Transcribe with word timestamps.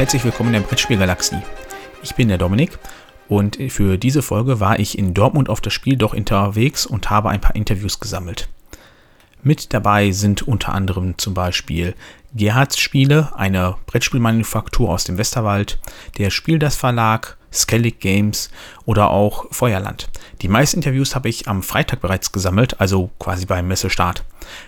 Herzlich 0.00 0.24
willkommen 0.24 0.54
in 0.54 0.62
der 0.62 0.66
Brettspielgalaxie. 0.66 1.42
Ich 2.02 2.14
bin 2.14 2.28
der 2.28 2.38
Dominik 2.38 2.78
und 3.28 3.58
für 3.68 3.98
diese 3.98 4.22
Folge 4.22 4.58
war 4.58 4.78
ich 4.78 4.96
in 4.96 5.12
Dortmund 5.12 5.50
auf 5.50 5.60
das 5.60 5.74
Spiel 5.74 5.98
doch 5.98 6.14
unterwegs 6.14 6.86
und 6.86 7.10
habe 7.10 7.28
ein 7.28 7.42
paar 7.42 7.54
Interviews 7.54 8.00
gesammelt. 8.00 8.48
Mit 9.42 9.72
dabei 9.72 10.10
sind 10.10 10.42
unter 10.42 10.74
anderem 10.74 11.16
zum 11.16 11.32
Beispiel 11.32 11.94
Gerhards 12.34 12.78
Spiele, 12.78 13.32
eine 13.36 13.76
Brettspielmanufaktur 13.86 14.90
aus 14.90 15.04
dem 15.04 15.16
Westerwald, 15.16 15.78
der 16.18 16.30
Spieldas 16.30 16.76
Verlag, 16.76 17.38
Skellig 17.52 18.00
Games 18.00 18.50
oder 18.84 19.10
auch 19.10 19.46
Feuerland. 19.50 20.08
Die 20.42 20.48
meisten 20.48 20.76
Interviews 20.78 21.14
habe 21.14 21.28
ich 21.28 21.48
am 21.48 21.62
Freitag 21.62 22.00
bereits 22.00 22.32
gesammelt, 22.32 22.80
also 22.80 23.10
quasi 23.18 23.46
beim 23.46 23.66
Messestart. 23.66 24.24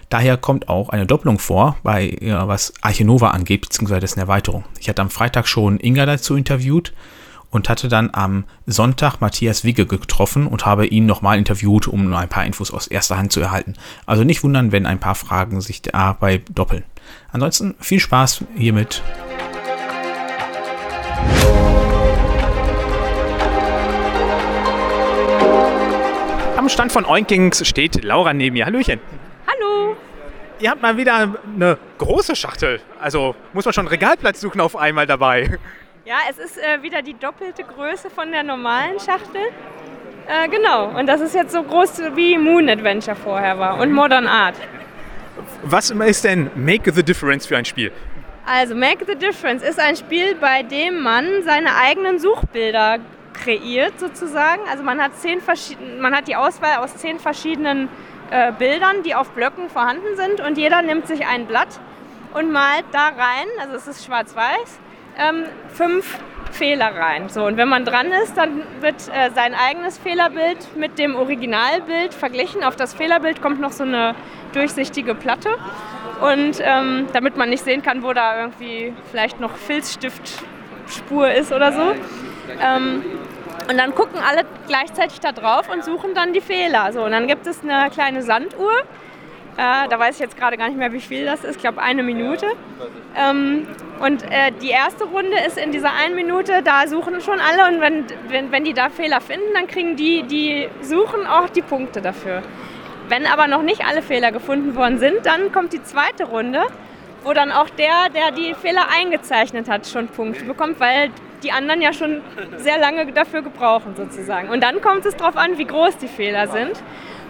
Daher 0.08 0.36
kommt 0.36 0.68
auch 0.68 0.88
eine 0.88 1.06
Doppelung 1.06 1.38
vor, 1.38 1.76
bei 1.82 2.16
ja, 2.20 2.48
was 2.48 2.72
Archinova 2.80 3.30
angeht, 3.30 3.60
beziehungsweise 3.60 4.00
dessen 4.00 4.20
Erweiterung. 4.20 4.64
Ich 4.80 4.88
hatte 4.88 5.02
am 5.02 5.10
Freitag 5.10 5.46
schon 5.46 5.78
Inga 5.78 6.06
dazu 6.06 6.34
interviewt 6.34 6.92
und 7.52 7.68
hatte 7.68 7.86
dann 7.88 8.10
am 8.12 8.44
Sonntag 8.66 9.20
Matthias 9.20 9.62
Wigge 9.62 9.86
getroffen 9.86 10.48
und 10.48 10.66
habe 10.66 10.86
ihn 10.86 11.06
nochmal 11.06 11.38
interviewt, 11.38 11.86
um 11.86 12.08
nur 12.08 12.18
ein 12.18 12.28
paar 12.28 12.44
Infos 12.44 12.72
aus 12.72 12.88
erster 12.88 13.18
Hand 13.18 13.30
zu 13.30 13.40
erhalten. 13.40 13.74
Also 14.06 14.24
nicht 14.24 14.42
wundern, 14.42 14.72
wenn 14.72 14.86
ein 14.86 14.98
paar 14.98 15.14
Fragen 15.14 15.60
sich 15.60 15.82
dabei 15.82 16.42
doppeln. 16.50 16.82
Ansonsten 17.30 17.74
viel 17.78 18.00
Spaß 18.00 18.44
hiermit. 18.56 19.02
Am 26.56 26.68
Stand 26.68 26.90
von 26.90 27.04
Oinkings 27.04 27.66
steht 27.68 28.02
Laura 28.02 28.32
neben 28.32 28.54
mir. 28.54 28.64
Hallöchen. 28.64 29.00
Hallo. 29.46 29.94
Ihr 30.58 30.70
habt 30.70 30.80
mal 30.80 30.96
wieder 30.96 31.36
eine 31.54 31.76
große 31.98 32.34
Schachtel. 32.34 32.80
Also 32.98 33.34
muss 33.52 33.66
man 33.66 33.74
schon 33.74 33.88
Regalplatz 33.88 34.40
suchen 34.40 34.60
auf 34.60 34.74
einmal 34.74 35.06
dabei. 35.06 35.58
Ja, 36.04 36.16
es 36.28 36.36
ist 36.36 36.58
äh, 36.58 36.82
wieder 36.82 37.00
die 37.00 37.14
doppelte 37.14 37.62
Größe 37.62 38.10
von 38.10 38.32
der 38.32 38.42
normalen 38.42 38.98
Schachtel. 38.98 39.40
Äh, 40.26 40.48
genau, 40.48 40.98
und 40.98 41.06
das 41.06 41.20
ist 41.20 41.32
jetzt 41.32 41.52
so 41.52 41.62
groß 41.62 42.16
wie 42.16 42.36
Moon 42.38 42.68
Adventure 42.68 43.14
vorher 43.14 43.56
war 43.56 43.78
und 43.78 43.92
Modern 43.92 44.26
Art. 44.26 44.56
Was 45.62 45.90
ist 45.90 46.24
denn 46.24 46.50
Make 46.56 46.92
the 46.92 47.04
Difference 47.04 47.46
für 47.46 47.56
ein 47.56 47.64
Spiel? 47.64 47.92
Also 48.44 48.74
Make 48.74 49.04
the 49.06 49.14
Difference 49.14 49.62
ist 49.62 49.78
ein 49.78 49.94
Spiel, 49.94 50.34
bei 50.34 50.64
dem 50.64 51.02
man 51.02 51.44
seine 51.44 51.76
eigenen 51.76 52.18
Suchbilder 52.18 52.98
kreiert 53.32 54.00
sozusagen. 54.00 54.62
Also 54.68 54.82
man 54.82 55.00
hat, 55.00 55.16
zehn 55.18 55.40
man 56.00 56.16
hat 56.16 56.26
die 56.26 56.34
Auswahl 56.34 56.78
aus 56.78 56.96
zehn 56.96 57.20
verschiedenen 57.20 57.88
äh, 58.32 58.50
Bildern, 58.50 59.04
die 59.04 59.14
auf 59.14 59.30
Blöcken 59.30 59.70
vorhanden 59.70 60.16
sind 60.16 60.40
und 60.40 60.58
jeder 60.58 60.82
nimmt 60.82 61.06
sich 61.06 61.24
ein 61.24 61.46
Blatt 61.46 61.78
und 62.34 62.50
malt 62.50 62.86
da 62.90 63.08
rein, 63.08 63.46
also 63.60 63.76
es 63.76 63.86
ist 63.86 64.04
schwarz-weiß, 64.04 64.80
ähm, 65.18 65.44
fünf 65.72 66.18
Fehler 66.52 66.94
rein. 66.94 67.28
So, 67.28 67.44
und 67.44 67.56
wenn 67.56 67.68
man 67.68 67.84
dran 67.84 68.12
ist, 68.12 68.36
dann 68.36 68.62
wird 68.80 68.96
äh, 69.12 69.30
sein 69.34 69.54
eigenes 69.54 69.98
Fehlerbild 69.98 70.76
mit 70.76 70.98
dem 70.98 71.16
Originalbild 71.16 72.14
verglichen. 72.14 72.62
Auf 72.62 72.76
das 72.76 72.94
Fehlerbild 72.94 73.40
kommt 73.40 73.60
noch 73.60 73.72
so 73.72 73.84
eine 73.84 74.14
durchsichtige 74.52 75.14
Platte. 75.14 75.56
Und 76.20 76.60
ähm, 76.60 77.06
damit 77.12 77.36
man 77.36 77.50
nicht 77.50 77.64
sehen 77.64 77.82
kann, 77.82 78.02
wo 78.02 78.12
da 78.12 78.40
irgendwie 78.40 78.92
vielleicht 79.10 79.40
noch 79.40 79.56
Filzstiftspur 79.56 81.32
ist 81.32 81.52
oder 81.52 81.72
so. 81.72 81.94
Ähm, 82.60 83.02
und 83.68 83.78
dann 83.78 83.94
gucken 83.94 84.20
alle 84.20 84.42
gleichzeitig 84.66 85.20
da 85.20 85.32
drauf 85.32 85.68
und 85.72 85.84
suchen 85.84 86.14
dann 86.14 86.32
die 86.32 86.40
Fehler. 86.40 86.92
So, 86.92 87.04
und 87.04 87.12
dann 87.12 87.26
gibt 87.26 87.46
es 87.46 87.62
eine 87.62 87.90
kleine 87.90 88.22
Sanduhr 88.22 88.72
äh, 89.56 89.88
da 89.88 89.98
weiß 89.98 90.14
ich 90.14 90.20
jetzt 90.20 90.36
gerade 90.36 90.56
gar 90.56 90.68
nicht 90.68 90.78
mehr, 90.78 90.92
wie 90.92 91.00
viel 91.00 91.26
das 91.26 91.44
ist. 91.44 91.56
Ich 91.56 91.62
glaube, 91.62 91.82
eine 91.82 92.02
Minute. 92.02 92.46
Ähm, 93.16 93.66
und 94.00 94.22
äh, 94.22 94.50
die 94.62 94.70
erste 94.70 95.04
Runde 95.04 95.36
ist 95.46 95.58
in 95.58 95.72
dieser 95.72 95.92
einen 95.92 96.14
Minute, 96.14 96.62
da 96.62 96.86
suchen 96.86 97.20
schon 97.20 97.38
alle. 97.38 97.74
Und 97.74 97.80
wenn, 97.80 98.04
wenn, 98.28 98.50
wenn 98.50 98.64
die 98.64 98.72
da 98.72 98.88
Fehler 98.88 99.20
finden, 99.20 99.52
dann 99.54 99.66
kriegen 99.66 99.96
die, 99.96 100.22
die 100.22 100.68
suchen 100.80 101.26
auch 101.26 101.50
die 101.50 101.62
Punkte 101.62 102.00
dafür. 102.00 102.42
Wenn 103.08 103.26
aber 103.26 103.46
noch 103.46 103.62
nicht 103.62 103.84
alle 103.84 104.00
Fehler 104.00 104.32
gefunden 104.32 104.74
worden 104.74 104.98
sind, 104.98 105.26
dann 105.26 105.52
kommt 105.52 105.74
die 105.74 105.82
zweite 105.82 106.24
Runde, 106.24 106.62
wo 107.24 107.34
dann 107.34 107.52
auch 107.52 107.68
der, 107.68 108.08
der 108.14 108.30
die 108.30 108.54
Fehler 108.54 108.86
eingezeichnet 108.96 109.68
hat, 109.68 109.86
schon 109.86 110.08
Punkte 110.08 110.44
bekommt, 110.44 110.80
weil 110.80 111.10
die 111.42 111.52
anderen 111.52 111.82
ja 111.82 111.92
schon 111.92 112.22
sehr 112.56 112.78
lange 112.78 113.12
dafür 113.12 113.42
gebrauchen 113.42 113.94
sozusagen. 113.96 114.48
Und 114.48 114.62
dann 114.62 114.80
kommt 114.80 115.04
es 115.04 115.16
darauf 115.16 115.36
an, 115.36 115.58
wie 115.58 115.66
groß 115.66 115.98
die 115.98 116.08
Fehler 116.08 116.46
sind. 116.48 116.82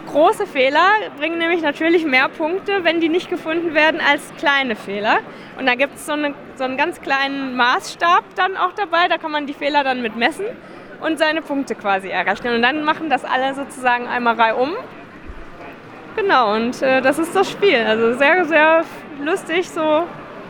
Große 0.07 0.45
Fehler 0.45 0.89
bringen 1.17 1.37
nämlich 1.37 1.61
natürlich 1.61 2.05
mehr 2.05 2.29
Punkte, 2.29 2.83
wenn 2.83 2.99
die 2.99 3.09
nicht 3.09 3.29
gefunden 3.29 3.73
werden, 3.73 4.01
als 4.01 4.21
kleine 4.37 4.75
Fehler. 4.75 5.19
Und 5.57 5.65
da 5.65 5.75
gibt 5.75 5.95
es 5.95 6.05
so, 6.05 6.13
eine, 6.13 6.33
so 6.55 6.63
einen 6.63 6.77
ganz 6.77 7.01
kleinen 7.01 7.55
Maßstab 7.55 8.23
dann 8.35 8.57
auch 8.57 8.73
dabei, 8.73 9.07
da 9.07 9.17
kann 9.17 9.31
man 9.31 9.47
die 9.47 9.53
Fehler 9.53 9.83
dann 9.83 10.01
mit 10.01 10.15
messen 10.15 10.45
und 11.01 11.19
seine 11.19 11.41
Punkte 11.41 11.75
quasi 11.75 12.09
errechnen. 12.09 12.55
Und 12.55 12.61
dann 12.61 12.83
machen 12.83 13.09
das 13.09 13.23
alle 13.25 13.53
sozusagen 13.55 14.07
einmal 14.07 14.35
reihum. 14.35 14.73
Genau, 16.15 16.53
und 16.53 16.81
äh, 16.81 17.01
das 17.01 17.17
ist 17.17 17.35
das 17.35 17.49
Spiel. 17.49 17.79
Also 17.79 18.17
sehr, 18.17 18.45
sehr 18.45 18.83
lustig, 19.23 19.69
so 19.69 20.03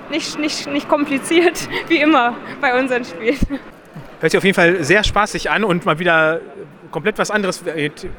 nicht, 0.09 0.37
nicht, 0.39 0.67
nicht 0.67 0.89
kompliziert, 0.89 1.69
wie 1.87 1.97
immer 1.97 2.35
bei 2.59 2.77
unseren 2.79 3.05
Spielen. 3.05 3.59
Hört 4.19 4.31
sich 4.31 4.37
auf 4.37 4.43
jeden 4.43 4.55
Fall 4.55 4.83
sehr 4.83 5.03
spaßig 5.03 5.49
an 5.49 5.63
und 5.63 5.85
mal 5.85 5.99
wieder 5.99 6.39
komplett 6.93 7.17
was 7.17 7.29
anderes, 7.29 7.63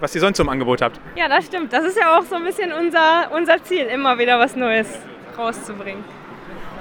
was 0.00 0.14
ihr 0.14 0.20
sonst 0.20 0.38
im 0.40 0.50
Angebot 0.50 0.82
habt. 0.82 1.00
Ja, 1.16 1.28
das 1.28 1.46
stimmt. 1.46 1.72
Das 1.72 1.84
ist 1.84 1.96
ja 1.96 2.18
auch 2.18 2.24
so 2.24 2.34
ein 2.34 2.44
bisschen 2.44 2.72
unser, 2.72 3.30
unser 3.32 3.62
Ziel, 3.64 3.86
immer 3.86 4.18
wieder 4.18 4.38
was 4.38 4.54
Neues 4.56 4.88
rauszubringen. 5.38 6.04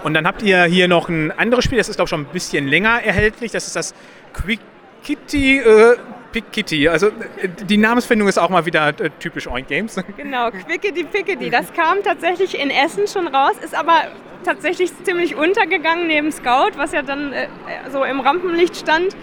Und 0.04 0.14
dann 0.16 0.28
habt 0.28 0.42
ihr 0.42 0.66
hier 0.66 0.90
noch 0.90 1.08
ein 1.08 1.32
anderes 1.32 1.64
Spiel, 1.64 1.78
das 1.78 1.88
ist 1.88 1.96
glaube 1.96 2.08
ich 2.08 2.10
schon 2.10 2.22
ein 2.22 2.34
bisschen 2.34 2.68
länger 2.68 3.02
erhältlich. 3.02 3.54
Das 3.54 3.66
ist 3.68 3.78
das 3.78 3.94
Quick 4.34 4.60
Kitty 5.04 5.60
äh, 5.60 5.96
Pick 6.34 6.52
Kitty. 6.52 6.90
Also 6.90 7.08
äh, 7.08 7.48
die 7.48 7.78
Namensfindung 7.78 8.28
ist 8.28 8.38
auch 8.38 8.50
mal 8.50 8.66
wieder 8.66 8.90
äh, 8.90 9.10
typisch 9.20 9.48
Oink 9.48 9.68
Games. 9.68 9.96
Genau, 10.18 10.50
Quickity 10.52 11.06
Pickety. 11.06 11.50
Das 11.50 11.72
kam 11.74 12.04
tatsächlich 12.04 12.60
in 12.60 12.70
Essen 12.70 13.08
schon 13.08 13.28
raus, 13.28 13.54
ist 13.64 13.76
aber 13.76 14.08
tatsächlich 14.44 14.92
ziemlich 15.04 15.36
untergegangen 15.36 16.08
neben 16.08 16.32
Scout, 16.32 16.72
was 16.76 16.92
ja 16.92 17.02
dann 17.02 17.32
äh, 17.32 17.48
so 17.92 18.04
im 18.04 18.20
Rampenlicht 18.20 18.76
stand. 18.76 19.16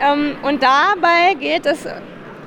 Ähm, 0.00 0.36
und 0.42 0.62
dabei 0.62 1.34
geht 1.38 1.66
es 1.66 1.86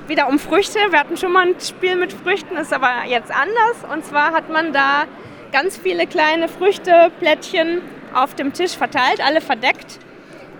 wieder 0.08 0.28
um 0.28 0.40
Früchte. 0.40 0.80
Wir 0.90 1.00
hatten 1.00 1.18
schon 1.18 1.32
mal 1.32 1.48
ein 1.48 1.56
Spiel 1.60 1.96
mit 1.96 2.14
Früchten, 2.14 2.58
ist 2.58 2.74
aber 2.74 3.06
jetzt 3.08 3.32
anders. 3.32 3.92
Und 3.92 4.06
zwar 4.06 4.32
hat 4.32 4.50
man 4.50 4.74
da 4.74 5.06
ganz 5.52 5.78
viele 5.78 6.08
kleine 6.08 6.48
Früchteplättchen 6.48 7.82
auf 8.14 8.36
dem 8.36 8.54
Tisch 8.54 8.76
verteilt, 8.78 9.26
alle 9.26 9.42
verdeckt. 9.42 10.00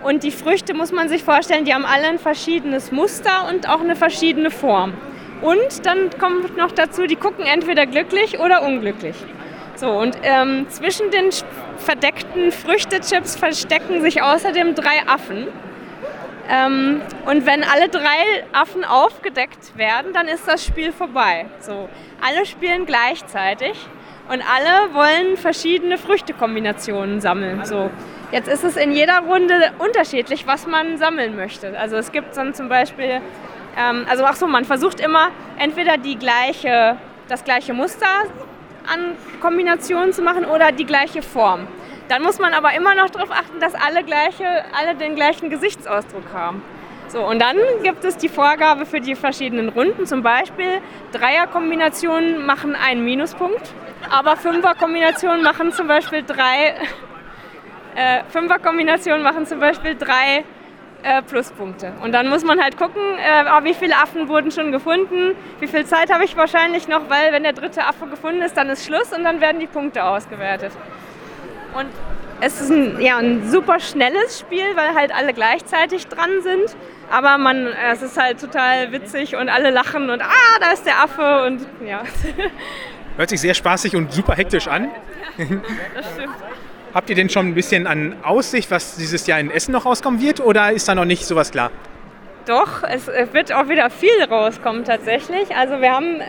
Und 0.02 0.22
die 0.22 0.30
Früchte 0.30 0.74
muss 0.74 0.92
man 0.92 1.08
sich 1.08 1.24
vorstellen, 1.24 1.64
die 1.64 1.74
haben 1.74 1.84
alle 1.84 2.06
ein 2.08 2.18
verschiedenes 2.18 2.92
Muster 2.92 3.48
und 3.48 3.68
auch 3.68 3.80
eine 3.80 3.96
verschiedene 3.96 4.50
Form. 4.50 4.94
Und 5.42 5.84
dann 5.84 6.10
kommt 6.18 6.56
noch 6.56 6.72
dazu, 6.72 7.06
die 7.06 7.16
gucken 7.16 7.44
entweder 7.44 7.86
glücklich 7.86 8.38
oder 8.38 8.62
unglücklich. 8.62 9.16
So, 9.74 9.90
und 9.90 10.16
ähm, 10.22 10.66
zwischen 10.70 11.10
den 11.10 11.30
verdeckten 11.76 12.52
Früchtechips 12.52 13.36
verstecken 13.36 14.00
sich 14.00 14.22
außerdem 14.22 14.74
drei 14.74 15.06
Affen. 15.06 15.48
Ähm, 16.48 17.02
und 17.26 17.46
wenn 17.46 17.64
alle 17.64 17.88
drei 17.88 18.44
Affen 18.52 18.84
aufgedeckt 18.84 19.76
werden, 19.76 20.12
dann 20.12 20.28
ist 20.28 20.46
das 20.46 20.64
Spiel 20.64 20.92
vorbei. 20.92 21.46
So, 21.60 21.88
alle 22.20 22.46
spielen 22.46 22.86
gleichzeitig 22.86 23.76
und 24.28 24.42
alle 24.42 24.94
wollen 24.94 25.36
verschiedene 25.36 25.98
Früchtekombinationen 25.98 27.20
sammeln. 27.20 27.64
So, 27.64 27.90
jetzt 28.32 28.48
ist 28.48 28.64
es 28.64 28.76
in 28.76 28.92
jeder 28.92 29.20
Runde 29.20 29.72
unterschiedlich, 29.78 30.46
was 30.46 30.66
man 30.66 30.98
sammeln 30.98 31.36
möchte. 31.36 31.78
Also 31.78 31.96
es 31.96 32.12
gibt 32.12 32.36
dann 32.36 32.54
zum 32.54 32.68
Beispiel, 32.68 33.20
ähm, 33.76 34.06
also 34.08 34.24
ach 34.24 34.36
so, 34.36 34.46
man 34.46 34.64
versucht 34.64 35.00
immer 35.00 35.30
entweder 35.58 35.96
die 35.96 36.16
gleiche, 36.16 36.96
das 37.28 37.44
gleiche 37.44 37.72
Muster 37.72 38.06
an 38.86 39.16
Kombinationen 39.40 40.12
zu 40.12 40.22
machen 40.22 40.44
oder 40.44 40.70
die 40.70 40.86
gleiche 40.86 41.22
Form. 41.22 41.66
Dann 42.08 42.22
muss 42.22 42.38
man 42.38 42.54
aber 42.54 42.74
immer 42.74 42.94
noch 42.94 43.10
darauf 43.10 43.30
achten, 43.30 43.60
dass 43.60 43.74
alle, 43.74 44.04
gleiche, 44.04 44.46
alle 44.78 44.94
den 44.94 45.14
gleichen 45.14 45.50
Gesichtsausdruck 45.50 46.32
haben. 46.32 46.62
So, 47.08 47.24
und 47.24 47.40
dann 47.40 47.56
gibt 47.82 48.04
es 48.04 48.16
die 48.16 48.28
Vorgabe 48.28 48.84
für 48.84 49.00
die 49.00 49.14
verschiedenen 49.14 49.68
Runden. 49.68 50.06
Zum 50.06 50.22
Beispiel 50.22 50.80
Dreierkombinationen 51.12 52.44
machen 52.44 52.74
einen 52.74 53.04
Minuspunkt, 53.04 53.72
aber 54.10 54.36
Fünferkombinationen 54.36 55.42
machen 55.42 55.72
zum 55.72 55.86
Beispiel 55.86 56.24
drei. 56.24 56.74
Äh, 57.94 58.24
Fünferkombinationen 58.28 59.22
machen 59.22 59.46
zum 59.46 59.60
Beispiel 59.60 59.94
drei 59.96 60.44
äh, 61.02 61.22
Pluspunkte. 61.22 61.92
Und 62.02 62.12
dann 62.12 62.28
muss 62.28 62.44
man 62.44 62.60
halt 62.60 62.76
gucken, 62.76 63.00
äh, 63.18 63.44
oh, 63.48 63.64
wie 63.64 63.74
viele 63.74 63.96
Affen 63.96 64.28
wurden 64.28 64.50
schon 64.50 64.72
gefunden, 64.72 65.36
wie 65.60 65.66
viel 65.66 65.86
Zeit 65.86 66.12
habe 66.12 66.24
ich 66.24 66.36
wahrscheinlich 66.36 66.88
noch, 66.88 67.08
weil 67.08 67.32
wenn 67.32 67.44
der 67.44 67.52
dritte 67.52 67.84
Affe 67.84 68.06
gefunden 68.06 68.42
ist, 68.42 68.56
dann 68.56 68.68
ist 68.68 68.84
Schluss 68.84 69.12
und 69.12 69.24
dann 69.24 69.40
werden 69.40 69.60
die 69.60 69.66
Punkte 69.66 70.04
ausgewertet. 70.04 70.72
Und 71.74 71.88
es 72.40 72.60
ist 72.60 72.70
ein, 72.70 73.00
ja, 73.00 73.18
ein 73.18 73.48
super 73.48 73.80
schnelles 73.80 74.40
Spiel, 74.40 74.64
weil 74.74 74.94
halt 74.94 75.14
alle 75.14 75.32
gleichzeitig 75.32 76.06
dran 76.06 76.30
sind. 76.42 76.76
Aber 77.10 77.38
man, 77.38 77.68
es 77.92 78.02
ist 78.02 78.20
halt 78.20 78.40
total 78.40 78.92
witzig 78.92 79.36
und 79.36 79.48
alle 79.48 79.70
lachen 79.70 80.10
und 80.10 80.20
ah, 80.20 80.58
da 80.60 80.72
ist 80.72 80.84
der 80.84 81.02
Affe 81.02 81.44
und 81.46 81.66
ja. 81.86 82.02
Hört 83.16 83.30
sich 83.30 83.40
sehr 83.40 83.54
spaßig 83.54 83.96
und 83.96 84.12
super 84.12 84.34
hektisch 84.34 84.68
an. 84.68 84.90
Ja, 85.38 85.46
das 85.94 86.12
stimmt. 86.14 86.34
Habt 86.92 87.10
ihr 87.10 87.16
denn 87.16 87.28
schon 87.28 87.48
ein 87.48 87.54
bisschen 87.54 87.86
an 87.86 88.16
Aussicht, 88.22 88.70
was 88.70 88.96
dieses 88.96 89.26
Jahr 89.26 89.38
in 89.38 89.50
Essen 89.50 89.72
noch 89.72 89.84
rauskommen 89.84 90.20
wird 90.20 90.40
oder 90.40 90.72
ist 90.72 90.88
da 90.88 90.94
noch 90.94 91.04
nicht 91.04 91.26
sowas 91.26 91.50
klar? 91.50 91.70
Doch, 92.46 92.82
es 92.84 93.06
wird 93.06 93.52
auch 93.52 93.68
wieder 93.68 93.90
viel 93.90 94.22
rauskommen 94.30 94.84
tatsächlich. 94.84 95.54
Also 95.54 95.80
wir 95.80 95.92
haben, 95.92 96.22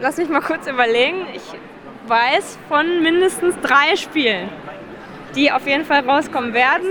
lass 0.00 0.16
mich 0.16 0.28
mal 0.28 0.40
kurz 0.40 0.66
überlegen, 0.66 1.26
ich 1.34 1.42
weiß 2.06 2.58
von 2.68 3.02
mindestens 3.02 3.54
drei 3.60 3.96
Spielen, 3.96 4.48
die 5.34 5.52
auf 5.52 5.66
jeden 5.66 5.84
Fall 5.84 6.08
rauskommen 6.08 6.54
werden. 6.54 6.88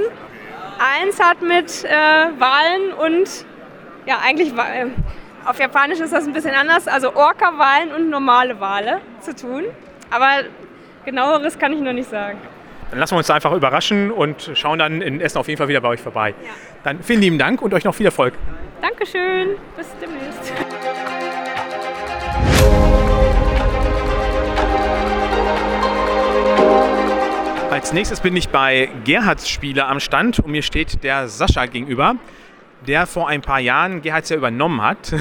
Eins 0.79 1.19
hat 1.19 1.41
mit 1.41 1.83
äh, 1.85 1.89
Wahlen 1.89 2.93
und, 2.99 3.45
ja 4.05 4.19
eigentlich, 4.23 4.53
äh, 4.53 4.87
auf 5.45 5.59
Japanisch 5.59 5.99
ist 5.99 6.13
das 6.13 6.25
ein 6.25 6.33
bisschen 6.33 6.55
anders, 6.55 6.87
also 6.87 7.15
Orca-Wahlen 7.15 7.91
und 7.91 8.09
normale 8.09 8.59
Wale 8.59 9.01
zu 9.19 9.35
tun. 9.35 9.63
Aber 10.09 10.43
genaueres 11.05 11.59
kann 11.59 11.73
ich 11.73 11.79
noch 11.79 11.93
nicht 11.93 12.09
sagen. 12.09 12.37
Dann 12.89 12.99
lassen 12.99 13.13
wir 13.13 13.17
uns 13.17 13.29
einfach 13.29 13.51
überraschen 13.53 14.11
und 14.11 14.51
schauen 14.53 14.79
dann 14.79 15.01
in 15.01 15.19
Essen 15.19 15.39
auf 15.39 15.47
jeden 15.47 15.57
Fall 15.57 15.67
wieder 15.67 15.81
bei 15.81 15.89
euch 15.89 16.01
vorbei. 16.01 16.29
Ja. 16.29 16.49
Dann 16.83 17.01
vielen 17.01 17.21
lieben 17.21 17.37
Dank 17.39 17.61
und 17.61 17.73
euch 17.73 17.83
noch 17.83 17.95
viel 17.95 18.05
Erfolg. 18.05 18.35
Dankeschön, 18.81 19.55
bis 19.75 19.87
demnächst. 19.99 20.53
Als 27.83 27.91
nächstes 27.91 28.21
bin 28.21 28.33
ich 28.37 28.47
bei 28.47 28.89
Gerhards 29.03 29.49
Spiele 29.49 29.85
am 29.87 29.99
Stand 29.99 30.39
und 30.39 30.49
mir 30.49 30.61
steht 30.61 31.03
der 31.03 31.27
Sascha 31.27 31.65
gegenüber, 31.65 32.15
der 32.87 33.05
vor 33.05 33.27
ein 33.27 33.41
paar 33.41 33.59
Jahren 33.59 34.01
Gerhards 34.01 34.29
ja 34.29 34.37
übernommen 34.37 34.81
hat. 34.81 35.13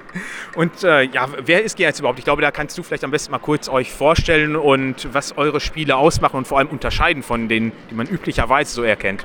und 0.56 0.82
äh, 0.82 1.04
ja, 1.04 1.28
wer 1.44 1.62
ist 1.62 1.76
Gerhards 1.76 2.00
überhaupt? 2.00 2.18
Ich 2.18 2.24
glaube, 2.24 2.42
da 2.42 2.50
kannst 2.50 2.76
du 2.76 2.82
vielleicht 2.82 3.04
am 3.04 3.12
besten 3.12 3.30
mal 3.30 3.38
kurz 3.38 3.68
euch 3.68 3.92
vorstellen 3.92 4.56
und 4.56 5.14
was 5.14 5.38
eure 5.38 5.60
Spiele 5.60 5.94
ausmachen 5.94 6.38
und 6.38 6.48
vor 6.48 6.58
allem 6.58 6.66
unterscheiden 6.66 7.22
von 7.22 7.48
denen, 7.48 7.70
die 7.88 7.94
man 7.94 8.08
üblicherweise 8.08 8.72
so 8.74 8.82
erkennt. 8.82 9.24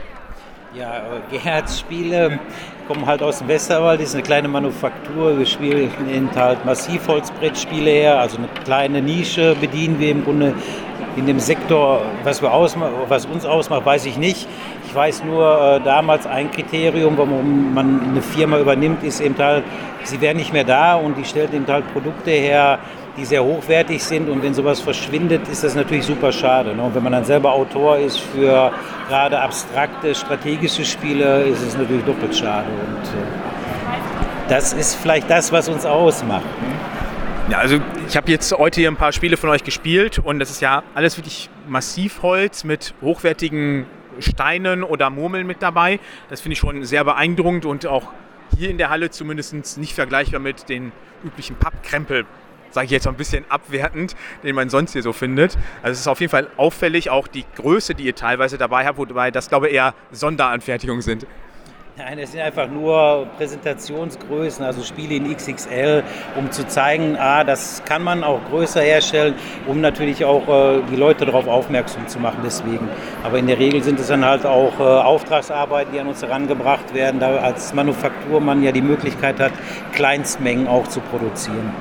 Ja, 0.76 1.04
Gerhards 1.30 1.82
Spiele 1.82 2.40
kommen 2.88 3.06
halt 3.06 3.22
aus 3.22 3.38
dem 3.38 3.48
Westerwald, 3.48 4.02
ist 4.02 4.16
eine 4.16 4.24
kleine 4.24 4.48
Manufaktur. 4.48 5.38
Wir 5.38 5.46
spielen 5.46 5.92
halt 6.36 6.66
Massivholzbrettspiele 6.66 7.92
her, 7.92 8.20
also 8.20 8.38
eine 8.38 8.48
kleine 8.64 9.00
Nische 9.00 9.56
bedienen 9.62 10.00
wir 10.00 10.10
im 10.10 10.24
Grunde 10.24 10.56
in 11.16 11.28
dem 11.28 11.40
Sektor. 11.40 12.02
Was, 12.24 12.42
wir 12.42 12.50
was 13.08 13.26
uns 13.28 13.46
ausmacht, 13.46 13.86
weiß 13.86 14.08
ich 14.08 14.18
nicht. 14.18 14.48
Ich 14.88 14.96
weiß 14.96 15.24
nur, 15.26 15.62
äh, 15.62 15.80
damals 15.86 16.26
ein 16.26 16.50
Kriterium, 16.50 17.20
warum 17.20 17.76
man 17.76 18.02
eine 18.10 18.24
Firma 18.24 18.58
übernimmt, 18.58 19.04
ist 19.04 19.22
eben 19.22 19.38
halt, 19.38 19.64
sie 20.04 20.22
wären 20.22 20.38
nicht 20.38 20.54
mehr 20.54 20.64
da 20.64 20.96
und 20.96 21.20
die 21.20 21.26
stellt 21.26 21.54
eben 21.54 21.68
halt 21.68 21.92
Produkte 21.94 22.32
her, 22.32 22.80
die 23.18 23.26
sehr 23.26 23.44
hochwertig 23.44 24.04
sind 24.04 24.30
und 24.30 24.42
wenn 24.42 24.54
sowas 24.54 24.80
verschwindet, 24.80 25.48
ist 25.48 25.64
das 25.64 25.76
natürlich 25.76 26.06
super 26.06 26.32
schade. 26.32 26.76
Ne? 26.76 26.82
Und 26.82 26.96
wenn 26.96 27.04
man 27.04 27.12
dann 27.12 27.26
selber 27.26 27.54
Autor 27.54 27.98
ist 27.98 28.20
für 28.20 28.72
gerade 29.08 29.40
abstrakte, 29.40 30.16
strategische 30.16 30.84
Spiele, 30.84 31.44
ist 31.44 31.62
es 31.62 31.78
natürlich 31.78 32.04
doppelt 32.06 32.36
schade. 32.36 32.68
Und 32.68 33.04
äh, 33.04 34.50
das 34.50 34.74
ist 34.74 34.96
vielleicht 34.96 35.30
das, 35.30 35.52
was 35.52 35.70
uns 35.70 35.86
ausmacht. 35.86 36.44
Ne? 36.44 36.94
Ja, 37.52 37.58
also 37.60 37.80
ich 38.08 38.18
habe 38.18 38.32
jetzt 38.32 38.52
heute 38.54 38.80
hier 38.80 38.90
ein 38.90 38.96
paar 38.96 39.12
Spiele 39.12 39.38
von 39.38 39.50
euch 39.50 39.64
gespielt 39.64 40.18
und 40.18 40.40
das 40.40 40.50
ist 40.50 40.62
ja 40.62 40.82
alles 40.96 41.18
wirklich 41.18 41.50
Massivholz 41.68 42.64
mit 42.64 42.94
hochwertigen 43.02 43.86
Steinen 44.20 44.84
oder 44.84 45.10
Murmeln 45.10 45.46
mit 45.46 45.62
dabei. 45.62 46.00
Das 46.30 46.42
finde 46.42 46.54
ich 46.54 46.60
schon 46.60 46.84
sehr 46.86 47.04
beeindruckend 47.04 47.66
und 47.66 47.86
auch 47.86 48.08
hier 48.58 48.70
in 48.70 48.78
der 48.78 48.90
Halle 48.90 49.10
zumindest 49.10 49.78
nicht 49.78 49.94
vergleichbar 49.94 50.40
mit 50.40 50.70
den 50.70 50.92
üblichen 51.24 51.56
Pappkrempel, 51.56 52.26
sage 52.74 52.86
ich 52.86 52.92
jetzt 52.92 53.06
mal 53.06 53.12
ein 53.12 53.18
bisschen 53.18 53.46
abwertend, 53.50 54.16
den 54.44 54.56
man 54.56 54.70
sonst 54.70 54.94
hier 54.94 55.04
so 55.04 55.14
findet. 55.14 55.58
Also 55.82 55.94
es 55.94 56.00
ist 56.02 56.08
auf 56.08 56.20
jeden 56.20 56.32
Fall 56.32 56.48
auffällig, 56.58 57.10
auch 57.10 57.28
die 57.28 57.46
Größe, 57.56 57.94
die 57.94 58.04
ihr 58.04 58.16
teilweise 58.16 58.58
dabei 58.58 58.86
habt, 58.86 58.98
wobei 58.98 59.32
das 59.32 59.50
glaube 59.50 59.70
ich 59.70 59.76
eher 59.76 59.94
Sonderanfertigungen 60.12 61.02
sind. 61.02 61.26
Nein, 61.96 62.18
es 62.18 62.32
sind 62.32 62.42
einfach 62.42 62.68
nur 62.68 63.28
Präsentationsgrößen, 63.38 64.66
also 64.66 64.82
Spiele 64.82 65.14
in 65.14 65.32
XXL, 65.32 66.04
um 66.36 66.50
zu 66.50 66.66
zeigen, 66.66 67.16
ah, 67.20 67.44
das 67.44 67.84
kann 67.86 68.04
man 68.04 68.24
auch 68.24 68.40
größer 68.50 68.82
herstellen, 68.82 69.36
um 69.68 69.80
natürlich 69.80 70.26
auch 70.26 70.48
äh, 70.48 70.82
die 70.90 70.96
Leute 70.96 71.28
darauf 71.28 71.48
aufmerksam 71.48 72.08
zu 72.08 72.18
machen. 72.18 72.40
Deswegen. 72.44 72.90
Aber 73.24 73.38
in 73.38 73.46
der 73.46 73.60
Regel 73.60 73.84
sind 73.84 74.00
es 74.00 74.08
dann 74.08 74.26
halt 74.26 74.44
auch 74.44 74.80
äh, 74.80 74.84
Auftragsarbeiten, 74.84 75.94
die 75.94 76.00
an 76.00 76.08
uns 76.08 76.24
herangebracht 76.24 76.96
werden, 76.96 77.20
da 77.20 77.36
als 77.36 77.76
Manufaktur 77.76 78.42
man 78.42 78.64
ja 78.64 78.72
die 78.72 78.82
Möglichkeit 78.82 79.40
hat, 79.40 79.52
Kleinstmengen 79.94 80.68
auch 80.68 80.88
zu 80.88 81.00
produzieren. 81.00 81.72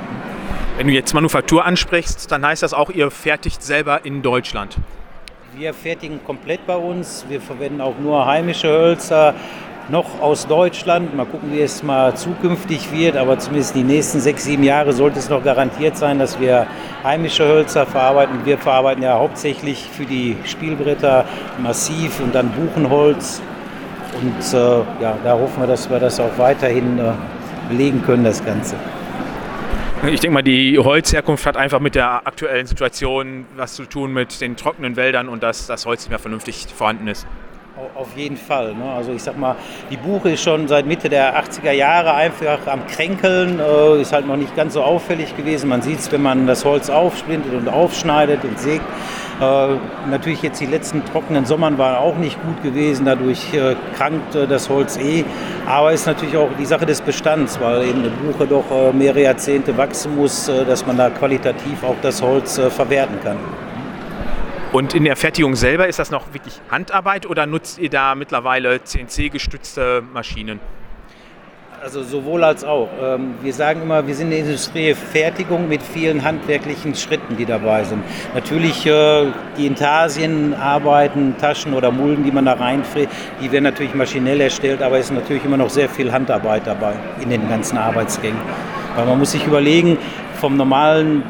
Wenn 0.79 0.87
du 0.87 0.95
jetzt 0.95 1.13
Manufaktur 1.13 1.67
ansprichst, 1.67 2.33
dann 2.33 2.47
heißt 2.47 2.63
das 2.63 2.73
auch, 2.73 2.89
ihr 2.89 3.11
fertigt 3.11 3.63
selber 3.63 4.07
in 4.07 4.23
Deutschland. 4.23 4.79
Wir 5.55 5.75
fertigen 5.75 6.25
komplett 6.25 6.67
bei 6.67 6.77
uns. 6.77 7.27
Wir 7.29 7.43
verwenden 7.43 7.83
auch 7.83 7.99
nur 7.99 8.25
heimische 8.25 8.69
Hölzer, 8.69 9.35
noch 9.91 10.23
aus 10.23 10.47
Deutschland. 10.47 11.15
Mal 11.15 11.27
gucken, 11.27 11.53
wie 11.53 11.61
es 11.61 11.83
mal 11.83 12.17
zukünftig 12.17 12.91
wird, 12.91 13.19
aber 13.19 13.39
zumindest 13.39 13.75
die 13.75 13.83
nächsten 13.83 14.19
sechs, 14.21 14.45
sieben 14.45 14.65
Jahre 14.65 14.95
sollte 14.95 15.19
es 15.19 15.29
noch 15.29 15.45
garantiert 15.45 15.99
sein, 15.99 16.19
dass 16.19 16.41
wir 16.41 16.67
heimische 17.05 17.47
Hölzer 17.47 17.85
verarbeiten. 17.85 18.47
Wir 18.47 18.57
verarbeiten 18.57 19.03
ja 19.03 19.19
hauptsächlich 19.19 19.87
für 19.93 20.07
die 20.07 20.39
Spielbretter 20.45 21.27
Massiv 21.63 22.19
und 22.21 22.35
dann 22.35 22.51
Buchenholz. 22.51 23.43
Und 24.23 24.59
äh, 24.59 25.03
ja, 25.03 25.19
da 25.23 25.35
hoffen 25.35 25.61
wir, 25.61 25.67
dass 25.67 25.91
wir 25.91 26.01
das 26.01 26.19
auch 26.19 26.39
weiterhin 26.39 26.99
äh, 26.99 27.13
belegen 27.69 28.03
können, 28.03 28.25
das 28.25 28.43
Ganze. 28.43 28.77
Ich 30.05 30.19
denke 30.19 30.35
mal, 30.35 30.43
die 30.43 30.77
Holzherkunft 30.81 31.47
hat 31.47 31.57
einfach 31.57 31.79
mit 31.79 31.95
der 31.95 32.27
aktuellen 32.27 32.67
Situation 32.67 33.47
was 33.55 33.75
zu 33.75 33.85
tun 33.85 34.13
mit 34.13 34.41
den 34.41 34.57
trockenen 34.57 34.97
Wäldern 34.97 35.29
und 35.29 35.45
dass 35.45 35.69
das 35.69 35.87
Holz 35.87 36.03
nicht 36.03 36.11
mehr 36.11 36.19
vernünftig 36.19 36.67
vorhanden 36.75 37.07
ist. 37.07 37.25
Auf 37.95 38.15
jeden 38.17 38.37
Fall. 38.37 38.75
Ne? 38.75 38.85
Also 38.85 39.13
ich 39.13 39.23
sag 39.23 39.39
mal, 39.39 39.57
die 39.91 39.97
Buche 39.97 40.33
ist 40.33 40.43
schon 40.43 40.69
seit 40.69 40.85
Mitte 40.85 41.09
der 41.09 41.43
80er 41.43 41.73
Jahre 41.73 42.13
einfach 42.13 42.59
am 42.67 42.87
Kränkeln, 42.87 43.59
äh, 43.61 44.03
ist 44.03 44.13
halt 44.13 44.27
noch 44.27 44.37
nicht 44.37 44.55
ganz 44.55 44.75
so 44.75 44.83
auffällig 44.83 45.35
gewesen. 45.39 45.71
Man 45.71 45.81
sieht 45.81 45.99
es, 45.99 46.13
wenn 46.13 46.21
man 46.21 46.47
das 46.47 46.67
Holz 46.67 46.91
aufsplintet 46.91 47.55
und 47.55 47.69
aufschneidet 47.69 48.45
und 48.45 48.59
sägt. 48.59 48.85
Äh, 49.41 49.77
natürlich 50.11 50.43
jetzt 50.43 50.61
die 50.61 50.67
letzten 50.67 51.03
trockenen 51.07 51.47
Sommern 51.47 51.79
waren 51.79 51.97
auch 51.97 52.17
nicht 52.17 52.39
gut 52.43 52.63
gewesen, 52.63 53.07
dadurch 53.07 53.55
äh, 53.55 53.75
krankt 53.97 54.35
äh, 54.35 54.47
das 54.47 54.69
Holz 54.69 54.99
eh. 54.99 55.25
Aber 55.67 55.93
ist 55.93 56.07
natürlich 56.07 56.37
auch 56.37 56.51
die 56.59 56.67
Sache 56.67 56.85
des 56.85 57.01
Bestands, 57.01 57.59
weil 57.59 57.89
eben 57.89 58.01
eine 58.01 58.11
Buche 58.11 58.47
doch 58.47 58.71
äh, 58.71 58.93
mehrere 58.93 59.23
Jahrzehnte 59.23 59.75
wachsen 59.79 60.15
muss, 60.15 60.47
äh, 60.47 60.67
dass 60.67 60.87
man 60.87 60.99
da 60.99 61.09
qualitativ 61.09 61.83
auch 61.85 61.97
das 62.03 62.21
Holz 62.21 62.61
verwerten 62.69 63.19
kann. 63.25 63.39
Und 64.73 64.95
in 64.95 65.05
der 65.05 65.17
Fertigung 65.17 65.55
selber 65.55 65.87
ist 65.87 65.99
das 65.99 66.11
noch 66.11 66.33
wirklich 66.33 66.59
Handarbeit 66.71 67.27
oder 67.27 67.45
nutzt 67.45 67.79
ihr 67.79 67.91
da 67.91 68.15
mittlerweile 68.15 68.83
CNC-gestützte 68.83 70.03
Maschinen? 70.15 70.61
Also 71.83 72.03
sowohl 72.03 72.43
als 72.43 72.65
auch. 72.65 72.89
Ähm, 73.03 73.35
wir 73.43 73.53
sagen 73.53 73.83
immer, 73.83 74.07
wir 74.07 74.15
sind 74.15 74.29
eine 74.29 74.39
industrielle 74.39 74.95
Fertigung 74.95 75.69
mit 75.69 75.83
vielen 75.83 76.25
handwerklichen 76.25 76.95
Schritten, 76.95 77.37
die 77.37 77.45
dabei 77.45 77.85
sind. 77.85 78.03
Natürlich 78.35 78.87
äh, 78.87 79.27
die 79.59 79.67
Intarsien, 79.67 80.55
Arbeiten, 80.55 81.37
Taschen 81.39 81.75
oder 81.75 81.91
Mulden, 81.91 82.25
die 82.25 82.31
man 82.31 82.47
da 82.47 82.55
reinfriert, 82.55 83.11
die 83.43 83.53
werden 83.53 83.65
natürlich 83.65 83.95
maschinell 83.95 84.41
erstellt, 84.41 84.81
aber 84.81 84.99
es 84.99 85.07
ist 85.07 85.13
natürlich 85.13 85.45
immer 85.45 85.59
noch 85.59 85.71
sehr 85.71 85.89
viel 85.89 86.11
Handarbeit 86.11 86.67
dabei 86.67 86.95
in 87.21 87.29
den 87.29 87.47
ganzen 87.47 87.77
Arbeitsgängen. 87.77 88.41
Weil 88.97 89.05
man 89.05 89.19
muss 89.19 89.33
sich 89.33 89.45
überlegen, 89.45 89.99
vom 90.41 90.57
normalen 90.57 91.25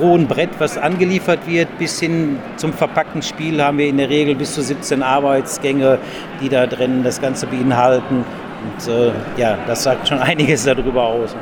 rohen 0.00 0.26
Brett, 0.26 0.50
was 0.58 0.78
angeliefert 0.78 1.46
wird, 1.46 1.78
bis 1.78 2.00
hin 2.00 2.38
zum 2.56 2.72
verpackten 2.72 3.22
Spiel 3.22 3.62
haben 3.62 3.78
wir 3.78 3.86
in 3.86 3.98
der 3.98 4.08
Regel 4.08 4.34
bis 4.34 4.54
zu 4.54 4.62
17 4.62 5.02
Arbeitsgänge, 5.02 5.98
die 6.40 6.48
da 6.48 6.66
drin 6.66 7.02
das 7.04 7.20
Ganze 7.20 7.46
beinhalten. 7.46 8.24
Und 8.62 8.92
äh, 8.92 9.12
ja, 9.36 9.58
das 9.66 9.82
sagt 9.82 10.08
schon 10.08 10.18
einiges 10.20 10.64
darüber 10.64 11.04
aus. 11.04 11.36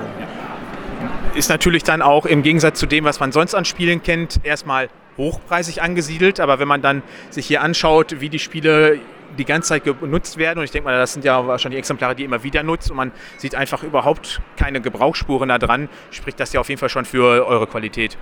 Ist 1.34 1.48
natürlich 1.48 1.84
dann 1.84 2.02
auch 2.02 2.26
im 2.26 2.42
Gegensatz 2.42 2.78
zu 2.78 2.86
dem, 2.86 3.04
was 3.04 3.20
man 3.20 3.32
sonst 3.32 3.54
an 3.54 3.64
Spielen 3.64 4.02
kennt, 4.02 4.40
erstmal 4.44 4.88
hochpreisig 5.16 5.82
angesiedelt. 5.82 6.40
Aber 6.40 6.58
wenn 6.58 6.68
man 6.68 6.82
dann 6.82 7.02
sich 7.30 7.46
hier 7.46 7.62
anschaut, 7.62 8.20
wie 8.20 8.28
die 8.28 8.38
Spiele 8.38 8.98
die 9.36 9.44
ganze 9.44 9.68
Zeit 9.68 9.84
genutzt 9.84 10.38
werden, 10.38 10.58
und 10.58 10.64
ich 10.64 10.70
denke 10.70 10.88
mal, 10.88 10.98
das 10.98 11.12
sind 11.12 11.24
ja 11.24 11.46
wahrscheinlich 11.46 11.78
Exemplare, 11.78 12.14
die 12.14 12.24
immer 12.24 12.42
wieder 12.42 12.62
nutzt, 12.62 12.90
und 12.90 12.96
man 12.96 13.12
sieht 13.36 13.54
einfach 13.54 13.82
überhaupt 13.82 14.40
keine 14.56 14.80
Gebrauchsspuren 14.80 15.48
da 15.48 15.58
dran, 15.58 15.88
spricht 16.10 16.40
das 16.40 16.52
ja 16.52 16.60
auf 16.60 16.68
jeden 16.68 16.78
Fall 16.78 16.88
schon 16.88 17.04
für 17.04 17.46
eure 17.46 17.66
Qualität. 17.66 18.16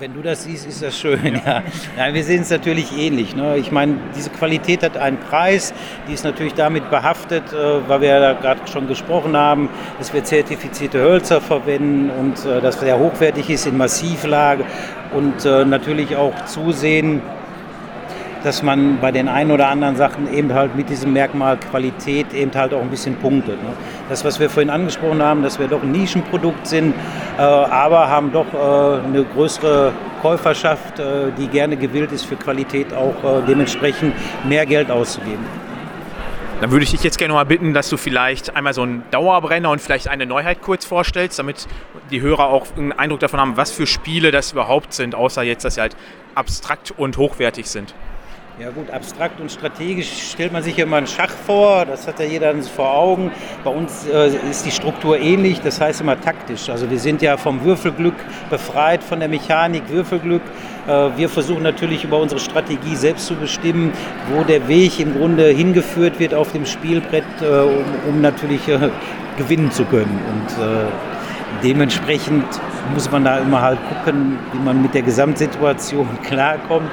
Wenn 0.00 0.14
du 0.14 0.22
das 0.22 0.44
siehst, 0.44 0.66
ist 0.66 0.82
das 0.82 0.98
schön. 0.98 1.20
Ja. 1.46 1.62
ja 1.94 2.14
wir 2.14 2.24
sehen 2.24 2.40
es 2.40 2.48
natürlich 2.48 2.96
ähnlich. 2.96 3.36
Ne? 3.36 3.58
Ich 3.58 3.70
meine, 3.70 3.98
diese 4.16 4.30
Qualität 4.30 4.82
hat 4.82 4.96
einen 4.96 5.18
Preis. 5.18 5.74
Die 6.08 6.14
ist 6.14 6.24
natürlich 6.24 6.54
damit 6.54 6.88
behaftet, 6.88 7.52
äh, 7.52 7.86
weil 7.86 8.00
wir 8.00 8.08
ja 8.08 8.32
gerade 8.32 8.60
schon 8.66 8.88
gesprochen 8.88 9.36
haben, 9.36 9.68
dass 9.98 10.14
wir 10.14 10.24
zertifizierte 10.24 11.00
Hölzer 11.02 11.42
verwenden 11.42 12.08
und 12.08 12.46
äh, 12.46 12.62
dass 12.62 12.80
sehr 12.80 12.98
hochwertig 12.98 13.50
ist 13.50 13.66
in 13.66 13.76
Massivlage 13.76 14.64
und 15.12 15.44
äh, 15.44 15.66
natürlich 15.66 16.16
auch 16.16 16.46
zusehen, 16.46 17.20
dass 18.42 18.62
man 18.62 18.98
bei 19.00 19.12
den 19.12 19.28
einen 19.28 19.50
oder 19.50 19.68
anderen 19.68 19.96
Sachen 19.96 20.32
eben 20.32 20.52
halt 20.54 20.74
mit 20.74 20.88
diesem 20.88 21.12
Merkmal 21.12 21.58
Qualität 21.58 22.32
eben 22.32 22.52
halt 22.54 22.72
auch 22.72 22.80
ein 22.80 22.90
bisschen 22.90 23.16
punktet. 23.16 23.62
Ne? 23.62 23.70
Das, 24.08 24.24
was 24.24 24.40
wir 24.40 24.48
vorhin 24.48 24.70
angesprochen 24.70 25.22
haben, 25.22 25.42
dass 25.42 25.58
wir 25.58 25.68
doch 25.68 25.82
ein 25.82 25.92
Nischenprodukt 25.92 26.66
sind, 26.66 26.94
äh, 27.38 27.42
aber 27.42 28.08
haben 28.08 28.32
doch 28.32 28.46
äh, 28.52 29.04
eine 29.04 29.24
größere 29.24 29.92
Käuferschaft, 30.22 30.98
äh, 30.98 31.32
die 31.38 31.48
gerne 31.48 31.76
gewillt 31.76 32.12
ist, 32.12 32.24
für 32.24 32.36
Qualität 32.36 32.92
auch 32.94 33.22
äh, 33.24 33.42
dementsprechend 33.46 34.14
mehr 34.46 34.66
Geld 34.66 34.90
auszugeben. 34.90 35.44
Dann 36.60 36.70
würde 36.72 36.84
ich 36.84 36.90
dich 36.90 37.02
jetzt 37.02 37.16
gerne 37.16 37.32
mal 37.32 37.46
bitten, 37.46 37.72
dass 37.72 37.88
du 37.88 37.96
vielleicht 37.96 38.54
einmal 38.54 38.74
so 38.74 38.82
einen 38.82 39.02
Dauerbrenner 39.10 39.70
und 39.70 39.80
vielleicht 39.80 40.08
eine 40.08 40.26
Neuheit 40.26 40.60
kurz 40.60 40.84
vorstellst, 40.84 41.38
damit 41.38 41.66
die 42.10 42.20
Hörer 42.20 42.48
auch 42.48 42.66
einen 42.76 42.92
Eindruck 42.92 43.20
davon 43.20 43.40
haben, 43.40 43.56
was 43.56 43.70
für 43.70 43.86
Spiele 43.86 44.30
das 44.30 44.52
überhaupt 44.52 44.92
sind, 44.92 45.14
außer 45.14 45.42
jetzt, 45.42 45.64
dass 45.64 45.76
sie 45.76 45.80
halt 45.80 45.96
abstrakt 46.34 46.92
und 46.94 47.16
hochwertig 47.16 47.66
sind. 47.66 47.94
Ja 48.60 48.68
gut, 48.68 48.90
abstrakt 48.90 49.40
und 49.40 49.50
strategisch 49.50 50.32
stellt 50.32 50.52
man 50.52 50.62
sich 50.62 50.78
immer 50.78 50.98
einen 50.98 51.06
Schach 51.06 51.30
vor, 51.30 51.86
das 51.86 52.06
hat 52.06 52.20
ja 52.20 52.26
jeder 52.26 52.54
vor 52.56 52.94
Augen. 52.94 53.32
Bei 53.64 53.70
uns 53.70 54.06
äh, 54.06 54.36
ist 54.50 54.66
die 54.66 54.70
Struktur 54.70 55.18
ähnlich, 55.18 55.62
das 55.62 55.80
heißt 55.80 56.02
immer 56.02 56.20
taktisch. 56.20 56.68
Also 56.68 56.90
wir 56.90 56.98
sind 56.98 57.22
ja 57.22 57.38
vom 57.38 57.64
Würfelglück 57.64 58.16
befreit, 58.50 59.02
von 59.02 59.18
der 59.18 59.30
Mechanik 59.30 59.88
Würfelglück. 59.88 60.42
Äh, 60.86 61.08
wir 61.16 61.30
versuchen 61.30 61.62
natürlich 61.62 62.04
über 62.04 62.18
unsere 62.18 62.38
Strategie 62.38 62.96
selbst 62.96 63.28
zu 63.28 63.34
bestimmen, 63.34 63.94
wo 64.34 64.44
der 64.44 64.68
Weg 64.68 65.00
im 65.00 65.16
Grunde 65.16 65.48
hingeführt 65.48 66.18
wird 66.18 66.34
auf 66.34 66.52
dem 66.52 66.66
Spielbrett, 66.66 67.24
äh, 67.40 67.46
um, 67.46 67.84
um, 68.10 68.20
natürlich 68.20 68.68
äh, 68.68 68.90
gewinnen 69.38 69.70
zu 69.70 69.86
können. 69.86 70.20
Und 70.28 70.62
äh, 70.62 70.84
dementsprechend 71.64 72.44
muss 72.92 73.10
man 73.10 73.24
da 73.24 73.38
immer 73.38 73.62
halt 73.62 73.78
gucken, 73.88 74.38
wie 74.52 74.58
man 74.58 74.82
mit 74.82 74.92
der 74.92 75.00
Gesamtsituation 75.00 76.06
klarkommt. 76.24 76.90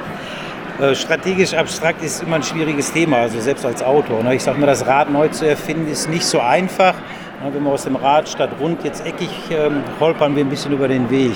Äh, 0.80 0.94
strategisch 0.94 1.54
abstrakt 1.54 2.04
ist 2.04 2.22
immer 2.22 2.36
ein 2.36 2.44
schwieriges 2.44 2.92
Thema, 2.92 3.16
also 3.16 3.40
selbst 3.40 3.66
als 3.66 3.82
Autor. 3.82 4.22
Ne? 4.22 4.36
Ich 4.36 4.44
sage 4.44 4.60
mal, 4.60 4.66
das 4.66 4.86
Rad 4.86 5.10
neu 5.10 5.26
zu 5.26 5.44
erfinden 5.44 5.90
ist 5.90 6.08
nicht 6.08 6.24
so 6.24 6.38
einfach. 6.38 6.94
Ne? 7.42 7.52
Wenn 7.52 7.64
wir 7.64 7.72
aus 7.72 7.82
dem 7.82 7.96
Rad 7.96 8.28
statt 8.28 8.50
rund 8.60 8.84
jetzt 8.84 9.04
eckig 9.04 9.28
ähm, 9.50 9.82
holpern 9.98 10.36
wir 10.36 10.44
ein 10.44 10.48
bisschen 10.48 10.72
über 10.72 10.86
den 10.86 11.10
Weg. 11.10 11.32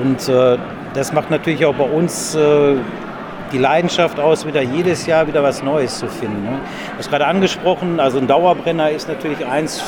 Und 0.00 0.28
äh, 0.28 0.58
das 0.94 1.12
macht 1.12 1.28
natürlich 1.28 1.64
auch 1.66 1.74
bei 1.74 1.90
uns 1.90 2.36
äh, 2.36 2.76
die 3.52 3.58
Leidenschaft 3.58 4.20
aus, 4.20 4.46
wieder 4.46 4.62
jedes 4.62 5.06
Jahr 5.06 5.26
wieder 5.26 5.42
was 5.42 5.62
Neues 5.62 5.98
zu 5.98 6.06
finden. 6.08 6.44
Ne? 6.44 6.60
Du 6.92 6.98
hast 6.98 7.10
gerade 7.10 7.26
angesprochen, 7.26 8.00
also 8.00 8.18
ein 8.18 8.26
Dauerbrenner 8.26 8.90
ist 8.90 9.08
natürlich 9.08 9.44
eins 9.46 9.82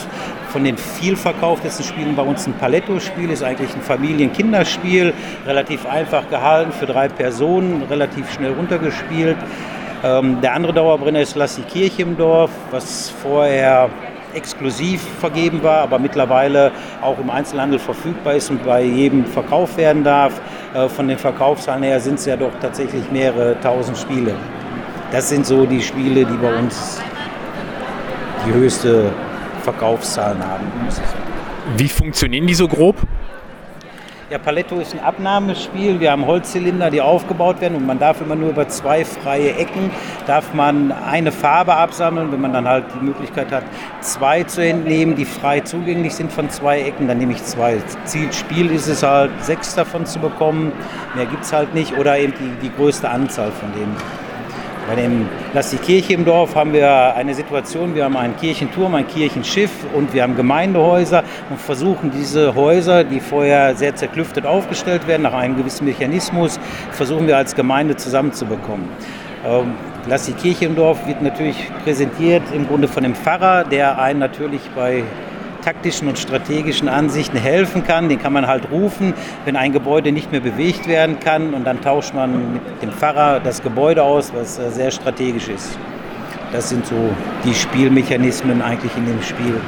von 0.50 0.64
den 0.64 0.76
vielverkauftesten 0.76 1.84
Spielen 1.84 2.16
bei 2.16 2.22
uns 2.22 2.46
ein 2.46 2.54
Paletto-Spiel, 2.54 3.30
ist 3.30 3.42
eigentlich 3.42 3.74
ein 3.74 3.82
Familien-Kinderspiel, 3.82 5.12
relativ 5.46 5.86
einfach 5.86 6.28
gehalten 6.28 6.72
für 6.72 6.86
drei 6.86 7.08
Personen, 7.08 7.82
relativ 7.88 8.32
schnell 8.32 8.52
runtergespielt. 8.52 9.36
Ähm, 10.02 10.40
der 10.40 10.54
andere 10.54 10.72
Dauerbrenner 10.72 11.20
ist 11.20 11.36
Lass 11.36 11.56
die 11.56 11.62
Kirche 11.62 12.02
im 12.02 12.16
Dorf, 12.16 12.50
was 12.70 13.10
vorher 13.10 13.90
exklusiv 14.34 15.02
vergeben 15.20 15.62
war, 15.62 15.78
aber 15.82 15.99
mittlerweile 15.99 16.72
auch 17.02 17.18
im 17.18 17.30
Einzelhandel 17.30 17.78
verfügbar 17.78 18.34
ist 18.34 18.50
und 18.50 18.64
bei 18.64 18.82
jedem 18.82 19.25
verkauft 19.25 19.76
werden 19.76 20.04
darf. 20.04 20.40
Äh, 20.75 20.88
von 20.88 21.08
den 21.08 21.18
Verkaufszahlen 21.18 21.82
her 21.82 22.00
sind 22.00 22.18
es 22.18 22.26
ja 22.26 22.37
doch 22.37 22.52
tatsächlich 22.60 23.10
mehrere 23.10 23.58
tausend 23.60 23.99
Spiele. 23.99 24.34
Das 25.12 25.28
sind 25.28 25.44
so 25.46 25.66
die 25.66 25.82
Spiele, 25.82 26.25
die 26.25 26.37
bei 26.37 26.54
uns 26.56 27.00
die 28.46 28.52
höchste 28.52 29.10
Verkaufszahlen 29.62 30.38
haben. 30.46 30.66
Wie 31.76 31.88
funktionieren 31.88 32.46
die 32.46 32.54
so 32.54 32.68
grob? 32.68 32.96
Ja, 34.30 34.38
Paletto 34.38 34.78
ist 34.78 34.94
ein 34.94 35.00
Abnahmespiel. 35.00 35.99
Wir 35.99 36.12
haben 36.12 36.25
Holzzylinder, 36.25 36.88
die 36.88 37.00
aufgebaut 37.00 37.60
werden 37.60 37.76
und 37.76 37.84
man 37.84 37.99
darf 37.99 38.20
immer 38.20 38.37
nur 38.37 38.50
über 38.50 38.68
zwei 38.68 39.04
freie 39.04 39.56
Ecken, 39.56 39.90
darf 40.28 40.54
man 40.54 40.92
eine 40.92 41.32
Farbe 41.32 41.75
absammeln. 41.75 42.30
Wenn 42.30 42.40
man 42.40 42.52
dann 42.52 42.68
halt 42.68 42.84
die 42.94 43.04
Möglichkeit 43.04 43.50
hat, 43.50 43.64
zwei 44.02 44.44
zu 44.44 44.64
entnehmen, 44.64 45.16
die 45.16 45.25
frei 45.25 45.58
zugänglich 45.58 46.14
sind 46.14 46.30
von 46.30 46.49
zwei 46.49 46.80
Ecken, 46.82 47.08
dann 47.08 47.18
nehme 47.18 47.32
ich 47.32 47.42
zwei. 47.42 47.78
Zielspiel 48.04 48.70
ist 48.70 48.87
es 48.87 49.02
halt, 49.02 49.32
sechs 49.40 49.75
davon 49.75 50.06
zu 50.06 50.20
bekommen. 50.20 50.70
Mehr 51.16 51.26
gibt 51.26 51.42
es 51.42 51.52
halt 51.52 51.75
nicht 51.75 51.99
oder 51.99 52.16
eben 52.16 52.32
die, 52.38 52.68
die 52.68 52.72
größte 52.72 53.10
Anzahl 53.10 53.50
von 53.50 53.72
denen. 53.72 53.96
Bei 54.90 54.97
dem 54.97 55.28
Lass 55.54 55.70
die 55.70 55.76
Kirche 55.76 56.14
im 56.14 56.25
Dorf 56.25 56.56
haben 56.56 56.73
wir 56.73 57.14
eine 57.14 57.32
Situation, 57.32 57.94
wir 57.94 58.02
haben 58.02 58.16
einen 58.16 58.37
Kirchenturm, 58.37 58.97
ein 58.97 59.06
Kirchenschiff 59.06 59.70
und 59.94 60.12
wir 60.12 60.25
haben 60.25 60.35
Gemeindehäuser 60.35 61.23
und 61.49 61.61
versuchen 61.61 62.11
diese 62.11 62.56
Häuser, 62.56 63.04
die 63.04 63.20
vorher 63.20 63.76
sehr 63.76 63.94
zerklüftet 63.94 64.47
aufgestellt 64.47 65.06
werden, 65.06 65.23
nach 65.23 65.32
einem 65.32 65.56
gewissen 65.56 65.85
Mechanismus, 65.85 66.59
versuchen 66.90 67.28
wir 67.28 67.37
als 67.37 67.54
Gemeinde 67.54 67.94
zusammenzubekommen. 67.94 68.88
Ähm, 69.47 69.75
Lass 70.09 70.26
die 70.26 70.32
Kirche 70.32 70.64
im 70.64 70.75
Dorf 70.75 71.06
wird 71.06 71.23
natürlich 71.23 71.70
präsentiert 71.85 72.42
im 72.52 72.66
Grunde 72.66 72.88
von 72.88 73.04
dem 73.04 73.14
Pfarrer, 73.14 73.62
der 73.62 73.97
einen 74.00 74.18
natürlich 74.18 74.62
bei 74.75 75.04
taktischen 75.62 76.08
und 76.08 76.18
strategischen 76.18 76.88
Ansichten 76.88 77.36
helfen 77.36 77.84
kann. 77.84 78.08
Den 78.08 78.20
kann 78.20 78.32
man 78.32 78.46
halt 78.46 78.70
rufen, 78.70 79.14
wenn 79.44 79.56
ein 79.56 79.72
Gebäude 79.72 80.12
nicht 80.12 80.32
mehr 80.32 80.40
bewegt 80.40 80.88
werden 80.88 81.20
kann 81.20 81.54
und 81.54 81.64
dann 81.64 81.80
tauscht 81.80 82.14
man 82.14 82.54
mit 82.54 82.82
dem 82.82 82.92
Pfarrer 82.92 83.40
das 83.40 83.62
Gebäude 83.62 84.02
aus, 84.02 84.32
was 84.34 84.58
äh, 84.58 84.70
sehr 84.70 84.90
strategisch 84.90 85.48
ist. 85.48 85.78
Das 86.52 86.68
sind 86.68 86.86
so 86.86 87.14
die 87.44 87.54
Spielmechanismen 87.54 88.60
eigentlich 88.60 88.96
in 88.96 89.06
dem 89.06 89.22
Spiel. 89.22 89.60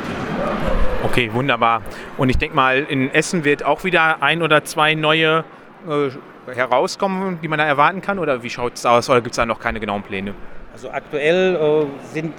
Okay, 1.05 1.31
wunderbar. 1.33 1.83
Und 2.17 2.29
ich 2.29 2.39
denke 2.39 2.57
mal, 2.57 2.79
in 2.89 3.13
Essen 3.13 3.45
wird 3.45 3.65
auch 3.65 3.85
wieder 3.85 4.23
ein 4.23 4.43
oder 4.43 4.65
zwei 4.65 4.95
neue 4.95 5.45
äh, 5.89 6.11
herauskommen, 6.55 7.39
die 7.43 7.49
man 7.49 7.59
da 7.59 7.65
erwarten 7.65 8.01
kann? 8.01 8.19
Oder 8.19 8.43
wie 8.43 8.51
schaut 8.51 8.75
es 8.75 8.87
aus? 8.87 9.09
Oder 9.09 9.21
gibt 9.21 9.33
es 9.33 9.37
da 9.37 9.47
noch 9.47 9.61
keine 9.61 9.81
genauen 9.81 10.03
Pläne? 10.03 10.35
Also 10.73 10.91
aktuell 10.91 11.55
äh, 11.55 12.15
sind 12.15 12.35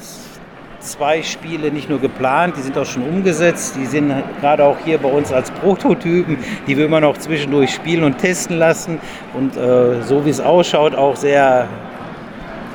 zwei 0.84 1.24
Spiele 1.24 1.72
nicht 1.72 1.90
nur 1.90 2.00
geplant, 2.00 2.56
die 2.58 2.62
sind 2.62 2.78
auch 2.78 2.86
schon 2.86 3.04
umgesetzt. 3.04 3.76
Die 3.80 3.86
sind 3.86 4.14
gerade 4.40 4.64
auch 4.66 4.78
hier 4.84 4.98
bei 4.98 5.10
uns 5.10 5.32
als 5.32 5.50
Prototypen, 5.52 6.38
die 6.68 6.78
wir 6.78 6.86
immer 6.86 7.02
noch 7.02 7.18
zwischendurch 7.18 7.74
spielen 7.74 8.04
und 8.04 8.18
testen 8.18 8.58
lassen. 8.58 9.00
Und 9.34 9.58
äh, 9.58 10.02
so 10.04 10.26
wie 10.26 10.30
es 10.30 10.40
ausschaut, 10.40 10.96
auch 10.96 11.16
sehr 11.16 11.68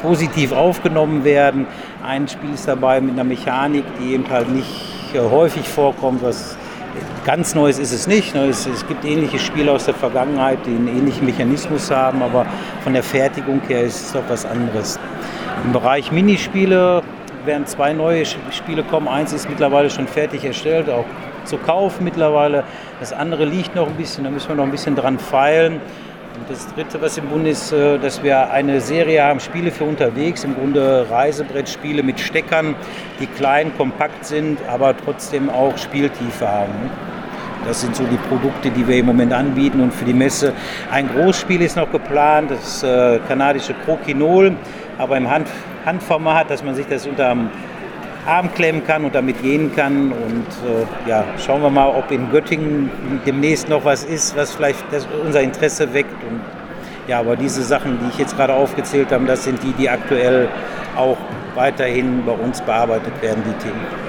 positiv 0.02 0.52
aufgenommen 0.52 1.24
werden. 1.24 1.66
Ein 2.04 2.28
Spiel 2.28 2.54
ist 2.54 2.66
dabei 2.66 3.00
mit 3.00 3.12
einer 3.12 3.24
Mechanik, 3.24 3.84
die 4.00 4.14
eben 4.14 4.28
halt 4.30 4.48
nicht 4.48 5.14
äh, 5.14 5.18
häufig 5.18 5.68
vorkommt, 5.68 6.22
was 6.22 6.56
Ganz 7.24 7.54
Neues 7.54 7.78
ist 7.78 7.92
es 7.92 8.06
nicht. 8.06 8.34
Ne? 8.34 8.46
Es, 8.46 8.66
es, 8.66 8.86
gibt 8.86 9.04
ähnliche 9.04 9.38
Spiele 9.38 9.70
aus 9.70 9.84
der 9.84 9.94
Vergangenheit, 9.94 10.60
die 10.64 10.70
einen 10.70 10.88
ähnlichen 10.88 11.26
Mechanismus 11.26 11.90
haben, 11.90 12.22
aber 12.22 12.46
von 12.82 12.94
der 12.94 13.02
Fertigung 13.02 13.60
her 13.68 13.82
ist 13.82 14.06
es 14.06 14.12
doch 14.12 14.22
was 14.28 14.46
anderes. 14.46 14.98
Im 15.64 15.72
Bereich 15.72 16.10
Minispiele 16.10 17.02
werden 17.48 17.66
zwei 17.66 17.92
neue 17.92 18.24
Spiele 18.24 18.84
kommen. 18.84 19.08
Eins 19.08 19.32
ist 19.32 19.48
mittlerweile 19.48 19.90
schon 19.90 20.06
fertig 20.06 20.44
erstellt, 20.44 20.88
auch 20.88 21.06
zu 21.44 21.56
kaufen 21.56 22.04
mittlerweile. 22.04 22.62
Das 23.00 23.12
andere 23.12 23.44
liegt 23.44 23.74
noch 23.74 23.88
ein 23.88 23.94
bisschen, 23.94 24.22
da 24.22 24.30
müssen 24.30 24.50
wir 24.50 24.54
noch 24.54 24.64
ein 24.64 24.70
bisschen 24.70 24.94
dran 24.94 25.18
feilen. 25.18 25.80
Und 26.38 26.48
das 26.48 26.72
dritte, 26.72 27.02
was 27.02 27.18
im 27.18 27.26
Bund 27.26 27.48
ist, 27.48 27.72
äh, 27.72 27.98
dass 27.98 28.22
wir 28.22 28.52
eine 28.52 28.80
Serie 28.80 29.24
haben, 29.24 29.40
Spiele 29.40 29.72
für 29.72 29.82
unterwegs, 29.82 30.44
im 30.44 30.54
Grunde 30.54 31.06
Reisebrettspiele 31.10 32.04
mit 32.04 32.20
Steckern, 32.20 32.76
die 33.18 33.26
klein, 33.26 33.76
kompakt 33.76 34.24
sind, 34.24 34.60
aber 34.68 34.94
trotzdem 34.96 35.50
auch 35.50 35.76
Spieltiefe 35.76 36.46
haben. 36.46 36.90
Das 37.66 37.80
sind 37.80 37.96
so 37.96 38.04
die 38.04 38.18
Produkte, 38.28 38.70
die 38.70 38.86
wir 38.86 38.98
im 38.98 39.06
Moment 39.06 39.32
anbieten 39.32 39.80
und 39.80 39.92
für 39.92 40.04
die 40.04 40.12
Messe. 40.12 40.52
Ein 40.92 41.08
Großspiel 41.12 41.60
ist 41.60 41.76
noch 41.76 41.90
geplant, 41.90 42.52
das 42.52 42.84
äh, 42.84 43.18
kanadische 43.26 43.74
Crokinol, 43.84 44.54
aber 44.96 45.16
im 45.16 45.28
Hand 45.28 45.48
Handformat, 45.88 46.50
dass 46.50 46.62
man 46.62 46.74
sich 46.74 46.86
das 46.86 47.06
unter 47.06 47.30
dem 47.30 47.48
Arm 48.26 48.52
klemmen 48.54 48.84
kann 48.86 49.04
und 49.04 49.14
damit 49.14 49.42
gehen 49.42 49.74
kann. 49.74 50.12
Und 50.12 50.46
äh, 50.64 51.08
ja, 51.08 51.24
schauen 51.44 51.62
wir 51.62 51.70
mal, 51.70 51.88
ob 51.88 52.10
in 52.10 52.30
Göttingen 52.30 52.90
demnächst 53.26 53.68
noch 53.68 53.84
was 53.84 54.04
ist, 54.04 54.36
was 54.36 54.54
vielleicht 54.54 54.84
unser 55.24 55.40
Interesse 55.40 55.92
weckt. 55.94 56.22
Und, 56.24 56.40
ja, 57.08 57.20
aber 57.20 57.36
diese 57.36 57.62
Sachen, 57.62 57.98
die 58.00 58.08
ich 58.10 58.18
jetzt 58.18 58.36
gerade 58.36 58.52
aufgezählt 58.52 59.10
habe, 59.12 59.24
das 59.24 59.44
sind 59.44 59.62
die, 59.62 59.72
die 59.72 59.88
aktuell 59.88 60.48
auch 60.94 61.16
weiterhin 61.54 62.22
bei 62.26 62.32
uns 62.32 62.60
bearbeitet 62.60 63.20
werden, 63.22 63.42
die 63.46 63.64
Themen. 63.64 64.08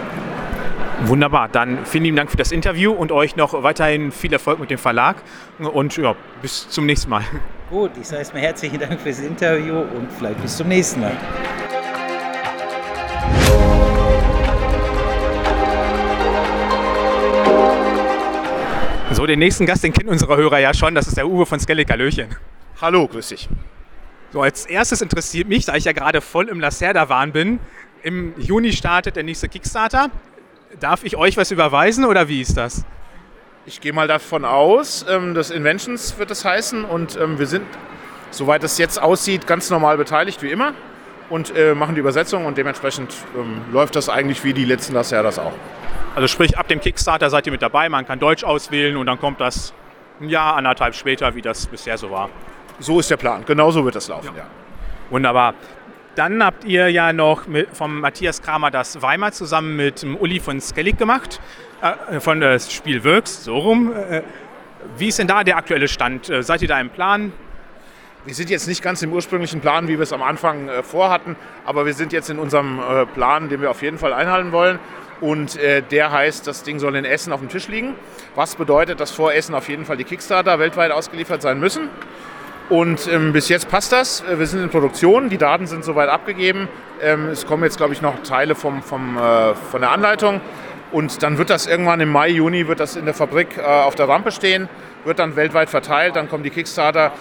Wunderbar, 1.06 1.48
dann 1.48 1.86
vielen 1.86 2.04
lieben 2.04 2.18
Dank 2.18 2.30
für 2.30 2.36
das 2.36 2.52
Interview 2.52 2.92
und 2.92 3.14
euch 3.14 3.38
noch 3.38 3.64
weiterhin 3.64 4.12
viel 4.12 4.34
Erfolg 4.34 4.60
mit 4.60 4.70
dem 4.70 4.78
Verlag 4.78 5.16
und 5.58 5.96
ja, 5.96 6.14
bis 6.42 6.68
zum 6.68 6.86
nächsten 6.86 7.10
Mal. 7.10 7.24
Gut, 7.70 7.92
ich 8.02 8.08
sage 8.08 8.20
erstmal 8.20 8.42
herzlichen 8.44 8.80
Dank 8.80 9.00
fürs 9.00 9.20
Interview 9.20 9.76
und 9.78 10.12
vielleicht 10.12 10.42
bis 10.42 10.58
zum 10.58 10.68
nächsten 10.68 11.00
Mal. 11.00 11.14
So, 19.20 19.26
den 19.26 19.40
nächsten 19.40 19.66
Gast, 19.66 19.84
den 19.84 19.92
kennen 19.92 20.08
unsere 20.08 20.38
Hörer 20.38 20.60
ja 20.60 20.74
schon, 20.74 20.96
das 20.96 21.06
ist 21.06 21.18
der 21.18 21.28
Uwe 21.28 21.46
von 21.46 21.60
Skellig. 21.60 21.90
Hallöchen. 21.90 22.30
Hallo, 22.80 23.06
grüß 23.06 23.28
dich. 23.28 23.50
So, 24.32 24.42
als 24.42 24.66
erstes 24.66 25.02
interessiert 25.02 25.50
mich, 25.50 25.66
da 25.66 25.76
ich 25.76 25.84
ja 25.84 25.92
gerade 25.92 26.22
voll 26.22 26.48
im 26.48 26.62
Lacerda-Wahn 26.62 27.34
bin, 27.34 27.60
im 28.02 28.34
Juni 28.38 28.72
startet 28.72 29.18
der 29.18 29.24
nächste 29.24 29.50
Kickstarter. 29.50 30.10
Darf 30.80 31.04
ich 31.04 31.18
euch 31.18 31.36
was 31.36 31.52
überweisen 31.52 32.06
oder 32.06 32.30
wie 32.30 32.40
ist 32.40 32.56
das? 32.56 32.86
Ich 33.66 33.82
gehe 33.82 33.92
mal 33.92 34.08
davon 34.08 34.46
aus, 34.46 35.06
ähm, 35.10 35.34
das 35.34 35.52
Inventions 35.52 36.18
wird 36.18 36.32
es 36.32 36.46
heißen 36.46 36.86
und 36.86 37.18
ähm, 37.18 37.40
wir 37.40 37.48
sind, 37.48 37.66
soweit 38.32 38.64
es 38.64 38.78
jetzt 38.78 39.02
aussieht, 39.02 39.46
ganz 39.46 39.70
normal 39.70 39.98
beteiligt 39.98 40.42
wie 40.44 40.50
immer 40.50 40.74
und 41.30 41.56
äh, 41.56 41.76
machen 41.76 41.96
die 41.96 42.02
Übersetzung 42.02 42.46
und 42.46 42.58
dementsprechend 42.58 43.14
ähm, 43.36 43.62
läuft 43.72 43.96
das 43.96 44.10
eigentlich 44.10 44.44
wie 44.44 44.54
die 44.54 44.66
letzten 44.66 44.94
Lacerdas 44.94 45.40
auch. 45.40 45.54
Also 46.16 46.28
sprich, 46.28 46.58
ab 46.58 46.68
dem 46.68 46.80
Kickstarter 46.80 47.30
seid 47.30 47.46
ihr 47.46 47.52
mit 47.52 47.62
dabei, 47.62 47.88
man 47.90 48.06
kann 48.06 48.20
Deutsch 48.20 48.44
auswählen 48.44 48.98
und 48.98 49.06
dann 49.06 49.20
kommt 49.20 49.40
das 49.40 49.74
ein 50.20 50.30
Jahr, 50.30 50.56
anderthalb 50.56 50.96
später, 50.96 51.36
wie 51.36 51.42
das 51.42 51.68
bisher 51.68 51.98
so 51.98 52.12
war. 52.12 52.30
So 52.80 53.00
ist 53.00 53.10
der 53.10 53.18
Plan. 53.18 53.44
Genau 53.46 53.72
so 53.72 53.86
wird 53.86 53.96
das 53.96 54.08
laufen, 54.08 54.32
ja. 54.36 54.46
Wunderbar. 55.10 55.54
Dann 56.16 56.44
habt 56.44 56.66
ihr 56.66 56.90
ja 56.90 57.14
noch 57.14 57.48
mit, 57.48 57.70
vom 57.76 58.02
Matthias 58.02 58.42
Kramer 58.42 58.72
das 58.72 59.02
Weimar 59.02 59.32
zusammen 59.32 59.76
mit 59.76 60.04
Uli 60.04 60.40
von 60.40 60.60
Skellig 60.60 60.98
gemacht, 60.98 61.40
äh, 61.82 62.20
von 62.20 62.42
das 62.42 62.74
Spiel 62.74 63.04
Works, 63.06 63.46
so 63.46 63.58
rum. 63.58 63.94
Äh, 63.94 64.24
wie 64.98 65.08
ist 65.08 65.20
denn 65.20 65.28
da 65.28 65.44
der 65.44 65.58
aktuelle 65.58 65.88
Stand? 65.88 66.30
Äh, 66.30 66.44
seid 66.44 66.62
ihr 66.62 66.68
da 66.68 66.80
im 66.80 66.90
Plan? 66.90 67.32
Wir 68.30 68.36
sind 68.36 68.52
jetzt 68.52 68.68
nicht 68.68 68.84
ganz 68.84 69.02
im 69.02 69.12
ursprünglichen 69.12 69.60
Plan, 69.60 69.88
wie 69.88 69.98
wir 69.98 70.04
es 70.04 70.14
am 70.14 70.22
Anfang 70.22 70.70
äh, 70.70 70.84
vorhatten, 70.84 71.36
aber 71.66 71.88
wir 71.88 71.96
sind 71.96 72.14
jetzt 72.14 72.30
in 72.30 72.38
unserem 72.38 72.80
äh, 72.80 73.08
Plan, 73.08 73.50
den 73.50 73.60
wir 73.60 73.72
auf 73.72 73.82
jeden 73.82 73.98
Fall 73.98 74.14
einhalten 74.14 74.52
wollen. 74.52 74.78
Und 75.20 75.58
äh, 75.58 75.82
der 75.82 76.12
heißt, 76.12 76.46
das 76.46 76.62
Ding 76.62 76.78
soll 76.78 76.96
in 76.96 77.06
Essen 77.06 77.34
auf 77.34 77.40
dem 77.40 77.50
Tisch 77.50 77.68
liegen. 77.70 77.96
Was 78.36 78.54
bedeutet, 78.54 79.00
dass 79.00 79.10
vor 79.10 79.34
Essen 79.34 79.56
auf 79.56 79.68
jeden 79.68 79.84
Fall 79.84 79.98
die 79.98 80.04
Kickstarter 80.04 80.60
weltweit 80.60 80.92
ausgeliefert 80.92 81.42
sein 81.42 81.60
müssen. 81.60 81.90
Und 82.70 83.08
ähm, 83.12 83.34
bis 83.34 83.50
jetzt 83.50 83.68
passt 83.68 83.94
das. 83.94 84.22
Äh, 84.22 84.38
wir 84.38 84.46
sind 84.46 84.62
in 84.62 84.70
Produktion, 84.70 85.30
die 85.30 85.40
Daten 85.40 85.66
sind 85.66 85.84
soweit 85.84 86.10
abgegeben. 86.10 86.68
Ähm, 87.02 87.30
es 87.30 87.48
kommen 87.48 87.64
jetzt, 87.64 87.78
glaube 87.78 87.94
ich, 87.94 88.04
noch 88.04 88.22
Teile 88.22 88.54
vom, 88.54 88.84
vom, 88.84 89.18
äh, 89.18 89.56
von 89.56 89.82
der 89.82 89.90
Anleitung. 89.90 90.40
Und 90.92 91.24
dann 91.24 91.40
wird 91.40 91.50
das 91.50 91.66
irgendwann 91.66 92.00
im 92.00 92.12
Mai, 92.12 92.30
Juni 92.30 92.68
wird 92.68 92.80
das 92.80 92.96
in 92.96 93.06
der 93.06 93.16
Fabrik 93.16 93.58
äh, 93.58 93.62
auf 93.62 93.96
der 93.96 94.08
Rampe 94.08 94.32
stehen, 94.32 94.70
wird 95.04 95.18
dann 95.18 95.36
weltweit 95.36 95.72
verteilt. 95.72 96.16
Dann 96.16 96.30
kommen 96.30 96.44
die 96.44 96.52
Kickstarter 96.52 97.12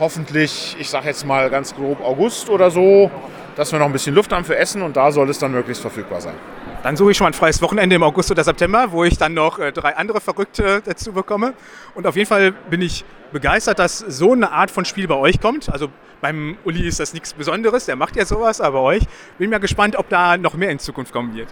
hoffentlich, 0.00 0.76
ich 0.80 0.88
sage 0.88 1.06
jetzt 1.06 1.24
mal 1.24 1.48
ganz 1.50 1.74
grob 1.74 2.00
August 2.02 2.48
oder 2.50 2.70
so, 2.70 3.10
dass 3.54 3.70
wir 3.70 3.78
noch 3.78 3.86
ein 3.86 3.92
bisschen 3.92 4.14
Luft 4.14 4.32
haben 4.32 4.44
für 4.44 4.56
Essen 4.56 4.82
und 4.82 4.96
da 4.96 5.12
soll 5.12 5.28
es 5.28 5.38
dann 5.38 5.52
möglichst 5.52 5.82
verfügbar 5.82 6.20
sein. 6.20 6.34
Dann 6.82 6.96
suche 6.96 7.10
ich 7.10 7.16
schon 7.18 7.26
mal 7.26 7.30
ein 7.30 7.34
freies 7.34 7.60
Wochenende 7.60 7.96
im 7.96 8.02
August 8.02 8.30
oder 8.30 8.42
September, 8.42 8.90
wo 8.90 9.04
ich 9.04 9.18
dann 9.18 9.34
noch 9.34 9.58
äh, 9.58 9.70
drei 9.70 9.96
andere 9.96 10.20
Verrückte 10.20 10.80
dazu 10.82 11.12
bekomme. 11.12 11.52
Und 11.94 12.06
auf 12.06 12.16
jeden 12.16 12.26
Fall 12.26 12.52
bin 12.52 12.80
ich 12.80 13.04
begeistert, 13.32 13.78
dass 13.78 13.98
so 13.98 14.32
eine 14.32 14.50
Art 14.50 14.70
von 14.70 14.86
Spiel 14.86 15.06
bei 15.06 15.16
euch 15.16 15.40
kommt. 15.40 15.68
Also 15.68 15.88
beim 16.22 16.56
Uli 16.64 16.86
ist 16.86 16.98
das 16.98 17.12
nichts 17.12 17.34
Besonderes, 17.34 17.84
der 17.84 17.96
macht 17.96 18.16
ja 18.16 18.24
sowas, 18.24 18.60
aber 18.60 18.80
bei 18.80 18.96
euch 18.96 19.02
bin 19.38 19.50
mir 19.50 19.60
gespannt, 19.60 19.96
ob 19.96 20.08
da 20.08 20.38
noch 20.38 20.54
mehr 20.54 20.70
in 20.70 20.78
Zukunft 20.78 21.12
kommen 21.12 21.34
wird. 21.34 21.48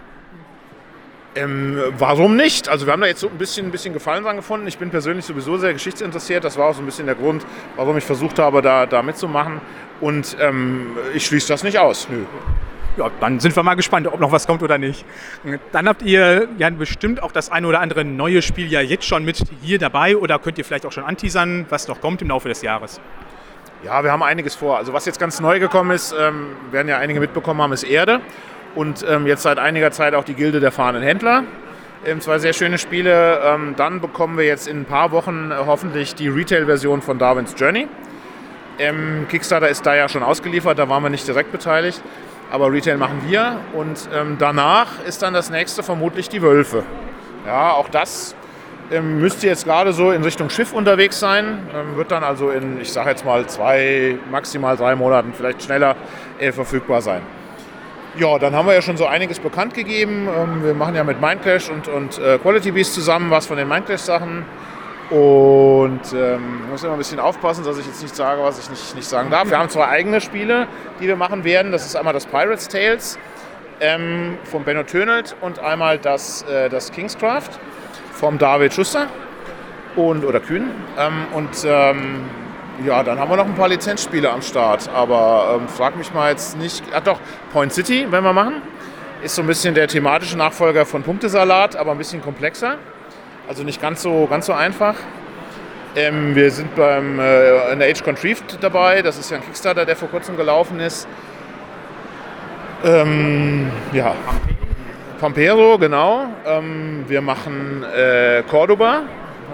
Ähm, 1.35 1.79
warum 1.97 2.35
nicht? 2.35 2.69
Also 2.69 2.85
wir 2.85 2.93
haben 2.93 3.01
da 3.01 3.07
jetzt 3.07 3.21
so 3.21 3.29
ein 3.29 3.37
bisschen, 3.37 3.67
ein 3.67 3.71
bisschen 3.71 3.93
Gefallen 3.93 4.23
dran 4.23 4.35
gefunden. 4.35 4.67
Ich 4.67 4.77
bin 4.77 4.89
persönlich 4.89 5.25
sowieso 5.25 5.57
sehr 5.57 5.73
geschichtsinteressiert. 5.73 6.43
Das 6.43 6.57
war 6.57 6.69
auch 6.69 6.73
so 6.73 6.81
ein 6.81 6.85
bisschen 6.85 7.05
der 7.05 7.15
Grund, 7.15 7.45
warum 7.75 7.97
ich 7.97 8.03
versucht 8.03 8.39
habe, 8.39 8.61
da, 8.61 8.85
da 8.85 9.03
mitzumachen. 9.03 9.61
Und 10.01 10.35
ähm, 10.39 10.97
ich 11.13 11.25
schließe 11.25 11.47
das 11.47 11.63
nicht 11.63 11.77
aus. 11.77 12.07
Nö 12.09 12.25
ja, 12.99 13.09
dann 13.19 13.39
sind 13.39 13.55
wir 13.55 13.63
mal 13.63 13.75
gespannt, 13.75 14.07
ob 14.07 14.19
noch 14.19 14.31
was 14.31 14.45
kommt 14.45 14.61
oder 14.61 14.77
nicht. 14.77 15.05
Dann 15.71 15.87
habt 15.87 16.01
ihr 16.01 16.49
ja 16.57 16.69
bestimmt 16.69 17.23
auch 17.23 17.31
das 17.31 17.49
eine 17.49 17.65
oder 17.65 17.79
andere 17.79 18.03
neue 18.03 18.41
Spiel 18.41 18.71
ja 18.71 18.81
jetzt 18.81 19.05
schon 19.05 19.23
mit 19.23 19.41
hier 19.61 19.79
dabei 19.79 20.17
oder 20.17 20.37
könnt 20.37 20.57
ihr 20.57 20.65
vielleicht 20.65 20.85
auch 20.85 20.91
schon 20.91 21.05
anteasern, 21.05 21.65
was 21.69 21.87
noch 21.87 22.01
kommt 22.01 22.21
im 22.21 22.27
Laufe 22.27 22.49
des 22.49 22.61
Jahres? 22.61 22.99
Ja, 23.83 24.03
wir 24.03 24.11
haben 24.11 24.23
einiges 24.23 24.55
vor. 24.55 24.77
Also 24.77 24.91
was 24.91 25.05
jetzt 25.05 25.19
ganz 25.19 25.39
neu 25.39 25.59
gekommen 25.59 25.91
ist, 25.91 26.13
ähm, 26.17 26.47
werden 26.71 26.89
ja 26.89 26.97
einige 26.97 27.21
mitbekommen 27.21 27.61
haben, 27.61 27.71
ist 27.71 27.83
Erde. 27.83 28.19
Und 28.75 29.05
ähm, 29.07 29.27
jetzt 29.27 29.43
seit 29.43 29.59
einiger 29.59 29.91
Zeit 29.91 30.13
auch 30.13 30.23
die 30.23 30.35
Gilde 30.35 30.59
der 30.59 30.71
fahrenden 30.71 31.03
Händler. 31.03 31.43
Ähm, 32.05 32.21
zwei 32.21 32.39
sehr 32.39 32.53
schöne 32.53 32.77
Spiele. 32.77 33.41
Ähm, 33.43 33.73
dann 33.75 34.01
bekommen 34.01 34.37
wir 34.37 34.45
jetzt 34.45 34.67
in 34.67 34.81
ein 34.81 34.85
paar 34.85 35.11
Wochen 35.11 35.51
äh, 35.51 35.55
hoffentlich 35.65 36.15
die 36.15 36.27
Retail-Version 36.27 37.01
von 37.01 37.19
Darwin's 37.19 37.55
Journey. 37.57 37.87
Ähm, 38.77 39.25
Kickstarter 39.29 39.67
ist 39.67 39.85
da 39.85 39.95
ja 39.95 40.07
schon 40.07 40.23
ausgeliefert, 40.23 40.79
da 40.79 40.87
waren 40.87 41.03
wir 41.03 41.09
nicht 41.09 41.27
direkt 41.27 41.51
beteiligt 41.51 42.01
aber 42.51 42.71
Retail 42.71 42.97
machen 42.97 43.21
wir. 43.27 43.57
Und 43.73 44.09
ähm, 44.13 44.37
danach 44.39 45.03
ist 45.05 45.21
dann 45.21 45.33
das 45.33 45.49
nächste 45.49 45.83
vermutlich 45.83 46.29
die 46.29 46.41
Wölfe. 46.41 46.83
Ja, 47.45 47.71
auch 47.71 47.89
das 47.89 48.35
ähm, 48.91 49.19
müsste 49.19 49.47
jetzt 49.47 49.65
gerade 49.65 49.93
so 49.93 50.11
in 50.11 50.23
Richtung 50.23 50.49
Schiff 50.49 50.73
unterwegs 50.73 51.19
sein. 51.19 51.67
Ähm, 51.73 51.95
wird 51.95 52.11
dann 52.11 52.23
also 52.23 52.49
in, 52.49 52.81
ich 52.81 52.91
sage 52.91 53.09
jetzt 53.11 53.25
mal, 53.25 53.45
zwei, 53.47 54.17
maximal 54.31 54.77
drei 54.77 54.95
Monaten, 54.95 55.33
vielleicht 55.33 55.63
schneller 55.63 55.95
äh, 56.39 56.51
verfügbar 56.51 57.01
sein. 57.01 57.21
Ja, 58.19 58.37
dann 58.37 58.53
haben 58.53 58.67
wir 58.67 58.73
ja 58.73 58.81
schon 58.81 58.97
so 58.97 59.05
einiges 59.05 59.39
bekannt 59.39 59.73
gegeben. 59.73 60.27
Ähm, 60.27 60.61
wir 60.61 60.73
machen 60.73 60.93
ja 60.93 61.05
mit 61.05 61.21
Mindclash 61.21 61.69
und, 61.69 61.87
und 61.87 62.19
äh, 62.19 62.37
Quality 62.37 62.71
Beast 62.71 62.93
zusammen 62.93 63.31
was 63.31 63.45
von 63.45 63.55
den 63.55 63.69
Mindclash-Sachen. 63.69 64.43
Und 65.09 66.01
ähm, 66.13 66.61
ich 66.65 66.69
muss 66.69 66.83
immer 66.83 66.93
ein 66.93 66.97
bisschen 66.97 67.21
aufpassen, 67.21 67.63
dass 67.63 67.77
ich 67.77 67.85
jetzt 67.85 68.01
nicht 68.01 68.13
sage, 68.13 68.43
was 68.43 68.59
ich 68.59 68.69
nicht, 68.69 68.95
nicht 68.97 69.07
sagen 69.07 69.29
darf. 69.29 69.49
Wir 69.49 69.57
haben 69.57 69.69
zwei 69.69 69.87
eigene 69.87 70.19
Spiele, 70.19 70.67
die 70.99 71.07
wir 71.07 71.15
machen 71.15 71.45
werden. 71.45 71.71
Das 71.71 71.85
ist 71.85 71.95
einmal 71.95 72.11
das 72.11 72.25
Pirates 72.25 72.67
Tales 72.67 73.17
ähm, 73.79 74.37
von 74.43 74.65
Benno 74.65 74.83
Tönelt 74.83 75.37
und 75.39 75.59
einmal 75.59 75.97
das, 75.97 76.41
äh, 76.41 76.67
das 76.67 76.91
Kingscraft 76.91 77.51
vom 78.11 78.37
David 78.37 78.73
Schuster 78.73 79.07
und, 79.95 80.25
oder 80.25 80.41
Kühn. 80.41 80.69
Ähm, 80.97 81.25
und 81.33 81.51
ähm, 81.65 82.25
ja, 82.85 83.03
dann 83.03 83.19
haben 83.19 83.29
wir 83.29 83.37
noch 83.37 83.45
ein 83.45 83.55
paar 83.55 83.69
Lizenzspiele 83.69 84.29
am 84.29 84.41
Start. 84.41 84.89
Aber 84.93 85.57
ähm, 85.59 85.67
frag 85.67 85.97
mich 85.97 86.13
mal 86.13 86.31
jetzt 86.31 86.57
nicht. 86.57 86.83
Ach 86.93 87.01
doch, 87.01 87.19
Point 87.51 87.73
City, 87.73 88.07
wenn 88.09 88.23
wir 88.23 88.33
machen. 88.33 88.61
Ist 89.21 89.35
so 89.35 89.41
ein 89.41 89.47
bisschen 89.47 89.73
der 89.73 89.87
thematische 89.87 90.37
Nachfolger 90.37 90.85
von 90.85 91.03
Punktesalat, 91.03 91.75
aber 91.75 91.91
ein 91.91 91.97
bisschen 91.97 92.21
komplexer. 92.21 92.77
Also 93.47 93.63
nicht 93.63 93.81
ganz 93.81 94.01
so, 94.01 94.27
ganz 94.29 94.45
so 94.45 94.53
einfach. 94.53 94.95
Ähm, 95.95 96.35
wir 96.35 96.51
sind 96.51 96.75
beim 96.75 97.19
äh, 97.19 97.73
in 97.73 97.79
der 97.79 97.89
Age 97.89 98.03
Contrieved 98.03 98.59
dabei. 98.61 99.01
Das 99.01 99.17
ist 99.17 99.31
ja 99.31 99.37
ein 99.37 99.43
Kickstarter, 99.43 99.85
der 99.85 99.95
vor 99.95 100.07
kurzem 100.09 100.37
gelaufen 100.37 100.79
ist. 100.79 101.07
Ähm, 102.85 103.71
ja. 103.91 104.15
Pampero, 105.19 105.77
genau. 105.77 106.27
Ähm, 106.45 107.03
wir 107.07 107.21
machen 107.21 107.83
äh, 107.83 108.43
Cordoba, 108.49 109.01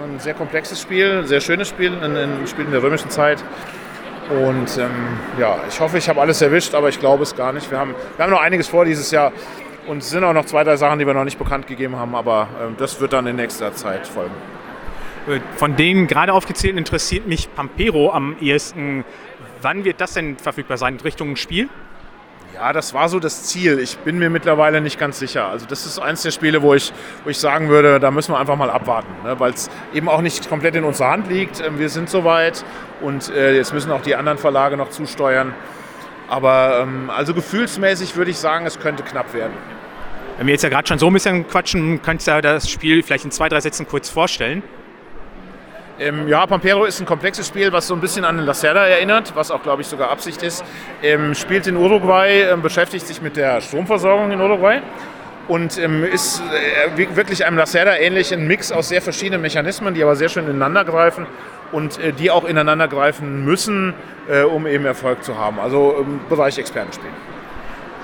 ein 0.06 0.20
sehr 0.20 0.34
komplexes 0.34 0.80
Spiel, 0.80 1.18
ein 1.18 1.26
sehr 1.26 1.40
schönes 1.40 1.68
Spiel, 1.68 1.92
ein, 2.02 2.16
ein 2.16 2.46
Spiel 2.46 2.64
in 2.64 2.70
der 2.70 2.82
römischen 2.82 3.10
Zeit. 3.10 3.42
Und 4.30 4.76
ähm, 4.78 4.90
ja, 5.38 5.60
ich 5.68 5.78
hoffe, 5.80 5.98
ich 5.98 6.08
habe 6.08 6.20
alles 6.20 6.42
erwischt, 6.42 6.74
aber 6.74 6.88
ich 6.88 6.98
glaube 6.98 7.22
es 7.22 7.36
gar 7.36 7.52
nicht. 7.52 7.70
Wir 7.70 7.78
haben, 7.78 7.94
wir 8.16 8.24
haben 8.24 8.30
noch 8.30 8.40
einiges 8.40 8.68
vor 8.68 8.84
dieses 8.84 9.10
Jahr. 9.10 9.32
Und 9.86 9.98
es 9.98 10.10
sind 10.10 10.24
auch 10.24 10.32
noch 10.32 10.46
zwei, 10.46 10.64
drei 10.64 10.76
Sachen, 10.76 10.98
die 10.98 11.06
wir 11.06 11.14
noch 11.14 11.24
nicht 11.24 11.38
bekannt 11.38 11.68
gegeben 11.68 11.96
haben, 11.96 12.14
aber 12.16 12.48
äh, 12.60 12.72
das 12.76 13.00
wird 13.00 13.12
dann 13.12 13.26
in 13.26 13.36
nächster 13.36 13.72
Zeit 13.72 14.06
folgen. 14.06 14.34
Von 15.56 15.74
den 15.74 16.06
gerade 16.06 16.32
aufgezählten 16.32 16.78
interessiert 16.78 17.26
mich 17.26 17.52
Pampero 17.54 18.12
am 18.12 18.36
ehesten. 18.40 19.04
Wann 19.60 19.84
wird 19.84 20.00
das 20.00 20.14
denn 20.14 20.36
verfügbar 20.38 20.76
sein? 20.76 20.98
Richtung 21.02 21.34
Spiel? 21.34 21.68
Ja, 22.56 22.72
das 22.72 22.94
war 22.94 23.10
so 23.10 23.20
das 23.20 23.42
Ziel. 23.42 23.78
Ich 23.78 23.98
bin 23.98 24.18
mir 24.18 24.30
mittlerweile 24.30 24.80
nicht 24.80 24.98
ganz 24.98 25.18
sicher. 25.18 25.46
Also 25.46 25.66
das 25.66 25.84
ist 25.84 25.98
eines 25.98 26.22
der 26.22 26.30
Spiele, 26.30 26.62
wo 26.62 26.72
ich, 26.72 26.90
wo 27.22 27.28
ich 27.28 27.36
sagen 27.36 27.68
würde, 27.68 28.00
da 28.00 28.10
müssen 28.10 28.32
wir 28.32 28.38
einfach 28.38 28.56
mal 28.56 28.70
abwarten, 28.70 29.12
ne? 29.24 29.38
weil 29.38 29.52
es 29.52 29.68
eben 29.92 30.08
auch 30.08 30.22
nicht 30.22 30.48
komplett 30.48 30.74
in 30.74 30.84
unserer 30.84 31.10
Hand 31.10 31.28
liegt. 31.28 31.60
Ähm, 31.60 31.78
wir 31.78 31.90
sind 31.90 32.08
soweit 32.08 32.64
und 33.02 33.28
äh, 33.28 33.54
jetzt 33.54 33.74
müssen 33.74 33.92
auch 33.92 34.00
die 34.00 34.16
anderen 34.16 34.38
Verlage 34.38 34.78
noch 34.78 34.88
zusteuern. 34.88 35.54
Aber 36.28 36.80
ähm, 36.82 37.10
also 37.10 37.34
gefühlsmäßig 37.34 38.16
würde 38.16 38.30
ich 38.30 38.38
sagen, 38.38 38.64
es 38.64 38.80
könnte 38.80 39.02
knapp 39.02 39.34
werden. 39.34 39.52
Wenn 40.38 40.46
wir 40.46 40.54
jetzt 40.54 40.62
ja 40.62 40.70
gerade 40.70 40.88
schon 40.88 40.98
so 40.98 41.08
ein 41.08 41.12
bisschen 41.12 41.46
quatschen, 41.46 42.00
könntest 42.00 42.26
du 42.26 42.30
ja 42.30 42.40
das 42.40 42.70
Spiel 42.70 43.02
vielleicht 43.02 43.26
in 43.26 43.32
zwei, 43.32 43.50
drei 43.50 43.60
Sätzen 43.60 43.86
kurz 43.86 44.08
vorstellen. 44.08 44.62
Ähm, 45.98 46.28
ja, 46.28 46.46
Pampero 46.46 46.84
ist 46.84 47.00
ein 47.00 47.06
komplexes 47.06 47.48
Spiel, 47.48 47.72
was 47.72 47.86
so 47.86 47.94
ein 47.94 48.00
bisschen 48.00 48.26
an 48.26 48.38
Lacerda 48.38 48.86
erinnert, 48.86 49.32
was 49.34 49.50
auch, 49.50 49.62
glaube 49.62 49.80
ich, 49.80 49.88
sogar 49.88 50.10
Absicht 50.10 50.42
ist. 50.42 50.62
Ähm, 51.02 51.34
spielt 51.34 51.66
in 51.66 51.76
Uruguay, 51.76 52.42
äh, 52.42 52.56
beschäftigt 52.56 53.06
sich 53.06 53.22
mit 53.22 53.36
der 53.36 53.62
Stromversorgung 53.62 54.30
in 54.30 54.40
Uruguay 54.40 54.82
und 55.48 55.78
ähm, 55.78 56.04
ist 56.04 56.42
äh, 56.96 57.16
wirklich 57.16 57.46
einem 57.46 57.56
Lacerda 57.56 57.96
ähnlich, 57.96 58.34
ein 58.34 58.46
Mix 58.46 58.72
aus 58.72 58.88
sehr 58.88 59.00
verschiedenen 59.00 59.40
Mechanismen, 59.40 59.94
die 59.94 60.02
aber 60.02 60.16
sehr 60.16 60.28
schön 60.28 60.44
ineinander 60.44 60.84
greifen 60.84 61.26
und 61.72 61.98
äh, 61.98 62.12
die 62.12 62.30
auch 62.30 62.44
ineinander 62.44 62.88
greifen 62.88 63.46
müssen, 63.46 63.94
äh, 64.28 64.42
um 64.42 64.66
eben 64.66 64.84
Erfolg 64.84 65.24
zu 65.24 65.38
haben. 65.38 65.58
Also 65.58 65.96
im 66.00 66.20
Bereich 66.28 66.58
Expertenspiel. 66.58 67.10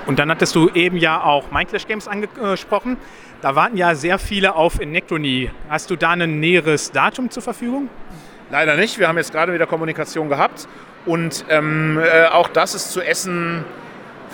Und 0.06 0.18
dann 0.18 0.30
hattest 0.30 0.54
du 0.54 0.68
eben 0.70 0.96
ja 0.96 1.22
auch 1.22 1.50
Mindclash 1.50 1.86
Games 1.86 2.08
angesprochen. 2.08 2.96
Da 3.40 3.54
warten 3.54 3.76
ja 3.76 3.94
sehr 3.94 4.18
viele 4.18 4.54
auf 4.54 4.78
Nectony. 4.78 5.50
Hast 5.68 5.90
du 5.90 5.96
da 5.96 6.10
ein 6.10 6.40
näheres 6.40 6.92
Datum 6.92 7.30
zur 7.30 7.42
Verfügung? 7.42 7.88
Leider 8.50 8.76
nicht. 8.76 8.98
Wir 8.98 9.08
haben 9.08 9.16
jetzt 9.16 9.32
gerade 9.32 9.52
wieder 9.54 9.66
Kommunikation 9.66 10.28
gehabt. 10.28 10.68
Und 11.06 11.44
ähm, 11.48 11.98
äh, 11.98 12.26
auch 12.26 12.48
das 12.48 12.74
ist 12.74 12.92
zu 12.92 13.00
essen 13.00 13.64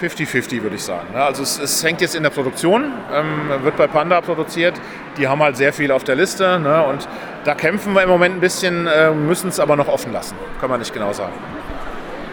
50-50, 0.01 0.63
würde 0.63 0.77
ich 0.77 0.83
sagen. 0.83 1.09
Also 1.15 1.43
es, 1.43 1.59
es, 1.59 1.83
hängt 1.83 2.01
jetzt 2.01 2.15
in 2.15 2.23
der 2.23 2.31
Produktion, 2.31 2.93
ähm, 3.13 3.63
wird 3.63 3.77
bei 3.77 3.87
Panda 3.87 4.21
produziert. 4.21 4.75
Die 5.17 5.27
haben 5.27 5.43
halt 5.43 5.57
sehr 5.57 5.73
viel 5.73 5.91
auf 5.91 6.05
der 6.05 6.15
Liste. 6.15 6.59
Ne? 6.61 6.85
Und 6.85 7.09
da 7.45 7.55
kämpfen 7.55 7.95
wir 7.95 8.03
im 8.03 8.09
Moment 8.09 8.37
ein 8.37 8.41
bisschen, 8.41 8.87
äh, 8.87 9.11
müssen 9.11 9.49
es 9.49 9.61
aber 9.61 9.77
noch 9.77 9.89
offen 9.89 10.13
lassen. 10.13 10.37
Kann 10.61 10.71
man 10.71 10.81
nicht 10.81 10.93
genau 10.93 11.13
sagen. 11.13 11.33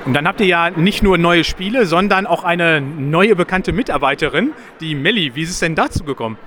Und 0.06 0.14
dann 0.14 0.28
habt 0.28 0.40
ihr 0.40 0.46
ja 0.46 0.70
nicht 0.70 1.02
nur 1.02 1.18
neue 1.18 1.44
Spiele, 1.44 1.88
sondern 1.88 2.28
auch 2.28 2.44
eine 2.44 2.80
neue 2.80 3.36
bekannte 3.36 3.74
Mitarbeiterin, 3.74 4.52
die 4.80 4.94
Melli. 4.94 5.34
Wie 5.34 5.42
ist 5.42 5.50
es 5.50 5.60
denn 5.60 5.74
dazu 5.74 6.04
gekommen? 6.04 6.38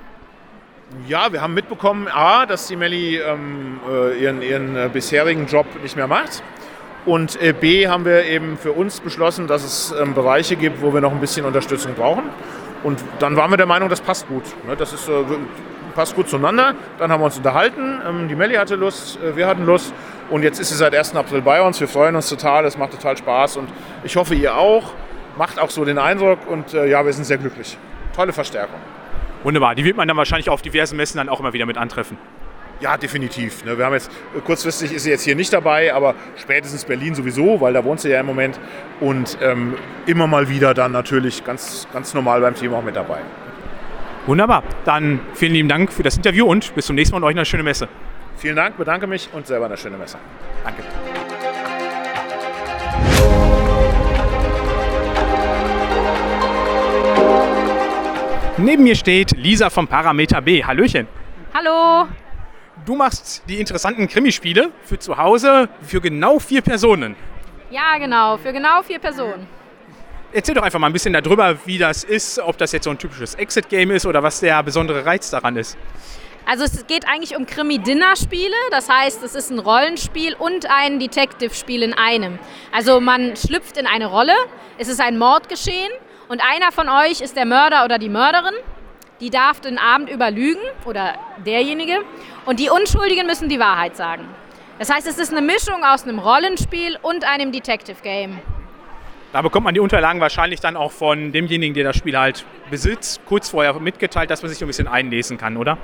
Ja, 1.09 1.33
wir 1.33 1.43
haben 1.43 1.55
mitbekommen, 1.55 2.07
A, 2.09 2.47
dass 2.47 2.69
die 2.69 2.77
Melli 2.77 3.19
ähm, 3.19 3.81
äh, 3.91 4.23
ihren, 4.23 4.43
ihren 4.43 4.77
äh, 4.77 4.89
bisherigen 4.93 5.47
Job 5.47 5.67
nicht 5.83 5.97
mehr 5.97 6.07
macht. 6.07 6.43
Und 7.05 7.41
äh, 7.43 7.53
B, 7.53 7.89
haben 7.89 8.05
wir 8.05 8.25
eben 8.27 8.57
für 8.57 8.73
uns 8.73 9.01
beschlossen, 9.01 9.49
dass 9.49 9.65
es 9.65 9.95
ähm, 10.01 10.15
Bereiche 10.15 10.55
gibt, 10.55 10.81
wo 10.81 10.95
wir 10.95 11.01
noch 11.01 11.13
ein 11.13 11.21
bisschen 11.21 11.45
Unterstützung 11.45 11.95
brauchen. 11.95 12.25
Und 12.85 13.03
dann 13.19 13.35
waren 13.37 13.51
wir 13.51 13.57
der 13.57 13.67
Meinung, 13.67 13.89
das 13.89 14.01
passt 14.01 14.29
gut. 14.29 14.45
Ne? 14.69 14.77
Das 14.77 14.93
ist, 14.93 15.09
äh, 15.09 15.13
passt 15.97 16.15
gut 16.15 16.29
zueinander. 16.29 16.75
Dann 16.99 17.11
haben 17.11 17.21
wir 17.21 17.25
uns 17.25 17.37
unterhalten. 17.37 18.01
Ähm, 18.09 18.29
die 18.29 18.37
Melli 18.37 18.55
hatte 18.55 18.77
Lust, 18.77 19.19
äh, 19.21 19.37
wir 19.37 19.49
hatten 19.49 19.67
Lust. 19.67 19.93
Und 20.31 20.43
jetzt 20.43 20.61
ist 20.61 20.69
sie 20.69 20.75
seit 20.75 20.95
1. 20.95 21.15
April 21.17 21.41
bei 21.43 21.63
uns. 21.63 21.81
Wir 21.81 21.89
freuen 21.89 22.15
uns 22.15 22.29
total. 22.29 22.65
Es 22.65 22.77
macht 22.77 22.93
total 22.93 23.17
Spaß. 23.17 23.57
Und 23.57 23.69
ich 24.05 24.17
hoffe, 24.17 24.35
ihr 24.35 24.57
auch. 24.57 24.93
Macht 25.37 25.59
auch 25.59 25.71
so 25.71 25.85
den 25.85 25.99
Eindruck. 25.99 26.39
Und 26.49 26.75
äh, 26.75 26.87
ja, 26.87 27.05
wir 27.05 27.13
sind 27.13 27.25
sehr 27.25 27.39
glücklich. 27.39 27.79
Tolle 28.15 28.33
Verstärkung. 28.33 28.79
Wunderbar. 29.43 29.75
Die 29.75 29.85
wird 29.85 29.97
man 29.97 30.09
dann 30.09 30.17
wahrscheinlich 30.17 30.51
auf 30.51 30.63
diversen 30.63 30.97
Messen 30.97 31.19
dann 31.19 31.29
auch 31.29 31.41
immer 31.41 31.53
wieder 31.53 31.65
mit 31.65 31.79
antreffen. 31.79 32.19
Ja, 32.81 32.97
definitiv. 32.97 33.65
Ne? 33.65 33.77
Wir 33.77 33.87
haben 33.87 33.95
jetzt, 33.95 34.11
äh, 34.37 34.41
kurzfristig 34.41 34.93
ist 34.93 35.05
sie 35.05 35.11
jetzt 35.11 35.25
hier 35.25 35.35
nicht 35.35 35.53
dabei, 35.53 35.93
aber 35.95 36.15
spätestens 36.37 36.85
Berlin 36.85 37.15
sowieso, 37.15 37.61
weil 37.61 37.73
da 37.73 37.85
wohnt 37.85 38.01
sie 38.01 38.11
ja 38.11 38.21
im 38.21 38.27
Moment. 38.27 38.61
Und 39.01 39.39
ähm, 39.41 39.77
immer 40.07 40.27
mal 40.27 40.49
wieder 40.49 40.75
dann 40.75 40.93
natürlich 40.93 41.45
ganz, 41.45 41.89
ganz 41.93 42.15
normal 42.15 42.41
beim 42.41 42.55
Team 42.55 42.75
auch 42.75 42.83
mit 42.83 42.97
dabei. 42.97 43.19
Wunderbar. 44.27 44.63
Dann 44.85 45.21
vielen 45.35 45.55
lieben 45.55 45.69
Dank 45.69 45.91
für 45.93 46.03
das 46.03 46.17
Interview 46.17 46.47
und 46.47 46.75
bis 46.75 46.87
zum 46.87 46.97
nächsten 46.97 47.15
Mal 47.15 47.19
und 47.19 47.25
euch 47.25 47.35
eine 47.35 47.47
schöne 47.47 47.63
Messe. 47.63 47.89
Vielen 48.39 48.55
Dank, 48.55 48.77
bedanke 48.77 49.09
mich 49.09 49.29
und 49.33 49.49
selber 49.49 49.67
eine 49.67 49.77
schöne 49.77 49.97
Messe. 49.97 50.17
Danke. 50.63 50.85
Neben 58.59 58.85
mir 58.85 58.95
steht 58.95 59.33
Lisa 59.33 59.71
vom 59.71 59.89
Parameter 59.89 60.41
B. 60.41 60.63
Hallöchen. 60.63 61.09
Hallo. 61.53 62.07
Du 62.87 62.95
machst 62.95 63.43
die 63.49 63.59
interessanten 63.59 64.07
Krimispiele 64.07 64.71
für 64.85 65.01
zu 65.01 65.19
Hause 65.19 65.69
für 65.83 66.01
genau 66.01 66.39
vier 66.39 66.63
Personen. 66.63 67.17
Ja, 67.71 67.99
genau, 67.99 68.37
für 68.37 68.53
genau 68.53 68.83
vier 68.83 69.01
Personen. 69.01 69.49
Erzähl 70.33 70.55
doch 70.55 70.63
einfach 70.63 70.79
mal 70.79 70.87
ein 70.87 70.93
bisschen 70.93 71.13
darüber, 71.13 71.57
wie 71.65 71.79
das 71.79 72.05
ist, 72.05 72.39
ob 72.39 72.57
das 72.57 72.71
jetzt 72.71 72.85
so 72.85 72.91
ein 72.91 72.99
typisches 72.99 73.35
Exit-Game 73.35 73.91
ist 73.91 74.07
oder 74.07 74.23
was 74.23 74.39
der 74.39 74.63
besondere 74.63 75.05
Reiz 75.05 75.29
daran 75.31 75.57
ist. 75.57 75.77
Also 76.51 76.65
es 76.65 76.87
geht 76.87 77.07
eigentlich 77.07 77.37
um 77.37 77.45
Krimi-Dinner-Spiele, 77.45 78.57
das 78.71 78.89
heißt, 78.89 79.23
es 79.23 79.35
ist 79.35 79.51
ein 79.51 79.59
Rollenspiel 79.59 80.35
und 80.35 80.65
ein 80.71 80.99
Detective-Spiel 80.99 81.83
in 81.83 81.93
einem. 81.93 82.39
Also 82.73 83.01
man 83.01 83.37
schlüpft 83.37 83.77
in 83.77 83.87
eine 83.87 84.07
Rolle, 84.07 84.33
es 84.79 84.89
ist 84.89 84.99
ein 84.99 85.19
Mordgeschehen 85.19 85.93
und 86.29 86.41
einer 86.41 86.73
von 86.73 86.89
euch 86.89 87.21
ist 87.21 87.37
der 87.37 87.45
Mörder 87.45 87.85
oder 87.85 87.99
die 87.99 88.09
Mörderin. 88.09 88.55
Die 89.21 89.29
darf 89.29 89.61
den 89.61 89.77
Abend 89.77 90.09
über 90.09 90.31
lügen 90.31 90.63
oder 90.87 91.17
derjenige 91.45 91.99
und 92.47 92.59
die 92.61 92.71
Unschuldigen 92.71 93.27
müssen 93.27 93.51
die 93.51 93.61
Wahrheit 93.61 93.95
sagen. 93.95 94.25
Das 94.79 94.89
heißt, 94.91 95.07
es 95.07 95.19
ist 95.19 95.31
eine 95.31 95.43
Mischung 95.43 95.85
aus 95.85 96.05
einem 96.05 96.19
Rollenspiel 96.19 96.97
und 97.03 97.29
einem 97.29 97.53
Detective-Game. 97.53 98.39
Da 99.35 99.43
bekommt 99.43 99.65
man 99.65 99.75
die 99.75 99.81
Unterlagen 99.81 100.23
wahrscheinlich 100.23 100.61
dann 100.61 100.79
auch 100.79 100.93
von 100.93 101.31
demjenigen, 101.31 101.75
der 101.75 101.85
das 101.85 101.97
Spiel 101.97 102.17
halt 102.17 102.47
besitzt, 102.71 103.21
kurz 103.27 103.51
vorher 103.51 103.75
mitgeteilt, 103.75 104.31
dass 104.31 104.41
man 104.41 104.51
sich 104.51 104.63
ein 104.63 104.67
bisschen 104.67 104.89
einlesen 104.89 105.37
kann, 105.37 105.59
oder? 105.59 105.77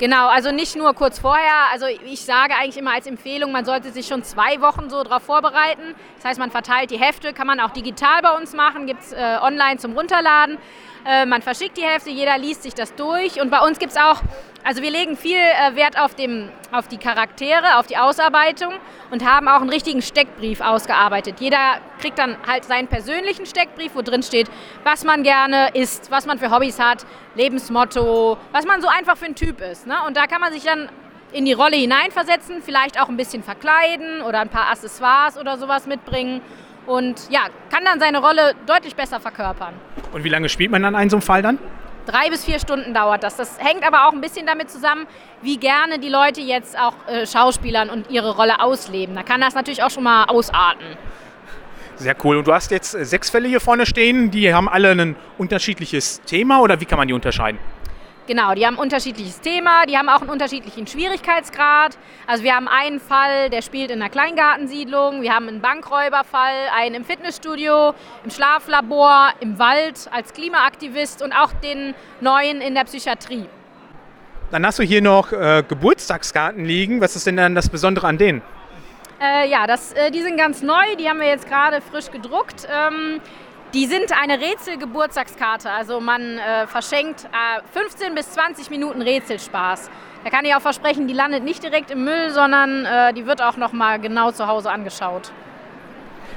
Genau, 0.00 0.26
also 0.26 0.50
nicht 0.50 0.74
nur 0.74 0.92
kurz 0.94 1.20
vorher. 1.20 1.70
Also 1.72 1.86
ich 1.86 2.20
sage 2.24 2.54
eigentlich 2.54 2.76
immer 2.76 2.94
als 2.94 3.06
Empfehlung, 3.06 3.52
man 3.52 3.64
sollte 3.64 3.92
sich 3.92 4.06
schon 4.08 4.24
zwei 4.24 4.60
Wochen 4.60 4.90
so 4.90 5.04
darauf 5.04 5.22
vorbereiten. 5.22 5.94
Das 6.16 6.24
heißt, 6.24 6.38
man 6.40 6.50
verteilt 6.50 6.90
die 6.90 6.98
Hefte, 6.98 7.32
kann 7.32 7.46
man 7.46 7.60
auch 7.60 7.70
digital 7.70 8.20
bei 8.20 8.32
uns 8.32 8.54
machen, 8.54 8.86
gibt 8.86 9.02
es 9.02 9.12
äh, 9.12 9.38
online 9.40 9.76
zum 9.78 9.92
Runterladen. 9.92 10.58
Äh, 11.06 11.26
man 11.26 11.42
verschickt 11.42 11.76
die 11.76 11.82
Hälfte, 11.82 12.10
jeder 12.10 12.38
liest 12.38 12.62
sich 12.62 12.74
das 12.74 12.94
durch. 12.94 13.40
Und 13.40 13.50
bei 13.50 13.60
uns 13.60 13.78
gibt 13.78 13.92
es 13.92 13.98
auch, 13.98 14.22
also 14.62 14.80
wir 14.80 14.90
legen 14.90 15.16
viel 15.16 15.36
äh, 15.36 15.76
Wert 15.76 15.98
auf, 15.98 16.14
dem, 16.14 16.48
auf 16.72 16.88
die 16.88 16.96
Charaktere, 16.96 17.76
auf 17.78 17.86
die 17.86 17.98
Ausarbeitung 17.98 18.72
und 19.10 19.24
haben 19.24 19.46
auch 19.48 19.60
einen 19.60 19.68
richtigen 19.68 20.00
Steckbrief 20.00 20.62
ausgearbeitet. 20.62 21.40
Jeder 21.40 21.78
kriegt 22.00 22.18
dann 22.18 22.36
halt 22.46 22.64
seinen 22.64 22.88
persönlichen 22.88 23.44
Steckbrief, 23.44 23.94
wo 23.94 24.00
drin 24.00 24.22
steht, 24.22 24.50
was 24.82 25.04
man 25.04 25.22
gerne 25.22 25.68
isst, 25.74 26.10
was 26.10 26.24
man 26.24 26.38
für 26.38 26.50
Hobbys 26.50 26.78
hat, 26.78 27.04
Lebensmotto, 27.34 28.38
was 28.52 28.64
man 28.64 28.80
so 28.80 28.88
einfach 28.88 29.18
für 29.18 29.26
ein 29.26 29.34
Typ 29.34 29.60
ist. 29.60 29.86
Ne? 29.86 29.96
Und 30.06 30.16
da 30.16 30.26
kann 30.26 30.40
man 30.40 30.52
sich 30.52 30.64
dann 30.64 30.88
in 31.32 31.44
die 31.44 31.52
Rolle 31.52 31.76
hineinversetzen, 31.76 32.62
vielleicht 32.62 32.98
auch 32.98 33.08
ein 33.08 33.16
bisschen 33.16 33.42
verkleiden 33.42 34.22
oder 34.22 34.40
ein 34.40 34.48
paar 34.48 34.70
Accessoires 34.70 35.36
oder 35.36 35.58
sowas 35.58 35.86
mitbringen 35.86 36.40
und 36.86 37.30
ja, 37.30 37.40
kann 37.74 37.84
dann 37.84 37.98
seine 37.98 38.20
Rolle 38.20 38.54
deutlich 38.66 38.94
besser 38.94 39.18
verkörpern. 39.18 39.74
Und 40.12 40.22
wie 40.22 40.28
lange 40.28 40.48
spielt 40.48 40.70
man 40.70 40.82
dann 40.82 40.94
einen 40.94 41.10
so 41.10 41.16
einen 41.16 41.22
Fall 41.22 41.42
dann? 41.42 41.58
Drei 42.06 42.30
bis 42.30 42.44
vier 42.44 42.60
Stunden 42.60 42.94
dauert 42.94 43.24
das. 43.24 43.36
Das 43.36 43.58
hängt 43.58 43.84
aber 43.84 44.06
auch 44.06 44.12
ein 44.12 44.20
bisschen 44.20 44.46
damit 44.46 44.70
zusammen, 44.70 45.06
wie 45.42 45.56
gerne 45.56 45.98
die 45.98 46.08
Leute 46.08 46.40
jetzt 46.40 46.78
auch 46.78 46.94
äh, 47.08 47.26
Schauspielern 47.26 47.90
und 47.90 48.10
ihre 48.10 48.36
Rolle 48.36 48.60
ausleben. 48.60 49.16
Da 49.16 49.24
kann 49.24 49.40
das 49.40 49.54
natürlich 49.54 49.82
auch 49.82 49.90
schon 49.90 50.04
mal 50.04 50.24
ausarten. 50.26 50.86
Sehr 51.96 52.14
cool. 52.22 52.36
Und 52.36 52.46
du 52.46 52.52
hast 52.52 52.70
jetzt 52.70 52.94
äh, 52.94 53.04
sechs 53.04 53.30
Fälle 53.30 53.48
hier 53.48 53.60
vorne 53.60 53.86
stehen. 53.86 54.30
Die 54.30 54.54
haben 54.54 54.68
alle 54.68 54.92
ein 54.92 55.16
unterschiedliches 55.38 56.20
Thema 56.22 56.60
oder 56.60 56.80
wie 56.80 56.84
kann 56.84 56.98
man 56.98 57.08
die 57.08 57.14
unterscheiden? 57.14 57.58
Genau, 58.26 58.54
die 58.54 58.66
haben 58.66 58.76
ein 58.76 58.80
unterschiedliches 58.80 59.42
Thema, 59.42 59.84
die 59.84 59.98
haben 59.98 60.08
auch 60.08 60.22
einen 60.22 60.30
unterschiedlichen 60.30 60.86
Schwierigkeitsgrad. 60.86 61.98
Also 62.26 62.42
wir 62.42 62.54
haben 62.54 62.68
einen 62.68 62.98
Fall, 62.98 63.50
der 63.50 63.60
spielt 63.60 63.90
in 63.90 64.00
einer 64.00 64.08
Kleingartensiedlung, 64.08 65.20
wir 65.20 65.34
haben 65.34 65.46
einen 65.46 65.60
Bankräuberfall, 65.60 66.54
einen 66.74 66.94
im 66.94 67.04
Fitnessstudio, 67.04 67.92
im 68.24 68.30
Schlaflabor, 68.30 69.28
im 69.40 69.58
Wald 69.58 70.08
als 70.10 70.32
Klimaaktivist 70.32 71.20
und 71.20 71.32
auch 71.34 71.52
den 71.52 71.94
neuen 72.22 72.62
in 72.62 72.74
der 72.74 72.84
Psychiatrie. 72.84 73.44
Dann 74.50 74.64
hast 74.64 74.78
du 74.78 74.84
hier 74.84 75.02
noch 75.02 75.30
äh, 75.32 75.62
Geburtstagskarten 75.68 76.64
liegen. 76.64 77.02
Was 77.02 77.16
ist 77.16 77.26
denn 77.26 77.36
dann 77.36 77.54
das 77.54 77.68
Besondere 77.68 78.06
an 78.06 78.16
denen? 78.16 78.40
Äh, 79.20 79.48
ja, 79.50 79.66
das, 79.66 79.92
äh, 79.92 80.10
die 80.10 80.22
sind 80.22 80.36
ganz 80.36 80.62
neu, 80.62 80.96
die 80.98 81.08
haben 81.08 81.20
wir 81.20 81.28
jetzt 81.28 81.48
gerade 81.48 81.80
frisch 81.80 82.10
gedruckt. 82.10 82.66
Ähm, 82.70 83.20
die 83.74 83.86
sind 83.86 84.12
eine 84.12 84.40
Rätselgeburtstagskarte. 84.40 85.70
Also 85.70 86.00
man 86.00 86.38
äh, 86.38 86.66
verschenkt 86.68 87.24
äh, 87.24 87.60
15 87.72 88.14
bis 88.14 88.30
20 88.30 88.70
Minuten 88.70 89.02
Rätselspaß. 89.02 89.90
Da 90.22 90.30
kann 90.30 90.44
ich 90.44 90.54
auch 90.54 90.62
versprechen, 90.62 91.08
die 91.08 91.12
landet 91.12 91.42
nicht 91.42 91.62
direkt 91.62 91.90
im 91.90 92.04
Müll, 92.04 92.30
sondern 92.30 92.86
äh, 92.86 93.12
die 93.12 93.26
wird 93.26 93.42
auch 93.42 93.56
noch 93.56 93.72
mal 93.72 93.98
genau 93.98 94.30
zu 94.30 94.46
Hause 94.46 94.70
angeschaut. 94.70 95.32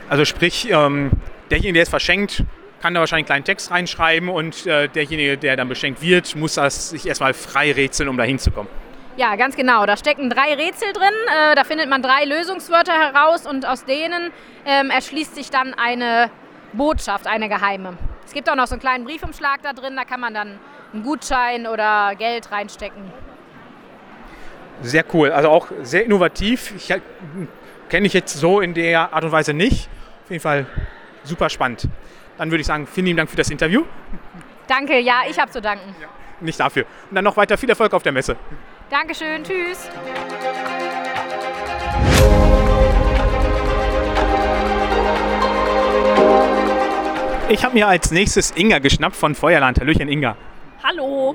Also 0.09 0.25
sprich, 0.25 0.67
ähm, 0.69 1.11
derjenige, 1.51 1.73
der 1.73 1.83
es 1.83 1.89
verschenkt, 1.89 2.43
kann 2.81 2.93
da 2.93 2.99
wahrscheinlich 2.99 3.23
einen 3.23 3.43
kleinen 3.43 3.45
Text 3.45 3.71
reinschreiben 3.71 4.29
und 4.29 4.65
äh, 4.65 4.87
derjenige, 4.87 5.37
der 5.37 5.55
dann 5.55 5.69
beschenkt 5.69 6.01
wird, 6.01 6.35
muss 6.35 6.55
das 6.55 6.89
sich 6.89 7.05
erstmal 7.05 7.33
frei 7.33 7.71
rätseln, 7.71 8.09
um 8.09 8.17
da 8.17 8.23
hinzukommen. 8.23 8.71
Ja, 9.15 9.35
ganz 9.35 9.55
genau. 9.55 9.85
Da 9.85 9.97
stecken 9.97 10.29
drei 10.29 10.53
Rätsel 10.53 10.93
drin. 10.93 11.13
Äh, 11.27 11.55
da 11.55 11.63
findet 11.63 11.89
man 11.89 12.01
drei 12.01 12.25
Lösungswörter 12.25 12.93
heraus 12.93 13.47
und 13.47 13.65
aus 13.65 13.85
denen 13.85 14.31
ähm, 14.65 14.91
erschließt 14.91 15.33
sich 15.35 15.49
dann 15.49 15.73
eine 15.73 16.29
Botschaft, 16.73 17.27
eine 17.27 17.49
geheime. 17.49 17.97
Es 18.25 18.33
gibt 18.33 18.49
auch 18.49 18.55
noch 18.55 18.67
so 18.67 18.73
einen 18.73 18.81
kleinen 18.81 19.05
Briefumschlag 19.05 19.61
da 19.63 19.73
drin, 19.73 19.95
da 19.95 20.03
kann 20.03 20.19
man 20.19 20.33
dann 20.33 20.59
einen 20.93 21.03
Gutschein 21.03 21.67
oder 21.67 22.13
Geld 22.15 22.51
reinstecken. 22.51 23.11
Sehr 24.81 25.03
cool, 25.13 25.31
also 25.31 25.49
auch 25.49 25.67
sehr 25.81 26.05
innovativ. 26.05 26.73
Ich, 26.75 26.93
kenne 27.89 28.07
ich 28.07 28.13
jetzt 28.13 28.33
so 28.33 28.61
in 28.61 28.73
der 28.73 29.13
Art 29.13 29.23
und 29.23 29.31
Weise 29.31 29.53
nicht. 29.53 29.89
Auf 30.23 30.31
jeden 30.31 30.41
Fall 30.41 30.65
super 31.23 31.49
spannend. 31.49 31.87
Dann 32.37 32.51
würde 32.51 32.61
ich 32.61 32.67
sagen, 32.67 32.85
vielen 32.85 33.07
lieben 33.07 33.17
Dank 33.17 33.29
für 33.29 33.37
das 33.37 33.49
Interview. 33.49 33.83
Danke, 34.67 34.99
ja, 34.99 35.21
ich 35.27 35.39
habe 35.39 35.49
zu 35.49 35.61
danken. 35.61 35.95
Ja, 35.99 36.07
nicht 36.41 36.59
dafür. 36.59 36.85
Und 37.09 37.15
dann 37.15 37.23
noch 37.23 37.37
weiter 37.37 37.57
viel 37.57 37.69
Erfolg 37.69 37.93
auf 37.93 38.03
der 38.03 38.11
Messe. 38.11 38.35
Dankeschön, 38.89 39.43
tschüss. 39.43 39.89
Ich 47.49 47.63
habe 47.63 47.75
mir 47.75 47.87
als 47.87 48.11
nächstes 48.11 48.51
Inga 48.57 48.79
geschnappt 48.79 49.15
von 49.15 49.33
Feuerland. 49.33 49.79
Hallöchen, 49.79 50.09
Inga. 50.09 50.35
Hallo. 50.83 51.33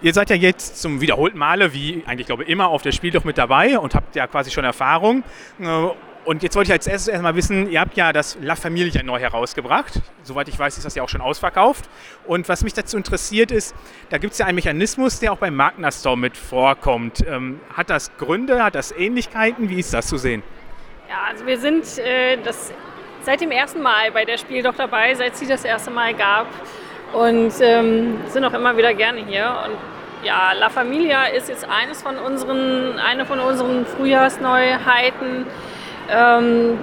Ihr 0.00 0.14
seid 0.14 0.30
ja 0.30 0.36
jetzt 0.36 0.80
zum 0.80 1.02
wiederholten 1.02 1.36
Male, 1.36 1.74
wie 1.74 2.02
eigentlich 2.06 2.26
glaube 2.26 2.44
ich 2.44 2.48
immer, 2.48 2.68
auf 2.68 2.80
der 2.80 2.92
Spiel 2.92 3.10
doch 3.10 3.24
mit 3.24 3.36
dabei 3.36 3.78
und 3.78 3.94
habt 3.94 4.16
ja 4.16 4.26
quasi 4.26 4.50
schon 4.50 4.64
Erfahrung. 4.64 5.22
Äh, 5.60 5.88
und 6.24 6.42
jetzt 6.42 6.56
wollte 6.56 6.68
ich 6.68 6.72
als 6.72 6.86
erstes 6.86 7.08
erstmal 7.08 7.36
wissen, 7.36 7.70
ihr 7.70 7.80
habt 7.80 7.94
ja 7.98 8.14
das 8.14 8.38
La 8.40 8.56
Familia 8.56 9.02
neu 9.02 9.18
herausgebracht. 9.18 10.00
Soweit 10.22 10.48
ich 10.48 10.58
weiß, 10.58 10.78
ist 10.78 10.86
das 10.86 10.94
ja 10.94 11.02
auch 11.02 11.10
schon 11.10 11.20
ausverkauft. 11.20 11.90
Und 12.26 12.48
was 12.48 12.64
mich 12.64 12.72
dazu 12.72 12.96
interessiert 12.96 13.50
ist, 13.50 13.74
da 14.08 14.16
gibt 14.16 14.32
es 14.32 14.38
ja 14.38 14.46
einen 14.46 14.54
Mechanismus, 14.54 15.20
der 15.20 15.34
auch 15.34 15.38
beim 15.38 15.54
Magna 15.54 15.92
Store 15.92 16.16
mit 16.16 16.38
vorkommt. 16.38 17.22
Ähm, 17.28 17.60
hat 17.76 17.90
das 17.90 18.16
Gründe, 18.16 18.64
hat 18.64 18.74
das 18.74 18.92
Ähnlichkeiten? 18.92 19.68
Wie 19.68 19.78
ist 19.78 19.92
das 19.92 20.06
zu 20.06 20.16
sehen? 20.16 20.42
Ja, 21.06 21.16
also 21.30 21.44
wir 21.44 21.58
sind 21.58 21.98
äh, 21.98 22.38
das 22.42 22.72
seit 23.28 23.42
dem 23.42 23.50
ersten 23.50 23.82
Mal 23.82 24.10
bei 24.10 24.24
der 24.24 24.38
Spiel 24.38 24.62
doch 24.62 24.74
dabei, 24.74 25.14
seit 25.14 25.36
sie 25.36 25.46
das 25.46 25.62
erste 25.62 25.90
Mal 25.90 26.14
gab. 26.14 26.46
Und 27.12 27.52
ähm, 27.60 28.16
sind 28.28 28.42
auch 28.42 28.54
immer 28.54 28.74
wieder 28.78 28.94
gerne 28.94 29.20
hier. 29.20 29.54
Und 29.66 29.76
ja, 30.26 30.52
La 30.58 30.70
Familia 30.70 31.26
ist 31.26 31.50
jetzt 31.50 31.68
eines 31.68 32.00
von 32.00 32.16
unseren, 32.16 32.98
eine 32.98 33.26
von 33.26 33.38
unseren 33.38 33.84
Frühjahrsneuheiten. 33.84 35.44
Ähm, 36.10 36.78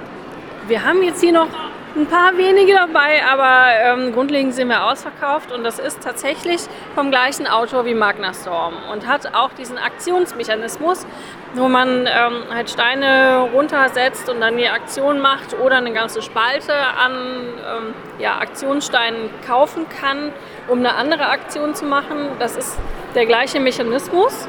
wir 0.68 0.84
haben 0.84 1.02
jetzt 1.02 1.20
hier 1.20 1.32
noch 1.32 1.48
ein 1.96 2.06
paar 2.06 2.36
wenige 2.36 2.74
dabei, 2.74 3.22
aber 3.26 3.68
ähm, 3.82 4.12
grundlegend 4.12 4.54
sind 4.54 4.68
wir 4.68 4.84
ausverkauft 4.84 5.50
und 5.50 5.64
das 5.64 5.78
ist 5.78 6.02
tatsächlich 6.02 6.60
vom 6.94 7.10
gleichen 7.10 7.46
Autor 7.46 7.86
wie 7.86 7.94
Magna 7.94 8.34
Storm 8.34 8.74
und 8.92 9.06
hat 9.06 9.34
auch 9.34 9.50
diesen 9.52 9.78
Aktionsmechanismus, 9.78 11.06
wo 11.54 11.68
man 11.68 12.06
ähm, 12.06 12.42
halt 12.52 12.68
Steine 12.68 13.48
runtersetzt 13.54 14.28
und 14.28 14.40
dann 14.40 14.58
die 14.58 14.68
Aktion 14.68 15.20
macht 15.20 15.58
oder 15.58 15.78
eine 15.78 15.92
ganze 15.92 16.20
Spalte 16.20 16.74
an 16.74 17.12
ähm, 17.12 17.94
ja, 18.18 18.38
Aktionssteinen 18.40 19.30
kaufen 19.46 19.86
kann, 19.88 20.32
um 20.68 20.80
eine 20.80 20.94
andere 20.96 21.30
Aktion 21.30 21.74
zu 21.74 21.86
machen. 21.86 22.28
Das 22.38 22.56
ist 22.56 22.78
der 23.14 23.24
gleiche 23.24 23.58
Mechanismus, 23.58 24.46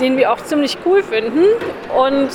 den 0.00 0.16
wir 0.16 0.32
auch 0.32 0.38
ziemlich 0.38 0.78
cool 0.84 1.04
finden 1.04 1.44
und 1.96 2.30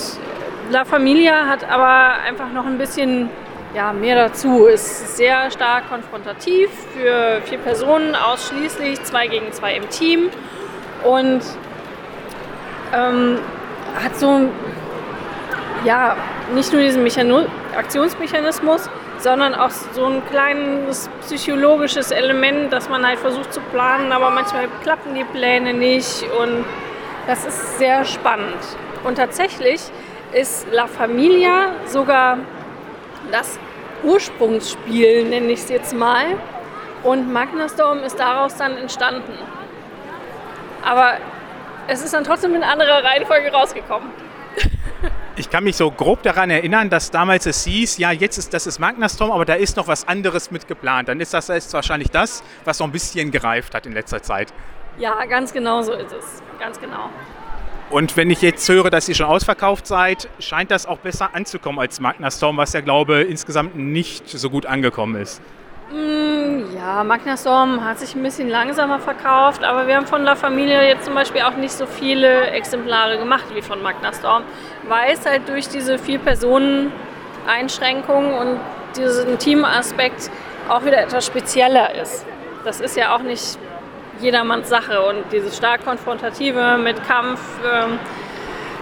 La 0.72 0.84
Familia 0.84 1.48
hat 1.48 1.70
aber 1.70 2.22
einfach 2.26 2.52
noch 2.52 2.66
ein 2.66 2.78
bisschen 2.80 3.30
ja, 3.76 3.92
mehr 3.94 4.16
dazu. 4.16 4.66
Ist 4.66 5.18
sehr 5.18 5.52
stark 5.52 5.90
konfrontativ 5.90 6.70
für 6.94 7.42
vier 7.44 7.58
Personen 7.60 8.16
ausschließlich, 8.16 9.04
zwei 9.04 9.28
gegen 9.28 9.52
zwei 9.52 9.76
im 9.76 9.90
Team 9.90 10.30
und 11.04 11.42
ähm, 12.94 13.40
hat 14.02 14.18
so 14.18 14.50
ja 15.84 16.16
nicht 16.54 16.72
nur 16.72 16.82
diesen 16.82 17.04
Mechano 17.04 17.46
Aktionsmechanismus, 17.78 18.90
sondern 19.20 19.54
auch 19.54 19.70
so 19.70 20.06
ein 20.06 20.26
kleines 20.30 21.10
psychologisches 21.22 22.12
Element, 22.12 22.72
dass 22.72 22.90
man 22.90 23.06
halt 23.06 23.20
versucht 23.20 23.54
zu 23.54 23.60
planen, 23.72 24.12
aber 24.12 24.30
manchmal 24.30 24.68
klappen 24.84 25.14
die 25.14 25.26
Pläne 25.26 25.74
nicht 25.74 26.24
und 26.40 26.64
das 27.28 27.46
ist 27.46 27.78
sehr 27.78 28.06
spannend. 28.06 28.60
Und 29.04 29.16
tatsächlich 29.16 29.82
ist 30.32 30.68
La 30.72 30.88
Familia 30.88 31.72
sogar 31.86 32.38
das 33.32 33.60
Ursprungsspiel, 34.06 35.26
nenne 35.26 35.52
ich 35.52 35.60
es 35.60 35.70
jetzt 35.70 35.94
mal. 35.94 36.38
Und 37.04 37.32
Magnastorm 37.32 38.00
ist 38.00 38.18
daraus 38.18 38.56
dann 38.56 38.78
entstanden. 38.78 39.34
Aber 40.84 41.18
es 41.88 42.04
ist 42.04 42.14
dann 42.14 42.24
trotzdem 42.24 42.56
in 42.56 42.64
anderer 42.64 43.04
Reihenfolge 43.04 43.52
rausgekommen. 43.52 44.10
Ich 45.38 45.50
kann 45.50 45.66
mich 45.66 45.76
so 45.76 45.92
grob 45.92 46.24
daran 46.24 46.50
erinnern, 46.50 46.90
dass 46.90 47.12
damals 47.12 47.46
es 47.46 47.66
hieß, 47.66 47.98
ja, 47.98 48.14
jetzt 48.14 48.38
ist 48.38 48.54
das 48.54 48.68
ist 48.68 48.80
Magnastorm, 48.80 49.32
aber 49.32 49.44
da 49.44 49.56
ist 49.56 49.76
noch 49.76 49.90
was 49.90 50.08
anderes 50.08 50.50
mit 50.50 50.66
geplant. 50.66 51.10
Dann 51.10 51.20
ist 51.20 51.34
das 51.34 51.50
jetzt 51.50 51.74
wahrscheinlich 51.74 52.10
das, 52.10 52.42
was 52.64 52.80
noch 52.80 52.88
ein 52.88 52.94
bisschen 52.94 53.32
gereift 53.32 53.76
hat 53.76 53.86
in 53.86 53.92
letzter 53.92 54.24
Zeit. 54.24 54.54
Ja, 54.98 55.26
ganz 55.26 55.52
genau 55.52 55.82
so 55.82 55.92
ist 55.92 56.14
es. 56.14 56.42
Ganz 56.58 56.80
genau. 56.80 57.10
Und 57.90 58.18
wenn 58.18 58.32
ich 58.32 58.42
jetzt 58.42 58.68
höre, 58.68 58.90
dass 58.90 59.08
ihr 59.08 59.16
schon 59.16 59.28
ausverkauft 59.28 59.86
seid, 59.86 60.28
scheint 60.40 60.72
das 60.72 60.86
auch 60.88 60.98
besser 60.98 61.30
anzukommen 61.34 61.80
als 61.80 62.00
Magna 62.00 62.32
Storm, 62.32 62.58
was 62.58 62.74
ja, 62.74 62.82
glaube 62.82 63.24
ich, 63.24 63.30
insgesamt 63.30 63.76
nicht 63.76 64.28
so 64.28 64.50
gut 64.50 64.66
angekommen 64.66 65.22
ist. 65.22 65.40
Mm, 65.92 66.76
ja, 66.76 67.04
Magna 67.04 67.38
Storm 67.38 67.86
hat 67.86 68.00
sich 68.00 68.16
ein 68.16 68.24
bisschen 68.24 68.50
langsamer 68.50 69.00
verkauft, 69.00 69.64
aber 69.64 69.86
wir 69.86 69.98
haben 69.98 70.08
von 70.08 70.24
La 70.24 70.36
Familia 70.36 70.82
jetzt 70.82 71.06
zum 71.06 71.14
Beispiel 71.14 71.42
auch 71.42 71.56
nicht 71.58 71.74
so 71.74 71.86
viele 71.86 72.48
Exemplare 72.48 73.20
gemacht 73.20 73.46
wie 73.54 73.62
von 73.62 73.84
Magna 73.84 74.12
Storm, 74.12 74.44
weil 74.88 75.14
es 75.14 75.24
halt 75.26 75.48
durch 75.48 75.70
diese 75.70 76.00
vier 76.00 76.18
Personen 76.18 76.92
Einschränkungen 77.48 78.34
und 78.34 78.60
diesen 78.98 79.38
Teamaspekt 79.38 80.32
auch 80.70 80.84
wieder 80.86 81.04
etwas 81.04 81.28
spezieller 81.28 81.94
ist. 81.94 82.26
Das 82.64 82.80
ist 82.80 82.98
ja 82.98 83.16
auch 83.16 83.22
nicht 83.22 83.60
jedermanns 84.20 84.70
Sache. 84.70 85.02
Und 85.02 85.32
dieses 85.32 85.58
stark 85.58 85.84
konfrontative 85.86 86.78
mit 86.78 87.04
Kampf, 87.08 87.42
ähm, 87.64 88.00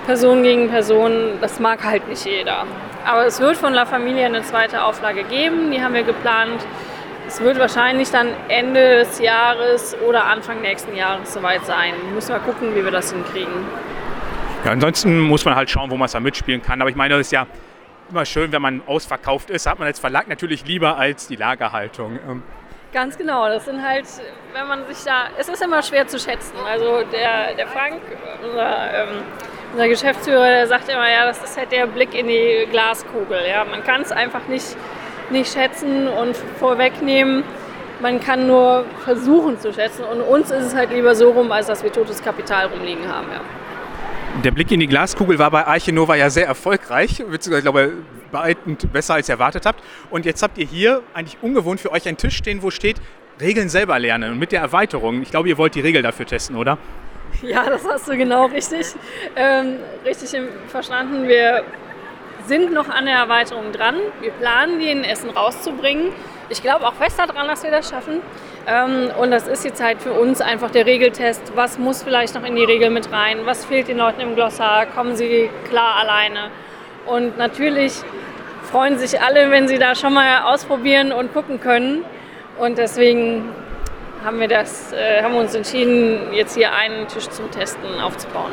Person 0.05 0.43
gegen 0.43 0.69
Person, 0.69 1.39
das 1.39 1.59
mag 1.59 1.83
halt 1.83 2.07
nicht 2.07 2.25
jeder. 2.25 2.65
Aber 3.05 3.25
es 3.25 3.39
wird 3.39 3.57
von 3.57 3.73
La 3.73 3.85
Familia 3.85 4.25
eine 4.25 4.41
zweite 4.43 4.83
Auflage 4.83 5.23
geben, 5.23 5.71
die 5.71 5.81
haben 5.81 5.93
wir 5.93 6.03
geplant. 6.03 6.65
Es 7.27 7.41
wird 7.41 7.57
wahrscheinlich 7.57 8.11
dann 8.11 8.27
Ende 8.49 8.97
des 8.97 9.19
Jahres 9.19 9.95
oder 10.07 10.25
Anfang 10.25 10.61
nächsten 10.61 10.95
Jahres 10.95 11.33
soweit 11.33 11.65
sein. 11.65 11.93
Müssen 12.13 12.33
wir 12.33 12.39
gucken, 12.39 12.75
wie 12.75 12.83
wir 12.83 12.91
das 12.91 13.11
hinkriegen. 13.11 13.53
Ja, 14.65 14.71
ansonsten 14.71 15.19
muss 15.19 15.43
man 15.45 15.55
halt 15.55 15.69
schauen, 15.69 15.89
wo 15.89 15.95
man 15.95 16.05
es 16.05 16.11
da 16.11 16.19
mitspielen 16.19 16.61
kann. 16.61 16.81
Aber 16.81 16.89
ich 16.89 16.95
meine, 16.95 17.15
das 17.15 17.27
ist 17.27 17.31
ja 17.31 17.47
immer 18.09 18.25
schön, 18.25 18.51
wenn 18.51 18.61
man 18.61 18.81
ausverkauft 18.85 19.49
ist. 19.49 19.65
Hat 19.65 19.79
man 19.79 19.87
als 19.87 19.99
Verlag 19.99 20.27
natürlich 20.27 20.65
lieber 20.65 20.97
als 20.97 21.27
die 21.27 21.35
Lagerhaltung. 21.35 22.19
Ganz 22.93 23.17
genau, 23.17 23.47
das 23.49 23.65
sind 23.65 23.81
halt, 23.81 24.05
wenn 24.53 24.67
man 24.67 24.85
sich 24.85 25.03
da, 25.03 25.23
es 25.39 25.49
ist 25.49 25.63
immer 25.63 25.81
schwer 25.81 26.07
zu 26.07 26.19
schätzen. 26.19 26.55
Also 26.71 27.01
der, 27.11 27.55
der 27.55 27.65
Frank, 27.65 27.99
unser, 28.43 28.93
ähm, 28.93 29.23
unser 29.71 29.87
Geschäftsführer, 29.87 30.45
der 30.45 30.67
sagt 30.67 30.89
immer, 30.89 31.09
ja, 31.09 31.25
das 31.25 31.43
ist 31.43 31.57
halt 31.57 31.71
der 31.71 31.87
Blick 31.87 32.13
in 32.13 32.27
die 32.27 32.67
Glaskugel. 32.69 33.39
Ja. 33.49 33.65
Man 33.65 33.83
kann 33.83 34.03
es 34.03 34.11
einfach 34.11 34.47
nicht, 34.47 34.77
nicht 35.31 35.51
schätzen 35.51 36.07
und 36.07 36.37
vorwegnehmen. 36.59 37.43
Man 37.99 38.19
kann 38.19 38.45
nur 38.45 38.85
versuchen 39.03 39.59
zu 39.59 39.73
schätzen. 39.73 40.03
Und 40.05 40.21
uns 40.21 40.51
ist 40.51 40.65
es 40.65 40.75
halt 40.75 40.91
lieber 40.91 41.15
so 41.15 41.31
rum, 41.31 41.51
als 41.51 41.65
dass 41.65 41.83
wir 41.83 41.91
totes 41.91 42.23
Kapital 42.23 42.67
rumliegen 42.67 43.11
haben. 43.11 43.27
Ja. 43.31 43.41
Der 44.41 44.51
Blick 44.51 44.71
in 44.71 44.79
die 44.79 44.87
Glaskugel 44.87 45.37
war 45.37 45.51
bei 45.51 45.67
Arche 45.67 45.93
Nova 45.93 46.15
ja 46.15 46.29
sehr 46.29 46.47
erfolgreich, 46.47 47.23
beziehungsweise 47.29 47.57
ich 47.59 47.63
glaube 47.63 47.91
beeindruckend 48.31 48.91
besser 48.91 49.13
als 49.13 49.29
ihr 49.29 49.33
erwartet 49.33 49.65
habt. 49.65 49.83
Und 50.09 50.25
jetzt 50.25 50.41
habt 50.41 50.57
ihr 50.57 50.65
hier 50.65 51.03
eigentlich 51.13 51.37
ungewohnt 51.41 51.79
für 51.79 51.91
euch 51.91 52.07
einen 52.07 52.17
Tisch 52.17 52.35
stehen, 52.35 52.63
wo 52.63 52.71
steht 52.71 52.97
Regeln 53.39 53.69
selber 53.69 53.99
lernen. 53.99 54.31
Und 54.31 54.39
mit 54.39 54.51
der 54.51 54.61
Erweiterung, 54.61 55.21
ich 55.21 55.29
glaube, 55.29 55.49
ihr 55.49 55.57
wollt 55.59 55.75
die 55.75 55.81
Regel 55.81 56.01
dafür 56.01 56.25
testen, 56.25 56.55
oder? 56.55 56.79
Ja, 57.43 57.69
das 57.69 57.85
hast 57.87 58.07
du 58.07 58.17
genau 58.17 58.45
richtig, 58.47 58.87
ähm, 59.35 59.77
richtig 60.03 60.39
verstanden. 60.67 61.27
Wir 61.27 61.63
sind 62.47 62.73
noch 62.73 62.89
an 62.89 63.05
der 63.05 63.15
Erweiterung 63.15 63.71
dran. 63.71 63.95
Wir 64.19 64.31
planen, 64.31 64.79
die 64.79 64.89
in 64.89 65.03
Essen 65.03 65.29
rauszubringen. 65.29 66.11
Ich 66.49 66.61
glaube 66.61 66.87
auch 66.87 66.93
fest 66.95 67.19
daran, 67.19 67.47
dass 67.47 67.63
wir 67.63 67.71
das 67.71 67.89
schaffen. 67.89 68.21
Ähm, 68.65 69.11
und 69.19 69.31
das 69.31 69.47
ist 69.47 69.65
jetzt 69.65 69.83
halt 69.83 70.01
für 70.01 70.13
uns 70.13 70.39
einfach 70.39 70.71
der 70.71 70.85
Regeltest. 70.85 71.51
Was 71.55 71.77
muss 71.77 72.03
vielleicht 72.03 72.35
noch 72.35 72.45
in 72.45 72.55
die 72.55 72.63
Regel 72.63 72.89
mit 72.89 73.11
rein? 73.11 73.39
Was 73.45 73.65
fehlt 73.65 73.87
den 73.87 73.97
Leuten 73.97 74.21
im 74.21 74.35
Glossar? 74.35 74.85
Kommen 74.85 75.15
sie 75.15 75.49
klar 75.69 75.97
alleine? 75.97 76.49
Und 77.05 77.37
natürlich 77.37 77.93
freuen 78.71 78.97
sich 78.97 79.21
alle, 79.21 79.51
wenn 79.51 79.67
sie 79.67 79.77
da 79.77 79.95
schon 79.95 80.13
mal 80.13 80.43
ausprobieren 80.43 81.11
und 81.11 81.33
gucken 81.33 81.59
können. 81.59 82.05
Und 82.57 82.77
deswegen 82.77 83.49
haben 84.23 84.39
wir, 84.39 84.47
das, 84.47 84.93
äh, 84.93 85.21
haben 85.21 85.35
uns 85.35 85.53
entschieden, 85.53 86.33
jetzt 86.33 86.55
hier 86.55 86.73
einen 86.73 87.07
Tisch 87.09 87.27
zum 87.29 87.51
Testen 87.51 87.99
aufzubauen. 88.01 88.51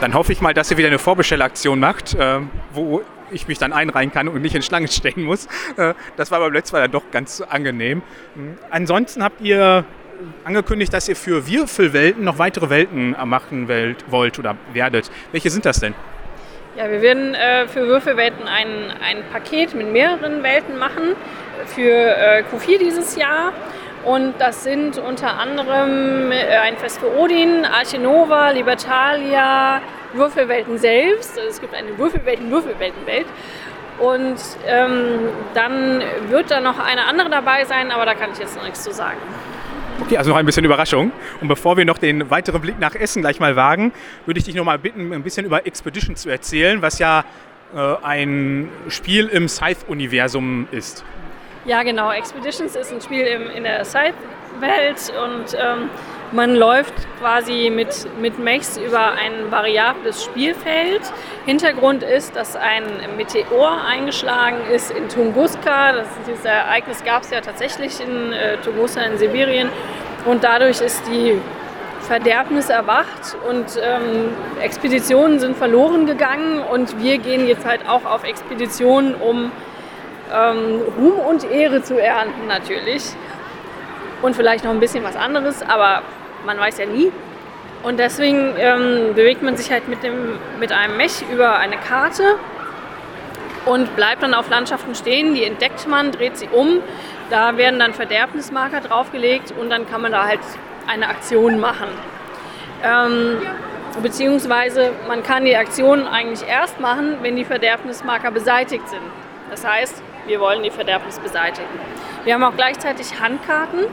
Dann 0.00 0.14
hoffe 0.14 0.32
ich 0.32 0.40
mal, 0.40 0.54
dass 0.54 0.70
ihr 0.70 0.76
wieder 0.76 0.88
eine 0.88 1.00
Vorbestellaktion 1.00 1.80
macht, 1.80 2.14
äh, 2.14 2.38
wo 2.72 3.02
ich 3.30 3.48
mich 3.48 3.58
dann 3.58 3.72
einreihen 3.72 4.12
kann 4.12 4.28
und 4.28 4.42
nicht 4.42 4.54
in 4.54 4.62
Schlange 4.62 4.88
stehen 4.88 5.22
muss. 5.22 5.46
Äh, 5.76 5.94
das 6.16 6.30
war 6.30 6.40
beim 6.40 6.52
letzten 6.52 6.76
Mal 6.76 6.82
dann 6.82 6.90
doch 6.90 7.10
ganz 7.10 7.40
angenehm. 7.40 8.02
Mhm. 8.34 8.58
Ansonsten 8.70 9.22
habt 9.22 9.40
ihr 9.40 9.84
angekündigt, 10.44 10.92
dass 10.92 11.08
ihr 11.08 11.16
für 11.16 11.46
Würfelwelten 11.46 12.24
noch 12.24 12.38
weitere 12.38 12.70
Welten 12.70 13.16
machen 13.24 13.68
wollt 13.68 14.38
oder 14.38 14.56
werdet. 14.72 15.10
Welche 15.32 15.50
sind 15.50 15.64
das 15.64 15.80
denn? 15.80 15.94
Ja, 16.76 16.88
wir 16.90 17.02
werden 17.02 17.34
äh, 17.34 17.66
für 17.66 17.86
Würfelwelten 17.86 18.46
ein, 18.46 18.92
ein 19.02 19.24
Paket 19.32 19.74
mit 19.74 19.90
mehreren 19.92 20.42
Welten 20.42 20.78
machen 20.78 21.16
für 21.66 21.90
äh, 21.90 22.44
Q4 22.52 22.78
dieses 22.78 23.16
Jahr. 23.16 23.52
Und 24.04 24.34
das 24.38 24.62
sind 24.62 24.96
unter 24.98 25.38
anderem 25.38 26.30
äh, 26.30 26.56
ein 26.56 26.76
Fest 26.76 27.00
für 27.00 27.18
Odin, 27.18 27.64
Arche 27.64 27.98
Nova, 27.98 28.50
Libertalia, 28.50 29.82
Würfelwelten 30.14 30.78
selbst. 30.78 31.36
Also 31.36 31.48
es 31.48 31.60
gibt 31.60 31.74
eine 31.74 31.96
Würfelwelten-Würfelwelten-Welt. 31.98 33.26
Und 33.98 34.36
ähm, 34.66 35.28
dann 35.54 36.02
wird 36.28 36.50
da 36.50 36.60
noch 36.60 36.78
eine 36.78 37.06
andere 37.06 37.30
dabei 37.30 37.64
sein, 37.64 37.90
aber 37.90 38.06
da 38.06 38.14
kann 38.14 38.30
ich 38.32 38.38
jetzt 38.38 38.56
noch 38.56 38.62
nichts 38.62 38.84
zu 38.84 38.92
sagen. 38.92 39.18
Okay, 40.00 40.16
also 40.16 40.30
noch 40.30 40.36
ein 40.36 40.46
bisschen 40.46 40.64
Überraschung. 40.64 41.10
Und 41.40 41.48
bevor 41.48 41.76
wir 41.76 41.84
noch 41.84 41.98
den 41.98 42.30
weiteren 42.30 42.60
Blick 42.60 42.78
nach 42.78 42.94
Essen 42.94 43.22
gleich 43.22 43.40
mal 43.40 43.56
wagen, 43.56 43.92
würde 44.26 44.38
ich 44.38 44.44
dich 44.44 44.54
noch 44.54 44.64
mal 44.64 44.78
bitten, 44.78 45.12
ein 45.12 45.22
bisschen 45.24 45.44
über 45.44 45.66
Expedition 45.66 46.14
zu 46.14 46.30
erzählen, 46.30 46.80
was 46.80 47.00
ja 47.00 47.24
äh, 47.74 47.96
ein 48.04 48.68
Spiel 48.88 49.26
im 49.26 49.48
Scythe-Universum 49.48 50.68
ist. 50.70 51.04
Ja, 51.68 51.82
genau. 51.82 52.10
Expeditions 52.10 52.74
ist 52.76 52.94
ein 52.94 53.02
Spiel 53.02 53.26
im, 53.26 53.50
in 53.50 53.64
der 53.64 53.84
Scythe-Welt 53.84 55.12
und 55.22 55.54
ähm, 55.54 55.90
man 56.32 56.54
läuft 56.54 56.94
quasi 57.20 57.68
mit, 57.68 58.08
mit 58.18 58.38
Mechs 58.38 58.78
über 58.78 59.12
ein 59.12 59.50
variables 59.50 60.24
Spielfeld. 60.24 61.02
Hintergrund 61.44 62.02
ist, 62.02 62.34
dass 62.34 62.56
ein 62.56 62.84
Meteor 63.18 63.82
eingeschlagen 63.86 64.56
ist 64.72 64.90
in 64.90 65.10
Tunguska. 65.10 65.92
Das, 65.92 66.06
dieses 66.26 66.46
Ereignis 66.46 67.04
gab 67.04 67.24
es 67.24 67.30
ja 67.32 67.42
tatsächlich 67.42 68.00
in 68.00 68.32
äh, 68.32 68.56
Tunguska 68.64 69.02
in 69.02 69.18
Sibirien. 69.18 69.68
Und 70.24 70.44
dadurch 70.44 70.80
ist 70.80 71.06
die 71.06 71.38
Verderbnis 72.00 72.70
erwacht 72.70 73.36
und 73.46 73.78
ähm, 73.82 74.30
Expeditionen 74.62 75.38
sind 75.38 75.54
verloren 75.54 76.06
gegangen. 76.06 76.60
Und 76.60 76.98
wir 77.02 77.18
gehen 77.18 77.46
jetzt 77.46 77.66
halt 77.66 77.86
auch 77.86 78.06
auf 78.06 78.24
Expeditionen, 78.24 79.14
um 79.14 79.52
ähm, 80.32 80.82
Ruhm 80.96 81.18
und 81.18 81.50
Ehre 81.50 81.82
zu 81.82 82.00
ernten 82.00 82.46
natürlich 82.46 83.04
und 84.22 84.34
vielleicht 84.36 84.64
noch 84.64 84.72
ein 84.72 84.80
bisschen 84.80 85.04
was 85.04 85.16
anderes, 85.16 85.62
aber 85.62 86.02
man 86.44 86.58
weiß 86.58 86.78
ja 86.78 86.86
nie. 86.86 87.12
Und 87.82 87.98
deswegen 87.98 88.54
ähm, 88.58 89.14
bewegt 89.14 89.42
man 89.42 89.56
sich 89.56 89.70
halt 89.70 89.88
mit, 89.88 90.02
dem, 90.02 90.38
mit 90.58 90.72
einem 90.72 90.96
Mech 90.96 91.22
über 91.32 91.56
eine 91.58 91.76
Karte 91.76 92.36
und 93.66 93.94
bleibt 93.94 94.22
dann 94.22 94.34
auf 94.34 94.50
Landschaften 94.50 94.94
stehen. 94.94 95.34
Die 95.34 95.44
entdeckt 95.44 95.86
man, 95.86 96.10
dreht 96.10 96.36
sie 96.36 96.48
um. 96.48 96.80
Da 97.30 97.56
werden 97.56 97.78
dann 97.78 97.94
Verderbnismarker 97.94 98.80
draufgelegt 98.80 99.52
und 99.60 99.70
dann 99.70 99.88
kann 99.88 100.02
man 100.02 100.12
da 100.12 100.26
halt 100.26 100.40
eine 100.88 101.08
Aktion 101.08 101.60
machen. 101.60 101.88
Ähm, 102.82 103.38
beziehungsweise 104.02 104.90
man 105.06 105.22
kann 105.22 105.44
die 105.44 105.56
Aktion 105.56 106.06
eigentlich 106.06 106.48
erst 106.48 106.80
machen, 106.80 107.18
wenn 107.22 107.36
die 107.36 107.44
Verderbnismarker 107.44 108.30
beseitigt 108.30 108.88
sind. 108.88 109.02
Das 109.50 109.66
heißt, 109.66 110.02
wir 110.28 110.40
wollen 110.40 110.62
die 110.62 110.70
Verderbnis 110.70 111.18
beseitigen. 111.18 111.66
Wir 112.24 112.34
haben 112.34 112.44
auch 112.44 112.54
gleichzeitig 112.54 113.18
Handkarten, 113.18 113.86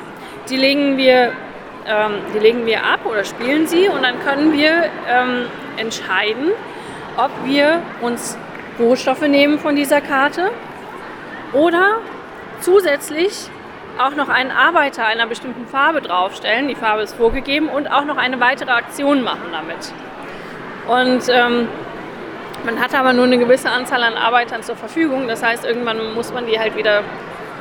die 0.50 0.58
legen 0.58 0.98
wir, 0.98 1.32
ähm, 1.88 2.12
die 2.34 2.40
legen 2.40 2.66
wir 2.66 2.84
ab 2.84 3.06
oder 3.06 3.24
spielen 3.24 3.68
sie 3.68 3.88
und 3.88 4.04
dann 4.04 4.20
können 4.20 4.54
wir 4.54 4.90
ähm, 5.10 5.46
entscheiden, 5.78 6.52
ob 7.18 7.32
wir 7.46 7.82
uns 8.02 8.38
Rohstoffe 8.78 9.22
nehmen 9.22 9.58
von 9.58 9.76
dieser 9.76 10.02
Karte 10.02 10.52
oder 11.54 12.00
zusätzlich 12.60 13.50
auch 13.98 14.16
noch 14.16 14.28
einen 14.28 14.52
Arbeiter 14.52 15.06
einer 15.06 15.28
bestimmten 15.28 15.68
Farbe 15.68 16.02
draufstellen, 16.02 16.68
die 16.68 16.76
Farbe 16.76 17.04
ist 17.04 17.16
vorgegeben, 17.16 17.70
und 17.70 17.88
auch 17.88 18.04
noch 18.04 18.18
eine 18.18 18.42
weitere 18.42 18.72
Aktion 18.72 19.24
machen 19.24 19.54
damit. 19.54 19.94
Und 20.88 21.30
ähm, 21.30 21.70
man 22.66 22.80
hat 22.80 22.96
aber 22.96 23.14
nur 23.14 23.26
eine 23.26 23.38
gewisse 23.38 23.70
Anzahl 23.70 24.04
an 24.04 24.16
Arbeitern 24.16 24.64
zur 24.64 24.76
Verfügung. 24.76 25.28
Das 25.28 25.44
heißt, 25.44 25.66
irgendwann 25.66 26.14
muss 26.16 26.34
man 26.34 26.48
die 26.48 26.60
halt 26.60 26.76
wieder 26.76 27.04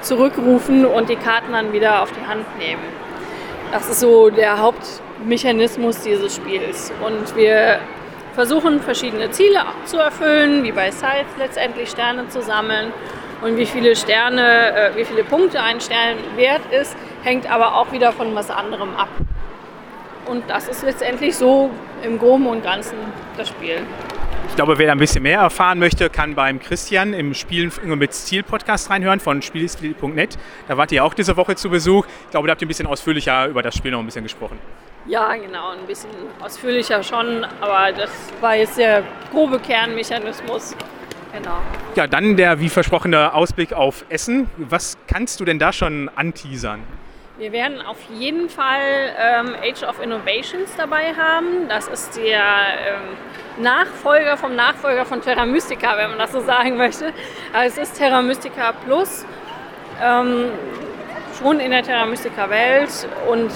zurückrufen 0.01 0.85
und 0.87 1.09
die 1.09 1.17
Karten 1.17 1.53
dann 1.53 1.73
wieder 1.73 2.03
auf 2.03 2.11
die 2.13 2.27
Hand 2.27 2.45
nehmen. 2.59 2.83
Das 3.71 3.89
ist 3.89 4.01
so 4.01 4.31
der 4.31 4.61
Hauptmechanismus 4.61 6.01
dieses 6.01 6.37
Spiels. 6.37 6.93
Und 7.05 7.37
wir 7.37 7.81
versuchen 8.35 8.81
verschiedene 8.81 9.31
Ziele 9.31 9.61
zu 9.85 9.99
erfüllen, 9.99 10.65
wie 10.65 10.73
bei 10.73 10.91
Scythe 10.91 11.27
letztendlich 11.39 11.91
Sterne 11.91 12.29
zu 12.29 12.43
sammeln. 12.43 12.93
Und 13.43 13.57
wie 13.57 13.67
viele 13.67 13.95
Sterne, 13.95 14.75
äh, 14.75 14.97
wie 14.97 15.05
viele 15.05 15.23
Punkte 15.23 15.61
ein 15.61 15.81
Stern 15.81 16.17
wert 16.37 16.63
ist, 16.73 16.97
hängt 17.23 17.51
aber 17.51 17.77
auch 17.77 17.93
wieder 17.93 18.13
von 18.13 18.35
was 18.35 18.51
anderem 18.51 18.97
ab. 18.97 19.09
Und 20.27 20.49
das 20.49 20.69
ist 20.69 20.83
letztendlich 20.83 21.37
so 21.37 21.71
im 22.03 22.19
Groben 22.19 22.47
und 22.47 22.63
Ganzen 22.63 22.97
das 23.37 23.49
Spiel. 23.49 23.83
Ich 24.49 24.57
glaube, 24.57 24.79
wer 24.79 24.87
da 24.87 24.93
ein 24.93 24.99
bisschen 24.99 25.23
mehr 25.23 25.41
erfahren 25.41 25.79
möchte, 25.79 26.09
kann 26.11 26.35
beim 26.35 26.61
Christian 26.61 27.13
im 27.13 27.35
Spielen 27.35 27.73
mit 27.85 28.15
Stil 28.15 28.43
Podcast 28.43 28.89
reinhören 28.89 29.19
von 29.21 29.43
spielstil.net. 29.43 30.39
Da 30.69 30.77
wart 30.77 30.93
ihr 30.93 31.05
auch 31.05 31.15
diese 31.15 31.37
Woche 31.37 31.57
zu 31.57 31.71
Besuch. 31.71 32.07
Ich 32.27 32.31
glaube, 32.31 32.47
da 32.47 32.53
habt 32.53 32.63
ihr 32.63 32.67
ein 32.67 32.69
bisschen 32.69 32.87
ausführlicher 32.87 33.47
über 33.49 33.63
das 33.63 33.75
Spiel 33.75 33.91
noch 33.91 33.99
ein 33.99 34.07
bisschen 34.07 34.23
gesprochen. 34.23 34.59
Ja, 35.07 35.35
genau, 35.35 35.73
ein 35.73 35.87
bisschen 35.87 36.11
ausführlicher 36.41 37.03
schon, 37.03 37.45
aber 37.61 37.93
das 37.93 38.11
war 38.41 38.57
jetzt 38.57 38.79
der 38.79 39.03
grobe 39.31 39.59
Kernmechanismus. 39.59 40.75
Genau. 41.33 41.59
Ja, 41.97 42.07
dann 42.07 42.37
der 42.37 42.61
wie 42.61 42.69
versprochene 42.69 43.35
Ausblick 43.35 43.73
auf 43.73 44.05
Essen. 44.09 44.49
Was 44.57 44.97
kannst 45.09 45.41
du 45.41 45.45
denn 45.45 45.59
da 45.59 45.73
schon 45.73 46.09
anteasern? 46.15 46.81
Wir 47.37 47.51
werden 47.51 47.83
auf 47.83 47.97
jeden 48.17 48.49
Fall 48.49 49.13
ähm, 49.19 49.57
Age 49.61 49.83
of 49.83 50.01
Innovations 50.01 50.71
dabei 50.77 51.15
haben. 51.17 51.69
Das 51.69 51.89
ist 51.89 52.17
der 52.17 52.39
ähm, 52.39 53.61
Nachfolger 53.61 54.37
vom 54.37 54.55
Nachfolger 54.55 55.05
von 55.05 55.21
Terra 55.21 55.45
Mystica, 55.45 55.97
wenn 55.99 56.11
man 56.11 56.19
das 56.21 56.31
so 56.31 56.39
sagen 56.39 56.77
möchte. 56.77 57.13
Also 57.53 57.81
es 57.81 57.89
ist 57.89 57.99
Terra 57.99 58.23
Mystica 58.23 58.73
Plus. 58.85 59.27
Ähm, 60.01 60.51
schon 61.37 61.59
in 61.59 61.73
der 61.73 61.83
Terra 61.83 62.07
Mystica 62.07 62.49
Welt 62.51 63.09
und 63.29 63.51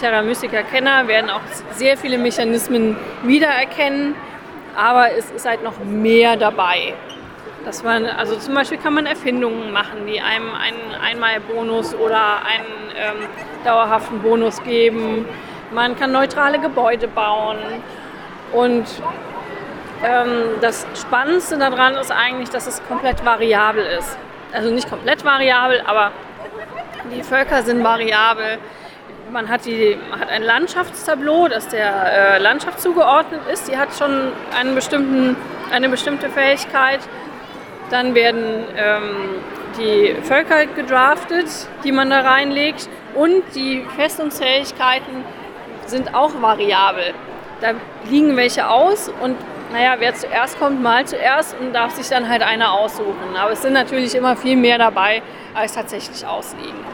Terra 0.00 0.22
Mystica 0.22 0.62
Kenner 0.62 1.06
werden 1.06 1.28
auch 1.28 1.42
sehr 1.72 1.98
viele 1.98 2.16
Mechanismen 2.16 2.96
wiedererkennen, 3.24 4.14
aber 4.74 5.12
es 5.12 5.30
ist 5.32 5.46
halt 5.46 5.62
noch 5.62 5.78
mehr 5.84 6.36
dabei. 6.36 6.94
Dass 7.68 7.82
man, 7.82 8.06
also 8.06 8.34
zum 8.36 8.54
Beispiel 8.54 8.78
kann 8.78 8.94
man 8.94 9.04
Erfindungen 9.04 9.72
machen, 9.72 10.06
die 10.06 10.22
einem 10.22 10.54
einen 10.54 10.94
Einmalbonus 11.02 11.94
oder 11.94 12.38
einen 12.38 12.64
ähm, 12.96 13.28
dauerhaften 13.62 14.22
Bonus 14.22 14.62
geben. 14.62 15.26
Man 15.70 15.94
kann 15.94 16.10
neutrale 16.10 16.60
Gebäude 16.60 17.08
bauen. 17.08 17.58
Und 18.54 18.86
ähm, 20.02 20.30
das 20.62 20.86
Spannendste 20.98 21.58
daran 21.58 21.96
ist 21.96 22.10
eigentlich, 22.10 22.48
dass 22.48 22.66
es 22.66 22.82
komplett 22.88 23.22
variabel 23.26 23.84
ist. 23.98 24.16
Also 24.54 24.70
nicht 24.70 24.88
komplett 24.88 25.22
variabel, 25.22 25.82
aber 25.84 26.12
die 27.14 27.22
Völker 27.22 27.62
sind 27.64 27.84
variabel. 27.84 28.56
Man 29.30 29.50
hat, 29.50 29.66
die, 29.66 29.98
hat 30.18 30.30
ein 30.30 30.42
Landschaftstableau, 30.42 31.48
das 31.48 31.68
der 31.68 32.36
äh, 32.36 32.38
Landschaft 32.38 32.80
zugeordnet 32.80 33.42
ist. 33.52 33.68
Die 33.68 33.76
hat 33.76 33.90
schon 33.94 34.32
einen 34.58 34.74
bestimmten, 34.74 35.36
eine 35.70 35.90
bestimmte 35.90 36.30
Fähigkeit. 36.30 37.00
Dann 37.90 38.14
werden 38.14 38.64
ähm, 38.76 39.40
die 39.78 40.14
Völker 40.22 40.66
gedraftet, 40.66 41.46
die 41.84 41.92
man 41.92 42.10
da 42.10 42.20
reinlegt. 42.20 42.88
Und 43.14 43.42
die 43.54 43.84
Festungsfähigkeiten 43.96 45.24
sind 45.86 46.14
auch 46.14 46.40
variabel. 46.40 47.14
Da 47.60 47.72
liegen 48.08 48.36
welche 48.36 48.68
aus 48.68 49.10
und 49.20 49.36
naja, 49.72 49.96
wer 49.98 50.14
zuerst 50.14 50.58
kommt, 50.58 50.82
mal 50.82 51.04
zuerst 51.04 51.56
und 51.60 51.72
darf 51.74 51.94
sich 51.94 52.08
dann 52.08 52.28
halt 52.28 52.42
einer 52.42 52.72
aussuchen. 52.72 53.36
Aber 53.36 53.52
es 53.52 53.62
sind 53.62 53.74
natürlich 53.74 54.14
immer 54.14 54.36
viel 54.36 54.56
mehr 54.56 54.78
dabei, 54.78 55.22
als 55.54 55.74
tatsächlich 55.74 56.26
ausliegen. 56.26 56.86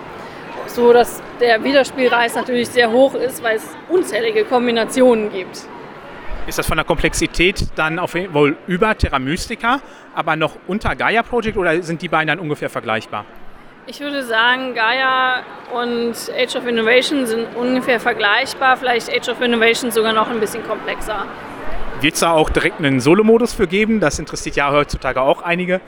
So 0.67 0.93
dass 0.93 1.23
der 1.41 1.63
Wiederspielreiz 1.63 2.35
natürlich 2.35 2.69
sehr 2.69 2.91
hoch 2.91 3.15
ist, 3.15 3.43
weil 3.43 3.57
es 3.57 3.77
unzählige 3.89 4.45
Kombinationen 4.45 5.31
gibt. 5.31 5.67
Ist 6.47 6.59
das 6.59 6.67
von 6.67 6.77
der 6.77 6.85
Komplexität 6.85 7.69
dann 7.75 7.99
auf 7.99 8.15
jeden 8.15 8.35
Fall 8.35 8.57
über 8.67 8.97
Terra 8.99 9.19
Mystica, 9.19 9.81
aber 10.15 10.37
noch 10.37 10.57
unter 10.67 10.95
Gaia 10.95 11.23
Project 11.23 11.57
oder 11.57 11.83
sind 11.83 12.03
die 12.03 12.09
beiden 12.09 12.29
dann 12.29 12.39
ungefähr 12.39 12.69
vergleichbar? 12.69 13.25
Ich 13.87 14.01
würde 14.01 14.23
sagen, 14.23 14.75
Gaia 14.75 15.43
und 15.75 16.15
Age 16.37 16.57
of 16.57 16.67
Innovation 16.67 17.27
sind 17.27 17.47
ungefähr 17.57 17.99
vergleichbar, 17.99 18.77
vielleicht 18.77 19.11
Age 19.11 19.31
of 19.31 19.41
Innovation 19.41 19.91
sogar 19.91 20.13
noch 20.13 20.29
ein 20.29 20.39
bisschen 20.39 20.67
komplexer. 20.67 21.25
Wird 22.03 22.15
es 22.15 22.21
da 22.21 22.33
auch 22.33 22.51
direkt 22.51 22.79
einen 22.79 23.01
Solo-Modus 23.01 23.55
für 23.55 23.67
geben? 23.67 24.01
Das 24.01 24.19
interessiert 24.19 24.57
ja 24.57 24.71
heutzutage 24.71 25.23
auch 25.23 25.41
einige. 25.41 25.81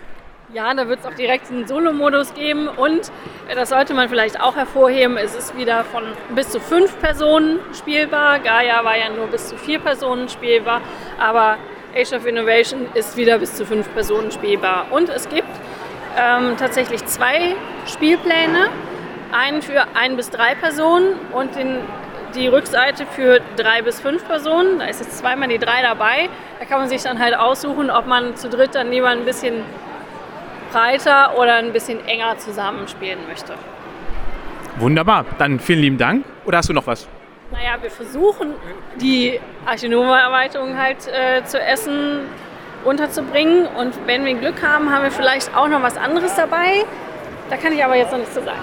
Ja, 0.54 0.72
da 0.74 0.88
wird 0.88 1.00
es 1.00 1.06
auch 1.06 1.14
direkt 1.14 1.50
einen 1.50 1.66
Solo-Modus 1.66 2.32
geben 2.32 2.68
und 2.68 3.10
das 3.52 3.68
sollte 3.68 3.94
man 3.94 4.08
vielleicht 4.08 4.40
auch 4.40 4.54
hervorheben, 4.54 5.16
es 5.16 5.34
ist 5.34 5.56
wieder 5.56 5.82
von 5.82 6.04
bis 6.36 6.50
zu 6.50 6.60
fünf 6.60 6.96
Personen 7.00 7.58
spielbar. 7.76 8.38
Gaia 8.38 8.84
war 8.84 8.96
ja 8.96 9.08
nur 9.10 9.26
bis 9.26 9.48
zu 9.48 9.56
vier 9.58 9.80
Personen 9.80 10.28
spielbar, 10.28 10.82
aber 11.18 11.58
Age 11.96 12.12
of 12.12 12.26
Innovation 12.26 12.86
ist 12.94 13.16
wieder 13.16 13.38
bis 13.38 13.56
zu 13.56 13.66
fünf 13.66 13.92
Personen 13.92 14.30
spielbar. 14.30 14.86
Und 14.92 15.08
es 15.08 15.28
gibt 15.28 15.48
ähm, 16.16 16.56
tatsächlich 16.56 17.04
zwei 17.06 17.56
Spielpläne, 17.86 18.68
einen 19.32 19.62
für 19.62 19.84
ein 19.94 20.16
bis 20.16 20.30
drei 20.30 20.54
Personen 20.54 21.16
und 21.32 21.56
den, 21.56 21.80
die 22.36 22.46
Rückseite 22.46 23.04
für 23.04 23.40
drei 23.56 23.82
bis 23.82 23.98
fünf 23.98 24.24
Personen. 24.28 24.78
Da 24.78 24.86
ist 24.86 25.00
jetzt 25.00 25.18
zweimal 25.18 25.48
die 25.48 25.58
drei 25.58 25.82
dabei. 25.82 26.28
Da 26.60 26.66
kann 26.66 26.78
man 26.78 26.88
sich 26.88 27.02
dann 27.02 27.18
halt 27.18 27.36
aussuchen, 27.36 27.90
ob 27.90 28.06
man 28.06 28.36
zu 28.36 28.48
dritt 28.48 28.76
dann 28.76 28.92
lieber 28.92 29.08
ein 29.08 29.24
bisschen 29.24 29.64
breiter 30.70 31.38
oder 31.38 31.56
ein 31.56 31.72
bisschen 31.72 32.04
enger 32.06 32.38
zusammenspielen 32.38 33.20
möchte. 33.28 33.54
Wunderbar, 34.78 35.24
dann 35.38 35.58
vielen 35.58 35.80
lieben 35.80 35.98
Dank. 35.98 36.24
Oder 36.44 36.58
hast 36.58 36.68
du 36.68 36.72
noch 36.72 36.86
was? 36.86 37.08
Naja, 37.50 37.76
wir 37.80 37.90
versuchen 37.90 38.54
die 39.00 39.40
Archinova-Erweiterung 39.64 40.76
halt 40.76 41.06
äh, 41.06 41.44
zu 41.44 41.60
essen 41.60 42.20
unterzubringen 42.84 43.66
und 43.66 43.94
wenn 44.06 44.24
wir 44.24 44.34
Glück 44.34 44.62
haben, 44.62 44.90
haben 44.90 45.04
wir 45.04 45.10
vielleicht 45.10 45.54
auch 45.56 45.68
noch 45.68 45.82
was 45.82 45.96
anderes 45.96 46.34
dabei. 46.34 46.84
Da 47.48 47.56
kann 47.56 47.72
ich 47.72 47.84
aber 47.84 47.96
jetzt 47.96 48.10
noch 48.10 48.18
nichts 48.18 48.34
zu 48.34 48.42
sagen. 48.42 48.58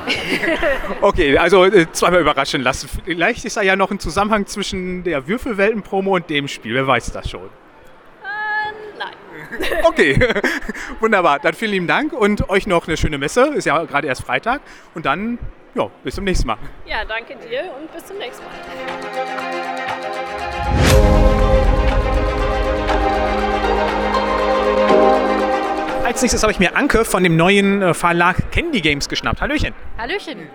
okay, 1.01 1.37
also 1.37 1.65
äh, 1.65 1.89
zweimal 1.93 2.19
überraschen 2.19 2.61
lassen. 2.61 2.89
Vielleicht 3.05 3.45
ist 3.45 3.55
da 3.55 3.61
ja 3.61 3.77
noch 3.77 3.91
ein 3.91 3.99
Zusammenhang 3.99 4.45
zwischen 4.45 5.03
der 5.03 5.27
Würfelwelten-Promo 5.27 6.15
und 6.15 6.29
dem 6.29 6.49
Spiel. 6.49 6.75
Wer 6.75 6.85
weiß 6.85 7.11
das 7.13 7.29
schon? 7.29 7.49
Okay, 9.83 10.19
wunderbar. 10.99 11.39
Dann 11.39 11.53
vielen 11.53 11.71
lieben 11.71 11.87
Dank 11.87 12.13
und 12.13 12.49
euch 12.49 12.67
noch 12.67 12.87
eine 12.87 12.97
schöne 12.97 13.17
Messe. 13.17 13.53
Ist 13.55 13.65
ja 13.65 13.83
gerade 13.83 14.07
erst 14.07 14.23
Freitag. 14.23 14.61
Und 14.93 15.05
dann, 15.05 15.37
ja, 15.75 15.89
bis 16.03 16.15
zum 16.15 16.23
nächsten 16.23 16.47
Mal. 16.47 16.57
Ja, 16.85 17.03
danke 17.05 17.35
dir 17.35 17.71
und 17.79 17.91
bis 17.93 18.05
zum 18.05 18.17
nächsten 18.17 18.43
Mal. 18.43 18.51
Als 26.05 26.21
nächstes 26.21 26.43
habe 26.43 26.51
ich 26.51 26.59
mir 26.59 26.75
Anke 26.75 27.05
von 27.05 27.23
dem 27.23 27.35
neuen 27.35 27.81
äh, 27.81 27.93
Verlag 27.93 28.51
Candy 28.51 28.81
Games 28.81 29.07
geschnappt. 29.09 29.41
Hallöchen. 29.41 29.73
Hallöchen. 29.97 30.47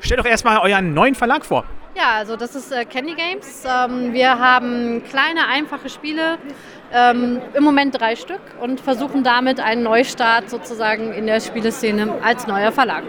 Stellt 0.00 0.20
doch 0.20 0.26
erstmal 0.26 0.58
euren 0.58 0.94
neuen 0.94 1.14
Verlag 1.14 1.44
vor. 1.44 1.64
Ja, 1.94 2.16
also 2.16 2.36
das 2.36 2.54
ist 2.54 2.72
äh, 2.72 2.84
Candy 2.84 3.14
Games. 3.14 3.64
Ähm, 3.64 4.12
wir 4.12 4.38
haben 4.38 5.02
kleine, 5.08 5.46
einfache 5.48 5.88
Spiele, 5.88 6.38
ähm, 6.94 7.40
im 7.54 7.64
Moment 7.64 8.00
drei 8.00 8.16
Stück 8.16 8.40
und 8.60 8.80
versuchen 8.80 9.22
damit 9.22 9.60
einen 9.60 9.82
Neustart 9.82 10.50
sozusagen 10.50 11.12
in 11.12 11.26
der 11.26 11.40
Spieleszene 11.40 12.14
als 12.22 12.46
neuer 12.46 12.72
Verlag. 12.72 13.04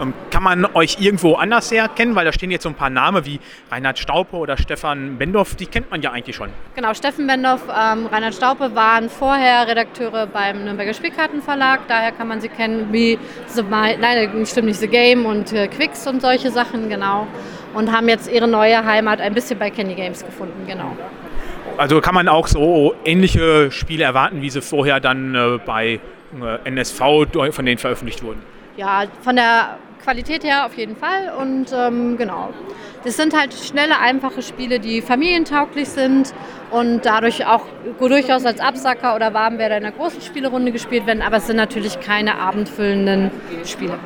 Ähm, 0.00 0.12
kann 0.30 0.42
man 0.42 0.66
euch 0.74 0.98
irgendwo 1.00 1.34
anders 1.34 1.70
herkennen? 1.70 2.14
Weil 2.14 2.24
da 2.24 2.32
stehen 2.32 2.50
jetzt 2.50 2.64
so 2.64 2.68
ein 2.68 2.74
paar 2.74 2.90
Namen 2.90 3.24
wie 3.24 3.40
Reinhard 3.70 3.98
Staupe 3.98 4.36
oder 4.36 4.56
Stefan 4.58 5.16
Bendorf, 5.16 5.54
die 5.54 5.66
kennt 5.66 5.90
man 5.90 6.02
ja 6.02 6.12
eigentlich 6.12 6.36
schon. 6.36 6.50
Genau, 6.74 6.92
Steffen 6.94 7.26
Bendorf, 7.26 7.62
ähm, 7.64 8.06
Reinhard 8.06 8.34
Staupe 8.34 8.74
waren 8.74 9.08
vorher 9.08 9.66
Redakteure 9.66 10.26
beim 10.26 10.64
Nürnberger 10.64 10.94
Spielkartenverlag, 10.94 11.80
daher 11.88 12.12
kann 12.12 12.28
man 12.28 12.40
sie 12.40 12.48
kennen 12.48 12.92
wie 12.92 13.18
The, 13.48 13.62
nein, 13.62 14.46
stimmt 14.46 14.68
nicht, 14.68 14.80
The 14.80 14.88
Game 14.88 15.24
und 15.24 15.52
äh, 15.52 15.68
Quicks 15.68 16.06
und 16.06 16.20
solche 16.20 16.50
Sachen, 16.50 16.88
genau. 16.88 17.26
Und 17.74 17.92
haben 17.92 18.08
jetzt 18.08 18.30
ihre 18.30 18.48
neue 18.48 18.84
Heimat 18.84 19.20
ein 19.20 19.34
bisschen 19.34 19.58
bei 19.58 19.70
Candy 19.70 19.94
Games 19.94 20.24
gefunden, 20.24 20.66
genau. 20.66 20.96
Also 21.78 22.00
kann 22.00 22.14
man 22.14 22.28
auch 22.28 22.46
so 22.46 22.94
ähnliche 23.04 23.70
Spiele 23.70 24.04
erwarten, 24.04 24.40
wie 24.42 24.50
sie 24.50 24.62
vorher 24.62 25.00
dann 25.00 25.34
äh, 25.34 25.58
bei 25.64 26.00
äh, 26.40 26.68
NSV 26.68 26.98
von 27.50 27.66
denen 27.66 27.78
veröffentlicht 27.78 28.22
wurden? 28.22 28.42
Ja, 28.76 29.04
von 29.22 29.36
der 29.36 29.78
Qualität 30.02 30.44
her 30.44 30.66
auf 30.66 30.76
jeden 30.76 30.96
Fall 30.96 31.32
und 31.38 31.66
ähm, 31.74 32.16
genau. 32.16 32.50
Das 33.04 33.16
sind 33.16 33.36
halt 33.38 33.54
schnelle, 33.54 33.98
einfache 33.98 34.42
Spiele, 34.42 34.80
die 34.80 35.00
familientauglich 35.00 35.88
sind 35.88 36.32
und 36.70 37.04
dadurch 37.04 37.46
auch 37.46 37.62
durchaus 37.98 38.44
als 38.44 38.60
Absacker 38.60 39.14
oder 39.14 39.32
Warmwerder 39.34 39.76
in 39.76 39.84
einer 39.84 39.94
großen 39.94 40.20
Spielerunde 40.20 40.72
gespielt 40.72 41.06
werden, 41.06 41.22
aber 41.22 41.36
es 41.36 41.46
sind 41.46 41.56
natürlich 41.56 42.00
keine 42.00 42.38
abendfüllenden 42.38 43.30
Spiele. 43.64 43.98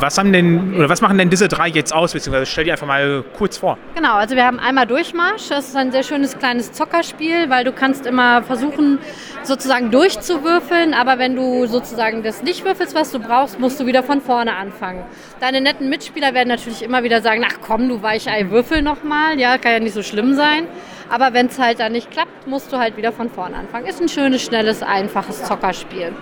Was 0.00 0.18
haben 0.18 0.32
denn 0.32 0.74
oder 0.76 0.88
was 0.88 1.00
machen 1.00 1.18
denn 1.18 1.30
diese 1.30 1.48
drei 1.48 1.68
jetzt 1.68 1.94
aus? 1.94 2.12
Beziehungsweise 2.12 2.46
stell 2.46 2.64
dir 2.64 2.72
einfach 2.72 2.86
mal 2.86 3.24
kurz 3.36 3.58
vor. 3.58 3.78
Genau, 3.94 4.14
also 4.14 4.34
wir 4.34 4.44
haben 4.44 4.58
einmal 4.58 4.86
Durchmarsch. 4.86 5.48
Das 5.48 5.68
ist 5.68 5.76
ein 5.76 5.92
sehr 5.92 6.02
schönes 6.02 6.38
kleines 6.38 6.72
Zockerspiel, 6.72 7.48
weil 7.48 7.64
du 7.64 7.72
kannst 7.72 8.04
immer 8.06 8.42
versuchen, 8.42 8.98
sozusagen 9.42 9.90
durchzuwürfeln, 9.90 10.94
aber 10.94 11.18
wenn 11.18 11.36
du 11.36 11.66
sozusagen 11.66 12.22
das 12.22 12.42
nicht 12.42 12.64
würfelst, 12.64 12.94
was 12.94 13.12
du 13.12 13.18
brauchst, 13.18 13.60
musst 13.60 13.78
du 13.78 13.86
wieder 13.86 14.02
von 14.02 14.20
vorne 14.20 14.56
anfangen. 14.56 15.04
Deine 15.40 15.60
netten 15.60 15.88
Mitspieler 15.88 16.34
werden 16.34 16.48
natürlich 16.48 16.82
immer 16.82 17.02
wieder 17.02 17.20
sagen, 17.20 17.44
ach 17.46 17.58
komm, 17.64 17.88
du 17.88 18.02
Weichei, 18.02 18.50
würfel 18.50 18.82
nochmal. 18.82 19.38
Ja, 19.38 19.58
kann 19.58 19.72
ja 19.72 19.80
nicht 19.80 19.94
so 19.94 20.02
schlimm 20.02 20.34
sein. 20.34 20.66
Aber 21.10 21.32
wenn 21.32 21.46
es 21.46 21.58
halt 21.58 21.80
dann 21.80 21.92
nicht 21.92 22.10
klappt, 22.10 22.46
musst 22.46 22.72
du 22.72 22.78
halt 22.78 22.96
wieder 22.96 23.12
von 23.12 23.30
vorne 23.30 23.56
anfangen. 23.56 23.86
Ist 23.86 24.00
ein 24.00 24.08
schönes, 24.08 24.42
schnelles, 24.42 24.82
einfaches 24.82 25.44
Zockerspiel. 25.44 26.12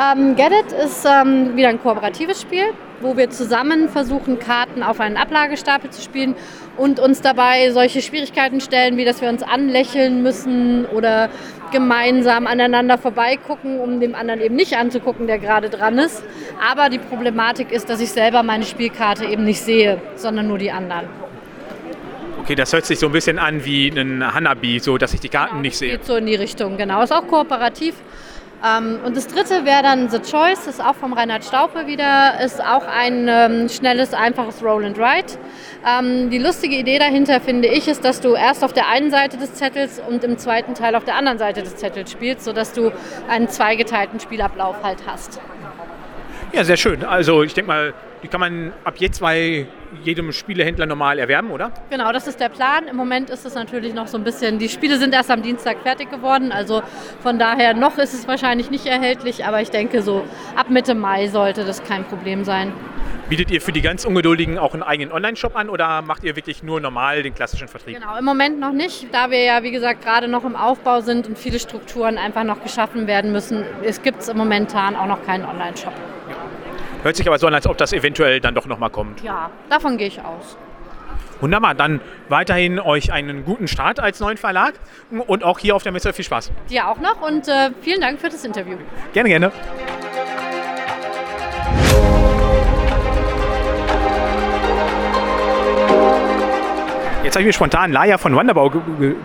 Ähm, 0.00 0.36
Get 0.36 0.52
It 0.52 0.72
ist 0.72 1.04
ähm, 1.04 1.56
wieder 1.56 1.68
ein 1.68 1.82
kooperatives 1.82 2.42
Spiel, 2.42 2.72
wo 3.00 3.16
wir 3.16 3.30
zusammen 3.30 3.88
versuchen, 3.88 4.38
Karten 4.38 4.82
auf 4.82 5.00
einen 5.00 5.16
Ablagestapel 5.16 5.90
zu 5.90 6.02
spielen 6.02 6.34
und 6.76 7.00
uns 7.00 7.20
dabei 7.20 7.70
solche 7.70 8.02
Schwierigkeiten 8.02 8.60
stellen, 8.60 8.96
wie 8.96 9.04
dass 9.04 9.20
wir 9.20 9.28
uns 9.28 9.42
anlächeln 9.42 10.22
müssen 10.22 10.86
oder 10.86 11.28
gemeinsam 11.70 12.46
aneinander 12.46 12.98
vorbeigucken, 12.98 13.80
um 13.80 14.00
dem 14.00 14.14
anderen 14.14 14.40
eben 14.40 14.56
nicht 14.56 14.76
anzugucken, 14.76 15.26
der 15.26 15.38
gerade 15.38 15.68
dran 15.70 15.98
ist. 15.98 16.22
Aber 16.66 16.88
die 16.88 16.98
Problematik 16.98 17.72
ist, 17.72 17.90
dass 17.90 18.00
ich 18.00 18.10
selber 18.10 18.42
meine 18.42 18.64
Spielkarte 18.64 19.26
eben 19.26 19.44
nicht 19.44 19.60
sehe, 19.60 20.00
sondern 20.16 20.48
nur 20.48 20.58
die 20.58 20.70
anderen. 20.70 21.06
Okay, 22.40 22.54
das 22.54 22.72
hört 22.72 22.86
sich 22.86 22.98
so 22.98 23.06
ein 23.06 23.12
bisschen 23.12 23.38
an 23.38 23.64
wie 23.66 23.88
ein 23.88 24.24
Hanabi, 24.34 24.78
so 24.78 24.96
dass 24.96 25.12
ich 25.12 25.20
die 25.20 25.28
Karten 25.28 25.50
Genau, 25.50 25.62
nicht 25.62 25.76
sehe. 25.76 25.90
Geht 25.90 26.06
so 26.06 26.16
in 26.16 26.24
die 26.24 26.34
Richtung, 26.34 26.78
genau. 26.78 27.02
Ist 27.02 27.12
auch 27.12 27.26
kooperativ. 27.26 27.94
Ähm, 28.64 28.98
und 29.04 29.16
das 29.16 29.28
dritte 29.28 29.64
wäre 29.64 29.82
dann 29.82 30.08
The 30.08 30.18
Choice, 30.18 30.66
ist 30.66 30.84
auch 30.84 30.94
vom 30.94 31.12
Reinhard 31.12 31.44
Staupe 31.44 31.86
wieder, 31.86 32.40
ist 32.44 32.60
auch 32.60 32.84
ein 32.86 33.28
ähm, 33.28 33.68
schnelles, 33.68 34.14
einfaches 34.14 34.62
Roll 34.62 34.84
and 34.84 34.98
Write. 34.98 35.38
Ähm, 35.86 36.28
die 36.30 36.38
lustige 36.38 36.76
Idee 36.76 36.98
dahinter, 36.98 37.40
finde 37.40 37.68
ich, 37.68 37.86
ist, 37.86 38.04
dass 38.04 38.20
du 38.20 38.34
erst 38.34 38.64
auf 38.64 38.72
der 38.72 38.88
einen 38.88 39.10
Seite 39.10 39.36
des 39.36 39.54
Zettels 39.54 40.00
und 40.00 40.24
im 40.24 40.38
zweiten 40.38 40.74
Teil 40.74 40.96
auf 40.96 41.04
der 41.04 41.14
anderen 41.14 41.38
Seite 41.38 41.62
des 41.62 41.76
Zettels 41.76 42.10
spielst, 42.10 42.44
sodass 42.44 42.72
du 42.72 42.90
einen 43.28 43.48
zweigeteilten 43.48 44.18
Spielablauf 44.18 44.82
halt 44.82 44.98
hast. 45.06 45.40
Ja, 46.52 46.64
sehr 46.64 46.76
schön. 46.76 47.04
Also 47.04 47.42
ich 47.44 47.54
denke 47.54 47.68
mal, 47.68 47.94
die 48.22 48.28
kann 48.28 48.40
man 48.40 48.72
ab 48.82 48.94
jetzt 48.98 49.20
bei 49.20 49.66
jedem 50.02 50.32
Spielehändler 50.32 50.86
normal 50.86 51.18
erwerben, 51.18 51.50
oder? 51.50 51.72
Genau, 51.90 52.12
das 52.12 52.26
ist 52.26 52.40
der 52.40 52.48
Plan. 52.48 52.86
Im 52.88 52.96
Moment 52.96 53.30
ist 53.30 53.44
es 53.44 53.54
natürlich 53.54 53.94
noch 53.94 54.06
so 54.06 54.18
ein 54.18 54.24
bisschen, 54.24 54.58
die 54.58 54.68
Spiele 54.68 54.98
sind 54.98 55.14
erst 55.14 55.30
am 55.30 55.42
Dienstag 55.42 55.78
fertig 55.82 56.10
geworden, 56.10 56.52
also 56.52 56.82
von 57.20 57.38
daher 57.38 57.74
noch 57.74 57.98
ist 57.98 58.14
es 58.14 58.28
wahrscheinlich 58.28 58.70
nicht 58.70 58.86
erhältlich, 58.86 59.44
aber 59.44 59.60
ich 59.60 59.70
denke 59.70 60.02
so 60.02 60.24
ab 60.56 60.70
Mitte 60.70 60.94
Mai 60.94 61.28
sollte 61.28 61.64
das 61.64 61.82
kein 61.82 62.04
Problem 62.04 62.44
sein. 62.44 62.72
Bietet 63.28 63.50
ihr 63.50 63.60
für 63.60 63.72
die 63.72 63.82
ganz 63.82 64.06
Ungeduldigen 64.06 64.56
auch 64.56 64.72
einen 64.72 64.82
eigenen 64.82 65.12
Online-Shop 65.12 65.54
an 65.54 65.68
oder 65.68 66.00
macht 66.00 66.24
ihr 66.24 66.34
wirklich 66.34 66.62
nur 66.62 66.80
normal 66.80 67.22
den 67.22 67.34
klassischen 67.34 67.68
Vertrieb? 67.68 68.00
Genau, 68.00 68.16
im 68.16 68.24
Moment 68.24 68.58
noch 68.58 68.72
nicht, 68.72 69.12
da 69.12 69.30
wir 69.30 69.42
ja 69.42 69.62
wie 69.62 69.70
gesagt 69.70 70.02
gerade 70.02 70.28
noch 70.28 70.46
im 70.46 70.56
Aufbau 70.56 71.02
sind 71.02 71.26
und 71.26 71.38
viele 71.38 71.58
Strukturen 71.58 72.16
einfach 72.16 72.44
noch 72.44 72.62
geschaffen 72.62 73.06
werden 73.06 73.30
müssen. 73.30 73.64
Es 73.82 74.00
gibt 74.00 74.22
es 74.22 74.32
momentan 74.32 74.96
auch 74.96 75.06
noch 75.06 75.22
keinen 75.26 75.44
Online-Shop. 75.44 75.92
Hört 77.02 77.16
sich 77.16 77.26
aber 77.26 77.38
so 77.38 77.46
an, 77.46 77.54
als 77.54 77.66
ob 77.66 77.78
das 77.78 77.92
eventuell 77.92 78.40
dann 78.40 78.54
doch 78.54 78.66
nochmal 78.66 78.90
kommt. 78.90 79.22
Ja, 79.22 79.50
davon 79.68 79.98
gehe 79.98 80.08
ich 80.08 80.20
aus. 80.20 80.56
Wunderbar, 81.40 81.74
dann 81.74 82.00
weiterhin 82.28 82.80
euch 82.80 83.12
einen 83.12 83.44
guten 83.44 83.68
Start 83.68 84.00
als 84.00 84.18
neuen 84.18 84.36
Verlag 84.36 84.74
und 85.10 85.44
auch 85.44 85.60
hier 85.60 85.76
auf 85.76 85.84
der 85.84 85.92
Messe 85.92 86.12
viel 86.12 86.24
Spaß. 86.24 86.50
Dir 86.68 86.88
auch 86.88 86.98
noch 86.98 87.22
und 87.22 87.46
äh, 87.46 87.70
vielen 87.80 88.00
Dank 88.00 88.20
für 88.20 88.28
das 88.28 88.44
Interview. 88.44 88.76
Gerne, 89.12 89.28
gerne. 89.28 89.52
Jetzt 97.28 97.34
habe 97.34 97.42
ich 97.42 97.48
mir 97.48 97.52
spontan 97.52 97.92
Laia 97.92 98.16
von 98.16 98.34
Wonderbau 98.34 98.72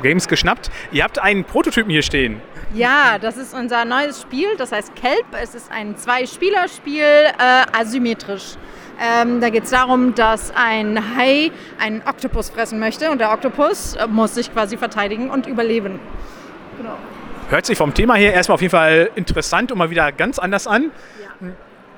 Games 0.01 0.27
geschnappt. 0.27 0.69
Ihr 0.91 1.05
habt 1.05 1.19
einen 1.19 1.45
Prototypen 1.45 1.89
hier 1.89 2.01
stehen. 2.01 2.41
Ja, 2.73 3.17
das 3.17 3.37
ist 3.37 3.53
unser 3.53 3.85
neues 3.85 4.21
Spiel, 4.21 4.57
das 4.57 4.73
heißt 4.73 4.93
Kelp. 4.93 5.23
Es 5.41 5.55
ist 5.55 5.71
ein 5.71 5.95
Zwei-Spieler-Spiel, 5.95 7.01
äh, 7.01 7.31
asymmetrisch. 7.71 8.55
Ähm, 9.01 9.39
da 9.39 9.49
geht 9.49 9.63
es 9.63 9.69
darum, 9.69 10.13
dass 10.15 10.51
ein 10.53 11.01
Hai 11.15 11.51
einen 11.79 12.01
Oktopus 12.05 12.49
fressen 12.49 12.77
möchte 12.77 13.09
und 13.09 13.19
der 13.19 13.31
Oktopus 13.31 13.95
muss 14.09 14.35
sich 14.35 14.51
quasi 14.51 14.75
verteidigen 14.75 15.29
und 15.29 15.47
überleben. 15.47 16.01
Hört 17.49 17.65
sich 17.65 17.77
vom 17.77 17.93
Thema 17.93 18.15
her 18.15 18.33
erstmal 18.33 18.55
auf 18.55 18.61
jeden 18.61 18.71
Fall 18.71 19.11
interessant 19.15 19.71
und 19.71 19.77
mal 19.77 19.91
wieder 19.91 20.11
ganz 20.11 20.39
anders 20.39 20.67
an. 20.67 20.91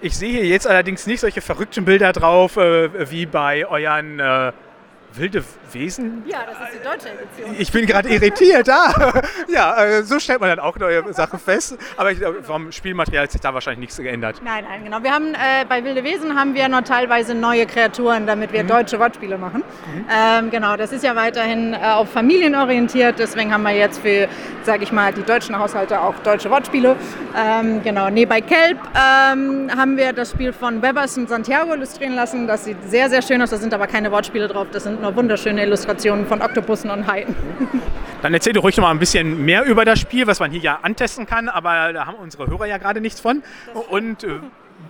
Ich 0.01 0.15
sehe 0.15 0.33
hier 0.33 0.45
jetzt 0.45 0.67
allerdings 0.67 1.07
nicht 1.07 1.21
solche 1.21 1.41
verrückten 1.41 1.83
Bilder 1.83 2.13
drauf 2.13 2.57
äh, 2.57 3.09
wie 3.09 3.25
bei 3.25 3.65
euren 3.65 4.19
äh, 4.19 4.51
wilde 5.17 5.43
Wesen. 5.75 6.23
Ja, 6.25 6.39
das 6.45 6.55
ist 6.69 6.79
die 6.79 6.83
deutsche 6.83 7.09
Edition. 7.09 7.55
Ich 7.59 7.71
bin 7.71 7.85
gerade 7.85 8.09
irritiert. 8.09 8.67
Ah. 8.69 9.13
Ja, 9.47 9.83
äh, 9.83 10.03
so 10.03 10.19
stellt 10.19 10.39
man 10.39 10.49
dann 10.49 10.59
auch 10.59 10.77
neue 10.77 11.13
Sachen 11.13 11.39
fest. 11.39 11.77
Aber 11.97 12.11
ich, 12.11 12.19
glaube, 12.19 12.41
vom 12.41 12.71
Spielmaterial 12.71 13.23
hat 13.23 13.31
sich 13.31 13.41
da 13.41 13.53
wahrscheinlich 13.53 13.79
nichts 13.79 13.97
geändert. 13.97 14.41
Nein, 14.43 14.65
nein, 14.67 14.83
genau. 14.83 15.03
Wir 15.03 15.11
haben 15.11 15.33
äh, 15.33 15.65
bei 15.67 15.83
Wilde 15.83 16.03
Wesen 16.03 16.37
haben 16.37 16.53
wir 16.55 16.67
noch 16.67 16.81
teilweise 16.81 17.35
neue 17.35 17.65
Kreaturen, 17.65 18.25
damit 18.25 18.51
wir 18.53 18.63
deutsche 18.63 18.99
Wortspiele 18.99 19.37
machen. 19.37 19.63
Ähm, 20.11 20.49
genau, 20.49 20.75
das 20.77 20.91
ist 20.91 21.03
ja 21.03 21.15
weiterhin 21.15 21.73
äh, 21.73 21.77
auf 21.77 22.09
Familien 22.11 22.55
orientiert, 22.55 23.19
deswegen 23.19 23.53
haben 23.53 23.63
wir 23.63 23.71
jetzt 23.75 23.99
für, 23.99 24.27
sage 24.63 24.83
ich 24.83 24.91
mal, 24.91 25.13
die 25.13 25.23
deutschen 25.23 25.57
Haushalte 25.57 25.99
auch 25.99 26.15
deutsche 26.23 26.49
Wortspiele. 26.49 26.95
Ähm, 27.37 27.83
genau, 27.83 28.09
nee, 28.09 28.25
bei 28.25 28.41
Kelp 28.41 28.77
ähm, 28.95 29.69
haben 29.75 29.97
wir 29.97 30.13
das 30.13 30.31
Spiel 30.31 30.53
von 30.53 30.81
Webers 30.81 31.17
und 31.17 31.29
Santiago 31.29 31.73
illustrieren 31.73 32.15
lassen. 32.15 32.47
Das 32.47 32.65
sieht 32.65 32.77
sehr, 32.89 33.09
sehr 33.09 33.21
schön 33.21 33.41
aus. 33.41 33.49
Da 33.49 33.57
sind 33.57 33.73
aber 33.73 33.87
keine 33.87 34.11
Wortspiele 34.11 34.47
drauf. 34.47 34.67
Das 34.71 34.83
sind 34.83 35.01
nur 35.01 35.15
wunderschöne 35.15 35.64
Illustrationen 35.65 36.25
von 36.25 36.41
Oktopussen 36.41 36.89
und 36.89 37.07
Haien. 37.07 37.35
Dann 38.21 38.33
erzähl 38.33 38.53
doch 38.53 38.63
ruhig 38.63 38.77
noch 38.77 38.83
mal 38.83 38.91
ein 38.91 38.99
bisschen 38.99 39.43
mehr 39.43 39.63
über 39.65 39.85
das 39.85 39.99
Spiel, 39.99 40.25
was 40.27 40.39
man 40.39 40.51
hier 40.51 40.61
ja 40.61 40.79
antesten 40.81 41.25
kann. 41.25 41.49
Aber 41.49 41.93
da 41.93 42.05
haben 42.05 42.15
unsere 42.15 42.47
Hörer 42.47 42.65
ja 42.65 42.77
gerade 42.77 43.01
nichts 43.01 43.19
von. 43.19 43.43
Und 43.89 44.23
äh, 44.23 44.39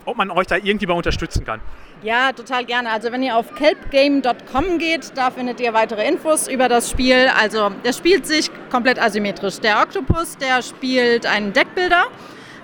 ob 0.06 0.18
man 0.18 0.32
euch 0.32 0.48
da 0.48 0.56
irgendwie 0.56 0.86
bei 0.86 0.94
unterstützen 0.94 1.46
kann. 1.46 1.60
Ja, 2.04 2.32
total 2.34 2.66
gerne. 2.66 2.92
Also 2.92 3.12
wenn 3.12 3.24
ihr 3.24 3.36
auf 3.36 3.54
kelpgame.com 3.56 4.78
geht, 4.78 5.12
da 5.16 5.32
findet 5.32 5.60
ihr 5.60 5.74
weitere 5.74 6.08
Infos 6.08 6.48
über 6.48 6.70
das 6.70 6.90
Spiel. 6.90 7.30
Also 7.40 7.72
das 7.84 7.98
spielt 7.98 8.28
sich 8.28 8.52
komplett 8.70 9.02
asymmetrisch. 9.02 9.60
Der 9.60 9.82
Oktopus, 9.82 10.38
der 10.38 10.62
spielt 10.62 11.26
einen 11.26 11.54
Deckbilder 11.54 12.06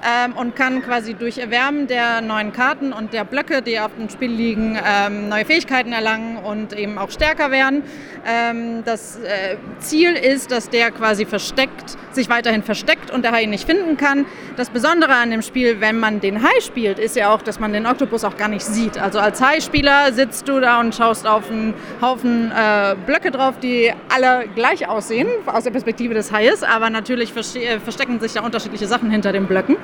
ähm, 0.04 0.34
und 0.34 0.56
kann 0.56 0.82
quasi 0.82 1.14
durch 1.14 1.38
Erwärmen 1.38 1.88
der 1.88 2.22
neuen 2.22 2.54
Karten 2.54 2.94
und 2.94 3.14
der 3.14 3.24
Blöcke, 3.24 3.62
die 3.62 3.80
auf 3.80 3.92
dem 3.96 4.10
Spiel 4.10 4.32
liegen, 4.32 4.78
ähm, 4.84 5.30
neue 5.30 5.46
Fähigkeiten 5.46 5.94
erlangen 5.94 6.38
und 6.38 6.74
eben 6.74 6.98
auch 6.98 7.12
stärker 7.12 7.52
werden. 7.52 7.84
Ähm, 8.26 8.84
das 8.86 9.18
äh, 9.18 9.58
Ziel 9.80 10.14
ist, 10.14 10.52
dass 10.52 10.70
der 10.70 10.92
quasi 10.92 11.26
versteckt, 11.26 11.98
sich 12.12 12.30
weiterhin 12.30 12.64
versteckt 12.64 13.12
und 13.12 13.24
der 13.24 13.32
Hai 13.32 13.44
ihn 13.44 13.50
nicht 13.50 13.66
finden 13.66 13.98
kann. 13.98 14.26
Das 14.58 14.70
Besondere 14.70 15.14
an 15.14 15.32
dem 15.32 15.42
Spiel, 15.42 15.82
wenn 15.82 16.00
man 16.00 16.20
den 16.20 16.44
Hai 16.44 16.62
spielt, 16.62 17.00
ist 17.00 17.16
ja 17.16 17.34
auch, 17.34 17.42
dass 17.42 17.60
man 17.60 17.74
den 17.74 17.86
Oktopus 17.86 18.24
auch 18.24 18.38
gar 18.38 18.48
nicht 18.48 18.66
sieht. 18.66 18.98
Also 18.98 19.20
als 19.20 19.42
Hai-Spieler 19.42 20.14
sitzt 20.14 20.48
du 20.48 20.60
da 20.60 20.80
und 20.80 20.94
schaust 20.94 21.26
auf 21.28 21.50
einen 21.50 21.74
Haufen 22.02 22.52
äh, 22.52 22.96
Blöcke 23.06 23.32
drauf, 23.32 23.60
die 23.60 23.94
alle 24.14 24.46
gleich 24.56 24.88
aussehen, 24.88 25.28
aus 25.46 25.64
der 25.64 25.72
Perspektive 25.72 26.14
des 26.14 26.32
Haies, 26.32 26.64
aber 26.64 26.90
natürlich 26.90 27.32
äh, 27.56 27.80
verstecken 27.80 28.20
sich 28.20 28.34
da 28.34 28.42
unterschiedliche 28.42 28.88
Sachen 28.88 29.10
hinter 29.10 29.32
den 29.32 29.46
Blöcken. 29.48 29.78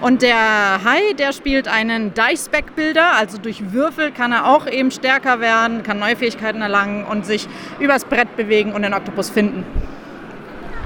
Und 0.00 0.22
der 0.22 0.36
Hai, 0.84 1.12
der 1.18 1.32
spielt 1.32 1.66
einen 1.66 2.14
Dice-Back-Bilder, 2.14 3.14
also 3.14 3.36
durch 3.38 3.72
Würfel 3.72 4.12
kann 4.12 4.30
er 4.30 4.46
auch 4.46 4.68
eben 4.68 4.92
stärker 4.92 5.40
werden, 5.40 5.82
kann 5.82 5.98
neue 5.98 6.14
Fähigkeiten 6.14 6.62
erlangen 6.62 7.04
und 7.04 7.26
sich 7.26 7.48
übers 7.80 8.04
Brett 8.04 8.36
bewegen 8.36 8.72
und 8.72 8.82
den 8.82 8.94
Oktopus 8.94 9.30
finden. 9.30 9.64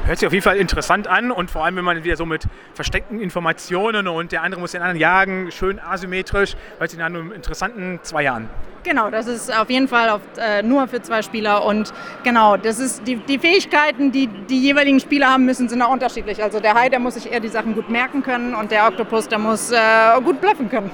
Hört 0.05 0.19
sich 0.19 0.27
auf 0.27 0.33
jeden 0.33 0.43
Fall 0.43 0.57
interessant 0.57 1.07
an 1.07 1.31
und 1.31 1.49
vor 1.49 1.65
allem, 1.65 1.77
wenn 1.77 1.85
man 1.85 2.03
wieder 2.03 2.17
so 2.17 2.27
mit 2.27 2.43
versteckten 2.75 3.21
Informationen 3.21 4.09
und 4.09 4.33
der 4.33 4.43
andere 4.43 4.61
muss 4.61 4.73
den 4.73 4.83
anderen 4.83 4.99
jagen, 4.99 5.53
schön 5.53 5.79
asymmetrisch, 5.79 6.57
hört 6.79 6.91
sich 6.91 6.99
nach 6.99 7.07
einem 7.07 7.31
interessanten 7.31 8.01
Zweier 8.03 8.35
an. 8.35 8.49
Genau, 8.83 9.11
das 9.11 9.29
ist 9.29 9.57
auf 9.57 9.71
jeden 9.71 9.87
Fall 9.87 10.09
auf, 10.09 10.21
äh, 10.39 10.65
nur 10.65 10.89
für 10.89 11.01
zwei 11.03 11.23
Spieler 11.23 11.65
und 11.65 11.93
genau, 12.25 12.57
das 12.57 12.81
ist 12.81 13.07
die, 13.07 13.15
die 13.15 13.39
Fähigkeiten, 13.39 14.11
die 14.11 14.27
die 14.27 14.61
jeweiligen 14.61 14.99
Spieler 14.99 15.29
haben 15.29 15.45
müssen, 15.45 15.69
sind 15.69 15.81
auch 15.83 15.93
unterschiedlich. 15.93 16.43
Also 16.43 16.59
der 16.59 16.75
Hai, 16.75 16.89
der 16.89 16.99
muss 16.99 17.15
sich 17.15 17.31
eher 17.31 17.39
die 17.39 17.47
Sachen 17.47 17.77
gut 17.77 17.89
merken 17.89 18.25
können 18.25 18.57
und 18.57 18.73
der 18.73 18.89
Oktopus, 18.89 19.29
der 19.29 19.39
muss 19.39 19.71
äh, 19.71 19.77
gut 20.25 20.41
bluffen 20.41 20.69
können. 20.69 20.91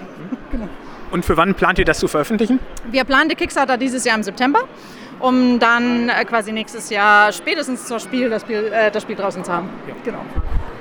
Und 1.11 1.25
für 1.25 1.39
wann 1.39 1.55
plant 1.55 1.79
ihr 1.79 1.87
das 1.87 1.99
zu 1.99 2.09
veröffentlichen? 2.09 2.59
Wir 2.91 3.05
planen 3.05 3.31
die 3.31 3.37
Kickstarter 3.37 3.79
dieses 3.79 4.05
Jahr 4.05 4.17
im 4.17 4.23
September, 4.23 4.65
um 5.21 5.59
dann 5.59 6.09
äh, 6.09 6.25
quasi 6.25 6.53
nächstes 6.53 6.91
Jahr 6.91 7.33
spätestens 7.33 7.87
zur 7.87 8.01
Spiel 8.01 8.31
das 8.31 8.43
Spiel, 8.43 8.73
äh, 8.73 8.91
das 8.91 9.03
Spiel 9.03 9.17
draußen 9.17 9.45
zu 9.45 9.53
haben. 9.53 9.69
Genau. 10.05 10.21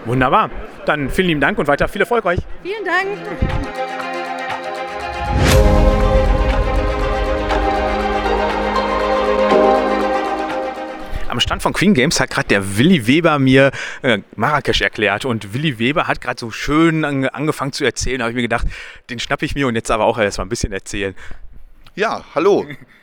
Wunderbar. 0.05 0.49
Dann 0.85 1.09
vielen 1.09 1.27
lieben 1.27 1.41
Dank 1.41 1.57
und 1.57 1.67
weiter 1.67 1.88
viel 1.88 2.01
Erfolg 2.01 2.25
euch. 2.25 2.39
Vielen 2.63 2.85
Dank. 2.85 3.07
Stand 11.47 11.61
von 11.61 11.71
Queen 11.71 11.93
Games 11.93 12.19
hat 12.19 12.29
gerade 12.29 12.49
der 12.49 12.77
Willi 12.77 13.07
Weber 13.07 13.39
mir 13.39 13.71
äh, 14.01 14.19
Marrakesch 14.35 14.81
erklärt 14.81 15.23
und 15.23 15.53
Willi 15.53 15.79
Weber 15.79 16.05
hat 16.05 16.19
gerade 16.19 16.38
so 16.38 16.51
schön 16.51 17.05
an, 17.05 17.23
angefangen 17.29 17.71
zu 17.71 17.85
erzählen. 17.85 18.19
Da 18.19 18.25
habe 18.25 18.31
ich 18.31 18.35
mir 18.35 18.41
gedacht, 18.41 18.67
den 19.09 19.17
schnappe 19.17 19.45
ich 19.45 19.55
mir 19.55 19.65
und 19.65 19.75
jetzt 19.75 19.89
aber 19.89 20.03
auch 20.03 20.17
erst 20.17 20.39
mal 20.39 20.45
ein 20.45 20.49
bisschen 20.49 20.73
erzählen. 20.73 21.15
Ja, 21.95 22.25
hallo. 22.35 22.65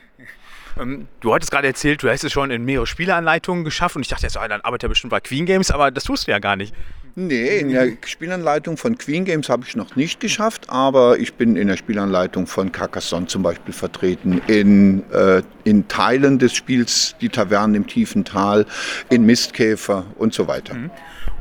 Ähm, 0.79 1.07
du 1.21 1.33
hattest 1.33 1.51
gerade 1.51 1.67
erzählt, 1.67 2.03
du 2.03 2.09
hast 2.09 2.23
es 2.23 2.31
schon 2.31 2.51
in 2.51 2.65
mehrere 2.65 2.87
Spieleanleitungen 2.87 3.63
geschafft 3.63 3.95
und 3.95 4.01
ich 4.01 4.07
dachte 4.07 4.23
jetzt, 4.23 4.35
dann 4.35 4.61
arbeitet 4.61 4.83
er 4.83 4.89
bestimmt 4.89 5.11
bei 5.11 5.19
Queen 5.19 5.45
Games, 5.45 5.71
aber 5.71 5.91
das 5.91 6.03
tust 6.03 6.27
du 6.27 6.31
ja 6.31 6.39
gar 6.39 6.55
nicht. 6.55 6.73
Nee, 7.17 7.59
in 7.59 7.69
der 7.69 7.93
Spielanleitung 8.05 8.75
von 8.75 8.97
Queen 8.97 9.23
Games 9.23 9.47
habe 9.47 9.63
ich 9.65 9.77
noch 9.77 9.95
nicht 9.95 10.19
geschafft, 10.19 10.69
aber 10.69 11.17
ich 11.17 11.35
bin 11.35 11.55
in 11.55 11.69
der 11.69 11.77
Spielanleitung 11.77 12.45
von 12.45 12.73
Carcassonne 12.73 13.27
zum 13.27 13.41
Beispiel 13.41 13.73
vertreten, 13.73 14.41
in, 14.47 15.09
äh, 15.13 15.41
in 15.63 15.87
Teilen 15.87 16.39
des 16.39 16.53
Spiels, 16.53 17.15
die 17.21 17.29
Tavernen 17.29 17.75
im 17.75 17.87
tiefen 17.87 18.25
Tal, 18.25 18.65
in 19.09 19.25
Mistkäfer 19.25 20.05
und 20.17 20.33
so 20.33 20.49
weiter. 20.49 20.73
Mhm. 20.73 20.91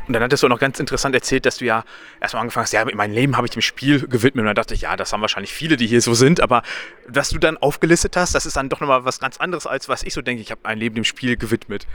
Und 0.06 0.14
dann 0.14 0.22
hattest 0.22 0.42
du 0.42 0.46
auch 0.46 0.50
noch 0.50 0.58
ganz 0.58 0.78
interessant 0.80 1.14
erzählt, 1.14 1.46
dass 1.46 1.58
du 1.58 1.64
ja 1.64 1.84
erstmal 2.20 2.42
angefangen 2.42 2.64
hast, 2.64 2.72
ja, 2.72 2.84
mein 2.94 3.12
Leben 3.12 3.36
habe 3.36 3.46
ich 3.46 3.52
dem 3.52 3.62
Spiel 3.62 4.06
gewidmet. 4.06 4.42
Und 4.42 4.46
dann 4.46 4.54
dachte 4.54 4.74
ich, 4.74 4.82
ja, 4.82 4.96
das 4.96 5.12
haben 5.12 5.20
wahrscheinlich 5.20 5.52
viele, 5.52 5.76
die 5.76 5.86
hier 5.86 6.00
so 6.00 6.14
sind. 6.14 6.40
Aber 6.40 6.62
was 7.08 7.30
du 7.30 7.38
dann 7.38 7.56
aufgelistet 7.56 8.16
hast, 8.16 8.34
das 8.34 8.46
ist 8.46 8.56
dann 8.56 8.68
doch 8.68 8.80
nochmal 8.80 9.04
was 9.04 9.20
ganz 9.20 9.38
anderes, 9.38 9.66
als 9.66 9.88
was 9.88 10.02
ich 10.02 10.14
so 10.14 10.22
denke, 10.22 10.42
ich 10.42 10.50
habe 10.50 10.60
mein 10.64 10.78
Leben 10.78 10.94
dem 10.94 11.04
Spiel 11.04 11.36
gewidmet. 11.36 11.86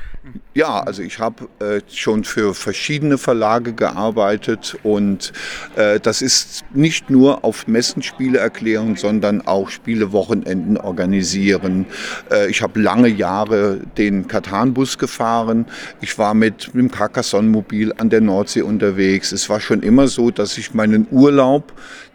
Ja, 0.53 0.81
also 0.81 1.01
ich 1.01 1.19
habe 1.19 1.47
äh, 1.59 1.81
schon 1.91 2.23
für 2.23 2.53
verschiedene 2.53 3.17
Verlage 3.17 3.73
gearbeitet 3.73 4.77
und 4.83 5.33
äh, 5.75 5.99
das 5.99 6.21
ist 6.21 6.65
nicht 6.73 7.09
nur 7.09 7.43
auf 7.43 7.67
Messen 7.67 8.01
Spiele 8.01 8.39
erklären, 8.39 8.95
sondern 8.95 9.45
auch 9.45 9.69
Spielewochenenden 9.69 10.77
organisieren. 10.77 11.85
Äh, 12.31 12.49
ich 12.49 12.61
habe 12.61 12.79
lange 12.79 13.07
Jahre 13.07 13.81
den 13.97 14.27
Katan-Bus 14.27 14.97
gefahren. 14.97 15.65
Ich 16.01 16.17
war 16.17 16.33
mit, 16.33 16.73
mit 16.73 16.83
dem 16.83 16.91
Carcassonne-Mobil 16.91 17.93
an 17.99 18.09
der 18.09 18.21
Nordsee 18.21 18.61
unterwegs. 18.61 19.31
Es 19.31 19.49
war 19.49 19.59
schon 19.59 19.83
immer 19.83 20.07
so, 20.07 20.31
dass 20.31 20.57
ich 20.57 20.73
meinen 20.73 21.07
Urlaub 21.11 21.73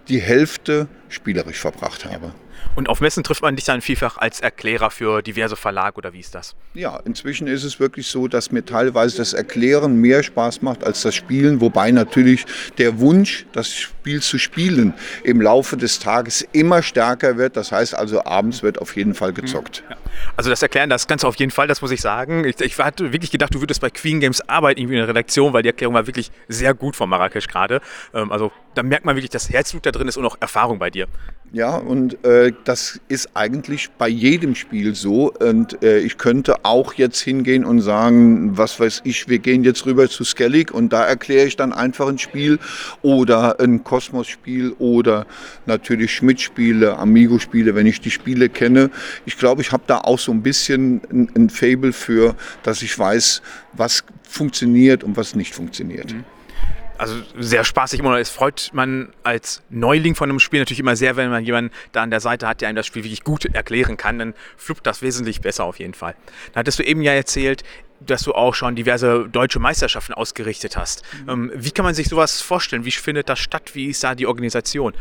die 0.09 0.21
Hälfte 0.21 0.89
spielerisch 1.09 1.61
verbracht 1.61 2.05
habe. 2.05 2.33
Und 2.77 2.89
auf 2.89 3.01
Messen 3.01 3.23
trifft 3.23 3.43
man 3.43 3.55
dich 3.55 3.67
dann 3.67 3.81
vielfach 3.81 4.17
als 4.19 4.41
Erklärer 4.41 4.91
für 4.91 5.23
diverse 5.23 5.55
Verlage 5.55 5.97
oder 5.97 6.13
wie 6.13 6.21
ist 6.21 6.35
das? 6.35 6.57
Ja, 6.75 6.99
inzwischen 7.05 7.47
ist 7.47 7.63
es 7.63 7.79
wirklich 7.79 8.09
so, 8.09 8.27
dass 8.27 8.51
mir 8.51 8.65
teilweise 8.65 9.19
das 9.19 9.33
Erklären 9.33 9.97
mehr 10.01 10.25
Spaß 10.25 10.63
macht 10.63 10.83
als 10.83 11.03
das 11.03 11.15
Spielen, 11.15 11.61
wobei 11.61 11.93
natürlich 11.93 12.45
der 12.79 12.99
Wunsch, 12.99 13.47
das 13.53 13.73
Spiel 13.73 14.21
zu 14.23 14.39
spielen, 14.39 14.95
im 15.23 15.41
Laufe 15.41 15.77
des 15.77 16.01
Tages 16.01 16.45
immer 16.53 16.83
stärker 16.83 17.37
wird. 17.37 17.57
Das 17.57 17.71
heißt 17.71 17.95
also, 17.95 18.25
abends 18.25 18.65
wird 18.65 18.81
auf 18.81 18.97
jeden 18.97 19.15
Fall 19.15 19.33
gezockt. 19.33 19.85
Ja. 19.89 19.97
Also 20.37 20.51
das 20.51 20.63
Erklären, 20.63 20.91
das 20.91 21.07
Ganze 21.07 21.27
auf 21.27 21.37
jeden 21.37 21.51
Fall, 21.51 21.67
das 21.67 21.83
muss 21.83 21.91
ich 21.91 22.01
sagen. 22.01 22.45
Ich, 22.45 22.61
ich 22.61 22.79
hatte 22.79 23.13
wirklich 23.13 23.31
gedacht, 23.31 23.55
du 23.55 23.61
würdest 23.61 23.81
bei 23.81 23.91
Queen 23.91 24.21
Games 24.21 24.47
arbeiten, 24.49 24.81
irgendwie 24.81 24.95
in 24.95 25.01
der 25.01 25.09
Redaktion, 25.09 25.53
weil 25.53 25.63
die 25.63 25.69
Erklärung 25.69 25.95
war 25.95 26.07
wirklich 26.07 26.31
sehr 26.49 26.75
gut 26.75 26.97
von 26.97 27.09
Marrakesch 27.09 27.49
gerade. 27.49 27.81
Ähm, 28.13 28.33
also 28.33 28.53
da 28.75 28.83
merkt 28.83 29.05
man 29.05 29.17
wirklich, 29.17 29.31
dass 29.31 29.51
Herzblut 29.51 29.87
da 29.87 29.91
drin 29.91 30.09
ist 30.09 30.17
und 30.17 30.27
auch 30.27 30.37
Erfahrung 30.41 30.79
bei 30.79 30.91
dir. 30.91 31.07
Ja, 31.55 31.77
und 31.77 32.25
äh, 32.25 32.53
das 32.65 33.01
ist 33.07 33.31
eigentlich 33.35 33.91
bei 33.97 34.09
jedem 34.09 34.57
Spiel 34.57 34.97
so. 34.97 35.33
Und 35.33 35.85
äh, 35.85 36.01
ich 36.01 36.19
könnte 36.19 36.65
auch 36.65 36.95
jetzt 36.95 37.21
hingehen 37.21 37.65
und 37.65 37.81
sagen, 37.81 38.59
was 38.59 38.81
weiß 38.81 39.03
ich, 39.05 39.29
wir 39.29 39.39
gehen 39.39 39.63
jetzt 39.63 39.87
rüber 39.87 40.09
zu 40.09 40.25
Skellig 40.25 40.73
und 40.73 40.93
da 40.93 41.05
erkläre 41.05 41.47
ich 41.47 41.55
dann 41.55 41.73
einfach 41.73 42.09
ein 42.09 42.19
Spiel 42.19 42.59
oder 43.03 43.61
ein 43.61 43.85
Kosmos-Spiel 43.85 44.73
oder 44.81 45.27
natürlich 45.67 46.13
Schmidt-Spiele, 46.13 46.99
Amigo-Spiele, 46.99 47.77
wenn 47.77 47.87
ich 47.87 48.01
die 48.01 48.11
Spiele 48.11 48.49
kenne. 48.49 48.91
Ich 49.25 49.39
glaube, 49.39 49.63
ich 49.63 49.71
habe 49.71 49.85
da 49.87 49.99
auch 50.05 50.19
so 50.19 50.33
ein 50.33 50.43
bisschen 50.43 51.03
ein, 51.11 51.31
ein 51.35 51.51
Fable 51.51 51.93
für, 51.93 52.35
dass 52.63 52.83
ich 52.83 52.99
weiß, 52.99 53.43
was 53.73 54.05
funktioniert 54.29 55.05
und 55.05 55.17
was 55.17 55.35
nicht 55.35 55.55
funktioniert. 55.55 56.13
Mhm 56.13 56.25
also 56.99 57.15
sehr 57.39 57.65
spaßig 57.65 58.01
immer. 58.01 58.19
Es 58.19 58.31
freut 58.31 58.71
man 58.73 59.13
als 59.23 59.63
Neuling 59.71 60.15
von 60.15 60.31
einem 60.31 60.41
Spiel 60.41 60.61
natürlich 60.61 60.81
immer 60.81 60.97
sehr, 60.97 61.17
wenn 61.17 61.31
man 61.31 61.45
jemanden 61.45 61.73
da 61.93 62.03
an 62.03 62.11
der 62.11 62.21
Seite 62.21 62.47
hat, 62.47 62.61
der 62.61 62.69
einem 62.69 62.77
das 62.77 62.87
Spiel 62.87 63.05
wirklich 63.05 63.25
gut 63.25 63.45
erklären 63.45 63.97
kann. 63.97 64.19
Dann 64.19 64.35
fluppt 64.57 64.87
das 64.87 65.03
wesentlich 65.03 65.41
besser 65.41 65.65
auf 65.65 65.79
jeden 65.79 65.95
Fall. 65.95 66.15
Da 66.53 66.61
hattest 66.61 66.79
du 66.79 66.83
eben 66.83 67.03
ja 67.03 67.13
erzählt, 67.13 67.63
dass 68.01 68.23
du 68.23 68.33
auch 68.33 68.55
schon 68.55 68.75
diverse 68.75 69.29
deutsche 69.31 69.59
Meisterschaften 69.59 70.13
ausgerichtet 70.13 70.77
hast. 70.77 71.03
Mhm. 71.25 71.31
Ähm, 71.31 71.53
wie 71.55 71.71
kann 71.71 71.85
man 71.85 71.95
sich 71.95 72.09
sowas 72.09 72.41
vorstellen? 72.41 72.85
Wie 72.85 72.91
findet 72.91 73.29
das 73.29 73.39
statt? 73.39 73.75
Wie 73.75 73.87
ist 73.87 74.05
da 74.05 74.15
die 74.15 74.27
Organisation? 74.27 74.93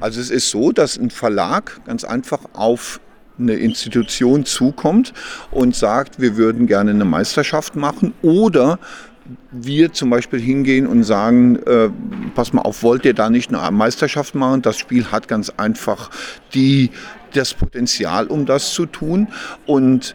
Also 0.00 0.20
es 0.20 0.30
ist 0.30 0.50
so, 0.50 0.70
dass 0.70 0.96
ein 0.96 1.10
Verlag 1.10 1.80
ganz 1.86 2.04
einfach 2.04 2.40
auf 2.52 3.00
eine 3.38 3.54
Institution 3.54 4.44
zukommt 4.44 5.12
und 5.50 5.74
sagt, 5.74 6.20
wir 6.20 6.36
würden 6.36 6.66
gerne 6.66 6.90
eine 6.90 7.04
Meisterschaft 7.04 7.76
machen 7.76 8.12
oder 8.22 8.78
wir 9.50 9.92
zum 9.92 10.10
Beispiel 10.10 10.40
hingehen 10.40 10.86
und 10.86 11.04
sagen, 11.04 11.56
äh, 11.66 11.90
pass 12.34 12.52
mal 12.52 12.62
auf, 12.62 12.82
wollt 12.82 13.04
ihr 13.04 13.14
da 13.14 13.30
nicht 13.30 13.54
eine 13.54 13.70
Meisterschaft 13.70 14.34
machen? 14.34 14.62
Das 14.62 14.78
Spiel 14.78 15.06
hat 15.10 15.28
ganz 15.28 15.50
einfach 15.50 16.10
die, 16.54 16.90
das 17.32 17.54
Potenzial, 17.54 18.26
um 18.26 18.46
das 18.46 18.72
zu 18.72 18.86
tun. 18.86 19.28
Und 19.66 20.14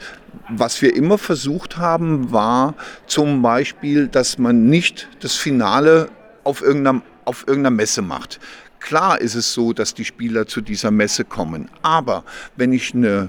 was 0.50 0.82
wir 0.82 0.96
immer 0.96 1.18
versucht 1.18 1.78
haben, 1.78 2.32
war 2.32 2.76
zum 3.06 3.42
Beispiel, 3.42 4.08
dass 4.08 4.38
man 4.38 4.68
nicht 4.68 5.08
das 5.22 5.36
Finale 5.36 6.10
auf 6.44 6.62
irgendeiner, 6.62 7.02
auf 7.26 7.46
irgendeiner 7.48 7.76
Messe 7.76 8.02
macht. 8.02 8.40
Klar 8.88 9.20
ist 9.20 9.36
es 9.36 9.54
so, 9.54 9.74
dass 9.74 9.94
die 9.94 10.06
Spieler 10.06 10.48
zu 10.48 10.62
dieser 10.62 10.92
Messe 10.92 11.26
kommen. 11.26 11.68
Aber 11.82 12.24
wenn 12.56 12.72
ich 12.72 12.96
eine 12.96 13.28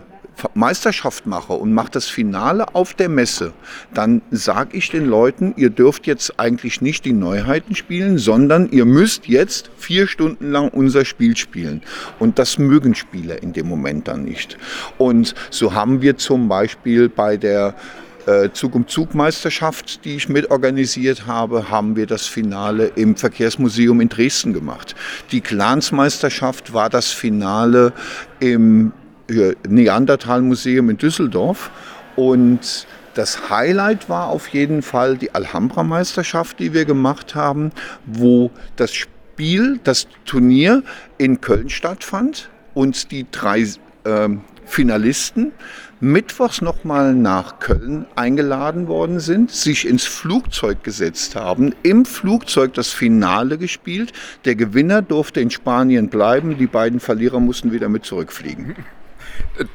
Meisterschaft 0.55 1.27
mache 1.27 1.53
und 1.53 1.75
mache 1.75 1.91
das 1.91 2.07
Finale 2.07 2.77
auf 2.77 2.95
der 2.95 3.09
Messe, 3.09 3.53
dann 3.93 4.23
sage 4.31 4.77
ich 4.77 4.89
den 4.89 5.07
Leuten, 5.07 5.55
ihr 5.57 5.71
dürft 5.71 6.07
jetzt 6.07 6.39
eigentlich 6.39 6.81
nicht 6.81 7.05
die 7.05 7.13
Neuheiten 7.13 7.75
spielen, 7.75 8.19
sondern 8.19 8.71
ihr 8.71 8.85
müsst 8.85 9.27
jetzt 9.27 9.73
vier 9.77 10.07
Stunden 10.07 10.53
lang 10.53 10.69
unser 10.69 11.05
Spiel 11.05 11.37
spielen. 11.37 11.83
Und 12.21 12.39
das 12.39 12.59
mögen 12.59 12.95
Spieler 12.95 13.43
in 13.43 13.53
dem 13.53 13.67
Moment 13.67 14.07
dann 14.07 14.25
nicht. 14.25 14.57
Und 14.97 15.35
so 15.51 15.75
haben 15.75 16.03
wir 16.03 16.19
zum 16.19 16.47
Beispiel 16.47 17.09
bei 17.09 17.37
der 17.37 17.75
Zug 18.53 18.75
um 18.75 18.87
Zug 18.87 19.15
Meisterschaft, 19.15 20.05
die 20.05 20.17
ich 20.17 20.29
mitorganisiert 20.29 21.27
habe, 21.27 21.71
haben 21.71 21.97
wir 21.97 22.07
das 22.07 22.27
Finale 22.27 22.89
im 22.95 23.17
Verkehrsmuseum 23.17 24.01
in 24.01 24.09
Dresden 24.09 24.53
gemacht. 24.53 24.95
Die 25.33 25.41
Clansmeisterschaft 25.41 26.75
war 26.75 26.91
das 26.91 27.09
Finale 27.09 27.93
im 28.41 28.93
Neandertal-Museum 29.67 30.91
in 30.91 30.99
Düsseldorf. 30.99 31.71
Und 32.17 32.87
das 33.15 33.51
Highlight 33.51 34.09
war 34.09 34.29
auf 34.29 34.49
jeden 34.49 34.83
Fall 34.83 35.17
die 35.17 35.35
Alhambra-Meisterschaft, 35.35 36.59
die 36.59 36.75
wir 36.75 36.85
gemacht 36.85 37.35
haben, 37.35 37.73
wo 38.07 38.51
das 38.77 38.95
Spiel, 38.95 39.81
das 39.85 40.07
Turnier 40.25 40.83
in 41.17 41.41
Köln 41.41 41.69
stattfand 41.69 42.51
und 42.75 43.11
die 43.11 43.27
drei 43.31 43.61
äh, 44.05 44.29
Finalisten 44.67 45.53
mittwochs 46.01 46.61
nochmal 46.61 47.15
nach 47.15 47.59
Köln 47.59 48.07
eingeladen 48.15 48.89
worden 48.89 49.21
sind, 49.21 49.51
sich 49.51 49.87
ins 49.87 50.05
Flugzeug 50.05 50.83
gesetzt 50.85 51.37
haben, 51.37 51.75
im 51.83 52.05
Flugzeug 52.05 52.75
das 52.75 52.91
Finale 52.91 53.59
gespielt. 53.59 54.13
Der 54.45 54.55
Gewinner 54.55 55.03
durfte 55.03 55.41
in 55.41 55.51
Spanien 55.51 56.09
bleiben, 56.09 56.59
die 56.59 56.67
beiden 56.67 57.01
Verlierer 57.01 57.41
mussten 57.41 57.73
wieder 57.73 57.89
mit 57.89 58.05
zurückfliegen. 58.05 58.77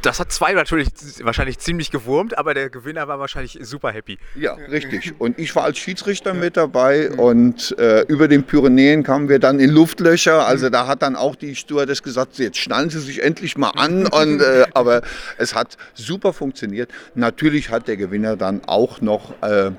Das 0.02 0.20
hat 0.20 0.32
zwei 0.32 0.54
natürlich 0.54 0.90
wahrscheinlich 1.22 1.60
ziemlich 1.60 1.92
gewurmt, 1.92 2.38
aber 2.38 2.54
der 2.54 2.70
Gewinner 2.70 3.08
war 3.08 3.20
wahrscheinlich 3.20 3.60
super 3.62 3.92
happy. 3.92 4.18
Ja, 4.36 4.54
richtig. 4.54 5.14
Und 5.20 5.38
ich 5.38 5.56
war 5.56 5.64
als 5.64 5.78
Schiedsrichter 5.78 6.34
mit 6.34 6.58
dabei 6.58 7.12
und 7.12 7.78
äh, 7.78 8.02
über 8.08 8.28
den 8.28 8.44
Pyrenäen 8.44 9.04
kamen 9.04 9.30
wir 9.30 9.40
dann 9.40 9.60
in 9.60 9.70
Luftlöcher. 9.70 10.46
Also 10.46 10.70
da 10.70 10.88
hat 10.88 11.02
dann 11.02 11.16
auch 11.16 11.36
die 11.36 11.56
Stewardess 11.56 12.02
gesagt, 12.04 12.38
jetzt 12.38 12.58
schnallen 12.58 12.90
Sie 12.90 13.00
sich 13.00 13.24
endlich 13.24 13.58
mal 13.58 13.72
an. 13.72 14.08
Und, 14.14 14.42
äh, 14.42 14.66
aber 14.74 15.02
es 15.38 15.56
hat 15.56 15.78
super 15.94 16.34
funktioniert. 16.34 16.92
Natürlich 17.16 17.70
hat 17.70 17.88
der 17.88 17.98
Gewinner 17.98 18.36
dann 18.36 18.62
auch 18.66 19.02
noch 19.02 19.42
äh, 19.42 19.72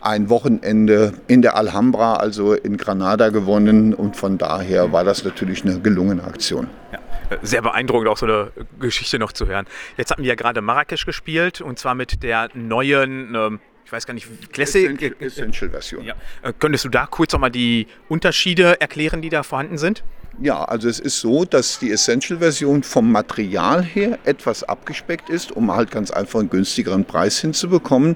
ein 0.00 0.28
Wochenende 0.28 1.14
in 1.26 1.42
der 1.42 1.56
Alhambra, 1.56 2.14
also 2.14 2.52
in 2.54 2.76
Granada 2.76 3.30
gewonnen. 3.30 3.94
Und 3.94 4.16
von 4.16 4.38
daher 4.38 4.92
war 4.92 5.04
das 5.04 5.24
natürlich 5.24 5.64
eine 5.64 5.80
gelungene 5.80 6.24
Aktion. 6.24 6.68
Ja 6.92 6.98
sehr 7.42 7.62
beeindruckend, 7.62 8.08
auch 8.08 8.18
so 8.18 8.26
eine 8.26 8.52
Geschichte 8.80 9.18
noch 9.18 9.32
zu 9.32 9.46
hören. 9.46 9.66
Jetzt 9.96 10.10
hatten 10.10 10.22
wir 10.22 10.28
ja 10.28 10.34
gerade 10.34 10.60
Marrakesch 10.60 11.06
gespielt 11.06 11.60
und 11.60 11.78
zwar 11.78 11.94
mit 11.94 12.22
der 12.22 12.48
neuen, 12.54 13.34
ähm, 13.34 13.60
ich 13.84 13.92
weiß 13.92 14.06
gar 14.06 14.14
nicht, 14.14 14.28
Classic 14.52 15.20
Essential 15.20 15.70
Version. 15.70 16.04
Ja. 16.04 16.14
Äh, 16.42 16.52
könntest 16.58 16.84
du 16.84 16.88
da 16.88 17.06
kurz 17.06 17.32
nochmal 17.32 17.50
die 17.50 17.86
Unterschiede 18.08 18.80
erklären, 18.80 19.22
die 19.22 19.28
da 19.28 19.42
vorhanden 19.42 19.78
sind? 19.78 20.02
Ja, 20.40 20.64
also 20.64 20.88
es 20.88 21.00
ist 21.00 21.18
so, 21.18 21.44
dass 21.44 21.80
die 21.80 21.90
Essential-Version 21.90 22.84
vom 22.84 23.10
Material 23.10 23.82
her 23.82 24.20
etwas 24.24 24.62
abgespeckt 24.62 25.30
ist, 25.30 25.50
um 25.50 25.74
halt 25.74 25.90
ganz 25.90 26.12
einfach 26.12 26.38
einen 26.38 26.48
günstigeren 26.48 27.04
Preis 27.04 27.40
hinzubekommen. 27.40 28.14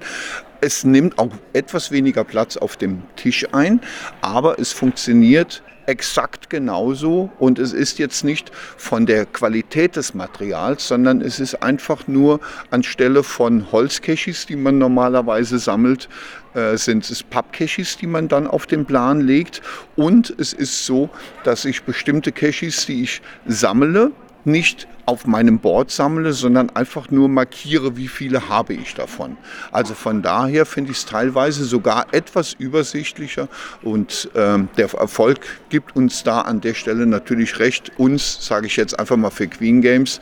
Es 0.60 0.84
nimmt 0.84 1.18
auch 1.18 1.30
etwas 1.52 1.90
weniger 1.90 2.22
Platz 2.22 2.56
auf 2.56 2.76
dem 2.76 3.02
Tisch 3.16 3.44
ein, 3.52 3.80
aber 4.20 4.60
es 4.60 4.72
funktioniert 4.72 5.64
exakt 5.86 6.50
genauso. 6.50 7.30
Und 7.38 7.58
es 7.58 7.72
ist 7.72 7.98
jetzt 7.98 8.24
nicht 8.24 8.50
von 8.76 9.06
der 9.06 9.26
Qualität 9.26 9.96
des 9.96 10.14
Materials, 10.14 10.88
sondern 10.88 11.20
es 11.20 11.40
ist 11.40 11.62
einfach 11.62 12.06
nur 12.08 12.40
anstelle 12.70 13.22
von 13.22 13.70
Holzkechis, 13.72 14.46
die 14.46 14.56
man 14.56 14.78
normalerweise 14.78 15.58
sammelt, 15.58 16.08
äh, 16.54 16.76
sind 16.76 17.08
es 17.10 17.22
Pappkechis, 17.22 17.96
die 17.96 18.06
man 18.06 18.28
dann 18.28 18.46
auf 18.46 18.66
den 18.66 18.84
Plan 18.84 19.20
legt. 19.20 19.62
Und 19.96 20.34
es 20.38 20.52
ist 20.52 20.86
so, 20.86 21.10
dass 21.44 21.64
ich 21.64 21.82
bestimmte 21.82 22.32
Kechis, 22.32 22.86
die 22.86 23.02
ich 23.02 23.22
sammle, 23.46 24.12
nicht 24.45 24.88
auf 25.05 25.26
meinem 25.26 25.59
Board 25.59 25.90
sammle, 25.90 26.32
sondern 26.32 26.70
einfach 26.70 27.11
nur 27.11 27.28
markiere, 27.28 27.97
wie 27.97 28.09
viele 28.09 28.49
habe 28.49 28.74
ich 28.74 28.95
davon. 28.95 29.36
Also 29.72 29.95
von 29.95 30.22
daher 30.22 30.64
finde 30.64 30.93
ich 30.93 30.99
es 30.99 31.07
teilweise 31.07 31.64
sogar 31.64 32.07
etwas 32.12 32.53
übersichtlicher 32.53 33.49
und 33.82 34.30
ähm, 34.34 34.68
der 34.76 34.93
Erfolg 34.95 35.40
gibt 35.70 35.97
uns 35.97 36.22
da 36.22 36.43
an 36.43 36.61
der 36.61 36.74
Stelle 36.74 37.07
natürlich 37.07 37.59
recht, 37.59 37.93
uns, 37.99 38.47
sage 38.47 38.66
ich 38.66 38.76
jetzt 38.76 38.99
einfach 38.99 39.16
mal 39.16 39.30
für 39.30 39.49
Queen 39.49 39.82
Games, 39.82 40.20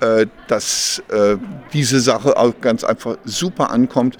äh, 0.00 0.26
dass 0.46 1.02
äh, 1.08 1.36
diese 1.72 2.00
Sache 2.00 2.36
auch 2.36 2.54
ganz 2.60 2.84
einfach 2.84 3.18
super 3.24 3.70
ankommt. 3.70 4.16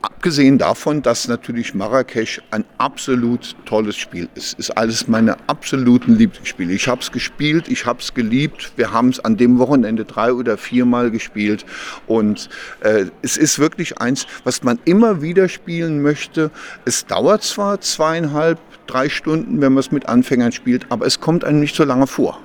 Abgesehen 0.00 0.58
davon, 0.58 1.02
dass 1.02 1.26
natürlich 1.26 1.74
Marrakesch 1.74 2.40
ein 2.52 2.64
absolut 2.78 3.56
tolles 3.64 3.96
Spiel 3.96 4.28
ist. 4.36 4.56
Ist 4.56 4.70
alles 4.76 5.08
meine 5.08 5.36
absoluten 5.48 6.16
Lieblingsspiele. 6.16 6.72
Ich 6.72 6.86
habe 6.86 7.00
es 7.00 7.10
gespielt, 7.10 7.68
ich 7.68 7.84
habe 7.84 7.98
es 8.00 8.14
geliebt. 8.14 8.72
Wir 8.76 8.92
haben 8.92 9.08
es 9.08 9.18
an 9.18 9.36
dem 9.36 9.58
Wochenende 9.58 10.04
drei 10.04 10.32
oder 10.32 10.56
viermal 10.56 11.10
gespielt. 11.10 11.66
Und 12.06 12.48
äh, 12.80 13.06
es 13.22 13.36
ist 13.36 13.58
wirklich 13.58 13.98
eins, 13.98 14.28
was 14.44 14.62
man 14.62 14.78
immer 14.84 15.20
wieder 15.20 15.48
spielen 15.48 16.00
möchte. 16.00 16.52
Es 16.84 17.06
dauert 17.06 17.42
zwar 17.42 17.80
zweieinhalb, 17.80 18.60
drei 18.86 19.08
Stunden, 19.08 19.60
wenn 19.60 19.72
man 19.72 19.80
es 19.80 19.90
mit 19.90 20.08
Anfängern 20.08 20.52
spielt, 20.52 20.86
aber 20.92 21.06
es 21.06 21.18
kommt 21.18 21.42
einem 21.42 21.58
nicht 21.58 21.74
so 21.74 21.82
lange 21.82 22.06
vor. 22.06 22.40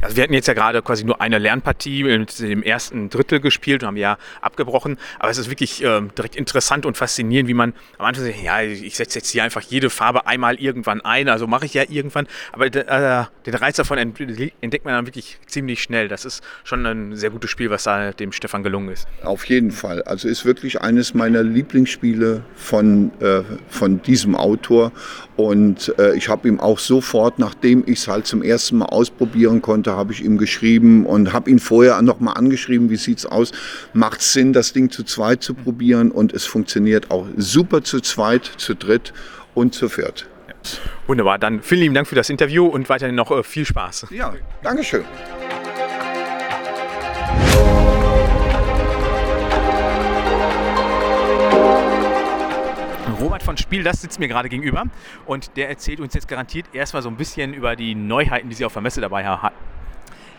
Also 0.00 0.16
wir 0.16 0.22
hatten 0.22 0.34
jetzt 0.34 0.48
ja 0.48 0.54
gerade 0.54 0.82
quasi 0.82 1.04
nur 1.04 1.20
eine 1.20 1.38
Lernpartie 1.38 2.04
mit 2.04 2.38
dem 2.38 2.62
ersten 2.62 3.10
Drittel 3.10 3.40
gespielt 3.40 3.82
und 3.82 3.88
haben 3.88 3.96
ja 3.96 4.18
abgebrochen. 4.40 4.98
Aber 5.18 5.30
es 5.30 5.38
ist 5.38 5.50
wirklich 5.50 5.82
äh, 5.82 6.00
direkt 6.16 6.36
interessant 6.36 6.86
und 6.86 6.96
faszinierend, 6.96 7.48
wie 7.48 7.54
man 7.54 7.74
am 7.98 8.06
Anfang 8.06 8.24
sagt, 8.24 8.42
ja, 8.42 8.62
ich 8.62 8.96
setze 8.96 9.18
jetzt 9.18 9.30
hier 9.30 9.44
einfach 9.44 9.62
jede 9.62 9.90
Farbe 9.90 10.26
einmal 10.26 10.56
irgendwann 10.56 11.00
ein, 11.00 11.28
also 11.28 11.46
mache 11.46 11.66
ich 11.66 11.74
ja 11.74 11.84
irgendwann. 11.88 12.26
Aber 12.52 12.66
äh, 12.66 13.24
den 13.46 13.54
Reiz 13.54 13.76
davon 13.76 13.98
entdeckt 13.98 14.84
man 14.84 14.94
dann 14.94 15.06
wirklich 15.06 15.38
ziemlich 15.46 15.82
schnell. 15.82 16.08
Das 16.08 16.24
ist 16.24 16.42
schon 16.64 16.84
ein 16.86 17.16
sehr 17.16 17.30
gutes 17.30 17.50
Spiel, 17.50 17.70
was 17.70 17.84
da 17.84 18.12
dem 18.12 18.32
Stefan 18.32 18.62
gelungen 18.62 18.90
ist. 18.90 19.06
Auf 19.22 19.44
jeden 19.46 19.70
Fall. 19.70 20.02
Also 20.02 20.28
ist 20.28 20.44
wirklich 20.44 20.80
eines 20.80 21.14
meiner 21.14 21.42
Lieblingsspiele 21.42 22.42
von, 22.54 23.10
äh, 23.20 23.42
von 23.68 24.02
diesem 24.02 24.34
Autor. 24.34 24.92
Und 25.36 25.94
äh, 25.98 26.16
ich 26.16 26.28
habe 26.28 26.48
ihm 26.48 26.58
auch 26.60 26.78
sofort, 26.78 27.38
nachdem 27.38 27.84
ich 27.86 28.00
es 28.00 28.08
halt 28.08 28.26
zum 28.26 28.42
ersten 28.42 28.78
Mal 28.78 28.86
ausprobieren 28.86 29.62
konnte, 29.62 29.77
habe 29.86 30.12
ich 30.12 30.24
ihm 30.24 30.38
geschrieben 30.38 31.06
und 31.06 31.32
habe 31.32 31.50
ihn 31.50 31.58
vorher 31.58 32.00
nochmal 32.02 32.34
angeschrieben, 32.36 32.90
wie 32.90 32.96
sieht 32.96 33.18
es 33.18 33.26
aus? 33.26 33.52
Macht 33.92 34.20
es 34.20 34.32
Sinn, 34.32 34.52
das 34.52 34.72
Ding 34.72 34.90
zu 34.90 35.04
zweit 35.04 35.42
zu 35.42 35.54
probieren? 35.54 36.10
Und 36.10 36.32
es 36.32 36.44
funktioniert 36.44 37.10
auch 37.10 37.26
super 37.36 37.82
zu 37.82 38.00
zweit, 38.00 38.44
zu 38.56 38.74
dritt 38.74 39.12
und 39.54 39.74
zu 39.74 39.88
viert. 39.88 40.26
Wunderbar, 41.06 41.38
dann 41.38 41.62
vielen 41.62 41.82
lieben 41.82 41.94
Dank 41.94 42.06
für 42.06 42.14
das 42.14 42.30
Interview 42.30 42.66
und 42.66 42.88
weiterhin 42.88 43.14
noch 43.14 43.30
äh, 43.30 43.42
viel 43.42 43.64
Spaß. 43.64 44.06
Ja, 44.10 44.34
Dankeschön. 44.62 45.04
Robert 53.20 53.42
von 53.42 53.56
Spiel, 53.56 53.82
das 53.82 54.00
sitzt 54.00 54.20
mir 54.20 54.28
gerade 54.28 54.48
gegenüber 54.48 54.84
und 55.26 55.56
der 55.56 55.68
erzählt 55.68 55.98
uns 55.98 56.14
jetzt 56.14 56.28
garantiert 56.28 56.66
erstmal 56.72 57.02
so 57.02 57.08
ein 57.08 57.16
bisschen 57.16 57.52
über 57.52 57.74
die 57.74 57.94
Neuheiten, 57.96 58.48
die 58.48 58.54
Sie 58.54 58.64
auf 58.64 58.72
der 58.72 58.82
Messe 58.82 59.00
dabei 59.00 59.24
haben. 59.24 59.54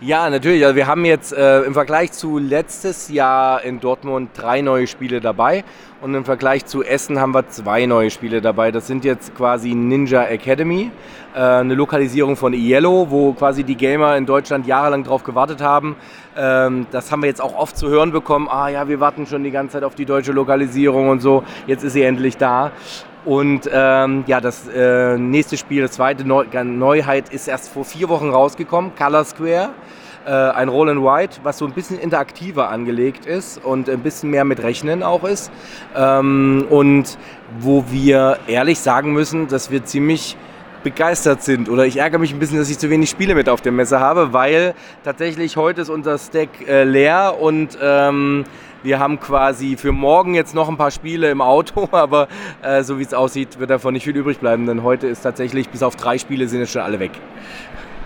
Ja, 0.01 0.29
natürlich. 0.29 0.63
Also 0.63 0.77
wir 0.77 0.87
haben 0.87 1.03
jetzt 1.03 1.33
äh, 1.33 1.63
im 1.63 1.73
Vergleich 1.73 2.13
zu 2.13 2.37
letztes 2.37 3.09
Jahr 3.09 3.61
in 3.65 3.81
Dortmund 3.81 4.29
drei 4.33 4.61
neue 4.61 4.87
Spiele 4.87 5.19
dabei 5.19 5.65
und 5.99 6.15
im 6.15 6.23
Vergleich 6.23 6.65
zu 6.65 6.85
Essen 6.85 7.19
haben 7.19 7.33
wir 7.33 7.49
zwei 7.49 7.85
neue 7.85 8.09
Spiele 8.09 8.39
dabei. 8.39 8.71
Das 8.71 8.87
sind 8.87 9.03
jetzt 9.03 9.35
quasi 9.35 9.75
Ninja 9.75 10.23
Academy, 10.23 10.89
äh, 11.35 11.39
eine 11.39 11.73
Lokalisierung 11.73 12.37
von 12.37 12.53
Yellow, 12.53 13.07
wo 13.09 13.33
quasi 13.33 13.65
die 13.65 13.75
Gamer 13.75 14.15
in 14.15 14.25
Deutschland 14.25 14.65
jahrelang 14.65 15.03
drauf 15.03 15.25
gewartet 15.25 15.61
haben. 15.61 15.97
Ähm, 16.37 16.87
das 16.91 17.11
haben 17.11 17.21
wir 17.21 17.27
jetzt 17.27 17.41
auch 17.41 17.57
oft 17.57 17.75
zu 17.75 17.89
hören 17.89 18.13
bekommen. 18.13 18.47
Ah 18.49 18.69
ja, 18.69 18.87
wir 18.87 19.01
warten 19.01 19.27
schon 19.27 19.43
die 19.43 19.51
ganze 19.51 19.73
Zeit 19.73 19.83
auf 19.83 19.95
die 19.95 20.05
deutsche 20.05 20.31
Lokalisierung 20.31 21.09
und 21.09 21.19
so. 21.19 21.43
Jetzt 21.67 21.83
ist 21.83 21.91
sie 21.91 22.03
endlich 22.03 22.37
da. 22.37 22.71
Und 23.25 23.69
ähm, 23.71 24.23
ja, 24.27 24.39
das 24.39 24.67
äh, 24.67 25.17
nächste 25.17 25.57
Spiel, 25.57 25.81
das 25.81 25.91
zweite 25.91 26.25
Neu 26.25 26.45
Neuheit, 26.63 27.29
ist 27.33 27.47
erst 27.47 27.69
vor 27.69 27.83
vier 27.83 28.09
Wochen 28.09 28.29
rausgekommen, 28.29 28.95
Color 28.95 29.25
Square. 29.25 29.69
Äh, 30.25 30.31
ein 30.31 30.69
Roll 30.69 30.89
and 30.89 31.01
White, 31.01 31.39
was 31.43 31.57
so 31.57 31.65
ein 31.65 31.71
bisschen 31.71 31.99
interaktiver 31.99 32.69
angelegt 32.69 33.25
ist 33.25 33.63
und 33.63 33.89
ein 33.89 34.01
bisschen 34.01 34.29
mehr 34.29 34.45
mit 34.45 34.61
Rechnen 34.61 35.01
auch 35.01 35.23
ist. 35.23 35.51
Ähm, 35.95 36.65
und 36.69 37.17
wo 37.59 37.85
wir 37.89 38.37
ehrlich 38.47 38.79
sagen 38.79 39.13
müssen, 39.13 39.47
dass 39.47 39.71
wir 39.71 39.83
ziemlich 39.85 40.37
begeistert 40.83 41.43
sind. 41.43 41.69
Oder 41.69 41.85
ich 41.85 41.97
ärgere 41.97 42.19
mich 42.19 42.33
ein 42.33 42.39
bisschen, 42.39 42.57
dass 42.57 42.69
ich 42.69 42.77
zu 42.77 42.89
wenig 42.89 43.09
Spiele 43.09 43.35
mit 43.35 43.49
auf 43.49 43.61
der 43.61 43.71
Messe 43.71 43.99
habe, 43.99 44.33
weil 44.33 44.73
tatsächlich 45.03 45.57
heute 45.57 45.81
ist 45.81 45.89
unser 45.89 46.17
Stack 46.17 46.49
äh, 46.67 46.83
leer 46.83 47.35
und 47.39 47.77
ähm, 47.81 48.45
wir 48.83 48.99
haben 48.99 49.19
quasi 49.19 49.77
für 49.77 49.91
morgen 49.91 50.35
jetzt 50.35 50.55
noch 50.55 50.69
ein 50.69 50.77
paar 50.77 50.91
Spiele 50.91 51.29
im 51.29 51.41
Auto, 51.41 51.89
aber 51.91 52.27
äh, 52.61 52.83
so 52.83 52.99
wie 52.99 53.03
es 53.03 53.13
aussieht, 53.13 53.59
wird 53.59 53.69
davon 53.69 53.93
nicht 53.93 54.03
viel 54.03 54.15
übrig 54.15 54.39
bleiben, 54.39 54.65
denn 54.65 54.83
heute 54.83 55.07
ist 55.07 55.21
tatsächlich 55.21 55.69
bis 55.69 55.83
auf 55.83 55.95
drei 55.95 56.17
Spiele 56.17 56.47
sind 56.47 56.59
jetzt 56.59 56.71
schon 56.71 56.81
alle 56.81 56.99
weg. 56.99 57.11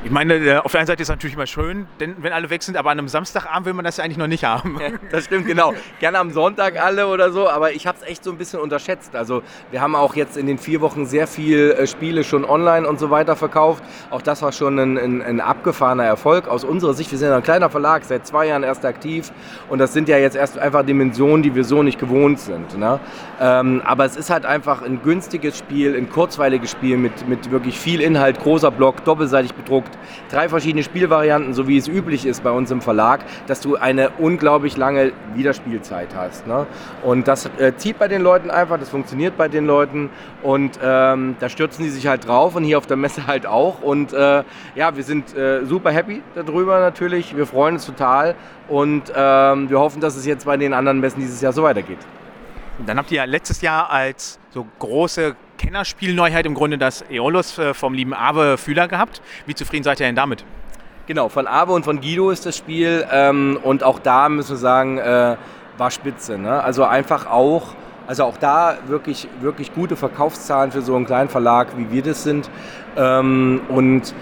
Ich 0.06 0.12
meine, 0.12 0.34
äh, 0.36 0.58
auf 0.58 0.74
der 0.74 0.82
einen 0.82 0.88
Seite 0.88 1.02
ist 1.02 1.08
es 1.08 1.14
natürlich 1.14 1.36
immer 1.36 1.48
schön, 1.48 1.88
denn 2.02 2.16
wenn 2.20 2.34
alle 2.34 2.50
weg 2.50 2.62
sind, 2.62 2.76
aber 2.76 2.90
an 2.90 3.00
einem 3.00 3.08
Samstagabend 3.08 3.66
will 3.66 3.74
man 3.74 3.86
das 3.86 3.96
ja 3.96 4.04
eigentlich 4.04 4.18
noch 4.18 4.28
nicht 4.28 4.44
haben. 4.44 4.78
Ja, 4.82 4.90
das 5.12 5.26
stimmt, 5.26 5.48
genau. 5.48 5.74
Gerne 6.02 6.20
am 6.20 6.32
Sonntag 6.32 6.78
alle 6.78 7.08
oder 7.08 7.32
so, 7.32 7.50
aber 7.50 7.72
ich 7.72 7.88
habe 7.88 8.00
es 8.02 8.10
echt 8.10 8.22
so 8.22 8.32
ein 8.32 8.38
bisschen 8.38 8.60
unterschätzt. 8.60 9.16
Also 9.16 9.44
wir 9.72 9.80
haben 9.80 9.96
auch 9.96 10.16
jetzt 10.16 10.36
in 10.36 10.46
den 10.46 10.58
vier 10.58 10.82
Wochen 10.82 11.06
sehr 11.06 11.26
viele 11.26 11.76
äh, 11.76 11.88
Spiele 11.88 12.26
schon 12.26 12.44
online 12.44 12.86
und 12.86 13.00
so 13.00 13.12
weiter 13.12 13.38
verkauft. 13.38 13.82
Auch 14.10 14.22
das 14.22 14.42
war 14.42 14.52
schon 14.52 14.78
ein, 14.78 14.98
ein, 14.98 15.22
ein 15.22 15.40
abgefahrener 15.40 16.04
Erfolg 16.04 16.50
aus 16.50 16.66
unserer 16.66 16.94
Sicht. 16.94 17.10
Wir 17.12 17.18
sind 17.18 17.32
ein 17.32 17.42
kleiner 17.42 17.70
Verlag, 17.70 18.04
seit 18.04 18.28
zwei 18.28 18.48
Jahren 18.48 18.64
erst 18.64 18.84
aktiv 18.84 19.32
und 19.70 19.80
das 19.80 19.94
sind 19.94 20.10
ja 20.10 20.18
jetzt 20.18 20.36
erst 20.36 20.60
einfach 20.60 20.84
Dimensionen, 20.84 21.44
die 21.44 21.56
wir 21.56 21.64
so 21.64 21.82
nicht 21.82 21.98
gewohnt 21.98 22.42
sind. 22.42 22.78
Ne? 22.78 23.00
Ähm, 23.40 23.82
aber 23.86 24.04
es 24.04 24.18
ist 24.18 24.30
halt 24.30 24.46
einfach 24.46 24.82
ein 24.82 25.02
günstiges 25.02 25.58
Spiel, 25.58 25.96
ein 25.96 26.10
kurzweiliges 26.10 26.72
Spiel 26.72 26.98
mit, 26.98 27.26
mit 27.30 27.52
wirklich 27.52 27.80
viel 27.80 28.02
Inhalt, 28.02 28.42
großer 28.42 28.70
Block, 28.70 29.06
doppelseitig 29.06 29.54
bedruckt 29.54 29.93
drei 30.32 30.50
verschiedene 30.50 30.84
Spielvarianten, 30.84 31.54
so 31.54 31.68
wie 31.68 31.78
es 31.78 31.88
üblich 31.88 32.26
ist 32.26 32.44
bei 32.44 32.52
uns 32.52 32.72
im 32.72 32.82
Verlag, 32.82 33.22
dass 33.48 33.62
du 33.62 33.76
eine 33.76 34.10
unglaublich 34.18 34.78
lange 34.78 35.12
Wiederspielzeit 35.36 36.10
hast. 36.16 36.48
Ne? 36.48 36.66
Und 37.04 37.28
das 37.28 37.50
äh, 37.58 37.76
zieht 37.76 38.00
bei 38.00 38.08
den 38.08 38.22
Leuten 38.22 38.52
einfach, 38.52 38.80
das 38.80 38.90
funktioniert 38.90 39.38
bei 39.38 39.48
den 39.48 39.66
Leuten 39.66 40.10
und 40.42 40.80
ähm, 40.84 41.36
da 41.40 41.50
stürzen 41.50 41.84
die 41.84 41.90
sich 41.90 42.08
halt 42.08 42.28
drauf 42.28 42.56
und 42.56 42.64
hier 42.64 42.78
auf 42.78 42.88
der 42.88 42.98
Messe 42.98 43.28
halt 43.28 43.46
auch. 43.46 43.82
Und 43.82 44.14
äh, 44.14 44.44
ja, 44.76 44.96
wir 44.96 45.04
sind 45.04 45.36
äh, 45.36 45.66
super 45.66 45.92
happy 45.92 46.22
darüber 46.36 46.80
natürlich. 46.80 47.36
Wir 47.36 47.46
freuen 47.46 47.76
uns 47.76 47.86
total 47.86 48.36
und 48.68 49.12
ähm, 49.16 49.70
wir 49.70 49.80
hoffen, 49.80 50.02
dass 50.02 50.16
es 50.16 50.26
jetzt 50.26 50.46
bei 50.46 50.58
den 50.58 50.74
anderen 50.74 51.00
Messen 51.00 51.20
dieses 51.20 51.42
Jahr 51.42 51.54
so 51.54 51.64
weitergeht. 51.64 52.00
Dann 52.86 52.98
habt 52.98 53.12
ihr 53.12 53.18
ja 53.18 53.26
letztes 53.26 53.62
Jahr 53.62 53.92
als 53.92 54.40
so 54.50 54.66
große 54.80 55.36
Kennerspielneuheit 55.64 56.46
im 56.46 56.56
Grunde 56.56 56.78
das 56.78 57.06
Eolus 57.10 57.58
äh, 57.58 57.74
vom 57.74 57.94
lieben 57.94 58.14
Awe 58.14 58.58
Fühler 58.58 58.90
gehabt. 58.90 59.22
Wie 59.46 59.56
zufrieden 59.56 59.84
seid 59.84 60.00
ihr 60.02 60.06
denn 60.06 60.16
damit? 60.16 60.44
Genau, 61.08 61.30
von 61.30 61.48
Awe 61.48 61.72
und 61.72 61.86
von 61.86 62.02
Guido 62.02 62.32
ist 62.32 62.46
das 62.46 62.58
Spiel 62.58 63.06
ähm, 63.10 63.58
und 63.64 63.84
auch 63.84 64.00
da 64.00 64.28
müssen 64.28 64.52
wir 64.52 64.58
sagen, 64.58 64.98
äh, 64.98 65.38
war 65.78 65.92
spitze. 65.92 66.38
Ne? 66.38 66.62
Also 66.62 66.84
einfach 66.84 67.28
auch, 67.28 67.76
also 68.08 68.26
auch 68.26 68.38
da 68.38 68.78
wirklich, 68.88 69.30
wirklich 69.40 69.74
gute 69.74 69.96
Verkaufszahlen 69.96 70.74
für 70.74 70.82
so 70.82 70.96
einen 70.98 71.06
kleinen 71.06 71.30
Verlag, 71.30 71.78
wie 71.78 71.92
wir 71.92 72.04
das 72.04 72.24
sind. 72.24 72.50
Ähm, 72.98 73.62
und 73.70 74.14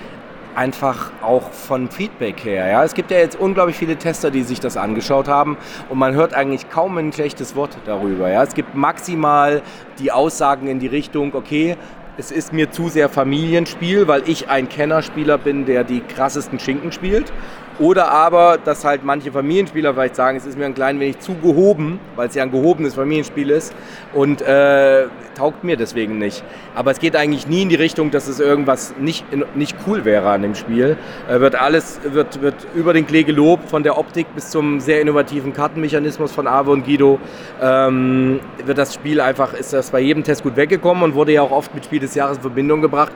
einfach 0.55 1.11
auch 1.21 1.51
von 1.51 1.89
Feedback 1.89 2.43
her. 2.43 2.67
Ja? 2.67 2.83
Es 2.83 2.93
gibt 2.93 3.11
ja 3.11 3.17
jetzt 3.17 3.39
unglaublich 3.39 3.77
viele 3.77 3.95
Tester, 3.95 4.31
die 4.31 4.43
sich 4.43 4.59
das 4.59 4.77
angeschaut 4.77 5.27
haben 5.27 5.57
und 5.89 5.97
man 5.97 6.13
hört 6.13 6.33
eigentlich 6.33 6.69
kaum 6.69 6.97
ein 6.97 7.13
schlechtes 7.13 7.55
Wort 7.55 7.77
darüber. 7.85 8.29
Ja? 8.29 8.43
Es 8.43 8.53
gibt 8.53 8.75
maximal 8.75 9.61
die 9.99 10.11
Aussagen 10.11 10.67
in 10.67 10.79
die 10.79 10.87
Richtung, 10.87 11.33
okay, 11.35 11.77
es 12.21 12.29
ist 12.29 12.53
mir 12.53 12.69
zu 12.69 12.87
sehr 12.87 13.09
Familienspiel, 13.09 14.07
weil 14.07 14.21
ich 14.27 14.47
ein 14.47 14.69
Kennerspieler 14.69 15.39
bin, 15.39 15.65
der 15.65 15.83
die 15.83 16.01
krassesten 16.01 16.59
Schinken 16.59 16.91
spielt. 16.91 17.33
Oder 17.79 18.11
aber, 18.11 18.59
dass 18.63 18.85
halt 18.85 19.03
manche 19.03 19.31
Familienspieler 19.31 19.95
vielleicht 19.95 20.15
sagen, 20.15 20.37
es 20.37 20.45
ist 20.45 20.55
mir 20.55 20.65
ein 20.65 20.75
klein 20.75 20.99
wenig 20.99 21.17
zu 21.17 21.33
gehoben, 21.33 21.99
weil 22.15 22.27
es 22.27 22.35
ja 22.35 22.43
ein 22.43 22.51
gehobenes 22.51 22.93
Familienspiel 22.93 23.49
ist 23.49 23.73
und 24.13 24.43
äh, 24.43 25.05
taugt 25.35 25.63
mir 25.63 25.77
deswegen 25.77 26.19
nicht. 26.19 26.43
Aber 26.75 26.91
es 26.91 26.99
geht 26.99 27.15
eigentlich 27.15 27.47
nie 27.47 27.63
in 27.63 27.69
die 27.69 27.75
Richtung, 27.75 28.11
dass 28.11 28.27
es 28.27 28.39
irgendwas 28.39 28.93
nicht, 28.99 29.25
nicht 29.55 29.75
cool 29.87 30.05
wäre 30.05 30.29
an 30.29 30.43
dem 30.43 30.53
Spiel. 30.53 30.97
Äh, 31.27 31.39
wird 31.39 31.55
alles 31.55 31.99
wird, 32.03 32.41
wird 32.41 32.67
über 32.75 32.93
den 32.93 33.07
Klee 33.07 33.23
gelobt, 33.23 33.69
von 33.69 33.81
der 33.81 33.97
Optik 33.97 34.27
bis 34.35 34.51
zum 34.51 34.79
sehr 34.79 35.01
innovativen 35.01 35.53
Kartenmechanismus 35.53 36.31
von 36.31 36.45
Ave 36.45 36.69
und 36.69 36.85
Guido. 36.85 37.19
Ähm, 37.59 38.41
wird 38.63 38.77
das 38.77 38.93
Spiel 38.93 39.21
einfach, 39.21 39.53
ist 39.53 39.73
das 39.73 39.89
bei 39.89 40.01
jedem 40.01 40.23
Test 40.23 40.43
gut 40.43 40.55
weggekommen 40.55 41.01
und 41.03 41.15
wurde 41.15 41.31
ja 41.31 41.41
auch 41.41 41.51
oft 41.51 41.73
mit 41.73 41.85
Spiel 41.85 41.99
des 41.99 42.10
Jahres 42.15 42.37
in 42.37 42.41
Verbindung 42.41 42.81
gebracht. 42.81 43.13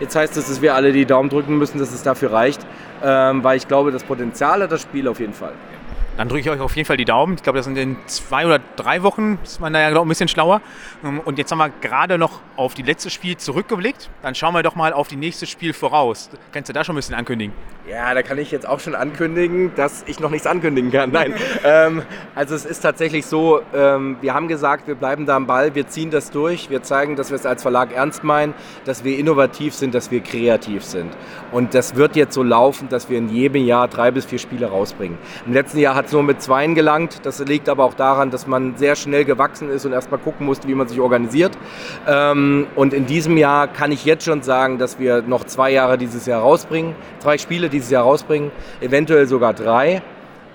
Jetzt 0.00 0.14
heißt 0.14 0.36
es, 0.36 0.48
dass 0.48 0.62
wir 0.62 0.74
alle 0.74 0.92
die 0.92 1.06
Daumen 1.06 1.28
drücken 1.28 1.58
müssen, 1.58 1.78
dass 1.78 1.92
es 1.92 2.02
dafür 2.02 2.32
reicht, 2.32 2.60
ähm, 3.02 3.42
weil 3.42 3.56
ich 3.56 3.66
glaube, 3.66 3.90
das 3.90 4.04
Potenzial 4.04 4.62
hat 4.62 4.72
das 4.72 4.82
Spiel 4.82 5.08
auf 5.08 5.20
jeden 5.20 5.34
Fall. 5.34 5.54
Dann 6.18 6.28
drücke 6.28 6.40
ich 6.40 6.50
euch 6.50 6.60
auf 6.60 6.74
jeden 6.74 6.84
Fall 6.84 6.96
die 6.96 7.04
Daumen. 7.04 7.34
Ich 7.34 7.44
glaube, 7.44 7.60
das 7.60 7.64
sind 7.64 7.78
in 7.78 7.96
zwei 8.06 8.44
oder 8.44 8.58
drei 8.74 9.04
Wochen, 9.04 9.38
ist 9.44 9.60
man 9.60 9.72
da 9.72 9.78
ja 9.80 9.90
glaub, 9.90 10.04
ein 10.04 10.08
bisschen 10.08 10.26
schlauer. 10.26 10.60
Ähm, 11.04 11.20
und 11.20 11.38
jetzt 11.38 11.52
haben 11.52 11.58
wir 11.58 11.70
gerade 11.80 12.18
noch 12.18 12.40
auf 12.56 12.74
die 12.74 12.82
letzte 12.82 13.08
Spiel 13.08 13.36
zurückgeblickt. 13.36 14.10
Dann 14.22 14.34
schauen 14.34 14.52
wir 14.52 14.64
doch 14.64 14.74
mal 14.74 14.92
auf 14.92 15.06
die 15.06 15.14
nächste 15.14 15.46
Spiel 15.46 15.72
voraus. 15.72 16.28
Kannst 16.52 16.70
du 16.70 16.72
da 16.72 16.82
schon 16.82 16.96
ein 16.96 16.98
bisschen 16.98 17.14
ankündigen? 17.14 17.54
Ja, 17.88 18.12
da 18.12 18.22
kann 18.22 18.36
ich 18.36 18.50
jetzt 18.50 18.68
auch 18.68 18.80
schon 18.80 18.94
ankündigen, 18.94 19.74
dass 19.76 20.04
ich 20.06 20.20
noch 20.20 20.30
nichts 20.30 20.46
ankündigen 20.46 20.90
kann. 20.90 21.10
Nein, 21.10 21.34
ähm, 21.64 22.02
also 22.34 22.54
es 22.54 22.66
ist 22.66 22.80
tatsächlich 22.80 23.24
so, 23.24 23.62
ähm, 23.72 24.18
wir 24.20 24.34
haben 24.34 24.48
gesagt, 24.48 24.88
wir 24.88 24.96
bleiben 24.96 25.24
da 25.24 25.36
am 25.36 25.46
Ball, 25.46 25.74
wir 25.74 25.86
ziehen 25.86 26.10
das 26.10 26.30
durch, 26.30 26.68
wir 26.68 26.82
zeigen, 26.82 27.16
dass 27.16 27.30
wir 27.30 27.36
es 27.36 27.46
als 27.46 27.62
Verlag 27.62 27.94
ernst 27.94 28.24
meinen, 28.24 28.52
dass 28.84 29.04
wir 29.04 29.16
innovativ 29.16 29.72
sind, 29.72 29.94
dass 29.94 30.10
wir 30.10 30.20
kreativ 30.20 30.84
sind. 30.84 31.16
Und 31.50 31.72
das 31.72 31.94
wird 31.94 32.14
jetzt 32.16 32.34
so 32.34 32.42
laufen, 32.42 32.88
dass 32.90 33.08
wir 33.08 33.16
in 33.16 33.30
jedem 33.30 33.64
Jahr 33.64 33.88
drei 33.88 34.10
bis 34.10 34.26
vier 34.26 34.38
Spiele 34.38 34.66
rausbringen. 34.66 35.16
Im 35.46 35.54
letzten 35.54 35.78
Jahr 35.78 35.94
hat 35.94 36.07
es 36.08 36.12
nur 36.12 36.22
mit 36.22 36.42
zweien 36.42 36.74
gelangt, 36.74 37.20
das 37.24 37.38
liegt 37.40 37.68
aber 37.68 37.84
auch 37.84 37.94
daran, 37.94 38.30
dass 38.30 38.46
man 38.46 38.76
sehr 38.76 38.96
schnell 38.96 39.24
gewachsen 39.24 39.70
ist 39.70 39.86
und 39.86 39.92
erstmal 39.92 40.20
gucken 40.20 40.46
musste, 40.46 40.68
wie 40.68 40.74
man 40.74 40.88
sich 40.88 41.00
organisiert. 41.00 41.56
Ähm, 42.06 42.66
und 42.74 42.92
in 42.92 43.06
diesem 43.06 43.36
Jahr 43.36 43.68
kann 43.68 43.92
ich 43.92 44.04
jetzt 44.04 44.24
schon 44.24 44.42
sagen, 44.42 44.78
dass 44.78 44.98
wir 44.98 45.22
noch 45.22 45.44
zwei 45.44 45.70
Jahre 45.70 45.96
dieses 45.96 46.26
Jahr 46.26 46.42
rausbringen, 46.42 46.94
zwei 47.20 47.38
Spiele, 47.38 47.68
die 47.68 47.78
dieses 47.78 47.90
Jahr 47.90 48.02
rausbringen, 48.02 48.50
eventuell 48.80 49.26
sogar 49.26 49.54
drei. 49.54 50.02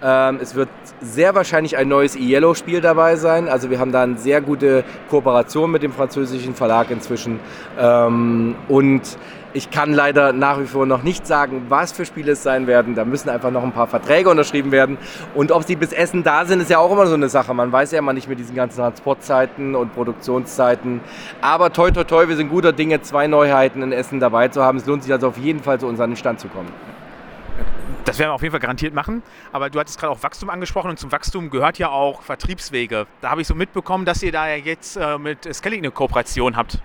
Ähm, 0.04 0.40
es 0.42 0.56
wird 0.56 0.68
sehr 1.00 1.34
wahrscheinlich 1.36 1.78
ein 1.78 1.88
neues 1.88 2.18
E-Yellow-Spiel 2.18 2.82
dabei 2.82 3.16
sein. 3.16 3.48
Also 3.48 3.70
wir 3.70 3.80
haben 3.80 3.94
da 3.94 4.04
eine 4.04 4.18
sehr 4.18 4.42
gute 4.42 4.84
Kooperation 5.10 5.72
mit 5.72 5.84
dem 5.84 5.94
französischen 5.94 6.54
Verlag 6.54 6.92
inzwischen. 6.92 7.40
Ähm, 7.80 8.56
und 8.68 9.18
ich 9.54 9.70
kann 9.70 9.94
leider 9.94 10.34
nach 10.34 10.60
wie 10.60 10.66
vor 10.66 10.86
noch 10.86 11.04
nicht 11.04 11.28
sagen, 11.28 11.68
was 11.70 11.92
für 11.92 12.06
Spiele 12.06 12.32
es 12.32 12.44
sein 12.44 12.68
werden. 12.68 12.96
Da 12.96 13.06
müssen 13.06 13.30
einfach 13.30 13.52
noch 13.52 13.64
ein 13.64 13.72
paar 13.72 13.88
Verträge 13.88 14.30
unterschrieben 14.30 14.72
werden. 14.72 14.98
Und 15.36 15.52
ob 15.52 15.64
sie 15.64 15.76
bis 15.76 15.94
Essen 15.94 16.24
da 16.24 16.46
sind, 16.46 16.62
ist 16.62 16.70
ja 16.70 16.80
auch 16.80 16.92
immer 16.92 17.08
so 17.08 17.14
eine 17.14 17.30
Sache. 17.30 17.54
Man 17.54 17.72
weiß 17.72 17.92
ja 17.92 18.00
immer 18.00 18.14
nicht 18.14 18.28
mit 18.28 18.40
diesen 18.40 18.56
ganzen 18.56 18.80
Transportzeiten 18.80 19.76
und 19.76 19.94
Produktionszeiten. 19.94 21.02
Aber 21.42 21.72
toi, 21.72 21.92
toi, 21.92 22.04
toi, 22.04 22.28
wir 22.28 22.36
sind 22.36 22.50
guter 22.50 22.74
Dinge, 22.74 23.02
zwei 23.02 23.28
Neuheiten 23.28 23.82
in 23.82 23.92
Essen 23.92 24.20
dabei 24.20 24.48
zu 24.48 24.64
haben. 24.64 24.80
Es 24.80 24.86
lohnt 24.86 25.04
sich 25.04 25.12
also 25.12 25.28
auf 25.28 25.38
jeden 25.38 25.62
Fall 25.62 25.80
zu 25.80 25.88
unserem 25.88 26.16
Stand 26.16 26.40
zu 26.40 26.48
kommen. 26.48 26.72
Das 28.06 28.20
werden 28.20 28.30
wir 28.30 28.34
auf 28.34 28.42
jeden 28.42 28.52
Fall 28.52 28.60
garantiert 28.60 28.94
machen. 28.94 29.24
Aber 29.52 29.70
du 29.70 29.80
hattest 29.80 30.00
gerade 30.00 30.12
auch 30.12 30.24
Wachstum 30.24 30.50
angesprochen 30.50 30.90
und 30.90 31.00
zum 31.00 31.12
Wachstum 31.12 31.50
gehört 31.50 31.78
ja 31.78 31.90
auch 31.90 32.22
Vertriebswege. 32.22 33.06
Da 33.22 33.30
habe 33.30 33.42
ich 33.42 33.48
so 33.48 33.56
mitbekommen, 33.56 34.06
dass 34.06 34.22
ihr 34.24 34.32
da 34.32 34.48
ja 34.48 34.56
jetzt 34.56 34.98
äh, 34.98 35.18
mit 35.18 35.48
Skellig 35.54 35.80
eine 35.80 35.92
Kooperation 35.92 36.58
habt. 36.58 36.80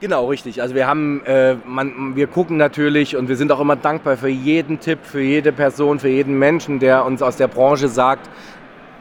Genau, 0.00 0.26
richtig. 0.26 0.60
Also 0.60 0.74
wir 0.74 0.86
haben, 0.86 1.24
äh, 1.24 1.54
man, 1.66 2.16
wir 2.16 2.26
gucken 2.26 2.56
natürlich 2.56 3.16
und 3.16 3.28
wir 3.28 3.36
sind 3.36 3.52
auch 3.52 3.60
immer 3.60 3.76
dankbar 3.76 4.16
für 4.16 4.28
jeden 4.28 4.80
Tipp, 4.80 4.98
für 5.02 5.22
jede 5.22 5.52
Person, 5.52 5.98
für 5.98 6.08
jeden 6.08 6.38
Menschen, 6.38 6.80
der 6.80 7.04
uns 7.04 7.22
aus 7.22 7.36
der 7.36 7.48
Branche 7.48 7.88
sagt, 7.88 8.28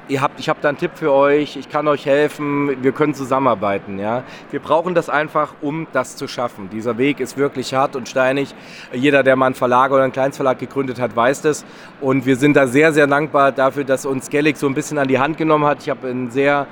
ihr 0.08 0.22
habt, 0.22 0.40
ich 0.40 0.50
habe 0.50 0.60
da 0.62 0.70
einen 0.70 0.78
Tipp 0.78 0.92
für 0.96 1.12
euch, 1.12 1.56
ich 1.56 1.70
kann 1.70 1.88
euch 1.88 2.06
helfen, 2.06 2.84
wir 2.84 2.92
können 2.92 3.14
zusammenarbeiten. 3.14 3.98
Ja? 4.00 4.24
Wir 4.52 4.60
brauchen 4.60 4.94
das 4.94 5.10
einfach, 5.10 5.56
um 5.62 5.88
das 5.94 6.16
zu 6.16 6.28
schaffen. 6.28 6.70
Dieser 6.72 6.98
Weg 6.98 7.20
ist 7.20 7.38
wirklich 7.38 7.74
hart 7.74 7.96
und 7.96 8.08
steinig. 8.08 8.54
Jeder, 8.94 9.24
der 9.24 9.36
mal 9.36 9.48
einen 9.48 9.56
Verlag 9.56 9.92
oder 9.92 10.04
einen 10.04 10.14
Kleinstverlag 10.14 10.60
gegründet 10.60 11.00
hat, 11.00 11.16
weiß 11.16 11.42
das. 11.42 11.66
Und 12.02 12.26
wir 12.26 12.36
sind 12.36 12.56
da 12.56 12.68
sehr, 12.68 12.94
sehr 12.94 13.08
dankbar 13.08 13.52
dafür, 13.52 13.84
dass 13.84 14.06
uns 14.06 14.28
Skellig 14.28 14.58
so 14.58 14.68
ein 14.68 14.74
bisschen 14.74 14.98
an 14.98 15.08
die 15.08 15.20
Hand 15.20 15.38
genommen 15.38 15.66
hat. 15.66 15.82
Ich 15.82 15.90
habe 15.90 16.08
ein 16.08 16.30
sehr 16.30 16.68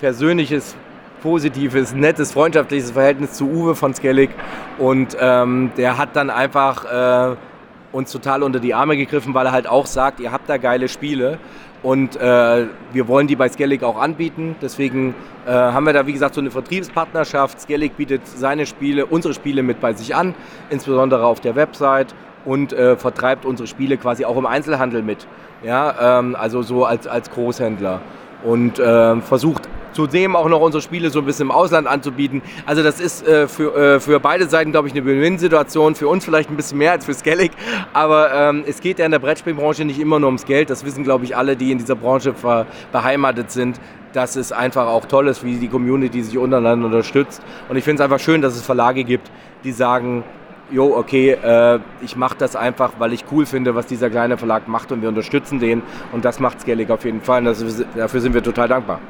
persönliches 0.00 0.74
positives, 1.22 1.94
nettes, 1.94 2.32
freundschaftliches 2.32 2.90
Verhältnis 2.90 3.32
zu 3.32 3.48
Uwe 3.48 3.74
von 3.74 3.94
Skellig 3.94 4.30
und 4.78 5.16
ähm, 5.20 5.70
der 5.76 5.98
hat 5.98 6.16
dann 6.16 6.30
einfach 6.30 6.84
äh, 7.32 7.36
uns 7.92 8.10
total 8.10 8.42
unter 8.42 8.58
die 8.58 8.74
Arme 8.74 8.96
gegriffen, 8.96 9.34
weil 9.34 9.46
er 9.46 9.52
halt 9.52 9.66
auch 9.66 9.86
sagt, 9.86 10.20
ihr 10.20 10.32
habt 10.32 10.48
da 10.48 10.56
geile 10.56 10.88
Spiele 10.88 11.38
und 11.82 12.16
äh, 12.16 12.66
wir 12.92 13.08
wollen 13.08 13.26
die 13.26 13.36
bei 13.36 13.48
Skellig 13.48 13.82
auch 13.82 14.00
anbieten. 14.00 14.56
Deswegen 14.62 15.14
äh, 15.46 15.50
haben 15.50 15.84
wir 15.84 15.92
da, 15.92 16.06
wie 16.06 16.12
gesagt, 16.12 16.34
so 16.34 16.40
eine 16.40 16.50
Vertriebspartnerschaft. 16.50 17.60
Skellig 17.60 17.96
bietet 17.96 18.26
seine 18.26 18.66
Spiele, 18.66 19.06
unsere 19.06 19.34
Spiele 19.34 19.62
mit 19.62 19.80
bei 19.80 19.92
sich 19.92 20.14
an, 20.14 20.34
insbesondere 20.70 21.26
auf 21.26 21.40
der 21.40 21.56
Website 21.56 22.14
und 22.44 22.72
äh, 22.72 22.96
vertreibt 22.96 23.44
unsere 23.44 23.66
Spiele 23.66 23.96
quasi 23.96 24.24
auch 24.24 24.36
im 24.36 24.46
Einzelhandel 24.46 25.02
mit. 25.02 25.26
Ja, 25.64 26.18
ähm, 26.18 26.36
also 26.36 26.62
so 26.62 26.84
als, 26.84 27.06
als 27.06 27.30
Großhändler. 27.30 28.00
Und 28.44 28.78
äh, 28.78 29.20
versucht 29.20 29.68
zudem 29.92 30.36
auch 30.36 30.48
noch 30.48 30.60
unsere 30.60 30.82
Spiele 30.82 31.10
so 31.10 31.20
ein 31.20 31.24
bisschen 31.24 31.46
im 31.46 31.50
Ausland 31.50 31.86
anzubieten. 31.86 32.42
Also 32.66 32.82
das 32.82 33.00
ist 33.00 33.26
äh, 33.26 33.48
für, 33.48 33.76
äh, 33.76 34.00
für 34.00 34.20
beide 34.20 34.48
Seiten, 34.48 34.72
glaube 34.72 34.88
ich, 34.88 34.94
eine 34.94 35.04
Win-Win-Situation. 35.04 35.94
Für 35.94 36.08
uns 36.08 36.24
vielleicht 36.24 36.50
ein 36.50 36.56
bisschen 36.56 36.78
mehr 36.78 36.92
als 36.92 37.04
für 37.04 37.14
Skellig. 37.14 37.52
Aber 37.92 38.32
ähm, 38.32 38.64
es 38.66 38.80
geht 38.80 38.98
ja 38.98 39.04
in 39.04 39.12
der 39.12 39.18
Brettspielbranche 39.18 39.84
nicht 39.84 40.00
immer 40.00 40.18
nur 40.18 40.28
ums 40.28 40.44
Geld. 40.44 40.70
Das 40.70 40.84
wissen, 40.84 41.04
glaube 41.04 41.24
ich, 41.24 41.36
alle, 41.36 41.56
die 41.56 41.72
in 41.72 41.78
dieser 41.78 41.96
Branche 41.96 42.34
beheimatet 42.92 43.50
sind 43.50 43.80
dass 44.12 44.36
es 44.36 44.52
einfach 44.52 44.86
auch 44.88 45.06
toll 45.06 45.28
ist, 45.28 45.42
wie 45.42 45.56
die 45.56 45.68
Community 45.68 46.22
sich 46.22 46.36
untereinander 46.36 46.86
unterstützt. 46.86 47.42
Und 47.70 47.76
ich 47.76 47.84
finde 47.84 48.02
es 48.02 48.04
einfach 48.04 48.22
schön, 48.22 48.42
dass 48.42 48.54
es 48.54 48.62
Verlage 48.62 49.04
gibt, 49.04 49.30
die 49.64 49.72
sagen, 49.72 50.22
jo, 50.70 50.96
okay, 50.96 51.32
äh, 51.32 51.78
ich 52.00 52.16
mache 52.16 52.36
das 52.38 52.56
einfach, 52.56 52.92
weil 52.98 53.12
ich 53.12 53.24
cool 53.30 53.46
finde, 53.46 53.74
was 53.74 53.86
dieser 53.86 54.10
kleine 54.10 54.38
Verlag 54.38 54.68
macht 54.68 54.90
und 54.92 55.02
wir 55.02 55.08
unterstützen 55.08 55.60
den. 55.60 55.82
Und 56.12 56.24
das 56.24 56.40
macht 56.40 56.60
Skellig 56.60 56.90
auf 56.90 57.04
jeden 57.04 57.20
Fall. 57.20 57.46
Und 57.46 57.56
dafür 57.96 58.20
sind 58.20 58.34
wir 58.34 58.42
total 58.42 58.68
dankbar. 58.68 59.00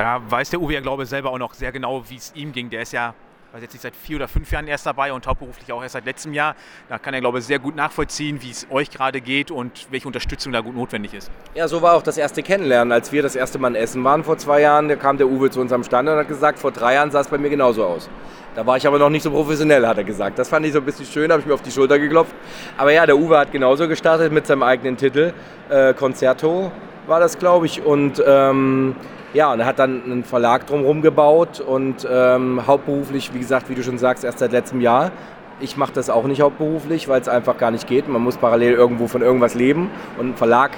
Da 0.00 0.18
weiß 0.26 0.48
der 0.48 0.62
Uwe 0.62 0.72
ja, 0.72 0.80
glaube 0.80 1.02
ich, 1.02 1.10
selber 1.10 1.30
auch 1.30 1.36
noch 1.36 1.52
sehr 1.52 1.72
genau, 1.72 2.02
wie 2.08 2.16
es 2.16 2.32
ihm 2.34 2.52
ging. 2.52 2.70
Der 2.70 2.80
ist 2.80 2.92
ja 2.94 3.12
weiß 3.52 3.60
jetzt 3.60 3.74
nicht 3.74 3.82
seit 3.82 3.94
vier 3.94 4.16
oder 4.16 4.28
fünf 4.28 4.50
Jahren 4.50 4.66
erst 4.66 4.86
dabei 4.86 5.12
und 5.12 5.26
hauptberuflich 5.26 5.70
auch 5.72 5.82
erst 5.82 5.92
seit 5.92 6.06
letztem 6.06 6.32
Jahr. 6.32 6.54
Da 6.88 6.98
kann 6.98 7.12
er, 7.12 7.20
glaube 7.20 7.40
ich, 7.40 7.44
sehr 7.44 7.58
gut 7.58 7.76
nachvollziehen, 7.76 8.40
wie 8.40 8.50
es 8.50 8.66
euch 8.70 8.90
gerade 8.90 9.20
geht 9.20 9.50
und 9.50 9.88
welche 9.90 10.06
Unterstützung 10.06 10.54
da 10.54 10.60
gut 10.60 10.74
notwendig 10.74 11.12
ist. 11.12 11.30
Ja, 11.54 11.68
so 11.68 11.82
war 11.82 11.96
auch 11.96 12.02
das 12.02 12.16
erste 12.16 12.42
Kennenlernen. 12.42 12.92
Als 12.92 13.12
wir 13.12 13.20
das 13.22 13.36
erste 13.36 13.58
Mal 13.58 13.68
in 13.68 13.74
Essen 13.74 14.02
waren 14.02 14.24
vor 14.24 14.38
zwei 14.38 14.62
Jahren, 14.62 14.88
da 14.88 14.96
kam 14.96 15.18
der 15.18 15.26
Uwe 15.26 15.50
zu 15.50 15.60
unserem 15.60 15.84
Stand 15.84 16.08
und 16.08 16.16
hat 16.16 16.28
gesagt, 16.28 16.60
vor 16.60 16.70
drei 16.70 16.94
Jahren 16.94 17.10
sah 17.10 17.20
es 17.20 17.28
bei 17.28 17.36
mir 17.36 17.50
genauso 17.50 17.84
aus. 17.84 18.08
Da 18.54 18.64
war 18.64 18.78
ich 18.78 18.86
aber 18.86 18.98
noch 18.98 19.10
nicht 19.10 19.24
so 19.24 19.30
professionell, 19.30 19.86
hat 19.86 19.98
er 19.98 20.04
gesagt. 20.04 20.38
Das 20.38 20.48
fand 20.48 20.64
ich 20.64 20.72
so 20.72 20.78
ein 20.78 20.84
bisschen 20.86 21.04
schön, 21.04 21.30
habe 21.30 21.40
ich 21.40 21.46
mir 21.46 21.52
auf 21.52 21.62
die 21.62 21.72
Schulter 21.72 21.98
geklopft. 21.98 22.34
Aber 22.78 22.90
ja, 22.90 23.04
der 23.04 23.18
Uwe 23.18 23.36
hat 23.36 23.52
genauso 23.52 23.86
gestartet 23.86 24.32
mit 24.32 24.46
seinem 24.46 24.62
eigenen 24.62 24.96
Titel. 24.96 25.34
Äh, 25.68 25.92
Concerto 25.92 26.72
war 27.06 27.20
das, 27.20 27.38
glaube 27.38 27.66
ich. 27.66 27.82
Und 27.82 28.22
ähm, 28.26 28.96
ja, 29.32 29.52
und 29.52 29.60
er 29.60 29.66
hat 29.66 29.78
dann 29.78 30.02
einen 30.04 30.24
Verlag 30.24 30.66
drumherum 30.66 31.02
gebaut 31.02 31.60
und 31.60 32.06
ähm, 32.10 32.66
hauptberuflich, 32.66 33.32
wie 33.32 33.38
gesagt, 33.38 33.68
wie 33.68 33.74
du 33.74 33.82
schon 33.82 33.98
sagst, 33.98 34.24
erst 34.24 34.40
seit 34.40 34.52
letztem 34.52 34.80
Jahr. 34.80 35.12
Ich 35.60 35.76
mache 35.76 35.92
das 35.92 36.10
auch 36.10 36.24
nicht 36.24 36.40
hauptberuflich, 36.40 37.08
weil 37.08 37.20
es 37.20 37.28
einfach 37.28 37.58
gar 37.58 37.70
nicht 37.70 37.86
geht. 37.86 38.08
Man 38.08 38.22
muss 38.22 38.36
parallel 38.38 38.72
irgendwo 38.72 39.06
von 39.06 39.22
irgendwas 39.22 39.54
leben 39.54 39.90
und 40.18 40.30
ein 40.30 40.36
Verlag 40.36 40.72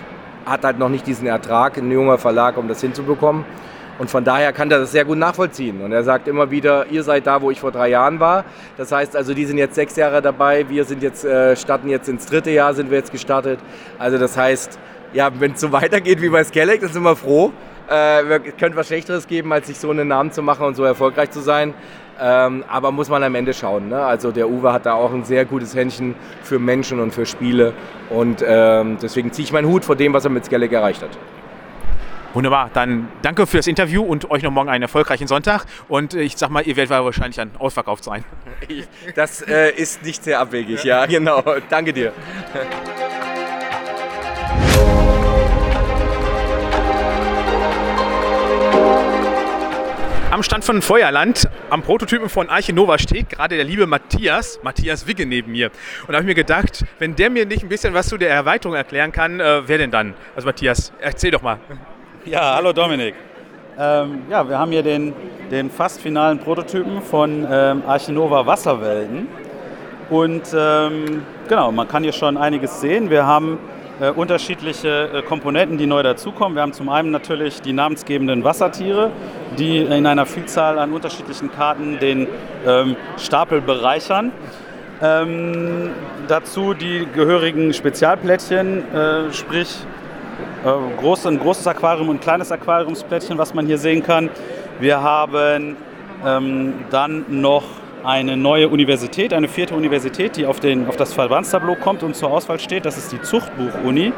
hat 0.44 0.64
halt 0.64 0.78
noch 0.78 0.88
nicht 0.88 1.06
diesen 1.06 1.26
Ertrag, 1.26 1.76
ein 1.78 1.90
junger 1.90 2.18
Verlag, 2.18 2.56
um 2.58 2.68
das 2.68 2.80
hinzubekommen. 2.80 3.44
Und 3.98 4.10
von 4.10 4.24
daher 4.24 4.52
kann 4.52 4.70
er 4.70 4.80
das 4.80 4.90
sehr 4.90 5.04
gut 5.04 5.18
nachvollziehen. 5.18 5.80
Und 5.82 5.92
er 5.92 6.02
sagt 6.02 6.26
immer 6.26 6.50
wieder, 6.50 6.86
ihr 6.90 7.04
seid 7.04 7.26
da, 7.26 7.40
wo 7.40 7.50
ich 7.50 7.60
vor 7.60 7.70
drei 7.70 7.88
Jahren 7.88 8.18
war. 8.20 8.44
Das 8.76 8.90
heißt 8.90 9.14
also, 9.14 9.34
die 9.34 9.44
sind 9.44 9.58
jetzt 9.58 9.74
sechs 9.74 9.96
Jahre 9.96 10.20
dabei, 10.20 10.68
wir 10.68 10.84
sind 10.84 11.02
jetzt, 11.02 11.24
äh, 11.24 11.54
starten 11.54 11.88
jetzt 11.88 12.08
ins 12.08 12.26
dritte 12.26 12.50
Jahr, 12.50 12.74
sind 12.74 12.90
wir 12.90 12.98
jetzt 12.98 13.12
gestartet. 13.12 13.60
Also 13.98 14.18
das 14.18 14.36
heißt, 14.36 14.78
ja, 15.12 15.30
wenn 15.38 15.52
es 15.52 15.60
so 15.60 15.70
weitergeht 15.72 16.20
wie 16.20 16.30
bei 16.30 16.42
Skellig, 16.42 16.80
dann 16.80 16.90
sind 16.90 17.02
wir 17.02 17.14
froh. 17.14 17.52
Äh, 17.92 18.40
könnte 18.58 18.76
was 18.76 18.86
Schlechteres 18.86 19.26
geben, 19.26 19.52
als 19.52 19.66
sich 19.66 19.78
so 19.78 19.90
einen 19.90 20.08
Namen 20.08 20.32
zu 20.32 20.42
machen 20.42 20.64
und 20.64 20.76
so 20.76 20.84
erfolgreich 20.84 21.30
zu 21.30 21.40
sein. 21.40 21.74
Ähm, 22.18 22.64
aber 22.68 22.90
muss 22.90 23.08
man 23.08 23.22
am 23.22 23.34
Ende 23.34 23.52
schauen. 23.52 23.88
Ne? 23.88 24.02
Also 24.02 24.32
der 24.32 24.48
Uwe 24.48 24.72
hat 24.72 24.86
da 24.86 24.94
auch 24.94 25.12
ein 25.12 25.24
sehr 25.24 25.44
gutes 25.44 25.74
Händchen 25.74 26.14
für 26.42 26.58
Menschen 26.58 27.00
und 27.00 27.12
für 27.12 27.26
Spiele. 27.26 27.74
Und 28.08 28.42
ähm, 28.46 28.96
deswegen 29.02 29.32
ziehe 29.32 29.44
ich 29.44 29.52
meinen 29.52 29.68
Hut 29.68 29.84
vor 29.84 29.96
dem, 29.96 30.12
was 30.14 30.24
er 30.24 30.30
mit 30.30 30.44
Skellig 30.44 30.72
erreicht 30.72 31.02
hat. 31.02 31.10
Wunderbar, 32.32 32.70
dann 32.72 33.08
danke 33.20 33.46
für 33.46 33.58
das 33.58 33.66
Interview 33.66 34.02
und 34.02 34.30
euch 34.30 34.42
noch 34.42 34.50
morgen 34.50 34.70
einen 34.70 34.82
erfolgreichen 34.82 35.26
Sonntag. 35.26 35.66
Und 35.88 36.14
ich 36.14 36.38
sag 36.38 36.48
mal, 36.48 36.66
ihr 36.66 36.76
werdet 36.76 36.90
wahrscheinlich 36.90 37.36
dann 37.36 37.50
ausverkauft 37.58 38.04
sein. 38.04 38.24
Das 39.14 39.42
äh, 39.42 39.70
ist 39.70 40.02
nicht 40.02 40.24
sehr 40.24 40.40
abwegig, 40.40 40.84
ja, 40.84 41.04
genau. 41.04 41.42
Danke 41.68 41.92
dir. 41.92 42.12
Am 50.32 50.42
Stand 50.42 50.64
von 50.64 50.80
Feuerland 50.80 51.46
am 51.68 51.82
Prototypen 51.82 52.30
von 52.30 52.48
Arche 52.48 52.72
Nova 52.72 52.96
steht 52.96 53.28
gerade 53.28 53.54
der 53.54 53.66
liebe 53.66 53.86
Matthias, 53.86 54.58
Matthias 54.62 55.06
Wigge 55.06 55.26
neben 55.26 55.52
mir. 55.52 55.66
Und 55.66 56.08
da 56.08 56.14
habe 56.14 56.22
ich 56.22 56.26
mir 56.26 56.34
gedacht, 56.34 56.86
wenn 56.98 57.14
der 57.14 57.28
mir 57.28 57.44
nicht 57.44 57.62
ein 57.62 57.68
bisschen 57.68 57.92
was 57.92 58.06
zu 58.06 58.16
der 58.16 58.30
Erweiterung 58.30 58.74
erklären 58.74 59.12
kann, 59.12 59.40
äh, 59.40 59.68
wer 59.68 59.76
denn 59.76 59.90
dann? 59.90 60.14
Also 60.34 60.46
Matthias, 60.46 60.90
erzähl 61.02 61.32
doch 61.32 61.42
mal. 61.42 61.58
Ja, 62.24 62.54
hallo 62.54 62.72
Dominik. 62.72 63.14
Ähm, 63.78 64.22
ja, 64.30 64.48
wir 64.48 64.58
haben 64.58 64.72
hier 64.72 64.82
den, 64.82 65.12
den 65.50 65.70
fast 65.70 66.00
finalen 66.00 66.38
Prototypen 66.38 67.02
von 67.02 67.46
ähm, 67.50 67.82
Archinova 67.86 68.46
Wasserwelten. 68.46 69.28
Und 70.08 70.44
ähm, 70.56 71.24
genau, 71.46 71.70
man 71.72 71.86
kann 71.88 72.04
hier 72.04 72.14
schon 72.14 72.38
einiges 72.38 72.80
sehen. 72.80 73.10
Wir 73.10 73.26
haben 73.26 73.58
äh, 74.02 74.10
unterschiedliche 74.10 75.10
äh, 75.12 75.22
Komponenten, 75.22 75.78
die 75.78 75.86
neu 75.86 76.02
dazukommen. 76.02 76.56
Wir 76.56 76.62
haben 76.62 76.72
zum 76.72 76.88
einen 76.88 77.12
natürlich 77.12 77.62
die 77.62 77.72
namensgebenden 77.72 78.42
Wassertiere, 78.42 79.12
die 79.56 79.78
in 79.78 80.06
einer 80.06 80.26
Vielzahl 80.26 80.80
an 80.80 80.92
unterschiedlichen 80.92 81.52
Karten 81.52 82.00
den 82.00 82.26
ähm, 82.66 82.96
Stapel 83.16 83.60
bereichern. 83.60 84.32
Ähm, 85.00 85.90
dazu 86.26 86.74
die 86.74 87.06
gehörigen 87.14 87.72
Spezialplättchen, 87.72 88.92
äh, 88.92 89.32
sprich 89.32 89.86
äh, 90.64 91.00
groß, 91.00 91.26
ein 91.26 91.38
großes 91.38 91.68
Aquarium 91.68 92.08
und 92.08 92.16
ein 92.16 92.20
kleines 92.20 92.50
Aquariumsplättchen, 92.50 93.38
was 93.38 93.54
man 93.54 93.66
hier 93.66 93.78
sehen 93.78 94.02
kann. 94.02 94.30
Wir 94.80 95.00
haben 95.00 95.76
ähm, 96.26 96.74
dann 96.90 97.24
noch 97.28 97.62
eine 98.04 98.36
neue 98.36 98.68
Universität, 98.68 99.32
eine 99.32 99.48
vierte 99.48 99.74
Universität, 99.74 100.36
die 100.36 100.46
auf, 100.46 100.60
den, 100.60 100.88
auf 100.88 100.96
das 100.96 101.12
Verbandstableau 101.12 101.76
kommt 101.76 102.02
und 102.02 102.16
zur 102.16 102.30
Auswahl 102.30 102.58
steht. 102.58 102.84
Das 102.84 102.98
ist 102.98 103.12
die 103.12 103.20
Zuchtbuch-Uni. 103.20 104.12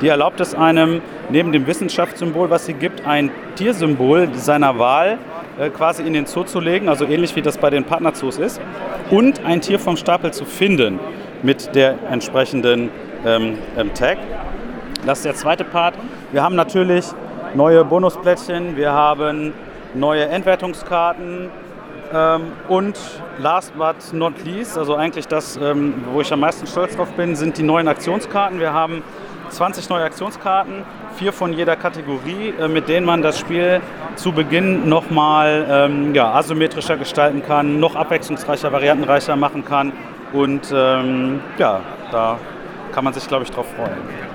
Die 0.00 0.08
erlaubt 0.08 0.40
es 0.40 0.54
einem, 0.54 1.00
neben 1.30 1.52
dem 1.52 1.66
Wissenschaftssymbol, 1.66 2.50
was 2.50 2.66
sie 2.66 2.74
gibt, 2.74 3.06
ein 3.06 3.30
Tiersymbol 3.56 4.28
seiner 4.34 4.78
Wahl 4.78 5.18
äh, 5.58 5.70
quasi 5.70 6.02
in 6.02 6.12
den 6.12 6.26
Zoo 6.26 6.44
zu 6.44 6.60
legen, 6.60 6.88
also 6.88 7.06
ähnlich 7.06 7.34
wie 7.36 7.42
das 7.42 7.58
bei 7.58 7.70
den 7.70 7.84
Partnerzoos 7.84 8.38
ist, 8.38 8.60
und 9.10 9.44
ein 9.44 9.60
Tier 9.60 9.78
vom 9.78 9.96
Stapel 9.96 10.32
zu 10.32 10.44
finden 10.44 10.98
mit 11.42 11.74
der 11.74 11.94
entsprechenden 12.10 12.90
ähm, 13.24 13.58
ähm, 13.76 13.94
Tag. 13.94 14.18
Das 15.06 15.18
ist 15.18 15.24
der 15.24 15.34
zweite 15.34 15.64
Part. 15.64 15.94
Wir 16.32 16.42
haben 16.42 16.56
natürlich 16.56 17.06
neue 17.54 17.84
Bonusplättchen, 17.84 18.76
wir 18.76 18.92
haben 18.92 19.54
neue 19.94 20.26
Endwertungskarten 20.26 21.48
und 22.68 22.98
last 23.38 23.76
but 23.76 23.96
not 24.12 24.32
least, 24.44 24.78
also 24.78 24.94
eigentlich 24.94 25.26
das, 25.28 25.56
ähm, 25.56 25.94
wo 26.12 26.20
ich 26.20 26.32
am 26.32 26.40
meisten 26.40 26.66
stolz 26.66 26.96
drauf 26.96 27.10
bin, 27.12 27.36
sind 27.36 27.58
die 27.58 27.62
neuen 27.62 27.88
Aktionskarten. 27.88 28.60
Wir 28.60 28.72
haben 28.72 29.02
20 29.50 29.88
neue 29.88 30.04
Aktionskarten, 30.04 30.84
vier 31.16 31.32
von 31.32 31.52
jeder 31.52 31.76
Kategorie, 31.76 32.54
äh, 32.58 32.68
mit 32.68 32.88
denen 32.88 33.06
man 33.06 33.22
das 33.22 33.38
Spiel 33.38 33.80
zu 34.16 34.32
Beginn 34.32 34.88
nochmal 34.88 35.66
ähm, 35.68 36.14
ja, 36.14 36.32
asymmetrischer 36.32 36.96
gestalten 36.96 37.42
kann, 37.42 37.80
noch 37.80 37.94
abwechslungsreicher, 37.94 38.72
variantenreicher 38.72 39.36
machen 39.36 39.64
kann. 39.64 39.92
Und 40.32 40.72
ähm, 40.74 41.40
ja, 41.58 41.80
da 42.10 42.38
kann 42.92 43.04
man 43.04 43.12
sich, 43.12 43.26
glaube 43.28 43.44
ich, 43.44 43.50
drauf 43.50 43.66
freuen. 43.76 44.25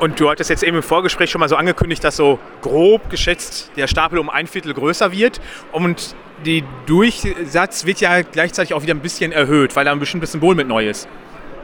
Und 0.00 0.18
du 0.18 0.28
hattest 0.28 0.50
jetzt 0.50 0.62
eben 0.62 0.76
im 0.76 0.82
Vorgespräch 0.82 1.30
schon 1.30 1.40
mal 1.40 1.48
so 1.48 1.56
angekündigt, 1.56 2.02
dass 2.02 2.16
so 2.16 2.38
grob 2.62 3.10
geschätzt 3.10 3.70
der 3.76 3.86
Stapel 3.86 4.18
um 4.18 4.28
ein 4.28 4.46
Viertel 4.46 4.74
größer 4.74 5.12
wird. 5.12 5.40
Und 5.72 6.16
der 6.44 6.62
Durchsatz 6.86 7.86
wird 7.86 8.00
ja 8.00 8.22
gleichzeitig 8.22 8.74
auch 8.74 8.82
wieder 8.82 8.94
ein 8.94 9.00
bisschen 9.00 9.32
erhöht, 9.32 9.76
weil 9.76 9.84
da 9.84 9.92
ein 9.92 10.00
bestimmtes 10.00 10.32
Symbol 10.32 10.54
mit 10.54 10.68
neu 10.68 10.88
ist. 10.88 11.08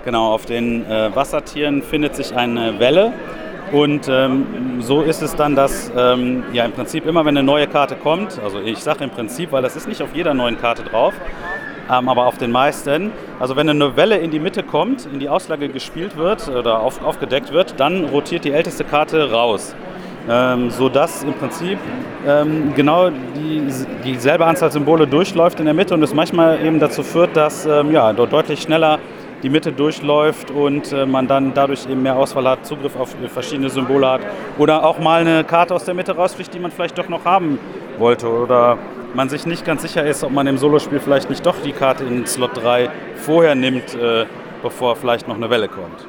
Genau, 0.04 0.32
auf 0.32 0.46
den 0.46 0.86
äh, 0.86 1.14
Wassertieren 1.14 1.82
findet 1.82 2.16
sich 2.16 2.34
eine 2.34 2.78
Welle. 2.78 3.12
Und 3.72 4.08
ähm, 4.08 4.80
so 4.80 5.02
ist 5.02 5.22
es 5.22 5.36
dann, 5.36 5.54
dass 5.54 5.92
ähm, 5.96 6.42
ja 6.52 6.64
im 6.64 6.72
Prinzip 6.72 7.06
immer, 7.06 7.24
wenn 7.24 7.36
eine 7.36 7.44
neue 7.44 7.68
Karte 7.68 7.94
kommt, 7.94 8.40
also 8.42 8.60
ich 8.60 8.78
sage 8.78 9.04
im 9.04 9.10
Prinzip, 9.10 9.52
weil 9.52 9.62
das 9.62 9.76
ist 9.76 9.86
nicht 9.86 10.02
auf 10.02 10.08
jeder 10.12 10.34
neuen 10.34 10.60
Karte 10.60 10.82
drauf, 10.82 11.14
aber 11.90 12.26
auf 12.26 12.38
den 12.38 12.50
meisten. 12.50 13.12
Also 13.38 13.56
wenn 13.56 13.68
eine 13.68 13.96
Welle 13.96 14.18
in 14.18 14.30
die 14.30 14.38
Mitte 14.38 14.62
kommt, 14.62 15.06
in 15.06 15.18
die 15.18 15.28
Auslage 15.28 15.68
gespielt 15.68 16.16
wird 16.16 16.48
oder 16.48 16.80
auf, 16.80 17.02
aufgedeckt 17.04 17.52
wird, 17.52 17.78
dann 17.78 18.04
rotiert 18.04 18.44
die 18.44 18.52
älteste 18.52 18.84
Karte 18.84 19.30
raus. 19.30 19.74
Ähm, 20.28 20.70
sodass 20.70 21.24
im 21.24 21.32
Prinzip 21.32 21.78
ähm, 22.26 22.74
genau 22.76 23.08
die, 23.10 23.62
dieselbe 24.04 24.44
Anzahl 24.44 24.70
Symbole 24.70 25.06
durchläuft 25.06 25.58
in 25.58 25.64
der 25.64 25.74
Mitte 25.74 25.94
und 25.94 26.02
es 26.02 26.14
manchmal 26.14 26.64
eben 26.64 26.78
dazu 26.78 27.02
führt, 27.02 27.34
dass 27.34 27.64
ähm, 27.64 27.90
ja, 27.90 28.12
dort 28.12 28.32
deutlich 28.32 28.60
schneller 28.60 28.98
die 29.42 29.48
Mitte 29.48 29.72
durchläuft 29.72 30.50
und 30.50 30.92
äh, 30.92 31.06
man 31.06 31.26
dann 31.26 31.54
dadurch 31.54 31.88
eben 31.88 32.02
mehr 32.02 32.16
Auswahl 32.16 32.46
hat, 32.46 32.66
Zugriff 32.66 32.96
auf 32.96 33.16
verschiedene 33.32 33.70
Symbole 33.70 34.08
hat 34.08 34.20
oder 34.58 34.84
auch 34.84 34.98
mal 34.98 35.22
eine 35.22 35.42
Karte 35.42 35.74
aus 35.74 35.84
der 35.84 35.94
Mitte 35.94 36.14
rausfliegt, 36.14 36.52
die 36.52 36.58
man 36.58 36.70
vielleicht 36.70 36.98
doch 36.98 37.08
noch 37.08 37.24
haben 37.24 37.58
wollte 37.98 38.28
oder 38.28 38.76
man 39.14 39.28
sich 39.28 39.46
nicht 39.46 39.64
ganz 39.64 39.82
sicher 39.82 40.04
ist, 40.04 40.24
ob 40.24 40.32
man 40.32 40.46
im 40.46 40.58
Solospiel 40.58 41.00
vielleicht 41.00 41.30
nicht 41.30 41.44
doch 41.44 41.56
die 41.64 41.72
Karte 41.72 42.04
in 42.04 42.26
Slot 42.26 42.56
3 42.56 42.90
vorher 43.16 43.54
nimmt, 43.54 43.94
äh, 43.94 44.26
bevor 44.62 44.96
vielleicht 44.96 45.28
noch 45.28 45.36
eine 45.36 45.50
Welle 45.50 45.68
kommt. 45.68 46.06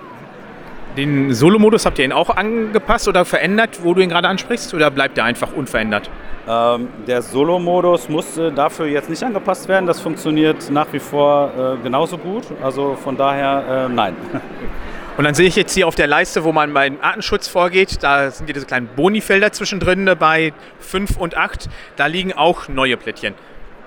Den 0.98 1.34
Solo-Modus 1.34 1.86
habt 1.86 2.00
ihr 2.00 2.06
ihn 2.06 2.12
auch 2.12 2.30
angepasst 2.30 3.08
oder 3.08 3.24
verändert, 3.24 3.80
wo 3.82 3.94
du 3.94 4.02
ihn 4.02 4.10
gerade 4.10 4.28
ansprichst, 4.28 4.74
oder 4.74 4.92
bleibt 4.92 5.18
er 5.18 5.24
einfach 5.24 5.54
unverändert? 5.54 6.10
Ähm, 6.50 6.90
der 7.08 7.22
Solo-Modus 7.22 8.10
musste 8.10 8.52
dafür 8.52 8.88
jetzt 8.88 9.10
nicht 9.10 9.24
angepasst 9.24 9.70
werden. 9.70 9.86
Das 9.86 10.02
funktioniert 10.02 10.70
nach 10.70 10.92
wie 10.92 11.00
vor 11.00 11.52
äh, 11.58 11.84
genauso 11.84 12.18
gut. 12.18 12.44
Also 12.62 12.98
von 13.02 13.16
daher 13.16 13.88
äh, 13.88 13.94
nein. 13.94 14.16
Und 15.18 15.26
dann 15.26 15.34
sehe 15.34 15.48
ich 15.48 15.56
jetzt 15.56 15.74
hier 15.74 15.88
auf 15.88 15.96
der 15.96 16.08
Leiste, 16.08 16.44
wo 16.46 16.52
man 16.52 16.74
beim 16.74 16.98
Artenschutz 17.02 17.48
vorgeht, 17.48 18.02
da 18.02 18.32
sind 18.32 18.48
diese 18.48 18.66
kleinen 18.66 18.88
Bonifelder 18.96 19.52
zwischendrin 19.52 20.10
bei 20.18 20.54
5 20.80 21.18
und 21.18 21.36
8. 21.36 21.70
Da 21.98 22.06
liegen 22.06 22.34
auch 22.34 22.70
neue 22.70 22.96
Plättchen. 22.96 23.34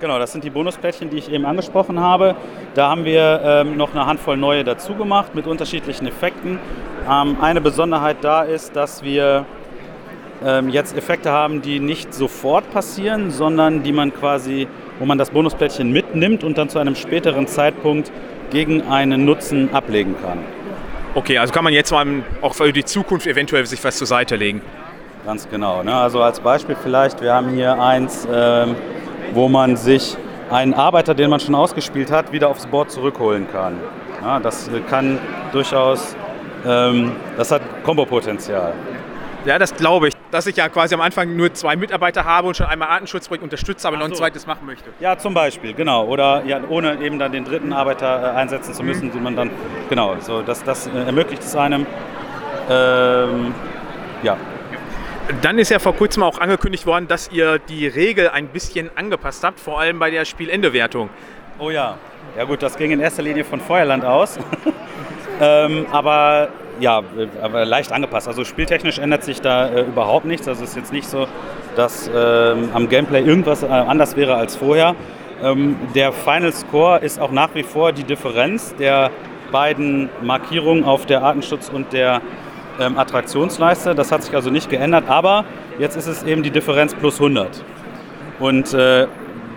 Genau, 0.01 0.19
das 0.19 0.33
sind 0.33 0.43
die 0.43 0.49
Bonusplättchen, 0.49 1.09
die 1.09 1.17
ich 1.17 1.31
eben 1.31 1.45
angesprochen 1.45 1.99
habe. 1.99 2.35
Da 2.75 2.89
haben 2.89 3.05
wir 3.05 3.41
ähm, 3.43 3.77
noch 3.77 3.93
eine 3.93 4.05
Handvoll 4.05 4.37
neue 4.37 4.63
dazu 4.63 4.93
gemacht 4.93 5.33
mit 5.33 5.47
unterschiedlichen 5.47 6.05
Effekten. 6.05 6.59
Ähm, 7.09 7.37
eine 7.41 7.61
Besonderheit 7.61 8.17
da 8.21 8.43
ist, 8.43 8.75
dass 8.75 9.03
wir 9.03 9.45
ähm, 10.43 10.69
jetzt 10.69 10.95
Effekte 10.95 11.31
haben, 11.31 11.61
die 11.61 11.79
nicht 11.79 12.13
sofort 12.13 12.69
passieren, 12.71 13.31
sondern 13.31 13.83
die 13.83 13.93
man 13.93 14.13
quasi, 14.13 14.67
wo 14.99 15.05
man 15.05 15.17
das 15.17 15.31
Bonusplättchen 15.31 15.91
mitnimmt 15.91 16.43
und 16.43 16.57
dann 16.57 16.69
zu 16.69 16.77
einem 16.77 16.95
späteren 16.95 17.47
Zeitpunkt 17.47 18.11
gegen 18.51 18.83
einen 18.83 19.25
Nutzen 19.25 19.73
ablegen 19.73 20.15
kann. 20.21 20.39
Okay, 21.17 21.37
also 21.37 21.53
kann 21.53 21.63
man 21.63 21.71
jetzt 21.71 21.91
mal 21.91 22.05
auch 22.41 22.53
für 22.53 22.73
die 22.73 22.83
Zukunft 22.83 23.25
eventuell 23.25 23.65
sich 23.65 23.81
was 23.85 23.95
zur 23.95 24.05
Seite 24.05 24.35
legen. 24.35 24.61
Ganz 25.25 25.47
genau. 25.49 25.81
Ne? 25.81 25.95
Also 25.95 26.21
als 26.21 26.41
Beispiel 26.41 26.75
vielleicht, 26.83 27.21
wir 27.21 27.33
haben 27.33 27.51
hier 27.51 27.81
eins, 27.81 28.27
ähm, 28.29 28.75
wo 29.33 29.47
man 29.47 29.77
sich 29.77 30.17
einen 30.51 30.73
Arbeiter, 30.73 31.15
den 31.15 31.29
man 31.29 31.39
schon 31.39 31.55
ausgespielt 31.55 32.11
hat, 32.11 32.33
wieder 32.33 32.49
aufs 32.49 32.67
Board 32.67 32.91
zurückholen 32.91 33.47
kann. 33.49 33.79
Ja, 34.21 34.41
das 34.41 34.69
kann 34.89 35.17
durchaus, 35.53 36.17
ähm, 36.67 37.13
das 37.37 37.49
hat 37.49 37.61
Kombopotenzial. 37.83 38.73
Ja, 39.45 39.59
das 39.59 39.75
glaube 39.75 40.07
ich. 40.07 40.13
Dass 40.31 40.47
ich 40.47 40.57
ja 40.57 40.67
quasi 40.69 40.95
am 40.95 41.01
Anfang 41.01 41.35
nur 41.35 41.53
zwei 41.53 41.75
Mitarbeiter 41.75 42.25
habe 42.25 42.47
und 42.47 42.57
schon 42.57 42.65
einmal 42.65 42.89
Artenschutzprojekt 42.89 43.43
unterstütze, 43.43 43.87
aber 43.87 43.97
Ach 43.97 44.01
noch 44.01 44.07
ein 44.07 44.15
zweites 44.15 44.47
machen 44.47 44.65
möchte. 44.65 44.89
Ja, 44.99 45.17
zum 45.17 45.33
Beispiel, 45.33 45.73
genau. 45.73 46.05
Oder 46.05 46.43
ja, 46.45 46.59
ohne 46.67 46.99
eben 47.01 47.19
dann 47.19 47.31
den 47.31 47.45
dritten 47.45 47.71
Arbeiter 47.71 48.33
äh, 48.33 48.37
einsetzen 48.37 48.73
zu 48.73 48.83
müssen, 48.83 49.07
mhm. 49.07 49.11
den 49.11 49.23
man 49.23 49.35
dann, 49.35 49.51
genau, 49.87 50.15
so, 50.19 50.41
das, 50.41 50.63
das 50.63 50.87
äh, 50.87 50.91
ermöglicht 51.05 51.43
es 51.43 51.55
einem. 51.55 51.85
Ähm, 52.69 53.53
ja. 54.23 54.35
Dann 55.41 55.57
ist 55.59 55.69
ja 55.69 55.79
vor 55.79 55.95
kurzem 55.95 56.23
auch 56.23 56.39
angekündigt 56.39 56.85
worden, 56.85 57.07
dass 57.07 57.31
ihr 57.31 57.59
die 57.59 57.87
Regel 57.87 58.29
ein 58.29 58.47
bisschen 58.47 58.89
angepasst 58.95 59.43
habt, 59.43 59.59
vor 59.59 59.79
allem 59.79 59.99
bei 59.99 60.09
der 60.09 60.25
Spielendewertung. 60.25 61.09
Oh 61.59 61.69
ja. 61.69 61.97
Ja 62.35 62.43
gut, 62.43 62.61
das 62.63 62.75
ging 62.77 62.91
in 62.91 62.99
erster 62.99 63.21
Linie 63.21 63.43
von 63.43 63.61
Feuerland 63.61 64.03
aus. 64.03 64.37
ähm, 65.39 65.85
aber 65.91 66.49
ja, 66.79 67.01
aber 67.41 67.65
leicht 67.65 67.91
angepasst. 67.91 68.27
Also 68.27 68.43
spieltechnisch 68.43 68.99
ändert 68.99 69.23
sich 69.23 69.41
da 69.41 69.67
äh, 69.67 69.81
überhaupt 69.81 70.25
nichts. 70.25 70.47
Also 70.47 70.63
es 70.63 70.71
ist 70.71 70.75
jetzt 70.75 70.93
nicht 70.93 71.07
so, 71.07 71.27
dass 71.75 72.09
ähm, 72.13 72.69
am 72.73 72.89
Gameplay 72.89 73.21
irgendwas 73.21 73.63
äh, 73.63 73.67
anders 73.67 74.15
wäre 74.15 74.35
als 74.35 74.55
vorher. 74.55 74.95
Ähm, 75.43 75.77
der 75.93 76.11
Final 76.11 76.53
Score 76.53 76.99
ist 76.99 77.19
auch 77.19 77.31
nach 77.31 77.53
wie 77.55 77.63
vor 77.63 77.91
die 77.91 78.03
Differenz 78.03 78.75
der 78.75 79.11
beiden 79.51 80.09
Markierungen 80.21 80.83
auf 80.83 81.05
der 81.05 81.23
Artenschutz 81.23 81.69
und 81.69 81.93
der 81.93 82.21
ähm, 82.79 82.97
Attraktionsleiste. 82.97 83.95
Das 83.95 84.11
hat 84.11 84.23
sich 84.23 84.35
also 84.35 84.49
nicht 84.49 84.69
geändert, 84.69 85.05
aber 85.07 85.45
jetzt 85.79 85.95
ist 85.95 86.07
es 86.07 86.23
eben 86.23 86.43
die 86.43 86.51
Differenz 86.51 86.93
plus 86.93 87.15
100. 87.15 87.63
Und 88.39 88.73
äh, 88.73 89.07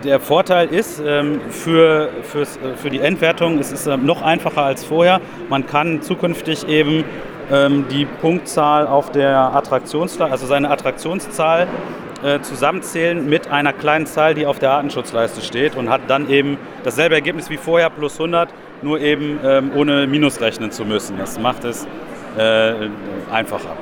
der 0.03 0.19
Vorteil 0.19 0.69
ist, 0.69 1.01
ähm, 1.05 1.41
für, 1.49 2.09
äh, 2.09 2.75
für 2.75 2.89
die 2.89 2.99
Endwertung 2.99 3.59
ist 3.59 3.71
es 3.71 3.87
ähm, 3.87 4.05
noch 4.05 4.21
einfacher 4.21 4.63
als 4.63 4.83
vorher. 4.83 5.19
Man 5.49 5.67
kann 5.67 6.01
zukünftig 6.01 6.67
eben 6.67 7.03
ähm, 7.51 7.85
die 7.91 8.05
Punktzahl 8.05 8.87
auf 8.87 9.11
der 9.11 9.37
Attraktionszahl, 9.55 10.31
also 10.31 10.45
seine 10.45 10.69
Attraktionszahl 10.69 11.67
äh, 12.23 12.39
zusammenzählen 12.41 13.27
mit 13.27 13.49
einer 13.49 13.73
kleinen 13.73 14.05
Zahl, 14.05 14.33
die 14.33 14.45
auf 14.45 14.59
der 14.59 14.71
Artenschutzleiste 14.71 15.41
steht 15.41 15.75
und 15.75 15.89
hat 15.89 16.01
dann 16.07 16.29
eben 16.29 16.57
dasselbe 16.83 17.15
Ergebnis 17.15 17.49
wie 17.49 17.57
vorher 17.57 17.89
plus 17.89 18.13
100, 18.13 18.49
nur 18.81 18.99
eben 19.01 19.39
ohne 19.75 20.07
Minus 20.07 20.39
rechnen 20.39 20.71
zu 20.71 20.85
müssen. 20.85 21.17
Das 21.17 21.37
macht 21.37 21.65
es 21.65 21.85
äh, 22.37 22.73
einfacher. 23.29 23.75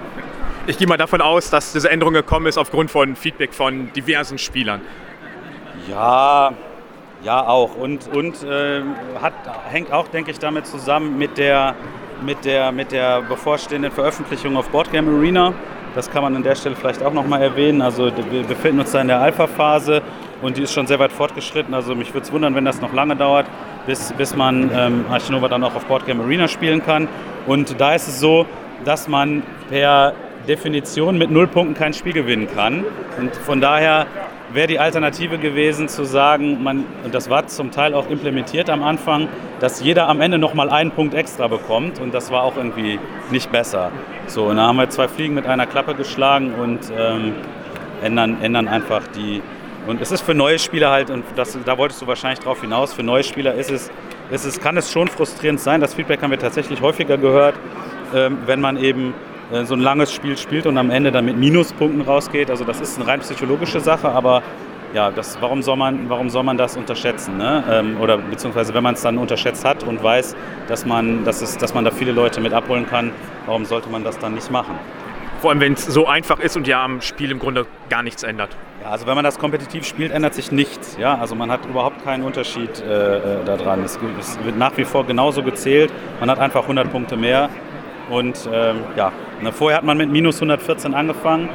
Ich 0.65 0.77
gehe 0.77 0.87
mal 0.87 0.97
davon 0.97 1.21
aus, 1.21 1.49
dass 1.51 1.73
diese 1.73 1.89
Änderung 1.89 2.13
gekommen 2.13 2.47
ist 2.47 2.57
aufgrund 2.57 2.89
von 2.89 3.15
Feedback 3.15 3.53
von 3.53 3.93
diversen 3.93 4.37
Spielern. 4.37 4.81
Ja, 5.89 6.51
ja 7.23 7.47
auch. 7.47 7.75
Und, 7.77 8.13
und 8.13 8.43
äh, 8.43 8.81
hat, 9.21 9.33
hängt 9.69 9.91
auch, 9.91 10.07
denke 10.07 10.31
ich, 10.31 10.39
damit 10.39 10.67
zusammen 10.67 11.17
mit 11.17 11.37
der, 11.37 11.75
mit, 12.25 12.43
der, 12.45 12.71
mit 12.71 12.91
der 12.91 13.21
bevorstehenden 13.21 13.91
Veröffentlichung 13.91 14.57
auf 14.57 14.69
Boardgame 14.69 15.15
Arena. 15.17 15.53
Das 15.95 16.11
kann 16.11 16.23
man 16.23 16.35
an 16.35 16.43
der 16.43 16.55
Stelle 16.55 16.75
vielleicht 16.75 17.01
auch 17.01 17.13
nochmal 17.13 17.41
erwähnen. 17.41 17.81
Also 17.81 18.11
wir 18.29 18.43
befinden 18.43 18.81
uns 18.81 18.91
da 18.91 19.01
in 19.01 19.07
der 19.07 19.19
Alpha-Phase 19.21 20.01
und 20.41 20.57
die 20.57 20.63
ist 20.63 20.73
schon 20.73 20.85
sehr 20.87 20.99
weit 20.99 21.11
fortgeschritten. 21.11 21.73
Also 21.73 21.95
mich 21.95 22.13
würde 22.13 22.25
es 22.25 22.31
wundern, 22.31 22.53
wenn 22.53 22.65
das 22.65 22.81
noch 22.81 22.93
lange 22.93 23.15
dauert, 23.15 23.47
bis, 23.85 24.13
bis 24.13 24.35
man 24.35 24.69
ähm, 24.75 25.05
Archinova 25.09 25.47
dann 25.47 25.63
auch 25.63 25.73
auf 25.73 25.85
Boardgame 25.85 26.23
Arena 26.23 26.47
spielen 26.47 26.83
kann. 26.83 27.07
Und 27.47 27.79
da 27.79 27.95
ist 27.95 28.07
es 28.07 28.19
so, 28.19 28.45
dass 28.83 29.07
man 29.07 29.41
per 29.69 30.13
Definition 30.47 31.17
mit 31.17 31.31
null 31.31 31.47
Punkten 31.47 31.73
kein 31.73 31.93
Spiel 31.93 32.13
gewinnen 32.13 32.47
kann. 32.53 32.83
Und 33.17 33.35
von 33.35 33.59
daher 33.59 34.05
wäre 34.53 34.67
die 34.67 34.79
Alternative 34.79 35.37
gewesen 35.37 35.89
zu 35.89 36.05
sagen, 36.05 36.63
man, 36.63 36.85
und 37.03 37.13
das 37.13 37.29
war 37.29 37.47
zum 37.47 37.71
Teil 37.71 37.93
auch 37.93 38.09
implementiert 38.09 38.69
am 38.69 38.83
Anfang, 38.83 39.27
dass 39.59 39.81
jeder 39.81 40.07
am 40.07 40.21
Ende 40.21 40.37
nochmal 40.37 40.69
einen 40.69 40.91
Punkt 40.91 41.13
extra 41.13 41.47
bekommt 41.47 41.99
und 41.99 42.13
das 42.13 42.31
war 42.31 42.43
auch 42.43 42.55
irgendwie 42.55 42.99
nicht 43.29 43.51
besser. 43.51 43.91
So, 44.27 44.45
und 44.45 44.57
da 44.57 44.67
haben 44.67 44.77
wir 44.77 44.89
zwei 44.89 45.07
Fliegen 45.07 45.33
mit 45.33 45.45
einer 45.45 45.65
Klappe 45.65 45.95
geschlagen 45.95 46.53
und 46.53 46.91
ähm, 46.97 47.33
ändern, 48.01 48.37
ändern 48.41 48.67
einfach 48.67 49.05
die. 49.07 49.41
Und 49.85 50.01
es 50.01 50.11
ist 50.11 50.21
für 50.21 50.33
neue 50.33 50.59
Spieler 50.59 50.91
halt, 50.91 51.09
und 51.09 51.23
das, 51.35 51.57
da 51.65 51.77
wolltest 51.77 52.01
du 52.01 52.07
wahrscheinlich 52.07 52.39
drauf 52.39 52.61
hinaus, 52.61 52.93
für 52.93 53.03
neue 53.03 53.23
Spieler 53.23 53.53
ist 53.53 53.71
es, 53.71 53.89
ist 54.31 54.45
es, 54.45 54.59
kann 54.59 54.75
es 54.75 54.91
schon 54.91 55.07
frustrierend 55.07 55.61
sein. 55.61 55.79
Das 55.79 55.93
Feedback 55.93 56.21
haben 56.21 56.31
wir 56.31 56.39
tatsächlich 56.39 56.81
häufiger 56.81 57.17
gehört, 57.17 57.55
ähm, 58.13 58.39
wenn 58.45 58.59
man 58.59 58.77
eben 58.77 59.13
so 59.63 59.73
ein 59.75 59.79
langes 59.79 60.13
Spiel 60.13 60.37
spielt 60.37 60.65
und 60.65 60.77
am 60.77 60.89
Ende 60.89 61.11
dann 61.11 61.25
mit 61.25 61.37
Minuspunkten 61.37 62.01
rausgeht. 62.01 62.49
Also 62.49 62.65
das 62.65 62.81
ist 62.81 62.99
eine 62.99 63.07
rein 63.07 63.19
psychologische 63.21 63.79
Sache, 63.79 64.09
aber 64.09 64.43
ja, 64.93 65.11
das, 65.11 65.37
warum, 65.41 65.61
soll 65.61 65.77
man, 65.77 66.09
warum 66.09 66.29
soll 66.29 66.43
man 66.43 66.57
das 66.57 66.77
unterschätzen? 66.77 67.37
Ne? 67.37 67.63
Ähm, 67.69 67.99
oder 67.99 68.17
beziehungsweise 68.17 68.73
wenn 68.73 68.83
man 68.83 68.95
es 68.95 69.01
dann 69.01 69.17
unterschätzt 69.17 69.65
hat 69.65 69.83
und 69.83 70.01
weiß, 70.01 70.35
dass 70.67 70.85
man, 70.85 71.23
dass, 71.23 71.41
es, 71.41 71.57
dass 71.57 71.73
man 71.73 71.85
da 71.85 71.91
viele 71.91 72.11
Leute 72.11 72.41
mit 72.41 72.53
abholen 72.53 72.87
kann, 72.87 73.11
warum 73.45 73.65
sollte 73.65 73.89
man 73.89 74.03
das 74.03 74.17
dann 74.19 74.33
nicht 74.33 74.49
machen? 74.51 74.75
Vor 75.39 75.51
allem, 75.51 75.59
wenn 75.59 75.73
es 75.73 75.85
so 75.85 76.07
einfach 76.07 76.39
ist 76.39 76.57
und 76.57 76.67
ja 76.67 76.83
am 76.83 77.01
Spiel 77.01 77.31
im 77.31 77.37
Grunde 77.37 77.67
gar 77.89 78.01
nichts 78.01 78.23
ändert. 78.23 78.57
Ja, 78.81 78.89
also 78.89 79.05
wenn 79.05 79.13
man 79.13 79.23
das 79.23 79.37
kompetitiv 79.37 79.85
spielt, 79.85 80.11
ändert 80.11 80.33
sich 80.33 80.51
nichts. 80.51 80.97
Ja, 80.99 81.17
also 81.17 81.35
man 81.35 81.51
hat 81.51 81.65
überhaupt 81.65 82.03
keinen 82.03 82.23
Unterschied 82.23 82.81
äh, 82.81 83.17
äh 83.17 83.45
daran. 83.45 83.83
Es, 83.83 83.99
es, 84.19 84.43
wird 84.43 84.57
nach 84.57 84.75
wie 84.77 84.85
vor 84.85 85.05
genauso 85.05 85.43
gezählt. 85.43 85.91
Man 86.19 86.31
hat 86.31 86.39
einfach 86.39 86.63
100 86.63 86.91
Punkte 86.91 87.17
mehr. 87.17 87.49
Und 88.09 88.49
ähm, 88.51 88.77
ja, 88.95 89.11
vorher 89.51 89.77
hat 89.77 89.85
man 89.85 89.97
mit 89.97 90.09
minus 90.09 90.35
114 90.37 90.93
angefangen 90.93 91.49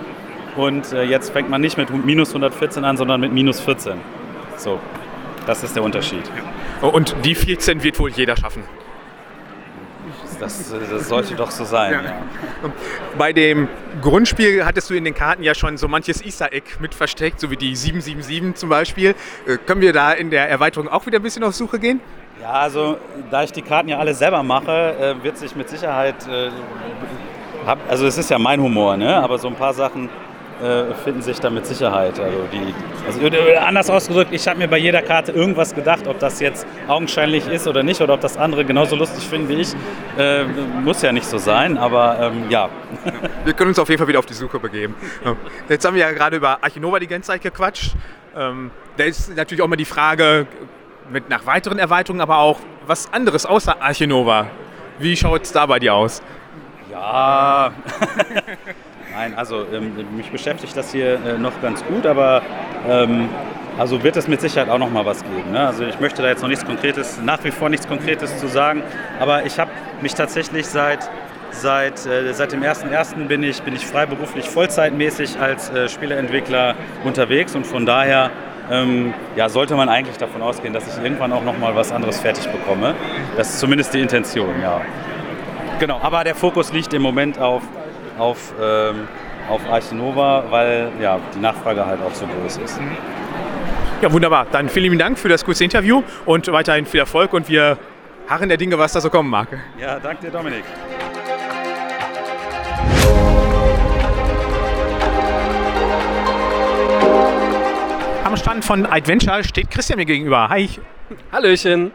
und 0.56 0.92
äh, 0.92 1.02
jetzt 1.02 1.30
fängt 1.30 1.48
man 1.50 1.60
nicht 1.60 1.76
mit 1.76 1.90
minus 2.04 2.30
114 2.30 2.84
an, 2.84 2.96
sondern 2.96 3.20
mit 3.20 3.32
minus 3.32 3.60
14. 3.60 3.98
So, 4.56 4.78
das 5.46 5.62
ist 5.64 5.74
der 5.74 5.82
Unterschied. 5.82 6.22
Und 6.80 7.16
die 7.24 7.34
14 7.34 7.82
wird 7.82 7.98
wohl 7.98 8.10
jeder 8.10 8.36
schaffen. 8.36 8.64
Das, 10.40 10.74
das, 10.90 11.08
sollte 11.08 11.36
doch 11.36 11.52
so 11.52 11.64
sein. 11.64 11.92
Ja. 11.92 12.02
Ja. 12.02 12.22
Bei 13.16 13.32
dem 13.32 13.68
Grundspiel 14.00 14.64
hattest 14.64 14.90
du 14.90 14.94
in 14.94 15.04
den 15.04 15.14
Karten 15.14 15.44
ja 15.44 15.54
schon 15.54 15.76
so 15.76 15.86
manches 15.86 16.20
Easter 16.24 16.52
Egg 16.52 16.66
mit 16.80 16.96
versteckt, 16.96 17.38
so 17.38 17.52
wie 17.52 17.56
die 17.56 17.76
777 17.76 18.56
zum 18.56 18.68
Beispiel. 18.68 19.14
Äh, 19.46 19.58
können 19.58 19.80
wir 19.80 19.92
da 19.92 20.12
in 20.12 20.30
der 20.30 20.48
Erweiterung 20.48 20.88
auch 20.88 21.06
wieder 21.06 21.20
ein 21.20 21.22
bisschen 21.22 21.44
auf 21.44 21.54
Suche 21.54 21.78
gehen? 21.78 22.00
Ja, 22.40 22.50
also 22.54 22.98
da 23.30 23.44
ich 23.44 23.52
die 23.52 23.62
Karten 23.62 23.88
ja 23.88 23.98
alle 23.98 24.14
selber 24.14 24.42
mache, 24.42 25.16
äh, 25.20 25.22
wird 25.22 25.38
sich 25.38 25.54
mit 25.54 25.68
Sicherheit, 25.68 26.26
äh, 26.26 26.50
hab, 27.66 27.78
also 27.88 28.06
es 28.06 28.18
ist 28.18 28.30
ja 28.30 28.38
mein 28.38 28.60
Humor, 28.60 28.96
ne? 28.96 29.16
aber 29.16 29.38
so 29.38 29.48
ein 29.48 29.54
paar 29.54 29.74
Sachen 29.74 30.08
äh, 30.62 30.94
finden 30.94 31.22
sich 31.22 31.40
da 31.40 31.50
mit 31.50 31.66
Sicherheit. 31.66 32.20
Also, 32.20 32.38
die, 32.52 32.74
also 33.06 33.60
anders 33.60 33.90
ausgedrückt, 33.90 34.32
ich 34.32 34.46
habe 34.46 34.58
mir 34.58 34.68
bei 34.68 34.78
jeder 34.78 35.02
Karte 35.02 35.32
irgendwas 35.32 35.74
gedacht, 35.74 36.06
ob 36.06 36.18
das 36.20 36.38
jetzt 36.40 36.66
augenscheinlich 36.86 37.48
ist 37.48 37.66
oder 37.66 37.82
nicht, 37.82 38.00
oder 38.00 38.14
ob 38.14 38.20
das 38.20 38.36
andere 38.36 38.64
genauso 38.64 38.94
lustig 38.94 39.24
finden 39.24 39.48
wie 39.48 39.60
ich. 39.60 39.74
Äh, 40.16 40.44
muss 40.84 41.02
ja 41.02 41.12
nicht 41.12 41.26
so 41.26 41.38
sein, 41.38 41.78
aber 41.78 42.18
ähm, 42.20 42.44
ja. 42.48 42.68
Wir 43.44 43.54
können 43.54 43.70
uns 43.70 43.78
auf 43.78 43.88
jeden 43.88 43.98
Fall 43.98 44.08
wieder 44.08 44.20
auf 44.20 44.26
die 44.26 44.34
Suche 44.34 44.60
begeben. 44.60 44.94
Jetzt 45.68 45.84
haben 45.84 45.94
wir 45.94 46.02
ja 46.02 46.12
gerade 46.12 46.36
über 46.36 46.62
Archinova 46.62 47.00
die 47.00 47.08
ganze 47.08 47.28
Zeit 47.28 47.42
gequatscht. 47.42 47.94
Ähm, 48.36 48.70
da 48.96 49.04
ist 49.04 49.34
natürlich 49.34 49.62
auch 49.62 49.68
mal 49.68 49.76
die 49.76 49.84
Frage, 49.84 50.46
mit 51.10 51.28
nach 51.28 51.46
weiteren 51.46 51.78
Erweiterungen, 51.78 52.20
aber 52.20 52.38
auch 52.38 52.60
was 52.86 53.12
anderes 53.12 53.46
außer 53.46 53.80
Archinova. 53.80 54.46
Wie 54.98 55.16
schaut 55.16 55.42
es 55.42 55.52
da 55.52 55.66
bei 55.66 55.78
dir 55.78 55.94
aus? 55.94 56.22
Ja, 56.92 57.72
nein, 59.14 59.34
also 59.34 59.64
ähm, 59.72 59.92
mich 60.14 60.30
beschäftigt 60.30 60.76
das 60.76 60.92
hier 60.92 61.14
äh, 61.14 61.38
noch 61.38 61.60
ganz 61.62 61.82
gut, 61.86 62.04
aber 62.04 62.42
ähm, 62.86 63.30
also 63.78 64.02
wird 64.02 64.16
es 64.18 64.28
mit 64.28 64.42
Sicherheit 64.42 64.68
auch 64.68 64.78
noch 64.78 64.90
mal 64.90 65.06
was 65.06 65.22
geben. 65.22 65.52
Ne? 65.52 65.66
Also 65.66 65.84
ich 65.84 65.98
möchte 66.00 66.20
da 66.20 66.28
jetzt 66.28 66.42
noch 66.42 66.50
nichts 66.50 66.66
Konkretes, 66.66 67.18
nach 67.22 67.42
wie 67.44 67.50
vor 67.50 67.70
nichts 67.70 67.88
Konkretes 67.88 68.38
zu 68.38 68.46
sagen, 68.46 68.82
aber 69.18 69.46
ich 69.46 69.58
habe 69.58 69.70
mich 70.00 70.14
tatsächlich 70.14 70.66
seit 70.66 71.10
Seit, 71.54 72.06
äh, 72.06 72.32
seit 72.32 72.52
dem 72.52 72.62
1.1. 72.62 73.26
bin 73.26 73.42
ich, 73.42 73.62
bin 73.62 73.76
ich 73.76 73.86
freiberuflich 73.86 74.48
vollzeitmäßig 74.48 75.38
als 75.38 75.68
äh, 75.68 75.86
Spieleentwickler 75.86 76.74
unterwegs 77.04 77.54
und 77.54 77.66
von 77.66 77.84
daher 77.84 78.30
ähm, 78.70 79.12
ja, 79.36 79.50
sollte 79.50 79.76
man 79.76 79.90
eigentlich 79.90 80.16
davon 80.16 80.40
ausgehen, 80.40 80.72
dass 80.72 80.86
ich 80.88 81.04
irgendwann 81.04 81.30
auch 81.30 81.44
noch 81.44 81.58
mal 81.58 81.76
was 81.76 81.92
anderes 81.92 82.20
fertig 82.20 82.48
bekomme. 82.48 82.94
Das 83.36 83.50
ist 83.50 83.60
zumindest 83.60 83.92
die 83.92 84.00
Intention, 84.00 84.62
ja. 84.62 84.80
Genau, 85.82 85.98
aber 86.00 86.22
der 86.22 86.36
Fokus 86.36 86.72
liegt 86.72 86.94
im 86.94 87.02
Moment 87.02 87.40
auf, 87.40 87.60
auf, 88.16 88.54
ähm, 88.62 89.08
auf 89.48 89.68
Archinova, 89.68 90.44
weil 90.48 90.92
ja, 91.00 91.18
die 91.34 91.40
Nachfrage 91.40 91.84
halt 91.84 92.00
auch 92.00 92.14
so 92.14 92.24
groß 92.24 92.58
ist. 92.58 92.80
Ja, 94.00 94.12
wunderbar. 94.12 94.46
Dann 94.52 94.68
vielen 94.68 94.84
lieben 94.84 94.98
Dank 95.00 95.18
für 95.18 95.28
das 95.28 95.44
kurze 95.44 95.64
Interview 95.64 96.04
und 96.24 96.46
weiterhin 96.52 96.86
viel 96.86 97.00
Erfolg 97.00 97.32
und 97.32 97.48
wir 97.48 97.78
harren 98.28 98.48
der 98.48 98.58
Dinge, 98.58 98.78
was 98.78 98.92
da 98.92 99.00
so 99.00 99.10
kommen 99.10 99.28
mag. 99.28 99.48
Ja, 99.76 99.98
danke 99.98 100.26
dir, 100.26 100.30
Dominik. 100.30 100.62
Am 108.22 108.36
Stand 108.36 108.64
von 108.64 108.86
Adventure 108.86 109.42
steht 109.42 109.68
Christian 109.68 109.98
mir 109.98 110.06
gegenüber. 110.06 110.48
Hi. 110.48 110.70
Hallöchen. 111.32 111.90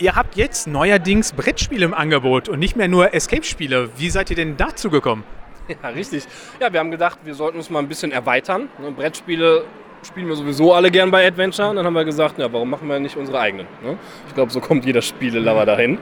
Ihr 0.00 0.16
habt 0.16 0.34
jetzt 0.34 0.66
neuerdings 0.66 1.34
Brettspiele 1.34 1.84
im 1.84 1.92
Angebot 1.92 2.48
und 2.48 2.58
nicht 2.58 2.74
mehr 2.74 2.88
nur 2.88 3.12
Escape-Spiele. 3.12 3.90
Wie 3.98 4.08
seid 4.08 4.30
ihr 4.30 4.36
denn 4.36 4.56
dazu 4.56 4.88
gekommen? 4.88 5.24
Ja, 5.68 5.90
richtig. 5.90 6.24
Ja, 6.58 6.72
wir 6.72 6.80
haben 6.80 6.90
gedacht, 6.90 7.18
wir 7.22 7.34
sollten 7.34 7.58
uns 7.58 7.68
mal 7.68 7.80
ein 7.80 7.86
bisschen 7.86 8.10
erweitern. 8.10 8.70
Ne, 8.78 8.90
Brettspiele 8.92 9.64
spielen 10.02 10.26
wir 10.26 10.36
sowieso 10.36 10.72
alle 10.72 10.90
gern 10.90 11.10
bei 11.10 11.26
Adventure. 11.26 11.68
Und 11.68 11.76
dann 11.76 11.84
haben 11.84 11.92
wir 11.92 12.06
gesagt, 12.06 12.38
ja, 12.38 12.50
warum 12.50 12.70
machen 12.70 12.88
wir 12.88 12.98
nicht 12.98 13.18
unsere 13.18 13.38
eigenen? 13.38 13.66
Ne? 13.84 13.98
Ich 14.26 14.34
glaube, 14.34 14.50
so 14.50 14.60
kommt 14.60 14.86
jeder 14.86 15.02
Spielelover 15.02 15.66
dahin. 15.66 15.98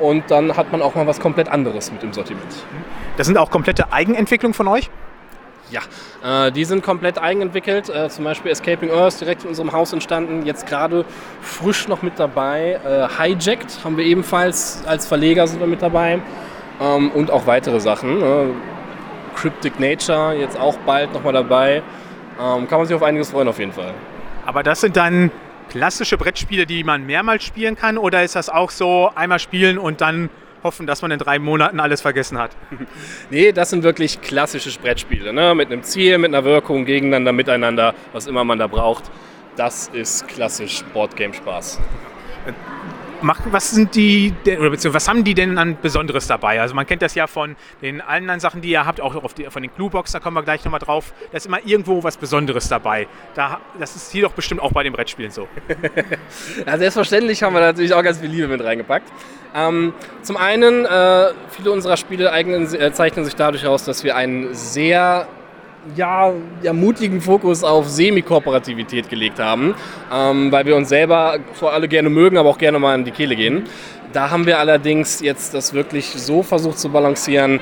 Und 0.00 0.28
dann 0.30 0.56
hat 0.56 0.72
man 0.72 0.82
auch 0.82 0.96
mal 0.96 1.06
was 1.06 1.20
komplett 1.20 1.48
anderes 1.48 1.92
mit 1.92 2.02
im 2.02 2.12
Sortiment. 2.12 2.52
Das 3.16 3.28
sind 3.28 3.38
auch 3.38 3.50
komplette 3.50 3.92
Eigenentwicklungen 3.92 4.54
von 4.54 4.66
euch? 4.66 4.90
Ja, 5.70 6.46
äh, 6.46 6.52
die 6.52 6.64
sind 6.64 6.82
komplett 6.82 7.18
eigenentwickelt. 7.18 7.88
Äh, 7.88 8.08
zum 8.08 8.24
Beispiel 8.24 8.50
Escaping 8.50 8.90
Earth, 8.90 9.20
direkt 9.20 9.42
in 9.44 9.50
unserem 9.50 9.72
Haus 9.72 9.92
entstanden. 9.92 10.44
Jetzt 10.44 10.66
gerade 10.66 11.04
frisch 11.40 11.88
noch 11.88 12.02
mit 12.02 12.18
dabei. 12.18 12.80
Äh, 12.84 13.08
Hijacked 13.08 13.84
haben 13.84 13.96
wir 13.96 14.04
ebenfalls 14.04 14.82
als 14.86 15.06
Verleger 15.06 15.46
sind 15.46 15.60
wir 15.60 15.66
mit 15.66 15.82
dabei. 15.82 16.20
Ähm, 16.80 17.10
und 17.12 17.30
auch 17.30 17.46
weitere 17.46 17.80
Sachen. 17.80 18.22
Äh, 18.22 18.46
Cryptic 19.36 19.78
Nature 19.78 20.34
jetzt 20.34 20.58
auch 20.58 20.76
bald 20.86 21.12
nochmal 21.12 21.32
dabei. 21.32 21.82
Ähm, 22.40 22.68
kann 22.68 22.78
man 22.78 22.86
sich 22.86 22.96
auf 22.96 23.02
einiges 23.02 23.30
freuen 23.30 23.48
auf 23.48 23.58
jeden 23.58 23.72
Fall. 23.72 23.92
Aber 24.46 24.62
das 24.62 24.80
sind 24.80 24.96
dann 24.96 25.30
klassische 25.70 26.18
Brettspiele, 26.18 26.66
die 26.66 26.84
man 26.84 27.06
mehrmals 27.06 27.44
spielen 27.44 27.76
kann? 27.76 27.96
Oder 27.96 28.24
ist 28.24 28.36
das 28.36 28.50
auch 28.50 28.70
so 28.70 29.10
einmal 29.14 29.38
spielen 29.38 29.78
und 29.78 30.00
dann 30.00 30.28
hoffen, 30.62 30.86
dass 30.86 31.02
man 31.02 31.10
in 31.10 31.18
drei 31.18 31.38
Monaten 31.38 31.80
alles 31.80 32.00
vergessen 32.00 32.38
hat. 32.38 32.50
nee, 33.30 33.52
das 33.52 33.70
sind 33.70 33.82
wirklich 33.82 34.20
klassische 34.20 34.78
Brettspiele. 34.78 35.32
Ne? 35.32 35.54
Mit 35.54 35.72
einem 35.72 35.82
Ziel, 35.82 36.18
mit 36.18 36.34
einer 36.34 36.44
Wirkung, 36.44 36.84
gegeneinander, 36.84 37.32
miteinander, 37.32 37.94
was 38.12 38.26
immer 38.26 38.44
man 38.44 38.58
da 38.58 38.66
braucht. 38.66 39.04
Das 39.56 39.88
ist 39.88 40.28
klassisch 40.28 40.82
Boardgame-Spaß 40.92 41.80
machen, 43.22 43.52
was 43.52 43.70
sind 43.70 43.94
die, 43.94 44.34
oder 44.46 44.72
was 44.72 45.08
haben 45.08 45.24
die 45.24 45.34
denn 45.34 45.58
an 45.58 45.78
Besonderes 45.80 46.26
dabei? 46.26 46.60
Also 46.60 46.74
man 46.74 46.86
kennt 46.86 47.02
das 47.02 47.14
ja 47.14 47.26
von 47.26 47.56
den 47.82 48.00
anderen 48.00 48.40
Sachen, 48.40 48.60
die 48.60 48.70
ihr 48.70 48.86
habt, 48.86 49.00
auch 49.00 49.32
die, 49.32 49.44
von 49.44 49.62
den 49.62 49.74
Cluebox, 49.74 50.12
da 50.12 50.20
kommen 50.20 50.36
wir 50.36 50.42
gleich 50.42 50.64
nochmal 50.64 50.80
drauf. 50.80 51.12
Da 51.30 51.36
ist 51.36 51.46
immer 51.46 51.64
irgendwo 51.64 52.02
was 52.02 52.16
Besonderes 52.16 52.68
dabei. 52.68 53.06
Da, 53.34 53.60
das 53.78 53.96
ist 53.96 54.12
hier 54.12 54.22
doch 54.22 54.32
bestimmt 54.32 54.60
auch 54.60 54.72
bei 54.72 54.82
den 54.82 54.92
Brettspielen 54.92 55.30
so. 55.30 55.48
ja, 56.66 56.78
selbstverständlich 56.78 57.42
haben 57.42 57.54
wir 57.54 57.60
natürlich 57.60 57.94
auch 57.94 58.02
ganz 58.02 58.18
viel 58.18 58.30
Liebe 58.30 58.48
mit 58.48 58.62
reingepackt. 58.62 59.10
Ähm, 59.54 59.92
zum 60.22 60.36
einen, 60.36 60.84
äh, 60.84 61.32
viele 61.50 61.72
unserer 61.72 61.96
Spiele 61.96 62.32
eignen, 62.32 62.72
äh, 62.74 62.92
zeichnen 62.92 63.24
sich 63.24 63.34
dadurch 63.34 63.66
aus, 63.66 63.84
dass 63.84 64.04
wir 64.04 64.16
einen 64.16 64.54
sehr 64.54 65.26
ja, 65.96 66.32
ja, 66.62 66.72
mutigen 66.72 67.20
Fokus 67.20 67.64
auf 67.64 67.88
Semi-Kooperativität 67.88 69.08
gelegt 69.08 69.38
haben, 69.38 69.74
ähm, 70.12 70.52
weil 70.52 70.66
wir 70.66 70.76
uns 70.76 70.88
selber 70.88 71.38
zwar 71.54 71.72
alle 71.72 71.88
gerne 71.88 72.10
mögen, 72.10 72.36
aber 72.36 72.48
auch 72.50 72.58
gerne 72.58 72.78
mal 72.78 72.94
in 72.94 73.04
die 73.04 73.10
Kehle 73.10 73.36
gehen. 73.36 73.64
Da 74.12 74.30
haben 74.30 74.46
wir 74.46 74.58
allerdings 74.58 75.20
jetzt 75.20 75.54
das 75.54 75.72
wirklich 75.72 76.06
so 76.06 76.42
versucht 76.42 76.78
zu 76.78 76.90
balancieren, 76.90 77.60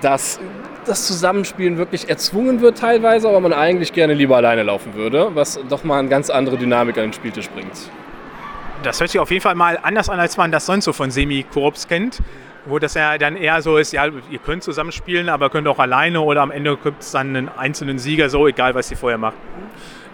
dass 0.00 0.38
das 0.86 1.06
Zusammenspielen 1.06 1.76
wirklich 1.76 2.08
erzwungen 2.08 2.60
wird 2.60 2.78
teilweise, 2.78 3.28
aber 3.28 3.40
man 3.40 3.52
eigentlich 3.52 3.92
gerne 3.92 4.14
lieber 4.14 4.36
alleine 4.36 4.62
laufen 4.62 4.94
würde, 4.94 5.30
was 5.34 5.58
doch 5.68 5.84
mal 5.84 5.98
eine 5.98 6.08
ganz 6.08 6.30
andere 6.30 6.56
Dynamik 6.56 6.96
an 6.96 7.04
den 7.04 7.12
Spieltisch 7.12 7.50
bringt. 7.50 7.90
Das 8.82 9.00
hört 9.00 9.10
sich 9.10 9.20
auf 9.20 9.30
jeden 9.30 9.42
Fall 9.42 9.56
mal 9.56 9.78
anders 9.82 10.08
an, 10.08 10.20
als 10.20 10.36
man 10.36 10.52
das 10.52 10.64
sonst 10.64 10.84
so 10.84 10.92
von 10.92 11.10
Semi-Korps 11.10 11.88
kennt. 11.88 12.20
Wo 12.68 12.78
das 12.78 12.94
ja 12.94 13.16
dann 13.18 13.36
eher 13.36 13.62
so 13.62 13.78
ist, 13.78 13.92
ja, 13.92 14.06
ihr 14.30 14.38
könnt 14.38 14.62
zusammenspielen, 14.62 15.28
aber 15.28 15.50
könnt 15.50 15.66
auch 15.68 15.78
alleine 15.78 16.20
oder 16.20 16.42
am 16.42 16.50
Ende 16.50 16.76
gibt 16.76 17.02
es 17.02 17.12
dann 17.12 17.28
einen 17.34 17.48
einzelnen 17.48 17.98
Sieger, 17.98 18.28
so 18.28 18.46
egal, 18.46 18.74
was 18.74 18.90
ihr 18.90 18.96
vorher 18.96 19.18
macht. 19.18 19.36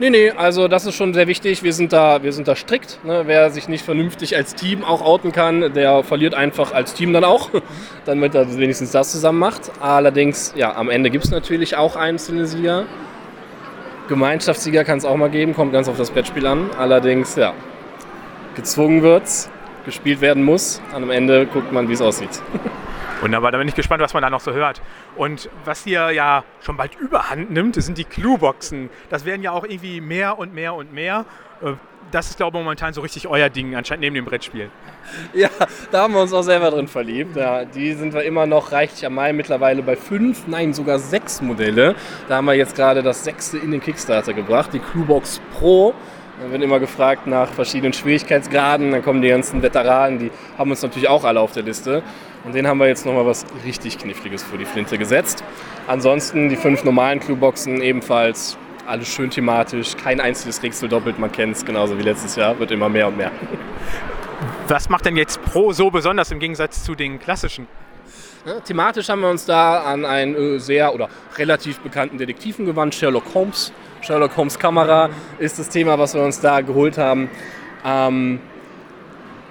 Nee, 0.00 0.10
nee, 0.10 0.30
also 0.30 0.66
das 0.66 0.86
ist 0.86 0.96
schon 0.96 1.14
sehr 1.14 1.28
wichtig. 1.28 1.62
Wir 1.62 1.72
sind 1.72 1.92
da, 1.92 2.22
wir 2.22 2.32
sind 2.32 2.48
da 2.48 2.56
strikt. 2.56 2.98
Ne? 3.04 3.22
Wer 3.26 3.50
sich 3.50 3.68
nicht 3.68 3.84
vernünftig 3.84 4.36
als 4.36 4.56
Team 4.56 4.82
auch 4.82 5.02
outen 5.02 5.30
kann, 5.30 5.72
der 5.72 6.02
verliert 6.02 6.34
einfach 6.34 6.72
als 6.72 6.94
Team 6.94 7.12
dann 7.12 7.22
auch, 7.22 7.50
damit 8.04 8.34
er 8.34 8.58
wenigstens 8.58 8.90
das 8.90 9.12
zusammen 9.12 9.38
macht. 9.38 9.70
Allerdings, 9.80 10.52
ja, 10.56 10.74
am 10.74 10.90
Ende 10.90 11.10
gibt 11.10 11.24
es 11.24 11.30
natürlich 11.30 11.76
auch 11.76 11.94
einzelne 11.94 12.46
Sieger. 12.46 12.86
Gemeinschaftssieger 14.08 14.84
kann 14.84 14.98
es 14.98 15.04
auch 15.04 15.16
mal 15.16 15.30
geben, 15.30 15.54
kommt 15.54 15.72
ganz 15.72 15.88
auf 15.88 15.96
das 15.96 16.10
Brettspiel 16.10 16.46
an. 16.46 16.70
Allerdings, 16.76 17.36
ja, 17.36 17.54
gezwungen 18.56 19.02
wird's, 19.02 19.48
gespielt 19.84 20.20
werden 20.20 20.42
muss. 20.42 20.80
Am 20.92 21.10
Ende 21.10 21.46
guckt 21.46 21.72
man, 21.72 21.88
wie 21.88 21.92
es 21.92 22.00
aussieht. 22.02 22.42
Wunderbar, 23.20 23.52
da 23.52 23.58
bin 23.58 23.68
ich 23.68 23.74
gespannt, 23.74 24.02
was 24.02 24.12
man 24.12 24.22
da 24.22 24.28
noch 24.30 24.40
so 24.40 24.52
hört. 24.52 24.82
Und 25.16 25.48
was 25.64 25.84
hier 25.84 26.10
ja 26.10 26.44
schon 26.60 26.76
bald 26.76 26.94
überhand 26.96 27.50
nimmt, 27.50 27.74
sind 27.76 27.96
die 27.96 28.04
Clueboxen. 28.04 28.90
Das 29.08 29.24
werden 29.24 29.42
ja 29.42 29.52
auch 29.52 29.64
irgendwie 29.64 30.00
mehr 30.00 30.38
und 30.38 30.52
mehr 30.54 30.74
und 30.74 30.92
mehr. 30.92 31.24
Äh, 31.62 31.72
Das 32.10 32.28
ist, 32.28 32.36
glaube 32.36 32.58
ich, 32.58 32.62
momentan 32.62 32.92
so 32.92 33.00
richtig 33.00 33.26
euer 33.26 33.48
Ding, 33.48 33.74
anscheinend 33.76 34.02
neben 34.02 34.14
dem 34.14 34.24
Brettspiel. 34.26 34.68
Ja, 35.34 35.48
da 35.90 36.02
haben 36.02 36.14
wir 36.14 36.20
uns 36.22 36.32
auch 36.32 36.42
selber 36.42 36.70
drin 36.70 36.88
verliebt. 36.88 37.36
Ja, 37.36 37.64
die 37.66 37.92
sind 37.92 38.14
wir 38.14 38.22
immer 38.22 38.46
noch 38.46 38.72
reichlich 38.72 39.04
am 39.04 39.14
Mai, 39.14 39.32
mittlerweile 39.34 39.82
bei 39.82 39.96
fünf, 39.96 40.46
nein, 40.46 40.72
sogar 40.72 40.98
sechs 40.98 41.42
Modelle. 41.42 41.94
Da 42.28 42.36
haben 42.36 42.46
wir 42.46 42.54
jetzt 42.54 42.74
gerade 42.74 43.02
das 43.02 43.22
sechste 43.24 43.58
in 43.58 43.70
den 43.70 43.80
Kickstarter 43.82 44.32
gebracht, 44.32 44.70
die 44.72 44.78
Cluebox 44.80 45.40
Pro. 45.58 45.94
Da 46.40 46.50
wird 46.50 46.62
immer 46.62 46.80
gefragt 46.80 47.26
nach 47.26 47.48
verschiedenen 47.48 47.92
Schwierigkeitsgraden. 47.92 48.90
Dann 48.90 49.02
kommen 49.02 49.22
die 49.22 49.28
ganzen 49.28 49.62
Veteranen, 49.62 50.18
die 50.18 50.30
haben 50.58 50.70
uns 50.70 50.82
natürlich 50.82 51.08
auch 51.08 51.24
alle 51.24 51.40
auf 51.40 51.52
der 51.52 51.62
Liste. 51.62 52.02
Und 52.44 52.54
denen 52.54 52.68
haben 52.68 52.78
wir 52.78 52.88
jetzt 52.88 53.06
nochmal 53.06 53.24
was 53.24 53.46
richtig 53.64 53.98
Kniffliges 53.98 54.42
vor 54.42 54.58
die 54.58 54.64
Flinte 54.64 54.98
gesetzt. 54.98 55.44
Ansonsten 55.86 56.48
die 56.48 56.56
fünf 56.56 56.84
normalen 56.84 57.20
Clueboxen 57.20 57.80
ebenfalls 57.80 58.58
alles 58.86 59.08
schön 59.08 59.30
thematisch, 59.30 59.96
kein 59.96 60.20
einziges 60.20 60.62
Rätsel 60.62 60.88
doppelt, 60.88 61.18
man 61.18 61.32
kennt 61.32 61.56
es 61.56 61.64
genauso 61.64 61.98
wie 61.98 62.02
letztes 62.02 62.36
Jahr, 62.36 62.58
wird 62.58 62.70
immer 62.70 62.90
mehr 62.90 63.08
und 63.08 63.16
mehr. 63.16 63.30
Was 64.68 64.90
macht 64.90 65.06
denn 65.06 65.16
jetzt 65.16 65.42
Pro 65.42 65.72
so 65.72 65.90
besonders 65.90 66.30
im 66.30 66.38
Gegensatz 66.38 66.84
zu 66.84 66.94
den 66.94 67.18
klassischen? 67.18 67.66
Ja, 68.46 68.60
thematisch 68.60 69.08
haben 69.08 69.22
wir 69.22 69.30
uns 69.30 69.46
da 69.46 69.84
an 69.84 70.04
einen 70.04 70.34
äh, 70.34 70.58
sehr 70.58 70.94
oder 70.94 71.08
relativ 71.38 71.80
bekannten 71.80 72.18
Detektiven 72.18 72.66
gewandt, 72.66 72.94
Sherlock 72.94 73.24
Holmes. 73.32 73.72
Sherlock 74.02 74.36
Holmes 74.36 74.58
Kamera 74.58 75.08
ist 75.38 75.58
das 75.58 75.70
Thema, 75.70 75.98
was 75.98 76.12
wir 76.12 76.22
uns 76.22 76.40
da 76.40 76.60
geholt 76.60 76.98
haben. 76.98 77.30
Ähm, 77.86 78.40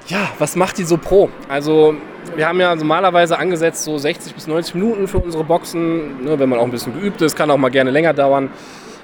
ja, 0.08 0.30
was 0.38 0.56
macht 0.56 0.78
die 0.78 0.84
so 0.84 0.98
pro? 0.98 1.30
Also 1.50 1.96
wir 2.36 2.48
haben 2.48 2.60
ja 2.60 2.76
normalerweise 2.76 3.40
angesetzt 3.40 3.84
so 3.84 3.98
60 3.98 4.36
bis 4.36 4.46
90 4.46 4.76
Minuten 4.76 5.08
für 5.08 5.18
unsere 5.18 5.44
Boxen. 5.44 6.24
Ne, 6.24 6.38
wenn 6.38 6.50
man 6.50 6.60
auch 6.60 6.66
ein 6.66 6.72
bisschen 6.72 6.94
geübt 6.94 7.20
ist, 7.24 7.36
kann 7.36 7.50
auch 7.50 7.58
mal 7.58 7.70
gerne 7.70 7.90
länger 7.90 8.14
dauern. 8.14 8.52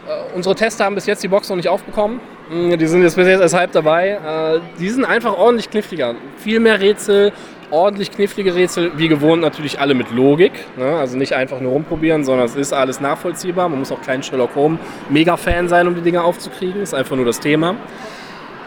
Äh, 0.07 0.35
unsere 0.35 0.53
Tester 0.53 0.85
haben 0.85 0.93
bis 0.93 1.07
jetzt 1.07 1.23
die 1.23 1.27
Box 1.29 1.49
noch 1.49 1.55
nicht 1.55 1.69
aufbekommen. 1.69 2.19
Mm, 2.51 2.77
Die 2.77 2.85
sind 2.85 3.01
jetzt 3.01 3.15
bis 3.15 3.27
jetzt 3.27 3.41
erst 3.41 3.55
halb 3.55 3.71
dabei. 3.71 4.09
Äh, 4.09 4.59
die 4.79 4.89
sind 4.89 5.03
einfach 5.03 5.35
ordentlich 5.35 5.71
kniffliger. 5.71 6.13
Viel 6.37 6.59
mehr 6.59 6.79
Rätsel, 6.79 7.31
ordentlich 7.71 8.11
knifflige 8.11 8.55
Rätsel. 8.55 8.91
Wie 8.97 9.07
gewohnt 9.07 9.41
natürlich 9.41 9.79
alle 9.79 9.93
mit 9.93 10.11
Logik. 10.11 10.51
Ne? 10.77 10.97
Also 10.97 11.17
nicht 11.17 11.33
einfach 11.33 11.59
nur 11.59 11.71
rumprobieren, 11.71 12.23
sondern 12.23 12.45
es 12.45 12.55
ist 12.55 12.73
alles 12.73 12.99
nachvollziehbar. 12.99 13.69
Man 13.69 13.79
muss 13.79 13.91
auch 13.91 14.01
kein 14.01 14.23
Sherlock 14.23 14.55
Holmes 14.55 14.79
Mega-Fan 15.09 15.67
sein, 15.67 15.87
um 15.87 15.95
die 15.95 16.01
Dinge 16.01 16.23
aufzukriegen. 16.23 16.81
Ist 16.81 16.93
einfach 16.93 17.15
nur 17.15 17.25
das 17.25 17.39
Thema. 17.39 17.75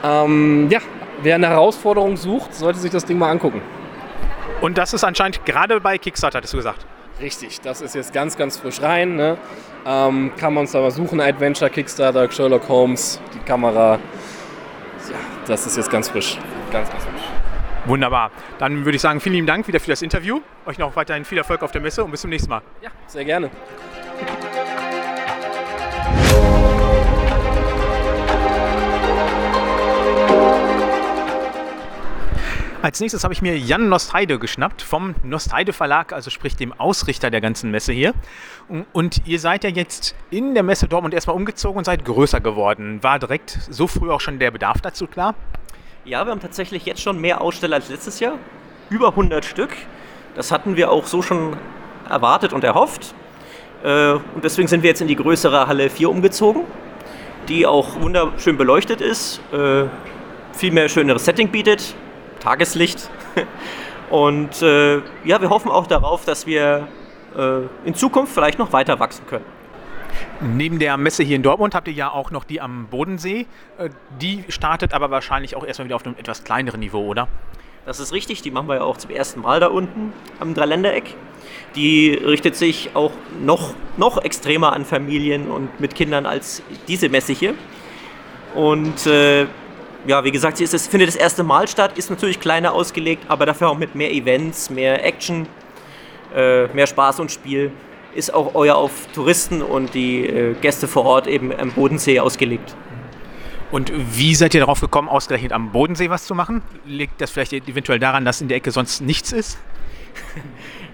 Ähm, 0.05 0.69
ja, 0.71 0.81
wer 1.23 1.37
eine 1.37 1.49
Herausforderung 1.49 2.17
sucht, 2.17 2.55
sollte 2.55 2.79
sich 2.79 2.91
das 2.91 3.05
Ding 3.05 3.19
mal 3.19 3.31
angucken. 3.31 3.63
Und 4.61 4.79
das 4.79 4.93
ist 4.95 5.05
anscheinend 5.05 5.45
gerade 5.45 5.81
bei 5.81 5.99
Kickstarter, 5.99 6.39
hattest 6.39 6.53
du 6.53 6.59
gesagt. 6.59 6.87
Richtig, 7.21 7.61
das 7.61 7.81
ist 7.81 7.95
jetzt 7.95 8.13
ganz, 8.13 8.37
ganz 8.37 8.57
frisch 8.57 8.81
rein. 8.83 9.17
Ne? 9.17 9.37
Ähm, 9.87 10.33
kann 10.37 10.55
man 10.55 10.63
uns 10.63 10.73
da 10.73 10.81
mal 10.81 10.91
suchen, 10.91 11.21
Adventure, 11.21 11.71
Kickstarter, 11.71 12.31
Sherlock 12.31 12.69
Holmes, 12.69 13.21
die 13.35 13.39
Kamera. 13.41 13.99
Ja, 15.09 15.17
das 15.47 15.67
ist 15.67 15.77
jetzt 15.77 15.91
ganz 15.91 16.09
frisch. 16.09 16.39
Ganz, 16.73 16.91
ganz 16.91 17.05
frisch. 17.05 17.22
Wunderbar. 17.85 18.31
Dann 18.59 18.85
würde 18.85 18.97
ich 18.97 19.03
sagen, 19.03 19.21
vielen 19.21 19.35
lieben 19.35 19.47
Dank 19.47 19.67
wieder 19.67 19.81
für 19.81 19.91
das 19.91 20.03
Interview. 20.03 20.41
Euch 20.67 20.79
noch 20.79 20.95
weiterhin 20.95 21.25
viel 21.25 21.39
Erfolg 21.39 21.63
auf 21.63 21.73
der 21.73 21.81
Messe 21.81 22.05
und 22.05 22.13
bis 22.13 22.21
zum 22.21 22.31
nächsten 22.31 22.49
Mal. 22.49 22.63
Ja, 22.81 22.91
sehr 23.07 23.25
gerne. 23.25 23.51
Als 32.83 32.99
nächstes 32.99 33.23
habe 33.23 33.33
ich 33.33 33.43
mir 33.43 33.57
Jan 33.57 33.89
Nostheide 33.89 34.41
geschnappt 34.41 34.83
vom 34.83 35.15
Nostheide 35.23 35.73
Verlag, 35.73 36.13
also 36.13 36.31
sprich 36.31 36.57
dem 36.57 36.73
Ausrichter 36.73 37.31
der 37.31 37.41
ganzen 37.41 37.71
Messe 37.71 37.93
hier. 37.93 38.13
Und 38.93 39.23
ihr 39.25 39.39
seid 39.39 39.63
ja 39.63 39.71
jetzt 39.71 40.17
in 40.31 40.55
der 40.55 40.65
Messe 40.65 40.89
Dortmund 40.89 41.15
erstmal 41.15 41.37
umgezogen 41.37 41.79
und 41.79 41.85
seid 41.85 42.05
größer 42.05 42.41
geworden. 42.41 43.01
War 43.05 43.21
direkt 43.21 43.57
so 43.71 43.87
früh 43.87 44.11
auch 44.11 44.21
schon 44.21 44.41
der 44.41 44.51
Bedarf 44.51 44.81
dazu 44.81 45.07
klar? 45.07 45.37
Ja, 46.05 46.25
wir 46.27 46.33
haben 46.33 46.41
tatsächlich 46.41 46.85
jetzt 46.85 47.01
schon 47.01 47.21
mehr 47.21 47.41
Aussteller 47.41 47.77
als 47.77 47.89
letztes 47.89 48.19
Jahr. 48.19 48.35
Über 48.91 49.11
100 49.11 49.45
Stück. 49.45 49.71
Das 50.35 50.51
hatten 50.51 50.75
wir 50.75 50.91
auch 50.91 51.07
so 51.07 51.23
schon 51.23 51.57
erwartet 52.09 52.53
und 52.53 52.65
erhofft. 52.65 53.15
Äh, 53.85 54.15
Und 54.15 54.43
deswegen 54.43 54.67
sind 54.67 54.83
wir 54.83 54.91
jetzt 54.91 55.01
in 55.01 55.07
die 55.07 55.15
größere 55.15 55.69
Halle 55.69 55.89
4 55.91 56.11
umgezogen, 56.11 56.65
die 57.49 57.67
auch 57.69 58.01
wunderschön 58.01 58.57
beleuchtet 58.57 59.01
ist, 59.01 59.41
äh, 59.53 59.85
viel 60.53 60.73
mehr 60.73 60.89
schöneres 60.89 61.25
Setting 61.25 61.49
bietet, 61.49 61.95
Tageslicht. 62.41 63.09
Und 64.11 64.61
äh, 64.61 64.97
ja, 65.25 65.41
wir 65.41 65.51
hoffen 65.51 65.71
auch 65.71 65.87
darauf, 65.87 66.25
dass 66.25 66.47
wir 66.47 66.89
in 67.87 67.95
Zukunft 67.95 68.35
vielleicht 68.35 68.59
noch 68.59 68.75
weiter 68.75 69.01
wachsen 69.01 69.27
können. 69.27 69.47
Neben 70.41 70.79
der 70.79 70.97
Messe 70.97 71.23
hier 71.23 71.37
in 71.37 71.43
Dortmund 71.43 71.75
habt 71.75 71.89
ihr 71.89 71.95
ja 71.95 72.11
auch 72.11 72.31
noch 72.31 72.45
die 72.45 72.61
am 72.61 72.87
Bodensee. 72.87 73.47
Äh, 73.79 73.91
Die 74.21 74.45
startet 74.49 74.93
aber 74.93 75.11
wahrscheinlich 75.11 75.57
auch 75.57 75.65
erstmal 75.65 75.87
wieder 75.87 75.97
auf 75.97 76.05
einem 76.05 76.17
etwas 76.19 76.45
kleineren 76.45 76.81
Niveau, 76.81 77.07
oder? 77.07 77.29
Das 77.85 77.99
ist 77.99 78.13
richtig, 78.13 78.43
die 78.43 78.53
machen 78.53 78.69
wir 78.69 78.77
ja 78.77 78.83
auch 78.83 78.97
zum 78.97 79.11
ersten 79.11 79.41
Mal 79.41 79.59
da 79.59 79.67
unten 79.67 80.13
am 80.39 80.55
Dreiländereck. 80.55 81.17
Die 81.75 82.15
richtet 82.15 82.55
sich 82.55 82.91
auch 82.95 83.11
noch, 83.41 83.75
noch 83.97 84.23
extremer 84.23 84.73
an 84.73 84.85
Familien 84.85 85.51
und 85.51 85.81
mit 85.81 85.95
Kindern 85.95 86.25
als 86.25 86.63
diese 86.87 87.09
Messe 87.09 87.33
hier. 87.33 87.55
Und 88.55 89.07
äh, 89.07 89.47
ja, 90.07 90.23
wie 90.25 90.31
gesagt, 90.31 90.59
sie 90.59 90.65
ist, 90.65 90.89
findet 90.89 91.09
das 91.09 91.17
erste 91.17 91.43
Mal 91.43 91.67
statt, 91.67 91.99
ist 91.99 92.11
natürlich 92.11 92.39
kleiner 92.39 92.73
ausgelegt, 92.73 93.25
aber 93.29 93.47
dafür 93.47 93.71
auch 93.71 93.79
mit 93.79 93.95
mehr 93.95 94.13
Events, 94.13 94.71
mehr 94.71 95.05
Action, 95.05 95.47
äh, 96.35 96.67
mehr 96.69 96.87
Spaß 96.87 97.21
und 97.21 97.33
Spiel. 97.33 97.73
Ist 98.15 98.35
auch 98.35 98.55
euer 98.55 98.77
auf 98.77 99.09
Touristen 99.15 99.63
und 99.63 99.95
die 99.95 100.27
äh, 100.27 100.55
Gäste 100.61 100.87
vor 100.87 101.05
Ort 101.05 101.27
eben 101.27 101.53
am 101.53 101.73
Bodensee 101.73 102.21
ausgelegt. 102.21 102.77
Und 103.71 103.91
wie 104.17 104.35
seid 104.35 104.53
ihr 104.53 104.61
darauf 104.61 104.81
gekommen, 104.81 105.09
ausgerechnet 105.09 105.53
am 105.53 105.73
Bodensee 105.73 106.11
was 106.11 106.27
zu 106.27 106.35
machen? 106.35 106.63
Liegt 106.85 107.21
das 107.23 107.31
vielleicht 107.31 107.53
eventuell 107.55 107.99
daran, 107.99 108.27
dass 108.27 108.43
in 108.43 108.49
der 108.49 108.59
Ecke 108.59 108.71
sonst 108.71 109.01
nichts 109.01 109.33
ist? 109.33 109.59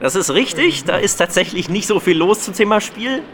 Das 0.00 0.14
ist 0.14 0.30
richtig, 0.30 0.84
da 0.84 0.96
ist 0.96 1.16
tatsächlich 1.16 1.68
nicht 1.68 1.88
so 1.88 1.98
viel 1.98 2.16
los 2.16 2.44
zum 2.44 2.54
Thema 2.54 2.80
Spiel. 2.80 3.24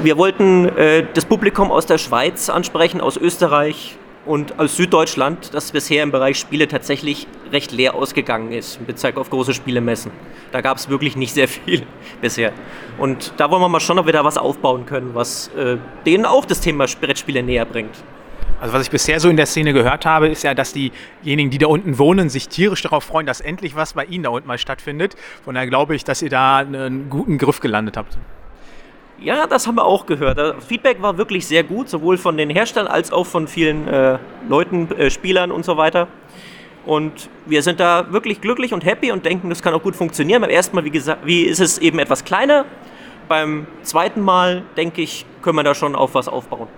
Wir 0.00 0.16
wollten 0.16 0.68
äh, 0.68 1.04
das 1.14 1.24
Publikum 1.24 1.72
aus 1.72 1.84
der 1.84 1.98
Schweiz 1.98 2.48
ansprechen, 2.48 3.00
aus 3.00 3.16
Österreich 3.16 3.96
und 4.28 4.58
aus 4.58 4.76
Süddeutschland, 4.76 5.54
das 5.54 5.72
bisher 5.72 6.02
im 6.02 6.10
Bereich 6.10 6.38
Spiele 6.38 6.68
tatsächlich 6.68 7.26
recht 7.50 7.72
leer 7.72 7.94
ausgegangen 7.94 8.52
ist, 8.52 8.78
in 8.78 8.84
Bezug 8.84 9.16
auf 9.16 9.30
große 9.30 9.54
Spielemessen. 9.54 10.12
Da 10.52 10.60
gab 10.60 10.76
es 10.76 10.90
wirklich 10.90 11.16
nicht 11.16 11.32
sehr 11.32 11.48
viel 11.48 11.86
bisher. 12.20 12.52
Und 12.98 13.32
da 13.38 13.50
wollen 13.50 13.62
wir 13.62 13.68
mal 13.68 13.80
schauen, 13.80 13.98
ob 13.98 14.06
wir 14.06 14.12
da 14.12 14.24
was 14.24 14.36
aufbauen 14.36 14.84
können, 14.84 15.14
was 15.14 15.48
äh, 15.56 15.78
denen 16.04 16.26
auch 16.26 16.44
das 16.44 16.60
Thema 16.60 16.84
Brettspiele 17.00 17.42
näher 17.42 17.64
bringt. 17.64 17.94
Also 18.60 18.74
was 18.74 18.82
ich 18.82 18.90
bisher 18.90 19.18
so 19.18 19.28
in 19.30 19.36
der 19.36 19.46
Szene 19.46 19.72
gehört 19.72 20.04
habe, 20.04 20.28
ist 20.28 20.42
ja, 20.42 20.52
dass 20.52 20.74
diejenigen, 20.74 21.50
die 21.50 21.58
da 21.58 21.68
unten 21.68 21.98
wohnen, 21.98 22.28
sich 22.28 22.48
tierisch 22.48 22.82
darauf 22.82 23.04
freuen, 23.04 23.26
dass 23.26 23.40
endlich 23.40 23.76
was 23.76 23.94
bei 23.94 24.04
ihnen 24.04 24.24
da 24.24 24.30
unten 24.30 24.48
mal 24.48 24.58
stattfindet. 24.58 25.14
Von 25.44 25.54
daher 25.54 25.68
glaube 25.68 25.94
ich, 25.94 26.04
dass 26.04 26.20
ihr 26.22 26.30
da 26.30 26.58
einen 26.58 27.08
guten 27.08 27.38
Griff 27.38 27.60
gelandet 27.60 27.96
habt. 27.96 28.18
Ja, 29.20 29.48
das 29.48 29.66
haben 29.66 29.74
wir 29.74 29.84
auch 29.84 30.06
gehört. 30.06 30.38
Das 30.38 30.64
Feedback 30.64 31.02
war 31.02 31.18
wirklich 31.18 31.46
sehr 31.46 31.64
gut, 31.64 31.88
sowohl 31.88 32.18
von 32.18 32.36
den 32.36 32.50
Herstellern 32.50 32.86
als 32.86 33.10
auch 33.10 33.26
von 33.26 33.48
vielen 33.48 33.88
äh, 33.88 34.18
Leuten, 34.48 34.90
äh, 34.92 35.10
Spielern 35.10 35.50
und 35.50 35.64
so 35.64 35.76
weiter. 35.76 36.06
Und 36.86 37.28
wir 37.44 37.62
sind 37.62 37.80
da 37.80 38.12
wirklich 38.12 38.40
glücklich 38.40 38.72
und 38.72 38.84
happy 38.84 39.10
und 39.10 39.26
denken, 39.26 39.50
das 39.50 39.60
kann 39.60 39.74
auch 39.74 39.82
gut 39.82 39.96
funktionieren. 39.96 40.40
Beim 40.40 40.50
ersten 40.50 40.76
Mal, 40.76 40.84
wie 40.84 40.90
gesagt, 40.90 41.26
wie 41.26 41.42
ist 41.42 41.58
es 41.58 41.78
eben 41.78 41.98
etwas 41.98 42.24
kleiner. 42.24 42.64
Beim 43.26 43.66
zweiten 43.82 44.22
Mal, 44.22 44.62
denke 44.76 45.02
ich, 45.02 45.26
können 45.42 45.56
wir 45.56 45.64
da 45.64 45.74
schon 45.74 45.96
auf 45.96 46.14
was 46.14 46.28
aufbauen. 46.28 46.68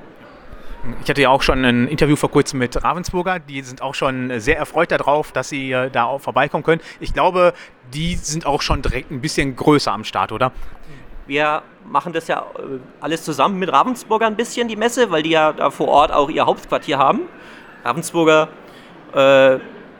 Ich 1.04 1.10
hatte 1.10 1.20
ja 1.20 1.28
auch 1.28 1.42
schon 1.42 1.62
ein 1.64 1.88
Interview 1.88 2.16
vor 2.16 2.30
kurzem 2.30 2.58
mit 2.58 2.82
Ravensburger. 2.82 3.38
Die 3.38 3.60
sind 3.60 3.82
auch 3.82 3.94
schon 3.94 4.40
sehr 4.40 4.56
erfreut 4.56 4.90
darauf, 4.90 5.30
dass 5.30 5.50
sie 5.50 5.72
äh, 5.72 5.90
da 5.90 6.04
auch 6.04 6.22
vorbeikommen 6.22 6.64
können. 6.64 6.80
Ich 7.00 7.12
glaube, 7.12 7.52
die 7.92 8.14
sind 8.14 8.46
auch 8.46 8.62
schon 8.62 8.80
direkt 8.80 9.10
ein 9.10 9.20
bisschen 9.20 9.54
größer 9.56 9.92
am 9.92 10.04
Start, 10.04 10.32
oder? 10.32 10.52
Wir 11.26 11.62
machen 11.84 12.12
das 12.12 12.28
ja 12.28 12.46
äh, 12.58 12.78
alles 13.00 13.24
zusammen 13.24 13.58
mit 13.58 13.72
Ravensburger 13.72 14.26
ein 14.26 14.36
bisschen, 14.36 14.68
die 14.68 14.76
Messe, 14.76 15.10
weil 15.10 15.22
die 15.22 15.30
ja 15.30 15.52
da 15.52 15.70
vor 15.70 15.88
Ort 15.88 16.12
auch 16.12 16.30
ihr 16.30 16.46
Hauptquartier 16.46 16.98
haben. 16.98 17.22
Ravensburger 17.84 18.48
äh, 19.14 19.56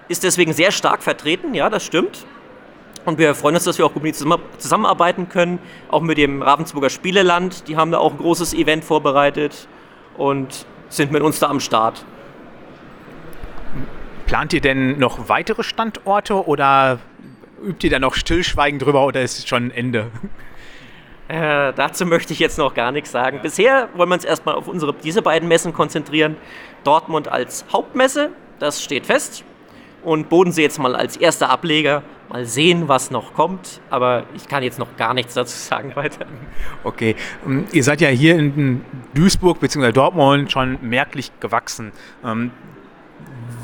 ist 0.08 0.24
deswegen 0.24 0.52
sehr 0.52 0.72
stark 0.72 1.02
vertreten, 1.02 1.54
ja, 1.54 1.70
das 1.70 1.84
stimmt. 1.84 2.26
Und 3.04 3.18
wir 3.18 3.34
freuen 3.34 3.54
uns, 3.54 3.64
dass 3.64 3.78
wir 3.78 3.86
auch 3.86 3.94
gut 3.94 4.14
zusammenarbeiten 4.58 5.28
können, 5.28 5.58
auch 5.88 6.02
mit 6.02 6.18
dem 6.18 6.42
Ravensburger 6.42 6.90
Spieleland. 6.90 7.66
Die 7.68 7.76
haben 7.76 7.90
da 7.90 7.98
auch 7.98 8.12
ein 8.12 8.18
großes 8.18 8.52
Event 8.52 8.84
vorbereitet 8.84 9.68
und 10.18 10.66
sind 10.90 11.10
mit 11.12 11.22
uns 11.22 11.38
da 11.38 11.48
am 11.48 11.60
Start. 11.60 12.04
Plant 14.26 14.52
ihr 14.52 14.60
denn 14.60 14.98
noch 14.98 15.28
weitere 15.28 15.62
Standorte 15.62 16.46
oder 16.46 16.98
übt 17.64 17.86
ihr 17.86 17.90
da 17.90 17.98
noch 17.98 18.14
stillschweigend 18.14 18.82
drüber 18.82 19.06
oder 19.06 19.22
ist 19.22 19.38
es 19.38 19.48
schon 19.48 19.70
Ende? 19.70 20.10
Äh, 21.30 21.72
dazu 21.76 22.06
möchte 22.06 22.32
ich 22.32 22.40
jetzt 22.40 22.58
noch 22.58 22.74
gar 22.74 22.90
nichts 22.90 23.12
sagen. 23.12 23.38
Bisher 23.40 23.88
wollen 23.94 24.08
wir 24.08 24.14
uns 24.14 24.24
erstmal 24.24 24.56
auf 24.56 24.66
unsere, 24.66 24.92
diese 24.94 25.22
beiden 25.22 25.48
Messen 25.48 25.72
konzentrieren. 25.72 26.36
Dortmund 26.82 27.28
als 27.28 27.64
Hauptmesse, 27.72 28.30
das 28.58 28.82
steht 28.82 29.06
fest. 29.06 29.44
Und 30.02 30.28
Bodensee 30.28 30.62
jetzt 30.62 30.80
mal 30.80 30.96
als 30.96 31.16
erster 31.16 31.48
Ableger. 31.50 32.02
Mal 32.30 32.46
sehen, 32.46 32.88
was 32.88 33.12
noch 33.12 33.32
kommt. 33.34 33.80
Aber 33.90 34.24
ich 34.34 34.48
kann 34.48 34.64
jetzt 34.64 34.80
noch 34.80 34.96
gar 34.96 35.14
nichts 35.14 35.34
dazu 35.34 35.56
sagen 35.56 35.94
weiter. 35.94 36.26
Okay, 36.82 37.14
ähm, 37.46 37.64
ihr 37.70 37.84
seid 37.84 38.00
ja 38.00 38.08
hier 38.08 38.36
in 38.36 38.84
Duisburg 39.14 39.60
bzw. 39.60 39.92
Dortmund 39.92 40.50
schon 40.50 40.78
merklich 40.82 41.30
gewachsen. 41.38 41.92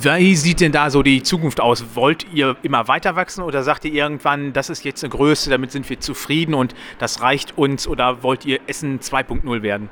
Wie 0.00 0.36
sieht 0.36 0.60
denn 0.60 0.72
da 0.72 0.90
so 0.90 1.02
die 1.02 1.22
Zukunft 1.22 1.60
aus? 1.60 1.84
Wollt 1.94 2.26
ihr 2.32 2.56
immer 2.62 2.86
weiter 2.86 3.16
wachsen 3.16 3.42
oder 3.42 3.62
sagt 3.62 3.84
ihr 3.84 3.92
irgendwann, 3.92 4.52
das 4.52 4.68
ist 4.68 4.84
jetzt 4.84 5.02
eine 5.02 5.10
Größe, 5.10 5.48
damit 5.48 5.72
sind 5.72 5.88
wir 5.88 6.00
zufrieden 6.00 6.54
und 6.54 6.74
das 6.98 7.22
reicht 7.22 7.56
uns 7.56 7.88
oder 7.88 8.22
wollt 8.22 8.44
ihr 8.44 8.60
Essen 8.66 9.00
2.0 9.00 9.62
werden? 9.62 9.88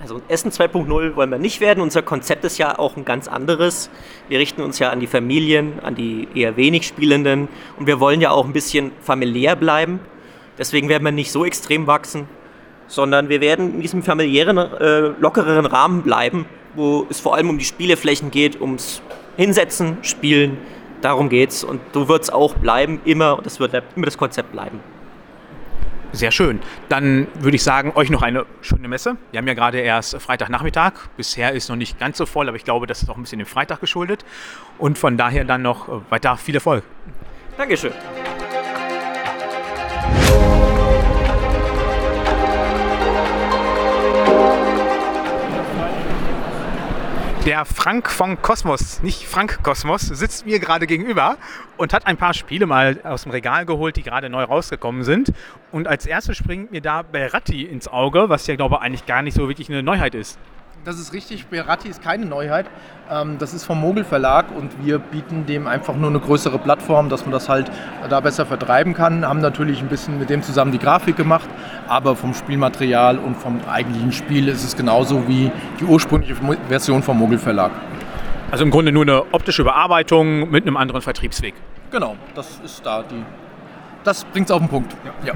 Also 0.00 0.20
Essen 0.26 0.50
2.0 0.50 1.14
wollen 1.14 1.30
wir 1.30 1.38
nicht 1.38 1.60
werden. 1.60 1.80
Unser 1.80 2.02
Konzept 2.02 2.44
ist 2.44 2.58
ja 2.58 2.76
auch 2.76 2.96
ein 2.96 3.04
ganz 3.04 3.28
anderes. 3.28 3.90
Wir 4.28 4.40
richten 4.40 4.60
uns 4.60 4.80
ja 4.80 4.90
an 4.90 4.98
die 4.98 5.06
Familien, 5.06 5.78
an 5.80 5.94
die 5.94 6.26
eher 6.34 6.56
wenig 6.56 6.86
Spielenden 6.86 7.48
und 7.78 7.86
wir 7.86 8.00
wollen 8.00 8.20
ja 8.20 8.32
auch 8.32 8.44
ein 8.44 8.52
bisschen 8.52 8.90
familiär 9.00 9.54
bleiben. 9.54 10.00
Deswegen 10.58 10.88
werden 10.88 11.04
wir 11.04 11.12
nicht 11.12 11.30
so 11.30 11.44
extrem 11.44 11.86
wachsen, 11.86 12.26
sondern 12.88 13.28
wir 13.28 13.40
werden 13.40 13.74
in 13.74 13.80
diesem 13.80 14.02
familiären, 14.02 14.58
äh, 14.58 15.12
lockereren 15.20 15.66
Rahmen 15.66 16.02
bleiben, 16.02 16.46
wo 16.74 17.06
es 17.10 17.20
vor 17.20 17.34
allem 17.34 17.50
um 17.50 17.58
die 17.58 17.64
Spieleflächen 17.64 18.30
geht, 18.30 18.60
ums 18.60 19.02
Hinsetzen, 19.36 19.98
Spielen. 20.02 20.58
Darum 21.00 21.28
geht's 21.28 21.64
und 21.64 21.80
so 21.92 22.08
wird 22.08 22.22
es 22.22 22.30
auch 22.30 22.54
bleiben, 22.54 23.00
immer. 23.04 23.36
Und 23.36 23.46
das 23.46 23.58
wird 23.58 23.74
immer 23.96 24.06
das 24.06 24.16
Konzept 24.16 24.52
bleiben. 24.52 24.80
Sehr 26.12 26.30
schön. 26.30 26.60
Dann 26.90 27.26
würde 27.40 27.56
ich 27.56 27.62
sagen, 27.62 27.92
euch 27.94 28.10
noch 28.10 28.20
eine 28.20 28.44
schöne 28.60 28.86
Messe. 28.86 29.16
Wir 29.30 29.38
haben 29.38 29.48
ja 29.48 29.54
gerade 29.54 29.80
erst 29.80 30.20
Freitagnachmittag. 30.20 30.92
Bisher 31.16 31.52
ist 31.52 31.70
noch 31.70 31.76
nicht 31.76 31.98
ganz 31.98 32.18
so 32.18 32.26
voll, 32.26 32.48
aber 32.48 32.56
ich 32.56 32.64
glaube, 32.64 32.86
das 32.86 33.02
ist 33.02 33.08
auch 33.08 33.16
ein 33.16 33.22
bisschen 33.22 33.38
dem 33.38 33.46
Freitag 33.46 33.80
geschuldet. 33.80 34.24
Und 34.78 34.98
von 34.98 35.16
daher 35.16 35.44
dann 35.44 35.62
noch 35.62 36.02
weiter 36.10 36.36
viel 36.36 36.54
Erfolg. 36.54 36.84
Dankeschön. 37.56 37.92
Der 47.44 47.64
Frank 47.64 48.08
von 48.08 48.40
Kosmos, 48.40 49.02
nicht 49.02 49.26
Frank 49.26 49.64
Kosmos, 49.64 50.02
sitzt 50.02 50.46
mir 50.46 50.60
gerade 50.60 50.86
gegenüber 50.86 51.38
und 51.76 51.92
hat 51.92 52.06
ein 52.06 52.16
paar 52.16 52.34
Spiele 52.34 52.66
mal 52.66 53.00
aus 53.02 53.24
dem 53.24 53.32
Regal 53.32 53.66
geholt, 53.66 53.96
die 53.96 54.04
gerade 54.04 54.30
neu 54.30 54.44
rausgekommen 54.44 55.02
sind. 55.02 55.32
Und 55.72 55.88
als 55.88 56.06
erstes 56.06 56.36
springt 56.36 56.70
mir 56.70 56.80
da 56.80 57.02
Berratti 57.02 57.64
ins 57.64 57.88
Auge, 57.88 58.28
was 58.28 58.46
ja, 58.46 58.54
glaube 58.54 58.76
ich, 58.76 58.82
eigentlich 58.82 59.06
gar 59.06 59.22
nicht 59.22 59.34
so 59.34 59.48
wirklich 59.48 59.68
eine 59.68 59.82
Neuheit 59.82 60.14
ist. 60.14 60.38
Das 60.84 60.98
ist 60.98 61.12
richtig, 61.12 61.46
Berati 61.46 61.88
ist 61.88 62.02
keine 62.02 62.26
Neuheit. 62.26 62.66
Ähm, 63.08 63.38
das 63.38 63.54
ist 63.54 63.64
vom 63.64 63.80
Mogel 63.80 64.02
Verlag 64.02 64.46
und 64.50 64.84
wir 64.84 64.98
bieten 64.98 65.46
dem 65.46 65.68
einfach 65.68 65.94
nur 65.94 66.10
eine 66.10 66.18
größere 66.18 66.58
Plattform, 66.58 67.08
dass 67.08 67.22
man 67.22 67.30
das 67.30 67.48
halt 67.48 67.70
da 68.10 68.18
besser 68.18 68.46
vertreiben 68.46 68.92
kann. 68.92 69.24
Haben 69.24 69.40
natürlich 69.40 69.80
ein 69.80 69.86
bisschen 69.86 70.18
mit 70.18 70.28
dem 70.28 70.42
zusammen 70.42 70.72
die 70.72 70.80
Grafik 70.80 71.16
gemacht, 71.16 71.48
aber 71.86 72.16
vom 72.16 72.34
Spielmaterial 72.34 73.18
und 73.18 73.36
vom 73.36 73.60
eigentlichen 73.70 74.10
Spiel 74.10 74.48
ist 74.48 74.64
es 74.64 74.76
genauso 74.76 75.28
wie 75.28 75.52
die 75.78 75.84
ursprüngliche 75.84 76.34
Version 76.68 77.04
vom 77.04 77.16
Mogel 77.16 77.38
Verlag. 77.38 77.70
Also 78.50 78.64
im 78.64 78.72
Grunde 78.72 78.90
nur 78.90 79.02
eine 79.02 79.32
optische 79.32 79.62
Überarbeitung 79.62 80.50
mit 80.50 80.64
einem 80.66 80.76
anderen 80.76 81.00
Vertriebsweg. 81.00 81.54
Genau, 81.92 82.16
das 82.34 82.60
ist 82.64 82.84
da 82.84 83.04
die. 83.04 83.22
Das 84.02 84.24
bringt 84.24 84.48
es 84.48 84.50
auf 84.50 84.58
den 84.58 84.68
Punkt. 84.68 84.96
Ja. 85.24 85.34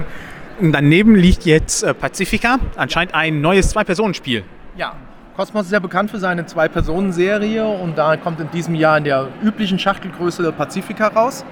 Daneben 0.59 1.15
liegt 1.15 1.45
jetzt 1.45 1.83
äh, 1.83 1.93
Pacifica, 1.93 2.59
anscheinend 2.75 3.13
ein 3.15 3.39
neues 3.39 3.69
Zwei-Personen-Spiel. 3.69 4.43
Ja, 4.75 4.93
Cosmos 5.37 5.67
ist 5.67 5.71
ja 5.71 5.77
bekannt 5.77 6.09
für 6.09 6.17
seine 6.17 6.47
Zwei-Personen-Serie 6.47 7.63
und 7.63 7.95
da 7.95 8.17
kommt 8.17 8.39
in 8.39 8.49
diesem 8.49 8.73
Jahr 8.73 8.97
in 8.97 9.03
der 9.03 9.27
üblichen 9.43 9.77
Schachtelgröße 9.77 10.51
Pacifica 10.51 11.09
raus. 11.09 11.45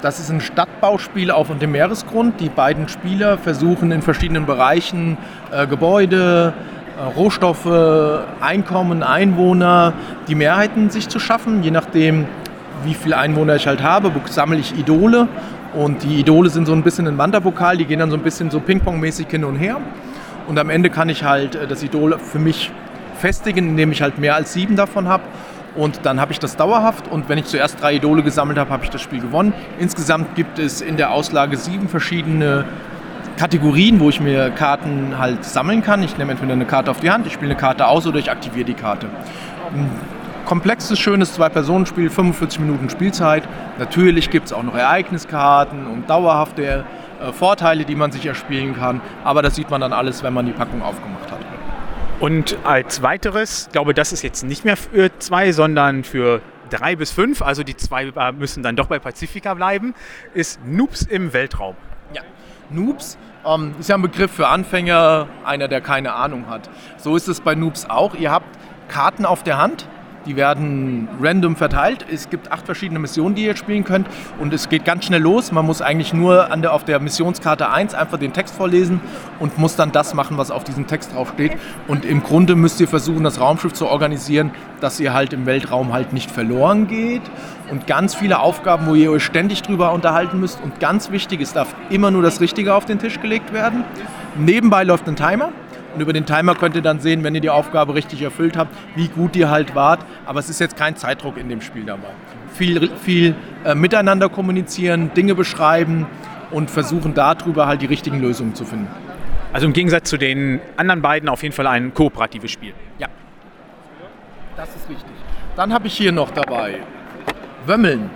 Das 0.00 0.18
ist 0.18 0.30
ein 0.30 0.40
Stadtbauspiel 0.40 1.30
auf 1.30 1.50
und 1.50 1.60
dem 1.60 1.72
Meeresgrund. 1.72 2.40
Die 2.40 2.48
beiden 2.48 2.88
Spieler 2.88 3.36
versuchen 3.36 3.92
in 3.92 4.00
verschiedenen 4.00 4.46
Bereichen 4.46 5.18
äh, 5.52 5.66
Gebäude, 5.66 6.54
äh, 6.96 7.02
Rohstoffe, 7.18 7.66
Einkommen, 8.40 9.02
Einwohner, 9.02 9.92
die 10.26 10.34
Mehrheiten 10.34 10.88
sich 10.88 11.10
zu 11.10 11.18
schaffen. 11.18 11.62
Je 11.62 11.70
nachdem, 11.70 12.24
wie 12.82 12.94
viele 12.94 13.18
Einwohner 13.18 13.56
ich 13.56 13.66
halt 13.66 13.82
habe, 13.82 14.10
sammle 14.24 14.58
ich 14.58 14.74
Idole. 14.78 15.28
Und 15.74 16.02
die 16.02 16.18
Idole 16.18 16.48
sind 16.48 16.64
so 16.64 16.72
ein 16.72 16.82
bisschen 16.82 17.06
ein 17.06 17.18
Wanderpokal, 17.18 17.76
die 17.76 17.84
gehen 17.84 17.98
dann 17.98 18.10
so 18.10 18.16
ein 18.16 18.22
bisschen 18.22 18.50
so 18.50 18.58
Ping-Pong-mäßig 18.58 19.28
hin 19.28 19.44
und 19.44 19.56
her. 19.56 19.82
Und 20.46 20.58
am 20.58 20.70
Ende 20.70 20.88
kann 20.88 21.10
ich 21.10 21.24
halt 21.24 21.56
äh, 21.56 21.66
das 21.66 21.82
Idol 21.82 22.18
für 22.18 22.38
mich 22.38 22.72
festigen, 23.18 23.68
indem 23.70 23.92
ich 23.92 24.02
halt 24.02 24.18
mehr 24.18 24.34
als 24.34 24.52
sieben 24.52 24.76
davon 24.76 25.08
habe. 25.08 25.24
Und 25.76 26.00
dann 26.04 26.20
habe 26.20 26.32
ich 26.32 26.38
das 26.38 26.56
dauerhaft 26.56 27.08
und 27.08 27.28
wenn 27.28 27.38
ich 27.38 27.44
zuerst 27.44 27.80
drei 27.80 27.94
Idole 27.94 28.22
gesammelt 28.22 28.58
habe, 28.58 28.70
habe 28.70 28.84
ich 28.84 28.90
das 28.90 29.02
Spiel 29.02 29.20
gewonnen. 29.20 29.52
Insgesamt 29.78 30.34
gibt 30.34 30.58
es 30.58 30.80
in 30.80 30.96
der 30.96 31.12
Auslage 31.12 31.56
sieben 31.56 31.88
verschiedene 31.88 32.64
Kategorien, 33.38 34.00
wo 34.00 34.08
ich 34.08 34.20
mir 34.20 34.50
Karten 34.50 35.18
halt 35.18 35.44
sammeln 35.44 35.82
kann. 35.82 36.02
Ich 36.02 36.18
nehme 36.18 36.32
entweder 36.32 36.54
eine 36.54 36.64
Karte 36.64 36.90
auf 36.90 36.98
die 36.98 37.10
Hand, 37.10 37.26
ich 37.26 37.34
spiele 37.34 37.52
eine 37.52 37.60
Karte 37.60 37.86
aus 37.86 38.06
oder 38.06 38.18
ich 38.18 38.30
aktiviere 38.30 38.64
die 38.64 38.74
Karte. 38.74 39.06
Ein 39.72 39.88
komplexes, 40.44 40.98
schönes 40.98 41.34
Zwei-Personen-Spiel, 41.34 42.10
45 42.10 42.58
Minuten 42.58 42.90
Spielzeit. 42.90 43.44
Natürlich 43.78 44.30
gibt 44.30 44.46
es 44.46 44.52
auch 44.52 44.64
noch 44.64 44.74
Ereigniskarten 44.74 45.86
und 45.86 46.10
dauerhafte 46.10 46.84
äh, 47.20 47.32
Vorteile, 47.32 47.84
die 47.84 47.94
man 47.94 48.10
sich 48.10 48.26
erspielen 48.26 48.74
kann. 48.74 49.00
Aber 49.22 49.42
das 49.42 49.54
sieht 49.54 49.70
man 49.70 49.80
dann 49.80 49.92
alles, 49.92 50.24
wenn 50.24 50.32
man 50.32 50.46
die 50.46 50.52
Packung 50.52 50.82
aufgemacht 50.82 51.30
hat. 51.30 51.47
Und 52.20 52.56
als 52.64 53.02
weiteres, 53.02 53.68
glaube, 53.70 53.94
das 53.94 54.12
ist 54.12 54.22
jetzt 54.22 54.42
nicht 54.42 54.64
mehr 54.64 54.76
für 54.76 55.16
zwei, 55.20 55.52
sondern 55.52 56.02
für 56.02 56.40
drei 56.68 56.96
bis 56.96 57.12
fünf, 57.12 57.42
also 57.42 57.62
die 57.62 57.76
zwei 57.76 58.06
äh, 58.06 58.32
müssen 58.32 58.62
dann 58.64 58.74
doch 58.74 58.86
bei 58.86 58.98
Pacifica 58.98 59.54
bleiben, 59.54 59.94
ist 60.34 60.58
Noobs 60.64 61.02
im 61.02 61.32
Weltraum. 61.32 61.76
Ja, 62.12 62.22
Noobs 62.70 63.18
ähm, 63.46 63.74
ist 63.78 63.88
ja 63.88 63.94
ein 63.94 64.02
Begriff 64.02 64.32
für 64.32 64.48
Anfänger, 64.48 65.28
einer, 65.44 65.68
der 65.68 65.80
keine 65.80 66.14
Ahnung 66.14 66.48
hat. 66.48 66.68
So 66.96 67.14
ist 67.14 67.28
es 67.28 67.40
bei 67.40 67.54
Noobs 67.54 67.88
auch. 67.88 68.14
Ihr 68.14 68.32
habt 68.32 68.48
Karten 68.88 69.24
auf 69.24 69.44
der 69.44 69.58
Hand, 69.58 69.86
die 70.28 70.36
werden 70.36 71.08
random 71.20 71.56
verteilt. 71.56 72.04
Es 72.12 72.28
gibt 72.28 72.52
acht 72.52 72.66
verschiedene 72.66 72.98
Missionen, 72.98 73.34
die 73.34 73.46
ihr 73.46 73.56
spielen 73.56 73.82
könnt. 73.82 74.06
Und 74.38 74.52
es 74.52 74.68
geht 74.68 74.84
ganz 74.84 75.06
schnell 75.06 75.22
los. 75.22 75.52
Man 75.52 75.64
muss 75.64 75.80
eigentlich 75.80 76.12
nur 76.12 76.50
der, 76.56 76.74
auf 76.74 76.84
der 76.84 77.00
Missionskarte 77.00 77.70
1 77.70 77.94
einfach 77.94 78.18
den 78.18 78.34
Text 78.34 78.54
vorlesen 78.54 79.00
und 79.40 79.58
muss 79.58 79.74
dann 79.74 79.90
das 79.90 80.12
machen, 80.12 80.36
was 80.36 80.50
auf 80.50 80.64
diesem 80.64 80.86
Text 80.86 81.14
drauf 81.14 81.32
steht. 81.32 81.52
Und 81.86 82.04
im 82.04 82.22
Grunde 82.22 82.56
müsst 82.56 82.78
ihr 82.78 82.88
versuchen, 82.88 83.24
das 83.24 83.40
Raumschiff 83.40 83.72
zu 83.72 83.86
organisieren, 83.88 84.50
dass 84.82 85.00
ihr 85.00 85.14
halt 85.14 85.32
im 85.32 85.46
Weltraum 85.46 85.94
halt 85.94 86.12
nicht 86.12 86.30
verloren 86.30 86.86
geht. 86.88 87.22
Und 87.70 87.86
ganz 87.86 88.14
viele 88.14 88.40
Aufgaben, 88.40 88.86
wo 88.86 88.94
ihr 88.94 89.10
euch 89.10 89.24
ständig 89.24 89.62
drüber 89.62 89.92
unterhalten 89.92 90.40
müsst. 90.40 90.60
Und 90.62 90.78
ganz 90.78 91.10
wichtig, 91.10 91.40
es 91.40 91.54
darf 91.54 91.74
immer 91.88 92.10
nur 92.10 92.22
das 92.22 92.42
Richtige 92.42 92.74
auf 92.74 92.84
den 92.84 92.98
Tisch 92.98 93.18
gelegt 93.20 93.54
werden. 93.54 93.84
Nebenbei 94.36 94.84
läuft 94.84 95.08
ein 95.08 95.16
Timer. 95.16 95.52
Und 95.98 96.02
über 96.02 96.12
den 96.12 96.26
Timer 96.26 96.54
könnt 96.54 96.76
ihr 96.76 96.82
dann 96.82 97.00
sehen, 97.00 97.24
wenn 97.24 97.34
ihr 97.34 97.40
die 97.40 97.50
Aufgabe 97.50 97.92
richtig 97.92 98.22
erfüllt 98.22 98.56
habt, 98.56 98.72
wie 98.94 99.08
gut 99.08 99.34
ihr 99.34 99.50
halt 99.50 99.74
wart. 99.74 99.98
Aber 100.26 100.38
es 100.38 100.48
ist 100.48 100.60
jetzt 100.60 100.76
kein 100.76 100.94
Zeitdruck 100.94 101.36
in 101.36 101.48
dem 101.48 101.60
Spiel 101.60 101.82
dabei. 101.82 102.10
Viel, 102.54 102.88
viel 103.02 103.34
äh, 103.64 103.74
miteinander 103.74 104.28
kommunizieren, 104.28 105.10
Dinge 105.14 105.34
beschreiben 105.34 106.06
und 106.52 106.70
versuchen 106.70 107.14
darüber 107.14 107.66
halt 107.66 107.82
die 107.82 107.86
richtigen 107.86 108.20
Lösungen 108.20 108.54
zu 108.54 108.64
finden. 108.64 108.86
Also 109.52 109.66
im 109.66 109.72
Gegensatz 109.72 110.08
zu 110.08 110.18
den 110.18 110.60
anderen 110.76 111.02
beiden 111.02 111.28
auf 111.28 111.42
jeden 111.42 111.52
Fall 111.52 111.66
ein 111.66 111.92
kooperatives 111.92 112.52
Spiel. 112.52 112.74
Ja. 113.00 113.08
Das 114.56 114.68
ist 114.68 114.88
richtig. 114.88 115.16
Dann 115.56 115.72
habe 115.72 115.88
ich 115.88 115.94
hier 115.94 116.12
noch 116.12 116.30
dabei 116.30 116.76
Wömmeln. 117.66 118.08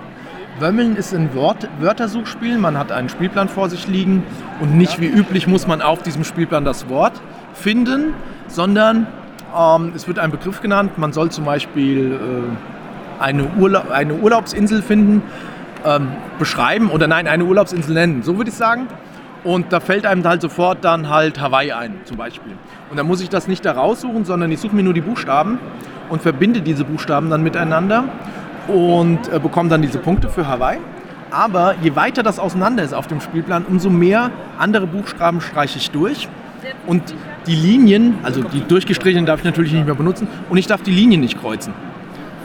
Wömmeln 0.60 0.94
ist 0.94 1.12
ein 1.12 1.34
Wort 1.34 1.68
Wörtersuchspiel. 1.80 2.58
Man 2.58 2.78
hat 2.78 2.92
einen 2.92 3.08
Spielplan 3.08 3.48
vor 3.48 3.68
sich 3.68 3.88
liegen 3.88 4.22
und 4.60 4.78
nicht 4.78 5.00
wie 5.00 5.08
üblich 5.08 5.48
muss 5.48 5.66
man 5.66 5.82
auf 5.82 6.04
diesem 6.04 6.22
Spielplan 6.22 6.64
das 6.64 6.88
Wort 6.88 7.20
finden, 7.54 8.14
sondern 8.48 9.06
ähm, 9.56 9.92
es 9.94 10.08
wird 10.08 10.18
ein 10.18 10.30
Begriff 10.30 10.60
genannt. 10.60 10.98
Man 10.98 11.12
soll 11.12 11.30
zum 11.30 11.44
Beispiel 11.44 12.12
äh, 12.12 13.22
eine, 13.22 13.44
Urla 13.58 13.84
eine 13.92 14.14
Urlaubsinsel 14.14 14.82
finden, 14.82 15.22
ähm, 15.84 16.08
beschreiben 16.38 16.90
oder 16.90 17.06
nein, 17.06 17.26
eine 17.26 17.44
Urlaubsinsel 17.44 17.94
nennen, 17.94 18.22
so 18.22 18.36
würde 18.36 18.50
ich 18.50 18.56
sagen. 18.56 18.88
Und 19.44 19.72
da 19.72 19.80
fällt 19.80 20.06
einem 20.06 20.24
halt 20.24 20.40
sofort 20.40 20.84
dann 20.84 21.08
halt 21.08 21.40
Hawaii 21.40 21.72
ein, 21.72 21.96
zum 22.04 22.16
Beispiel. 22.16 22.52
Und 22.90 22.96
dann 22.96 23.06
muss 23.06 23.20
ich 23.20 23.28
das 23.28 23.48
nicht 23.48 23.64
da 23.64 23.72
raussuchen, 23.72 24.24
sondern 24.24 24.52
ich 24.52 24.60
suche 24.60 24.76
mir 24.76 24.84
nur 24.84 24.94
die 24.94 25.00
Buchstaben 25.00 25.58
und 26.10 26.22
verbinde 26.22 26.60
diese 26.60 26.84
Buchstaben 26.84 27.28
dann 27.28 27.42
miteinander 27.42 28.04
und 28.68 29.32
äh, 29.32 29.40
bekomme 29.40 29.68
dann 29.68 29.82
diese 29.82 29.98
Punkte 29.98 30.28
für 30.28 30.46
Hawaii. 30.46 30.78
Aber 31.32 31.74
je 31.82 31.96
weiter 31.96 32.22
das 32.22 32.38
auseinander 32.38 32.82
ist 32.84 32.92
auf 32.92 33.06
dem 33.06 33.20
Spielplan, 33.20 33.64
umso 33.64 33.90
mehr 33.90 34.30
andere 34.58 34.86
Buchstaben 34.86 35.40
streiche 35.40 35.78
ich 35.78 35.90
durch. 35.90 36.28
Und 36.86 37.14
die 37.46 37.54
Linien, 37.54 38.16
also 38.22 38.42
die 38.42 38.60
durchgestrichenen 38.60 39.26
darf 39.26 39.40
ich 39.40 39.44
natürlich 39.44 39.72
nicht 39.72 39.86
mehr 39.86 39.94
benutzen 39.94 40.28
und 40.48 40.58
ich 40.58 40.66
darf 40.66 40.82
die 40.82 40.90
Linien 40.90 41.20
nicht 41.20 41.40
kreuzen. 41.40 41.72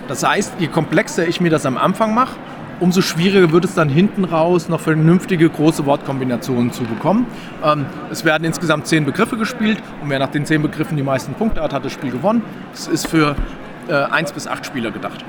Das 0.07 0.25
heißt, 0.25 0.53
je 0.59 0.67
komplexer 0.67 1.27
ich 1.27 1.41
mir 1.41 1.49
das 1.49 1.65
am 1.65 1.77
Anfang 1.77 2.13
mache, 2.13 2.35
umso 2.79 3.01
schwieriger 3.01 3.51
wird 3.51 3.65
es 3.65 3.73
dann 3.73 3.89
hinten 3.89 4.23
raus, 4.23 4.69
noch 4.69 4.79
vernünftige 4.79 5.49
große 5.49 5.85
Wortkombinationen 5.85 6.71
zu 6.71 6.83
bekommen. 6.83 7.25
Ähm, 7.63 7.85
es 8.11 8.23
werden 8.23 8.43
insgesamt 8.43 8.87
zehn 8.87 9.05
Begriffe 9.05 9.37
gespielt 9.37 9.81
und 10.01 10.09
wer 10.09 10.19
nach 10.19 10.29
den 10.29 10.45
zehn 10.45 10.61
Begriffen 10.61 10.95
die 10.97 11.03
meisten 11.03 11.33
Punkte 11.33 11.61
hat, 11.61 11.73
hat 11.73 11.85
das 11.85 11.91
Spiel 11.91 12.11
gewonnen. 12.11 12.41
Es 12.73 12.87
ist 12.87 13.07
für 13.07 13.35
äh, 13.87 13.93
eins 13.93 14.31
bis 14.31 14.47
acht 14.47 14.65
Spieler 14.65 14.91
gedacht. 14.91 15.25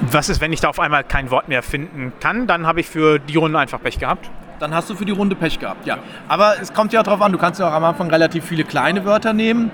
Was 0.00 0.28
ist, 0.28 0.40
wenn 0.40 0.52
ich 0.52 0.60
da 0.60 0.68
auf 0.68 0.78
einmal 0.78 1.04
kein 1.04 1.30
Wort 1.30 1.48
mehr 1.48 1.62
finden 1.62 2.12
kann? 2.20 2.46
Dann 2.46 2.66
habe 2.66 2.80
ich 2.80 2.86
für 2.86 3.18
die 3.18 3.36
Runde 3.36 3.58
einfach 3.58 3.80
Pech 3.80 3.98
gehabt. 3.98 4.30
Dann 4.58 4.74
hast 4.74 4.88
du 4.88 4.94
für 4.94 5.04
die 5.04 5.12
Runde 5.12 5.36
Pech 5.36 5.58
gehabt, 5.58 5.86
ja. 5.86 5.98
Aber 6.28 6.54
es 6.60 6.72
kommt 6.72 6.92
ja 6.92 7.02
darauf 7.02 7.20
an, 7.20 7.32
du 7.32 7.38
kannst 7.38 7.60
ja 7.60 7.68
auch 7.68 7.72
am 7.72 7.84
Anfang 7.84 8.10
relativ 8.10 8.44
viele 8.44 8.64
kleine 8.64 9.04
Wörter 9.04 9.32
nehmen 9.32 9.70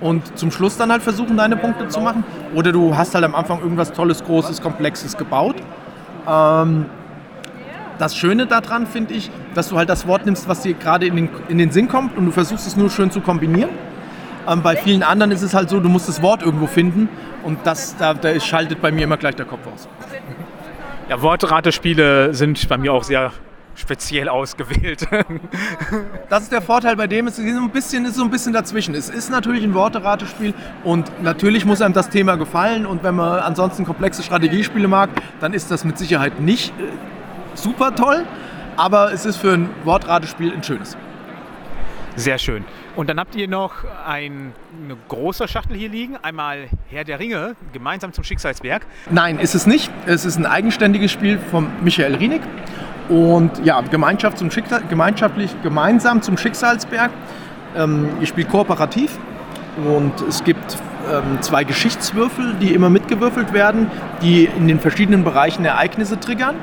und 0.00 0.38
zum 0.38 0.50
Schluss 0.50 0.76
dann 0.76 0.92
halt 0.92 1.02
versuchen, 1.02 1.36
deine 1.36 1.56
Punkte 1.56 1.88
zu 1.88 2.00
machen. 2.00 2.24
Oder 2.54 2.72
du 2.72 2.96
hast 2.96 3.14
halt 3.14 3.24
am 3.24 3.34
Anfang 3.34 3.60
irgendwas 3.60 3.92
Tolles, 3.92 4.24
Großes, 4.24 4.60
Komplexes 4.60 5.16
gebaut. 5.16 5.56
Ähm, 6.28 6.86
das 7.98 8.14
Schöne 8.14 8.46
daran 8.46 8.86
finde 8.86 9.14
ich, 9.14 9.30
dass 9.54 9.70
du 9.70 9.78
halt 9.78 9.88
das 9.88 10.06
Wort 10.06 10.26
nimmst, 10.26 10.48
was 10.48 10.60
dir 10.60 10.74
gerade 10.74 11.06
in 11.06 11.16
den, 11.16 11.28
in 11.48 11.56
den 11.56 11.70
Sinn 11.70 11.88
kommt 11.88 12.16
und 12.16 12.26
du 12.26 12.30
versuchst 12.30 12.66
es 12.66 12.76
nur 12.76 12.90
schön 12.90 13.10
zu 13.10 13.22
kombinieren. 13.22 13.70
Ähm, 14.46 14.62
bei 14.62 14.76
vielen 14.76 15.02
anderen 15.02 15.32
ist 15.32 15.42
es 15.42 15.54
halt 15.54 15.70
so, 15.70 15.80
du 15.80 15.88
musst 15.88 16.08
das 16.08 16.20
Wort 16.20 16.42
irgendwo 16.42 16.66
finden 16.66 17.08
und 17.42 17.60
das, 17.64 17.96
da, 17.96 18.12
da 18.12 18.38
schaltet 18.38 18.82
bei 18.82 18.92
mir 18.92 19.04
immer 19.04 19.16
gleich 19.16 19.34
der 19.34 19.46
Kopf 19.46 19.66
aus. 19.72 19.88
Ja, 21.08 21.22
Wortratespiele 21.22 22.34
sind 22.34 22.68
bei 22.68 22.76
mir 22.76 22.92
auch 22.92 23.04
sehr 23.04 23.32
speziell 23.76 24.28
ausgewählt. 24.28 25.06
das 26.28 26.44
ist 26.44 26.52
der 26.52 26.62
Vorteil 26.62 26.96
bei 26.96 27.06
dem, 27.06 27.26
es 27.26 27.38
ist 27.38 27.54
so 27.54 27.60
ein 27.60 27.70
bisschen, 27.70 28.04
ist 28.04 28.16
so 28.16 28.24
ein 28.24 28.30
bisschen 28.30 28.52
dazwischen. 28.52 28.94
Es 28.94 29.08
ist 29.08 29.30
natürlich 29.30 29.62
ein 29.62 29.74
Worteratespiel 29.74 30.54
und 30.82 31.22
natürlich 31.22 31.64
muss 31.64 31.80
einem 31.82 31.94
das 31.94 32.08
Thema 32.08 32.36
gefallen 32.36 32.86
und 32.86 33.02
wenn 33.02 33.14
man 33.14 33.40
ansonsten 33.40 33.84
komplexe 33.84 34.22
Strategiespiele 34.22 34.88
mag, 34.88 35.10
dann 35.40 35.52
ist 35.52 35.70
das 35.70 35.84
mit 35.84 35.98
Sicherheit 35.98 36.40
nicht 36.40 36.70
äh, 36.80 36.84
super 37.54 37.94
toll, 37.94 38.24
aber 38.76 39.12
es 39.12 39.26
ist 39.26 39.36
für 39.36 39.52
ein 39.52 39.68
Wortratespiel 39.84 40.52
ein 40.52 40.62
schönes. 40.62 40.96
Sehr 42.16 42.38
schön. 42.38 42.64
Und 42.96 43.10
dann 43.10 43.20
habt 43.20 43.34
ihr 43.36 43.46
noch 43.46 43.72
ein, 44.06 44.54
eine 44.82 44.96
große 45.08 45.46
Schachtel 45.48 45.76
hier 45.76 45.90
liegen. 45.90 46.16
Einmal 46.16 46.68
Herr 46.88 47.04
der 47.04 47.20
Ringe, 47.20 47.54
gemeinsam 47.74 48.14
zum 48.14 48.24
Schicksalsberg. 48.24 48.86
Nein, 49.10 49.38
ist 49.38 49.54
es 49.54 49.66
nicht. 49.66 49.90
Es 50.06 50.24
ist 50.24 50.38
ein 50.38 50.46
eigenständiges 50.46 51.12
Spiel 51.12 51.38
von 51.38 51.68
Michael 51.82 52.14
Rienig. 52.14 52.40
Und 53.10 53.64
ja, 53.64 53.82
Gemeinschaft 53.82 54.38
zum 54.38 54.50
Schicksal, 54.50 54.82
gemeinschaftlich, 54.88 55.54
gemeinsam 55.62 56.22
zum 56.22 56.38
Schicksalsberg. 56.38 57.10
Ähm, 57.76 58.08
ihr 58.18 58.26
spielt 58.26 58.48
kooperativ 58.48 59.18
und 59.84 60.18
es 60.26 60.42
gibt 60.42 60.78
ähm, 61.12 61.42
zwei 61.42 61.64
Geschichtswürfel, 61.64 62.54
die 62.54 62.72
immer 62.72 62.88
mitgewürfelt 62.88 63.52
werden, 63.52 63.90
die 64.22 64.46
in 64.46 64.66
den 64.66 64.80
verschiedenen 64.80 65.22
Bereichen 65.22 65.66
Ereignisse 65.66 66.18
triggern. 66.18 66.56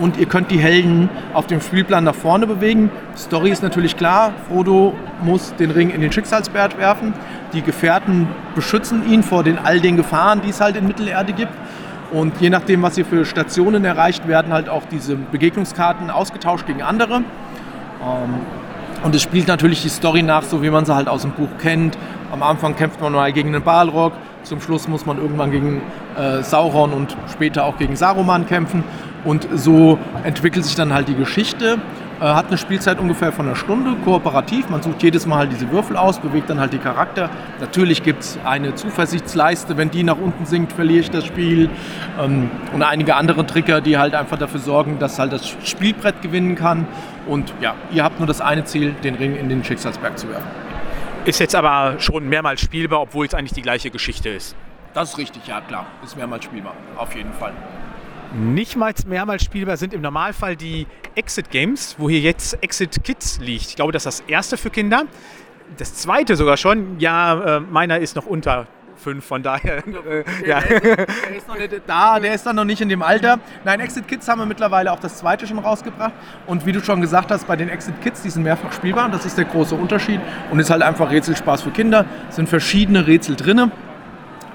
Und 0.00 0.16
ihr 0.16 0.26
könnt 0.26 0.50
die 0.50 0.58
Helden 0.58 1.10
auf 1.34 1.46
dem 1.46 1.60
Spielplan 1.60 2.04
nach 2.04 2.14
vorne 2.14 2.46
bewegen. 2.46 2.90
Story 3.16 3.50
ist 3.50 3.62
natürlich 3.62 3.96
klar, 3.98 4.32
Frodo 4.48 4.94
muss 5.22 5.54
den 5.56 5.70
Ring 5.70 5.90
in 5.90 6.00
den 6.00 6.10
Schicksalsberg 6.10 6.78
werfen. 6.78 7.12
Die 7.52 7.60
Gefährten 7.60 8.26
beschützen 8.54 9.06
ihn 9.06 9.22
vor 9.22 9.44
den, 9.44 9.58
all 9.58 9.78
den 9.78 9.98
Gefahren, 9.98 10.40
die 10.40 10.48
es 10.48 10.60
halt 10.60 10.76
in 10.76 10.86
Mittelerde 10.86 11.34
gibt. 11.34 11.52
Und 12.12 12.40
je 12.40 12.48
nachdem, 12.48 12.82
was 12.82 12.96
ihr 12.96 13.04
für 13.04 13.24
Stationen 13.26 13.84
erreicht, 13.84 14.26
werden 14.26 14.52
halt 14.52 14.70
auch 14.70 14.82
diese 14.90 15.16
Begegnungskarten 15.16 16.10
ausgetauscht 16.10 16.66
gegen 16.66 16.82
andere. 16.82 17.16
Ähm, 17.16 18.34
und 19.02 19.14
es 19.14 19.22
spielt 19.22 19.48
natürlich 19.48 19.82
die 19.82 19.88
Story 19.88 20.22
nach, 20.22 20.42
so 20.42 20.62
wie 20.62 20.70
man 20.70 20.84
sie 20.84 20.94
halt 20.94 21.08
aus 21.08 21.22
dem 21.22 21.32
Buch 21.32 21.48
kennt. 21.60 21.96
Am 22.32 22.42
Anfang 22.42 22.74
kämpft 22.74 23.00
man 23.00 23.12
mal 23.12 23.32
gegen 23.32 23.52
den 23.52 23.62
Balrog, 23.62 24.12
zum 24.42 24.60
Schluss 24.60 24.88
muss 24.88 25.06
man 25.06 25.18
irgendwann 25.18 25.50
gegen 25.50 25.82
äh, 26.16 26.42
Sauron 26.42 26.92
und 26.92 27.16
später 27.32 27.64
auch 27.64 27.76
gegen 27.76 27.96
Saruman 27.96 28.46
kämpfen. 28.46 28.84
Und 29.24 29.48
so 29.54 29.98
entwickelt 30.24 30.64
sich 30.64 30.74
dann 30.74 30.94
halt 30.94 31.08
die 31.08 31.14
Geschichte. 31.14 31.78
Äh, 32.20 32.24
hat 32.24 32.48
eine 32.48 32.58
Spielzeit 32.58 32.98
ungefähr 32.98 33.32
von 33.32 33.46
einer 33.46 33.56
Stunde, 33.56 33.96
kooperativ. 34.04 34.68
Man 34.68 34.82
sucht 34.82 35.02
jedes 35.02 35.26
Mal 35.26 35.38
halt 35.38 35.52
diese 35.52 35.70
Würfel 35.70 35.96
aus, 35.96 36.18
bewegt 36.18 36.50
dann 36.50 36.60
halt 36.60 36.72
die 36.74 36.78
Charakter. 36.78 37.30
Natürlich 37.60 38.02
gibt 38.02 38.20
es 38.20 38.38
eine 38.44 38.74
Zuversichtsleiste, 38.74 39.78
wenn 39.78 39.90
die 39.90 40.02
nach 40.02 40.18
unten 40.18 40.44
sinkt, 40.44 40.72
verliere 40.72 41.00
ich 41.00 41.10
das 41.10 41.24
Spiel. 41.24 41.70
Ähm, 42.20 42.50
und 42.74 42.82
einige 42.82 43.16
andere 43.16 43.46
Trigger, 43.46 43.80
die 43.80 43.96
halt 43.96 44.14
einfach 44.14 44.38
dafür 44.38 44.60
sorgen, 44.60 44.98
dass 44.98 45.18
halt 45.18 45.32
das 45.32 45.48
Spielbrett 45.64 46.20
gewinnen 46.20 46.56
kann. 46.56 46.86
Und 47.26 47.54
ja, 47.60 47.74
ihr 47.90 48.04
habt 48.04 48.18
nur 48.20 48.26
das 48.26 48.42
eine 48.42 48.64
Ziel, 48.64 48.92
den 49.02 49.14
Ring 49.14 49.36
in 49.36 49.48
den 49.48 49.64
Schicksalsberg 49.64 50.18
zu 50.18 50.28
werfen. 50.28 50.48
Ist 51.24 51.40
jetzt 51.40 51.54
aber 51.54 52.00
schon 52.00 52.28
mehrmals 52.28 52.60
spielbar, 52.60 53.00
obwohl 53.00 53.26
es 53.26 53.34
eigentlich 53.34 53.52
die 53.52 53.62
gleiche 53.62 53.90
Geschichte 53.90 54.28
ist. 54.28 54.56
Das 54.92 55.10
ist 55.10 55.18
richtig, 55.18 55.46
ja 55.46 55.60
klar. 55.60 55.86
Ist 56.02 56.16
mehrmals 56.16 56.44
spielbar, 56.44 56.74
auf 56.96 57.14
jeden 57.14 57.32
Fall 57.32 57.52
nicht 58.32 58.76
mal 58.76 58.92
mehrmals 59.06 59.44
spielbar 59.44 59.76
sind 59.76 59.94
im 59.94 60.00
Normalfall 60.00 60.56
die 60.56 60.86
Exit 61.14 61.50
Games, 61.50 61.96
wo 61.98 62.08
hier 62.08 62.20
jetzt 62.20 62.62
Exit 62.62 63.02
Kids 63.04 63.40
liegt. 63.40 63.66
Ich 63.68 63.76
glaube, 63.76 63.92
das 63.92 64.06
ist 64.06 64.20
das 64.20 64.28
erste 64.28 64.56
für 64.56 64.70
Kinder. 64.70 65.04
Das 65.76 65.94
zweite 65.94 66.36
sogar 66.36 66.56
schon. 66.56 66.98
Ja, 66.98 67.58
äh, 67.58 67.60
meiner 67.60 67.98
ist 67.98 68.16
noch 68.16 68.26
unter 68.26 68.66
fünf, 69.00 69.24
von 69.24 69.42
daher. 69.42 69.82
Äh, 70.10 70.24
ja. 70.48 70.60
der, 70.60 71.36
ist 71.36 71.46
noch 71.46 71.58
nicht 71.58 71.72
da, 71.86 72.18
der 72.18 72.34
ist 72.34 72.44
dann 72.46 72.56
noch 72.56 72.64
nicht 72.64 72.80
in 72.80 72.88
dem 72.88 73.02
Alter. 73.02 73.38
Nein, 73.64 73.80
Exit 73.80 74.08
Kids 74.08 74.26
haben 74.28 74.38
wir 74.38 74.46
mittlerweile 74.46 74.92
auch 74.92 74.98
das 74.98 75.18
zweite 75.18 75.46
schon 75.46 75.58
rausgebracht. 75.58 76.12
Und 76.46 76.64
wie 76.64 76.72
du 76.72 76.82
schon 76.82 77.00
gesagt 77.00 77.30
hast, 77.30 77.46
bei 77.46 77.56
den 77.56 77.68
Exit 77.68 78.00
Kids, 78.02 78.22
die 78.22 78.30
sind 78.30 78.42
mehrfach 78.42 78.72
spielbar. 78.72 79.08
Das 79.10 79.26
ist 79.26 79.36
der 79.36 79.44
große 79.44 79.74
Unterschied. 79.74 80.20
Und 80.50 80.58
ist 80.58 80.70
halt 80.70 80.82
einfach 80.82 81.10
Rätselspaß 81.10 81.62
für 81.62 81.70
Kinder. 81.70 82.06
Es 82.28 82.36
sind 82.36 82.48
verschiedene 82.48 83.06
Rätsel 83.06 83.36
drin. 83.36 83.70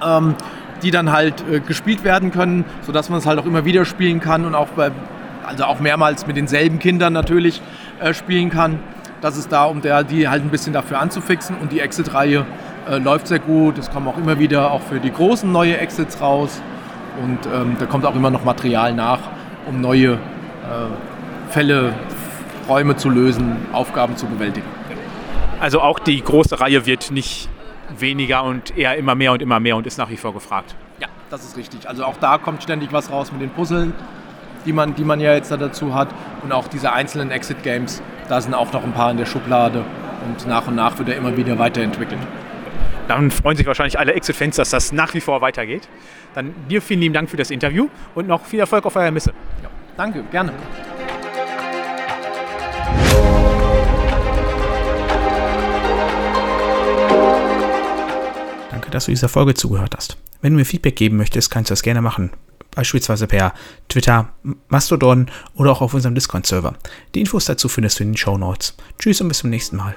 Ähm, 0.04 0.36
die 0.84 0.92
dann 0.92 1.12
halt 1.12 1.44
äh, 1.52 1.60
gespielt 1.60 2.04
werden 2.04 2.32
können, 2.32 2.66
sodass 2.82 3.10
man 3.10 3.20
es 3.20 3.26
halt 3.26 3.40
auch 3.40 3.46
immer 3.46 3.66
wieder 3.66 3.86
spielen 3.86 4.20
kann 4.20 4.46
und 4.46 4.56
auch 4.56 4.70
bei, 4.70 4.92
also 5.46 5.66
auch 5.66 5.80
mehrmals 5.80 6.28
mit 6.28 6.38
denselben 6.38 6.80
Kindern 6.80 7.14
natürlich 7.14 7.62
äh, 8.00 8.14
spielen 8.14 8.50
kann. 8.50 8.80
Das 9.22 9.38
ist 9.38 9.52
da, 9.52 9.66
um 9.66 9.82
der, 9.82 10.04
die 10.04 10.28
halt 10.28 10.44
ein 10.44 10.50
bisschen 10.50 10.74
dafür 10.74 11.00
anzufixen 11.00 11.56
und 11.62 11.72
die 11.72 11.80
Exit-Reihe 11.80 12.46
äh, 12.90 12.98
läuft 12.98 13.28
sehr 13.28 13.40
gut. 13.40 13.78
Es 13.78 13.90
kommen 13.90 14.08
auch 14.08 14.18
immer 14.18 14.40
wieder 14.40 14.72
auch 14.72 14.82
für 14.82 15.00
die 15.00 15.12
großen 15.12 15.52
neue 15.52 15.78
Exits 15.78 16.22
raus 16.22 16.62
und 17.24 17.40
ähm, 17.54 17.76
da 17.80 17.86
kommt 17.86 18.06
auch 18.06 18.16
immer 18.16 18.30
noch 18.30 18.44
Material 18.44 18.94
nach, 18.94 19.20
um 19.68 19.82
neue 19.82 20.14
äh, 20.14 20.18
Fälle, 21.50 21.94
Räume 22.68 22.96
zu 22.96 23.10
lösen, 23.10 23.58
Aufgaben 23.74 24.18
zu 24.18 24.26
bewältigen. 24.26 24.66
Also 25.60 25.82
auch 25.82 26.00
die 26.00 26.22
große 26.22 26.60
Reihe 26.60 26.86
wird 26.86 27.12
nicht 27.12 27.48
weniger 27.98 28.44
und 28.44 28.78
eher 28.78 28.95
immer 28.95 29.16
mehr 29.16 29.32
und 29.32 29.41
immer 29.41 29.60
mehr 29.60 29.76
und 29.76 29.88
ist 29.88 29.98
nach 29.98 30.10
wie 30.10 30.18
vor 30.18 30.34
gefragt. 30.34 30.76
Ja, 30.99 31.07
das 31.30 31.44
ist 31.44 31.57
richtig. 31.57 31.88
Also 31.88 32.06
auch 32.06 32.18
da 32.18 32.38
kommt 32.38 32.64
ständig 32.64 32.91
was 32.91 33.12
raus 33.12 33.32
mit 33.32 33.41
den 33.41 33.49
Puzzeln, 33.49 33.94
die 34.66 34.74
man, 34.74 34.95
die 34.95 35.03
man 35.03 35.20
ja 35.20 35.34
jetzt 35.34 35.52
da 35.52 35.57
dazu 35.57 35.94
hat. 35.94 36.10
Und 36.44 36.52
auch 36.52 36.68
diese 36.68 36.91
einzelnen 36.91 37.32
Exit-Games, 37.32 38.02
da 38.30 38.41
sind 38.41 38.53
auch 38.53 38.72
noch 38.74 38.84
ein 38.84 38.94
paar 38.94 39.12
in 39.12 39.18
der 39.18 39.26
Schublade 39.26 39.84
und 40.28 40.48
nach 40.48 40.68
und 40.68 40.76
nach 40.76 40.98
wird 40.98 41.10
er 41.10 41.18
immer 41.18 41.36
wieder 41.38 41.60
weiterentwickelt. 41.60 42.22
Dann 43.07 43.30
freuen 43.30 43.56
sich 43.56 43.68
wahrscheinlich 43.68 43.99
alle 43.99 44.14
Exit-Fans, 44.14 44.56
dass 44.56 44.72
das 44.72 44.91
nach 44.91 45.14
wie 45.14 45.22
vor 45.22 45.41
weitergeht. 45.41 45.88
Dann 46.34 46.53
dir 46.70 46.82
vielen 46.82 47.02
lieben 47.02 47.14
Dank 47.14 47.30
für 47.30 47.38
das 47.38 47.52
Interview 47.52 47.88
und 48.16 48.28
noch 48.28 48.45
viel 48.45 48.60
Erfolg 48.60 48.86
auf 48.86 48.95
eurer 48.95 49.12
Messe. 49.12 49.32
Ja, 49.62 49.70
danke, 49.95 50.24
gerne. 50.32 50.52
Dass 58.91 59.06
du 59.06 59.12
dieser 59.12 59.30
Folge 59.30 59.53
zugehört 59.53 59.95
hast. 59.95 60.18
Wenn 60.41 60.53
du 60.53 60.60
mir 60.60 60.66
Feedback 60.66 60.95
geben 60.95 61.18
möchtest, 61.18 61.49
kannst 61.49 61.70
du 61.70 61.74
das 61.74 61.84
gerne 61.84 62.02
machen. 62.02 62.32
Beispielsweise 62.72 63.26
per 63.28 63.53
Twitter, 63.88 64.30
Mastodon 64.68 65.32
oder 65.56 65.72
auch 65.72 65.82
auf 65.82 65.94
unserem 65.94 66.14
Discord-Server. 66.14 66.76
Die 67.14 67.22
Infos 67.22 67.45
dazu 67.45 67.70
findest 67.70 67.99
du 67.99 68.03
in 68.03 68.12
den 68.12 68.18
Show 68.18 68.38
Notes. 68.38 68.76
Tschüss 68.99 69.22
und 69.22 69.30
bis 69.30 69.40
zum 69.40 69.49
nächsten 69.49 69.78
Mal. 69.78 69.95